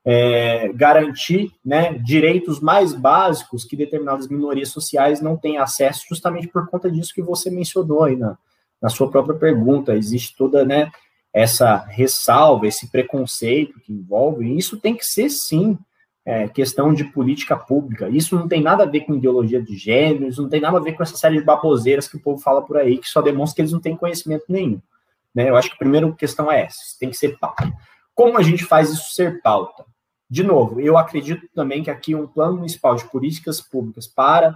é, 0.05 0.71
garantir 0.73 1.51
né, 1.63 1.93
direitos 1.93 2.59
mais 2.59 2.93
básicos 2.93 3.63
que 3.63 3.77
determinadas 3.77 4.27
minorias 4.27 4.69
sociais 4.69 5.21
não 5.21 5.37
têm 5.37 5.57
acesso, 5.57 6.05
justamente 6.09 6.47
por 6.47 6.67
conta 6.67 6.91
disso 6.91 7.13
que 7.13 7.21
você 7.21 7.49
mencionou 7.49 8.03
aí 8.03 8.15
na, 8.15 8.37
na 8.81 8.89
sua 8.89 9.09
própria 9.09 9.37
pergunta, 9.37 9.95
existe 9.95 10.35
toda 10.35 10.65
né, 10.65 10.91
essa 11.33 11.77
ressalva, 11.77 12.67
esse 12.67 12.89
preconceito 12.89 13.79
que 13.79 13.93
envolve, 13.93 14.45
e 14.45 14.57
isso 14.57 14.77
tem 14.77 14.95
que 14.95 15.05
ser, 15.05 15.29
sim, 15.29 15.77
é, 16.25 16.47
questão 16.47 16.93
de 16.93 17.05
política 17.05 17.55
pública. 17.55 18.09
Isso 18.09 18.35
não 18.35 18.47
tem 18.47 18.61
nada 18.61 18.83
a 18.83 18.87
ver 18.87 19.01
com 19.01 19.15
ideologia 19.15 19.61
de 19.61 19.75
gênero, 19.75 20.27
isso 20.27 20.41
não 20.41 20.49
tem 20.49 20.61
nada 20.61 20.77
a 20.77 20.81
ver 20.81 20.93
com 20.93 21.03
essa 21.03 21.17
série 21.17 21.37
de 21.37 21.43
baboseiras 21.43 22.07
que 22.07 22.17
o 22.17 22.21
povo 22.21 22.41
fala 22.41 22.61
por 22.61 22.77
aí, 22.77 22.97
que 22.97 23.07
só 23.07 23.21
demonstra 23.21 23.55
que 23.55 23.61
eles 23.61 23.71
não 23.71 23.79
têm 23.79 23.95
conhecimento 23.95 24.45
nenhum. 24.47 24.81
Né? 25.33 25.49
Eu 25.49 25.55
acho 25.55 25.69
que 25.69 25.75
a 25.75 25.79
primeira 25.79 26.11
questão 26.13 26.51
é 26.51 26.63
essa, 26.63 26.79
tem 26.99 27.09
que 27.09 27.17
ser 27.17 27.37
pauta. 27.39 27.71
Como 28.13 28.37
a 28.37 28.43
gente 28.43 28.63
faz 28.63 28.89
isso 28.89 29.13
ser 29.13 29.41
pauta? 29.41 29.85
De 30.29 30.43
novo, 30.43 30.79
eu 30.79 30.97
acredito 30.97 31.47
também 31.53 31.83
que 31.83 31.89
aqui 31.89 32.15
um 32.15 32.27
plano 32.27 32.57
municipal 32.57 32.95
de 32.95 33.09
políticas 33.09 33.59
públicas 33.59 34.07
para 34.07 34.55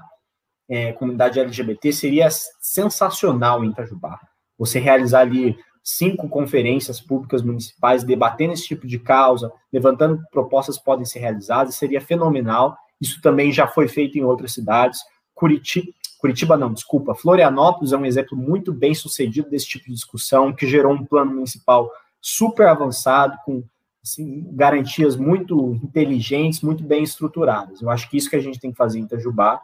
é, 0.70 0.94
comunidade 0.94 1.40
LGBT 1.40 1.92
seria 1.92 2.30
sensacional 2.62 3.64
em 3.64 3.70
Itajubá. 3.70 4.20
Você 4.58 4.80
realizar 4.80 5.22
ali 5.22 5.58
cinco 5.86 6.28
conferências 6.28 7.00
públicas 7.00 7.44
municipais 7.44 8.04
debatendo 8.04 8.54
esse 8.54 8.66
tipo 8.66 8.88
de 8.88 8.98
causa, 8.98 9.52
levantando 9.72 10.20
propostas 10.32 10.80
que 10.80 10.84
podem 10.84 11.06
ser 11.06 11.20
realizadas, 11.20 11.76
seria 11.76 12.02
fenomenal. 12.02 12.76
Isso 13.00 13.22
também 13.22 13.52
já 13.52 13.68
foi 13.68 13.88
feito 13.88 14.18
em 14.18 14.24
outras 14.24 14.52
cidades. 14.52 15.00
Curitiba, 15.36 15.88
Curitiba 16.18 16.58
não, 16.58 16.74
desculpa, 16.74 17.14
Florianópolis 17.14 17.94
é 17.94 17.98
um 17.98 18.06
exemplo 18.06 18.36
muito 18.36 18.74
bem 18.74 18.96
sucedido 18.96 19.48
desse 19.48 19.68
tipo 19.68 19.86
de 19.86 19.94
discussão, 19.94 20.52
que 20.52 20.66
gerou 20.66 20.92
um 20.92 21.06
plano 21.06 21.36
municipal 21.36 21.92
super 22.20 22.68
avançado, 22.68 23.38
com 23.46 23.64
assim, 24.02 24.44
garantias 24.54 25.16
muito 25.16 25.76
inteligentes, 25.84 26.62
muito 26.62 26.84
bem 26.84 27.04
estruturadas. 27.04 27.80
Eu 27.80 27.92
acho 27.92 28.10
que 28.10 28.18
isso 28.18 28.30
que 28.30 28.36
a 28.36 28.42
gente 28.42 28.60
tem 28.60 28.72
que 28.72 28.78
fazer 28.78 28.98
em 28.98 29.04
Itajubá. 29.04 29.62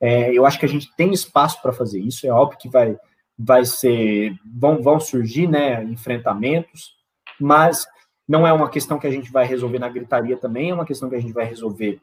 É, 0.00 0.32
eu 0.32 0.46
acho 0.46 0.58
que 0.58 0.64
a 0.64 0.68
gente 0.68 0.90
tem 0.96 1.12
espaço 1.12 1.60
para 1.60 1.74
fazer 1.74 2.00
isso. 2.00 2.26
É 2.26 2.30
óbvio 2.30 2.58
que 2.58 2.70
vai, 2.70 2.96
vai 3.38 3.64
ser, 3.64 4.36
vão, 4.44 4.82
vão 4.82 4.98
surgir, 4.98 5.46
né, 5.46 5.84
enfrentamentos, 5.84 6.96
mas 7.38 7.86
não 8.26 8.46
é 8.46 8.52
uma 8.52 8.68
questão 8.68 8.98
que 8.98 9.06
a 9.06 9.10
gente 9.10 9.30
vai 9.30 9.46
resolver 9.46 9.78
na 9.78 9.88
gritaria 9.88 10.36
também, 10.36 10.70
é 10.70 10.74
uma 10.74 10.84
questão 10.84 11.08
que 11.08 11.14
a 11.14 11.20
gente 11.20 11.32
vai 11.32 11.44
resolver, 11.44 12.00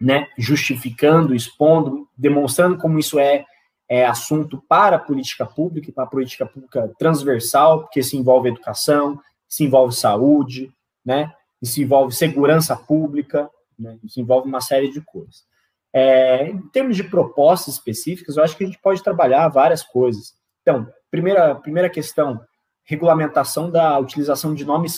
né, 0.00 0.28
justificando, 0.36 1.34
expondo, 1.34 2.08
demonstrando 2.16 2.76
como 2.76 2.98
isso 2.98 3.18
é, 3.18 3.46
é 3.88 4.04
assunto 4.04 4.60
para 4.68 4.96
a 4.96 4.98
política 5.00 5.46
pública, 5.46 5.92
para 5.92 6.04
a 6.04 6.08
política 6.08 6.44
pública 6.44 6.92
transversal, 6.98 7.82
porque 7.82 8.02
se 8.02 8.16
envolve 8.16 8.48
educação, 8.48 9.20
se 9.48 9.64
envolve 9.64 9.94
saúde, 9.94 10.72
né, 11.04 11.32
se 11.62 11.82
envolve 11.82 12.14
segurança 12.14 12.76
pública, 12.76 13.48
né, 13.78 13.98
se 14.08 14.20
envolve 14.20 14.48
uma 14.48 14.60
série 14.60 14.90
de 14.90 15.00
coisas. 15.00 15.44
É, 15.92 16.48
em 16.48 16.58
termos 16.68 16.96
de 16.96 17.04
propostas 17.04 17.74
específicas, 17.74 18.36
eu 18.36 18.42
acho 18.42 18.56
que 18.56 18.64
a 18.64 18.66
gente 18.66 18.78
pode 18.78 19.02
trabalhar 19.02 19.48
várias 19.48 19.82
coisas. 19.82 20.34
Então, 20.66 20.88
primeira, 21.08 21.54
primeira 21.54 21.88
questão, 21.88 22.40
regulamentação 22.82 23.70
da 23.70 23.96
utilização 24.00 24.52
de 24.52 24.64
nome, 24.64 24.88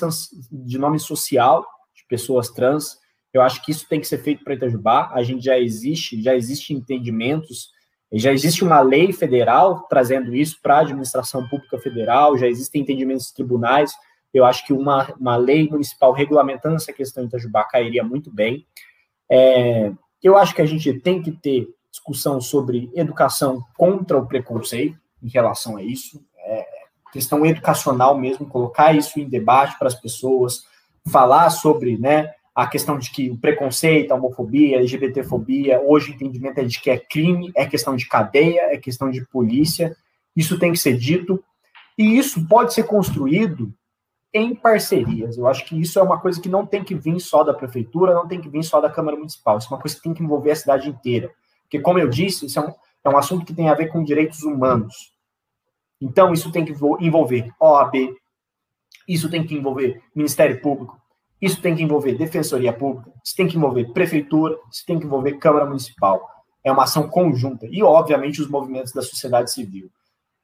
de 0.50 0.78
nome 0.78 0.98
social 0.98 1.62
de 1.94 2.06
pessoas 2.08 2.48
trans. 2.48 2.98
Eu 3.34 3.42
acho 3.42 3.62
que 3.62 3.70
isso 3.70 3.86
tem 3.86 4.00
que 4.00 4.08
ser 4.08 4.16
feito 4.16 4.42
para 4.42 4.54
Itajubá. 4.54 5.10
A 5.12 5.22
gente 5.22 5.44
já 5.44 5.58
existe, 5.58 6.22
já 6.22 6.34
existe 6.34 6.72
entendimentos, 6.72 7.68
já 8.10 8.32
existe 8.32 8.64
uma 8.64 8.80
lei 8.80 9.12
federal 9.12 9.86
trazendo 9.90 10.34
isso 10.34 10.58
para 10.62 10.78
a 10.78 10.80
administração 10.80 11.46
pública 11.50 11.78
federal, 11.78 12.38
já 12.38 12.46
existem 12.46 12.80
entendimentos 12.80 13.30
tribunais. 13.30 13.92
Eu 14.32 14.46
acho 14.46 14.66
que 14.66 14.72
uma, 14.72 15.12
uma 15.20 15.36
lei 15.36 15.68
municipal 15.68 16.12
regulamentando 16.12 16.76
essa 16.76 16.94
questão 16.94 17.24
em 17.24 17.26
Itajubá 17.26 17.64
cairia 17.64 18.02
muito 18.02 18.32
bem. 18.32 18.66
É, 19.30 19.92
eu 20.22 20.38
acho 20.38 20.54
que 20.54 20.62
a 20.62 20.66
gente 20.66 20.94
tem 21.00 21.20
que 21.20 21.30
ter 21.30 21.68
discussão 21.90 22.40
sobre 22.40 22.90
educação 22.94 23.62
contra 23.76 24.16
o 24.16 24.26
preconceito 24.26 24.98
em 25.22 25.28
relação 25.28 25.76
a 25.76 25.82
isso, 25.82 26.22
é, 26.38 26.66
questão 27.12 27.44
educacional 27.44 28.16
mesmo, 28.18 28.46
colocar 28.46 28.94
isso 28.94 29.18
em 29.18 29.28
debate 29.28 29.78
para 29.78 29.88
as 29.88 29.94
pessoas, 29.94 30.62
falar 31.10 31.50
sobre 31.50 31.98
né, 31.98 32.32
a 32.54 32.66
questão 32.66 32.98
de 32.98 33.10
que 33.10 33.30
o 33.30 33.38
preconceito, 33.38 34.12
a 34.12 34.16
homofobia, 34.16 34.76
a 34.76 34.80
LGBTfobia, 34.80 35.80
hoje 35.80 36.10
o 36.10 36.14
entendimento 36.14 36.58
é 36.58 36.64
de 36.64 36.80
que 36.80 36.90
é 36.90 36.98
crime, 36.98 37.52
é 37.56 37.66
questão 37.66 37.96
de 37.96 38.06
cadeia, 38.06 38.72
é 38.72 38.76
questão 38.76 39.10
de 39.10 39.24
polícia, 39.26 39.96
isso 40.34 40.58
tem 40.58 40.72
que 40.72 40.78
ser 40.78 40.96
dito, 40.96 41.42
e 41.96 42.18
isso 42.18 42.46
pode 42.46 42.74
ser 42.74 42.84
construído 42.84 43.72
em 44.32 44.54
parcerias. 44.54 45.36
Eu 45.36 45.46
acho 45.46 45.64
que 45.64 45.80
isso 45.80 45.98
é 45.98 46.02
uma 46.02 46.20
coisa 46.20 46.40
que 46.40 46.48
não 46.48 46.66
tem 46.66 46.84
que 46.84 46.94
vir 46.94 47.18
só 47.18 47.42
da 47.42 47.54
prefeitura, 47.54 48.14
não 48.14 48.28
tem 48.28 48.40
que 48.40 48.48
vir 48.48 48.62
só 48.62 48.80
da 48.80 48.90
Câmara 48.90 49.16
Municipal. 49.16 49.58
Isso 49.58 49.68
é 49.68 49.74
uma 49.74 49.80
coisa 49.80 49.96
que 49.96 50.02
tem 50.02 50.14
que 50.14 50.22
envolver 50.22 50.52
a 50.52 50.56
cidade 50.56 50.88
inteira. 50.88 51.30
Porque, 51.62 51.80
como 51.80 51.98
eu 51.98 52.08
disse, 52.08 52.46
isso 52.46 52.58
é 52.58 52.62
um, 52.62 52.72
é 53.04 53.08
um 53.08 53.16
assunto 53.16 53.44
que 53.44 53.54
tem 53.54 53.68
a 53.68 53.74
ver 53.74 53.88
com 53.88 54.04
direitos 54.04 54.42
humanos. 54.42 55.12
Então, 56.00 56.32
isso 56.32 56.52
tem 56.52 56.64
que 56.64 56.72
envolver 56.72 57.50
OAB, 57.60 58.14
isso 59.08 59.30
tem 59.30 59.44
que 59.44 59.54
envolver 59.54 60.02
Ministério 60.14 60.60
Público, 60.60 61.00
isso 61.40 61.60
tem 61.60 61.74
que 61.74 61.82
envolver 61.82 62.14
Defensoria 62.14 62.72
Pública, 62.72 63.10
isso 63.24 63.34
tem 63.36 63.48
que 63.48 63.56
envolver 63.56 63.92
Prefeitura, 63.92 64.58
isso 64.70 64.84
tem 64.86 64.98
que 64.98 65.06
envolver 65.06 65.38
Câmara 65.38 65.66
Municipal. 65.66 66.28
É 66.64 66.70
uma 66.70 66.84
ação 66.84 67.08
conjunta. 67.08 67.66
E, 67.70 67.82
obviamente, 67.82 68.40
os 68.40 68.48
movimentos 68.48 68.92
da 68.92 69.02
sociedade 69.02 69.52
civil. 69.52 69.90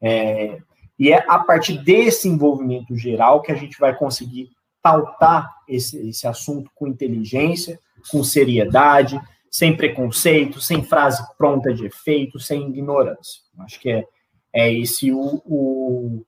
É, 0.00 0.58
e 0.98 1.12
é 1.12 1.24
a 1.28 1.38
partir 1.38 1.78
desse 1.78 2.28
envolvimento 2.28 2.96
geral 2.96 3.42
que 3.42 3.52
a 3.52 3.56
gente 3.56 3.78
vai 3.78 3.96
conseguir 3.96 4.50
pautar 4.82 5.50
esse, 5.68 6.08
esse 6.08 6.26
assunto 6.26 6.70
com 6.74 6.86
inteligência, 6.86 7.80
com 8.10 8.22
seriedade, 8.22 9.20
sem 9.54 9.76
preconceito, 9.76 10.60
sem 10.60 10.82
frase 10.82 11.22
pronta 11.38 11.72
de 11.72 11.86
efeito, 11.86 12.40
sem 12.40 12.70
ignorância. 12.70 13.40
Acho 13.60 13.78
que 13.78 13.88
é, 13.88 14.04
é 14.52 14.72
esse 14.72 15.12
o, 15.12 15.40
o, 15.46 16.26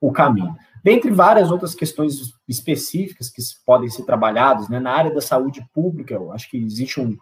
o 0.00 0.12
caminho. 0.12 0.54
Dentre 0.80 1.10
várias 1.10 1.50
outras 1.50 1.74
questões 1.74 2.32
específicas 2.46 3.28
que 3.28 3.42
podem 3.66 3.88
ser 3.88 4.04
trabalhadas, 4.04 4.68
né, 4.68 4.78
na 4.78 4.92
área 4.92 5.12
da 5.12 5.20
saúde 5.20 5.68
pública, 5.74 6.14
eu 6.14 6.30
acho 6.30 6.48
que 6.48 6.58
existe 6.58 7.00
um, 7.00 7.18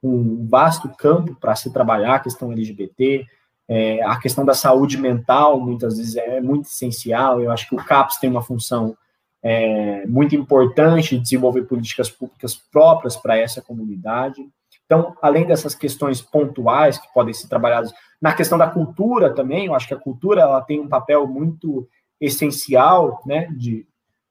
um 0.00 0.46
vasto 0.46 0.88
campo 0.90 1.34
para 1.34 1.56
se 1.56 1.72
trabalhar 1.72 2.14
a 2.14 2.20
questão 2.20 2.52
LGBT, 2.52 3.26
é, 3.66 4.04
a 4.04 4.16
questão 4.20 4.44
da 4.44 4.54
saúde 4.54 4.98
mental, 4.98 5.58
muitas 5.58 5.96
vezes, 5.96 6.14
é 6.14 6.40
muito 6.40 6.66
essencial. 6.66 7.40
Eu 7.40 7.50
acho 7.50 7.68
que 7.68 7.74
o 7.74 7.84
CAPS 7.84 8.18
tem 8.18 8.30
uma 8.30 8.40
função 8.40 8.96
é, 9.42 10.06
muito 10.06 10.36
importante 10.36 11.16
de 11.16 11.22
desenvolver 11.22 11.62
políticas 11.62 12.08
públicas 12.08 12.54
próprias 12.54 13.16
para 13.16 13.36
essa 13.36 13.60
comunidade. 13.60 14.48
Então, 14.84 15.16
além 15.22 15.46
dessas 15.46 15.74
questões 15.74 16.20
pontuais 16.20 16.98
que 16.98 17.12
podem 17.12 17.32
ser 17.32 17.48
trabalhadas 17.48 17.92
na 18.20 18.34
questão 18.34 18.58
da 18.58 18.68
cultura 18.68 19.34
também, 19.34 19.66
eu 19.66 19.74
acho 19.74 19.88
que 19.88 19.94
a 19.94 20.00
cultura 20.00 20.42
ela 20.42 20.60
tem 20.60 20.80
um 20.80 20.88
papel 20.88 21.26
muito 21.26 21.88
essencial, 22.20 23.20
né, 23.26 23.48
de, 23.56 23.86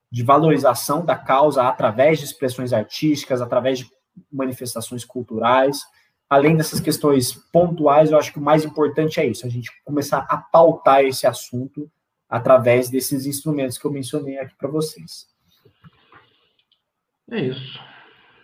de 0.10 0.24
valorização 0.24 1.04
da 1.04 1.16
causa 1.16 1.68
através 1.68 2.20
de 2.20 2.26
expressões 2.26 2.72
artísticas, 2.72 3.42
através 3.42 3.80
de 3.80 3.90
manifestações 4.32 5.04
culturais. 5.04 5.82
Além 6.30 6.56
dessas 6.56 6.80
questões 6.80 7.34
pontuais, 7.34 8.12
eu 8.12 8.18
acho 8.18 8.32
que 8.32 8.40
o 8.40 8.42
mais 8.42 8.64
importante 8.64 9.20
é 9.20 9.26
isso, 9.26 9.46
a 9.46 9.50
gente 9.50 9.70
começar 9.84 10.26
a 10.30 10.38
pautar 10.38 11.04
esse 11.04 11.28
assunto 11.28 11.92
através 12.30 12.90
desses 12.90 13.26
instrumentos 13.26 13.78
que 13.78 13.86
eu 13.86 13.92
mencionei 13.92 14.38
aqui 14.40 14.56
para 14.58 14.70
vocês. 14.70 15.28
É 17.30 17.42
isso. 17.42 17.80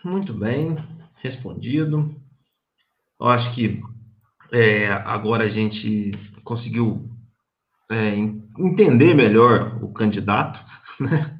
Muito 0.04 0.34
bem, 0.34 0.76
respondido. 1.22 2.14
Eu 3.20 3.26
acho 3.26 3.54
que 3.54 3.80
é, 4.52 4.88
agora 4.88 5.44
a 5.44 5.48
gente 5.48 6.12
conseguiu 6.44 7.08
é, 7.90 8.14
entender 8.58 9.14
melhor 9.14 9.82
o 9.82 9.92
candidato. 9.92 10.58
Né? 11.00 11.32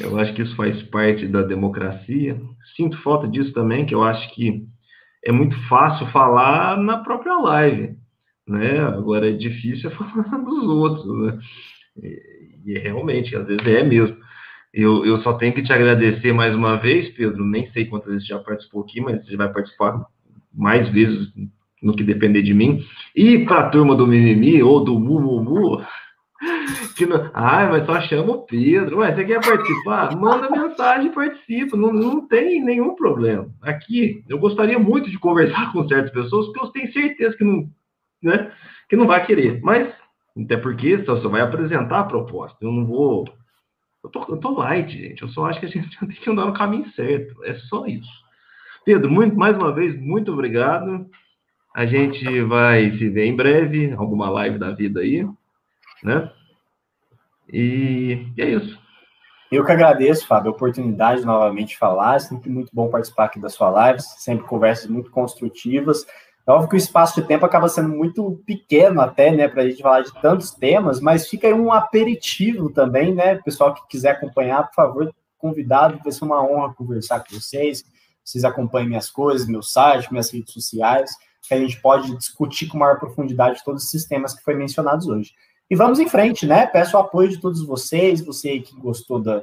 Eu 0.00 0.18
acho 0.18 0.34
que 0.34 0.42
isso 0.42 0.56
faz 0.56 0.82
parte 0.82 1.28
da 1.28 1.40
democracia. 1.40 2.40
Sinto 2.74 3.00
falta 3.04 3.28
disso 3.28 3.52
também, 3.52 3.86
que 3.86 3.94
eu 3.94 4.02
acho 4.02 4.34
que 4.34 4.66
é 5.24 5.30
muito 5.30 5.56
fácil 5.68 6.08
falar 6.08 6.76
na 6.76 6.98
própria 6.98 7.38
live. 7.38 7.96
Né? 8.48 8.80
Agora 8.80 9.28
é 9.28 9.32
difícil 9.32 9.90
falar 9.94 10.38
dos 10.38 10.64
outros. 10.64 11.06
Né? 11.22 11.38
E, 12.64 12.78
realmente, 12.80 13.36
às 13.36 13.46
vezes 13.46 13.64
é 13.64 13.84
mesmo. 13.84 14.16
Eu, 14.76 15.06
eu 15.06 15.22
só 15.22 15.32
tenho 15.32 15.54
que 15.54 15.62
te 15.62 15.72
agradecer 15.72 16.34
mais 16.34 16.54
uma 16.54 16.76
vez, 16.76 17.08
Pedro. 17.14 17.42
Nem 17.46 17.66
sei 17.72 17.86
quantas 17.86 18.12
vezes 18.12 18.26
já 18.26 18.38
participou 18.38 18.82
aqui, 18.82 19.00
mas 19.00 19.24
você 19.24 19.34
vai 19.34 19.50
participar 19.50 20.04
mais 20.52 20.86
vezes 20.90 21.32
no 21.82 21.96
que 21.96 22.04
depender 22.04 22.42
de 22.42 22.52
mim. 22.52 22.84
E 23.14 23.38
para 23.46 23.60
a 23.60 23.70
turma 23.70 23.96
do 23.96 24.06
Mimimi 24.06 24.62
ou 24.62 24.84
do 24.84 25.00
Mumumu, 25.00 25.82
que 26.94 27.06
não, 27.06 27.30
ai, 27.32 27.70
mas 27.70 27.86
só 27.86 28.02
chama 28.02 28.32
o 28.32 28.42
Pedro. 28.42 28.98
Ué, 28.98 29.14
você 29.14 29.24
quer 29.24 29.40
participar? 29.42 30.14
Manda 30.14 30.50
mensagem, 30.50 31.10
participa. 31.10 31.74
Não, 31.74 31.90
não 31.90 32.28
tem 32.28 32.62
nenhum 32.62 32.94
problema. 32.94 33.48
Aqui, 33.62 34.22
eu 34.28 34.38
gostaria 34.38 34.78
muito 34.78 35.10
de 35.10 35.18
conversar 35.18 35.72
com 35.72 35.88
certas 35.88 36.12
pessoas, 36.12 36.48
porque 36.48 36.60
eu 36.60 36.72
tenho 36.72 36.92
certeza 36.92 37.34
que 37.34 37.44
não, 37.44 37.66
né, 38.22 38.52
que 38.90 38.96
não 38.96 39.06
vai 39.06 39.24
querer. 39.24 39.58
Mas 39.62 39.90
até 40.38 40.58
porque 40.58 41.02
só, 41.06 41.18
só 41.22 41.30
vai 41.30 41.40
apresentar 41.40 42.00
a 42.00 42.04
proposta. 42.04 42.58
Eu 42.60 42.70
não 42.70 42.84
vou. 42.84 43.24
Eu 44.06 44.10
tô, 44.10 44.24
eu 44.28 44.36
tô 44.38 44.50
light, 44.52 44.90
gente. 44.90 45.22
Eu 45.22 45.28
só 45.28 45.46
acho 45.46 45.58
que 45.58 45.66
a 45.66 45.68
gente 45.68 45.98
tem 45.98 46.08
que 46.08 46.30
andar 46.30 46.46
no 46.46 46.54
caminho 46.54 46.88
certo. 46.92 47.44
É 47.44 47.54
só 47.54 47.86
isso. 47.86 48.08
Pedro, 48.84 49.10
muito, 49.10 49.36
mais 49.36 49.56
uma 49.56 49.72
vez, 49.72 49.98
muito 50.00 50.32
obrigado. 50.32 51.10
A 51.74 51.84
gente 51.84 52.40
vai 52.42 52.90
se 52.92 53.08
ver 53.08 53.26
em 53.26 53.34
breve, 53.34 53.92
alguma 53.92 54.30
live 54.30 54.58
da 54.58 54.70
vida 54.70 55.00
aí, 55.00 55.28
né? 56.02 56.30
E, 57.52 58.28
e 58.36 58.42
é 58.42 58.50
isso. 58.50 58.78
Eu 59.50 59.64
que 59.64 59.72
agradeço, 59.72 60.26
Fábio, 60.26 60.50
a 60.50 60.54
oportunidade 60.54 61.20
de 61.20 61.26
novamente 61.26 61.76
falar. 61.76 62.16
É 62.16 62.20
sempre 62.20 62.48
muito 62.48 62.70
bom 62.72 62.88
participar 62.88 63.24
aqui 63.24 63.40
da 63.40 63.48
sua 63.48 63.70
live, 63.70 64.00
sempre 64.00 64.46
conversas 64.46 64.88
muito 64.88 65.10
construtivas. 65.10 66.06
É 66.46 66.52
óbvio 66.52 66.68
que 66.68 66.76
o 66.76 66.78
espaço 66.78 67.20
de 67.20 67.26
tempo 67.26 67.44
acaba 67.44 67.68
sendo 67.68 67.88
muito 67.88 68.40
pequeno 68.46 69.00
até, 69.00 69.32
né, 69.32 69.48
para 69.48 69.62
a 69.62 69.68
gente 69.68 69.82
falar 69.82 70.02
de 70.02 70.12
tantos 70.20 70.52
temas, 70.52 71.00
mas 71.00 71.28
fica 71.28 71.48
aí 71.48 71.52
um 71.52 71.72
aperitivo 71.72 72.70
também, 72.70 73.12
né, 73.12 73.34
pessoal 73.36 73.74
que 73.74 73.86
quiser 73.88 74.10
acompanhar, 74.10 74.68
por 74.68 74.74
favor, 74.74 75.14
convidado, 75.36 75.98
vai 76.04 76.12
ser 76.12 76.24
uma 76.24 76.40
honra 76.40 76.72
conversar 76.72 77.20
com 77.20 77.34
vocês, 77.34 77.84
vocês 78.24 78.44
acompanhem 78.44 78.88
minhas 78.88 79.10
coisas, 79.10 79.48
meu 79.48 79.62
site, 79.62 80.10
minhas 80.12 80.30
redes 80.30 80.54
sociais, 80.54 81.10
que 81.42 81.52
a 81.52 81.58
gente 81.58 81.80
pode 81.80 82.16
discutir 82.16 82.68
com 82.68 82.78
maior 82.78 82.98
profundidade 82.98 83.64
todos 83.64 83.84
esses 83.84 84.04
temas 84.04 84.32
que 84.32 84.42
foram 84.42 84.58
mencionados 84.58 85.08
hoje. 85.08 85.32
E 85.68 85.74
vamos 85.74 85.98
em 85.98 86.08
frente, 86.08 86.46
né, 86.46 86.64
peço 86.66 86.96
o 86.96 87.00
apoio 87.00 87.28
de 87.28 87.40
todos 87.40 87.64
vocês, 87.66 88.24
você 88.24 88.60
que 88.60 88.76
gostou 88.76 89.20
da, 89.20 89.42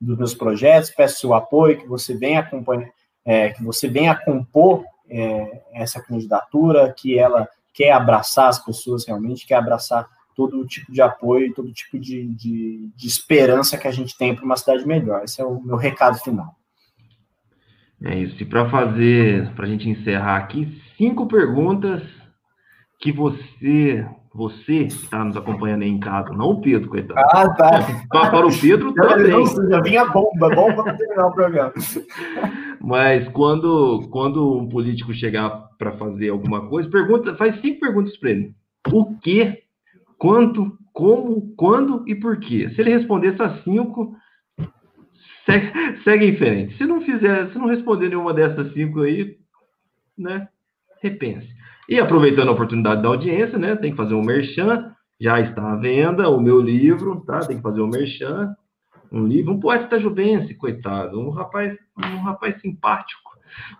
dos 0.00 0.16
meus 0.16 0.34
projetos, 0.34 0.90
peço 0.90 1.18
seu 1.18 1.34
apoio, 1.34 1.78
que 1.78 1.88
você 1.88 2.14
venha 2.14 2.40
acompanhar, 2.40 2.88
é, 3.24 3.50
que 3.50 3.62
você 3.62 3.88
venha 3.88 4.14
compor 4.14 4.84
é, 5.08 5.62
essa 5.72 6.02
candidatura, 6.02 6.92
que 6.92 7.18
ela 7.18 7.48
quer 7.72 7.92
abraçar 7.92 8.48
as 8.48 8.64
pessoas 8.64 9.06
realmente, 9.06 9.46
quer 9.46 9.56
abraçar 9.56 10.08
todo 10.34 10.66
tipo 10.66 10.92
de 10.92 11.00
apoio, 11.00 11.54
todo 11.54 11.72
tipo 11.72 11.98
de, 11.98 12.26
de, 12.34 12.90
de 12.94 13.06
esperança 13.06 13.78
que 13.78 13.86
a 13.86 13.90
gente 13.90 14.16
tem 14.16 14.34
para 14.34 14.44
uma 14.44 14.56
cidade 14.56 14.86
melhor. 14.86 15.22
Esse 15.24 15.40
é 15.40 15.44
o 15.44 15.60
meu 15.60 15.76
recado 15.76 16.18
final. 16.18 16.54
É 18.02 18.16
isso. 18.18 18.42
E 18.42 18.44
para 18.44 18.68
fazer, 18.68 19.52
para 19.54 19.64
a 19.64 19.68
gente 19.68 19.88
encerrar 19.88 20.36
aqui, 20.36 20.80
cinco 20.96 21.26
perguntas 21.26 22.02
que 23.00 23.12
você 23.12 24.06
você 24.34 24.84
que 24.86 24.94
está 24.94 25.24
nos 25.24 25.36
acompanhando 25.36 25.82
aí 25.82 25.88
em 25.88 26.00
casa, 26.00 26.30
não 26.30 26.50
o 26.50 26.60
Pedro, 26.60 26.90
coitado. 26.90 27.20
Ah, 27.20 27.48
tá. 27.50 27.70
Para, 28.08 28.30
para 28.30 28.46
o 28.46 28.60
Pedro 28.60 28.92
também. 28.92 29.46
Já 29.70 29.80
vinha 29.80 30.04
bomba, 30.06 30.52
bomba 30.52 30.82
para 30.82 30.94
terminar 30.94 31.26
o 31.28 31.32
programa. 31.32 31.72
Mas 32.84 33.26
quando, 33.30 34.06
quando 34.10 34.58
um 34.58 34.68
político 34.68 35.14
chegar 35.14 35.48
para 35.78 35.96
fazer 35.96 36.28
alguma 36.28 36.68
coisa, 36.68 36.90
pergunta, 36.90 37.34
faz 37.34 37.58
cinco 37.62 37.80
perguntas 37.80 38.14
para 38.18 38.30
ele. 38.30 38.54
O 38.92 39.18
que, 39.20 39.62
quanto, 40.18 40.76
como, 40.92 41.54
quando 41.56 42.06
e 42.06 42.14
por 42.14 42.38
quê? 42.38 42.68
Se 42.74 42.82
ele 42.82 42.94
responder 42.94 43.28
essas 43.28 43.64
cinco, 43.64 44.14
segue, 45.46 46.02
segue 46.04 46.26
em 46.26 46.36
frente. 46.36 46.76
Se 46.76 46.84
não 46.84 47.00
fizer, 47.00 47.50
se 47.50 47.58
não 47.58 47.68
responder 47.68 48.10
nenhuma 48.10 48.34
dessas 48.34 48.70
cinco 48.74 49.00
aí, 49.00 49.38
né, 50.16 50.46
repense. 51.02 51.48
E 51.88 51.98
aproveitando 51.98 52.48
a 52.48 52.52
oportunidade 52.52 53.02
da 53.02 53.08
audiência, 53.08 53.58
né? 53.58 53.76
Tem 53.76 53.92
que 53.92 53.96
fazer 53.96 54.14
um 54.14 54.22
merchan, 54.22 54.92
já 55.18 55.40
está 55.40 55.72
à 55.72 55.76
venda 55.76 56.28
o 56.28 56.38
meu 56.40 56.60
livro, 56.60 57.22
tá? 57.26 57.40
Tem 57.40 57.56
que 57.56 57.62
fazer 57.62 57.80
um 57.80 57.88
merchan, 57.88 58.54
um 59.10 59.26
livro, 59.26 59.52
um 59.52 59.60
poeta 59.60 59.98
juvense, 59.98 60.54
coitado, 60.54 61.20
um 61.20 61.30
rapaz, 61.30 61.76
um 61.96 62.22
rapaz 62.22 62.60
simpático, 62.60 63.30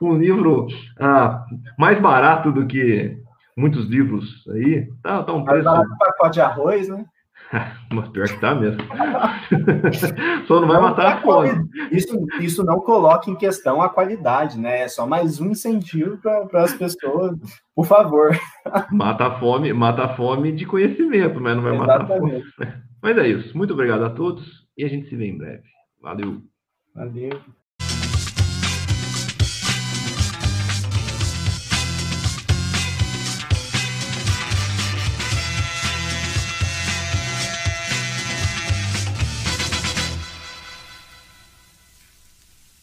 um 0.00 0.16
livro 0.16 0.66
ah, 0.98 1.44
mais 1.78 2.00
barato 2.00 2.52
do 2.52 2.66
que 2.66 3.18
muitos 3.56 3.86
livros 3.86 4.44
aí, 4.48 4.88
tá, 5.02 5.22
tá 5.22 5.32
um 5.32 5.44
preço. 5.44 5.64
Mais 5.64 5.76
barato 5.76 5.98
pacote 5.98 6.34
de 6.34 6.40
arroz, 6.40 6.88
né? 6.88 7.04
Mas 7.92 8.08
pior 8.08 8.26
que 8.26 8.40
tá 8.40 8.54
mesmo. 8.54 8.80
só 10.46 10.60
não 10.60 10.68
vai 10.68 10.76
não, 10.76 10.88
matar 10.88 11.18
a 11.18 11.20
fome. 11.20 11.68
Isso, 11.90 12.26
isso 12.40 12.64
não 12.64 12.80
coloca 12.80 13.30
em 13.30 13.36
questão 13.36 13.80
a 13.80 13.88
qualidade, 13.88 14.58
né? 14.58 14.82
É 14.82 14.88
só 14.88 15.06
mais 15.06 15.40
um 15.40 15.50
incentivo 15.50 16.18
para 16.18 16.62
as 16.62 16.74
pessoas, 16.74 17.36
por 17.74 17.86
favor. 17.86 18.36
Mata 18.90 19.26
a 19.26 19.38
fome, 19.38 19.72
mata 19.72 20.04
a 20.04 20.16
fome 20.16 20.52
de 20.52 20.66
conhecimento, 20.66 21.40
mas 21.40 21.56
não 21.56 21.62
vai 21.62 21.74
Exatamente. 21.74 22.02
matar 22.02 22.04
a 22.04 22.18
fome. 22.18 22.44
Mas 23.02 23.18
é 23.18 23.28
isso. 23.28 23.56
Muito 23.56 23.74
obrigado 23.74 24.04
a 24.04 24.10
todos 24.10 24.63
e 24.76 24.84
a 24.84 24.88
gente 24.88 25.08
se 25.08 25.16
vê 25.16 25.26
em 25.26 25.36
breve. 25.36 25.68
Valeu. 26.00 26.42
Valeu. 26.94 27.42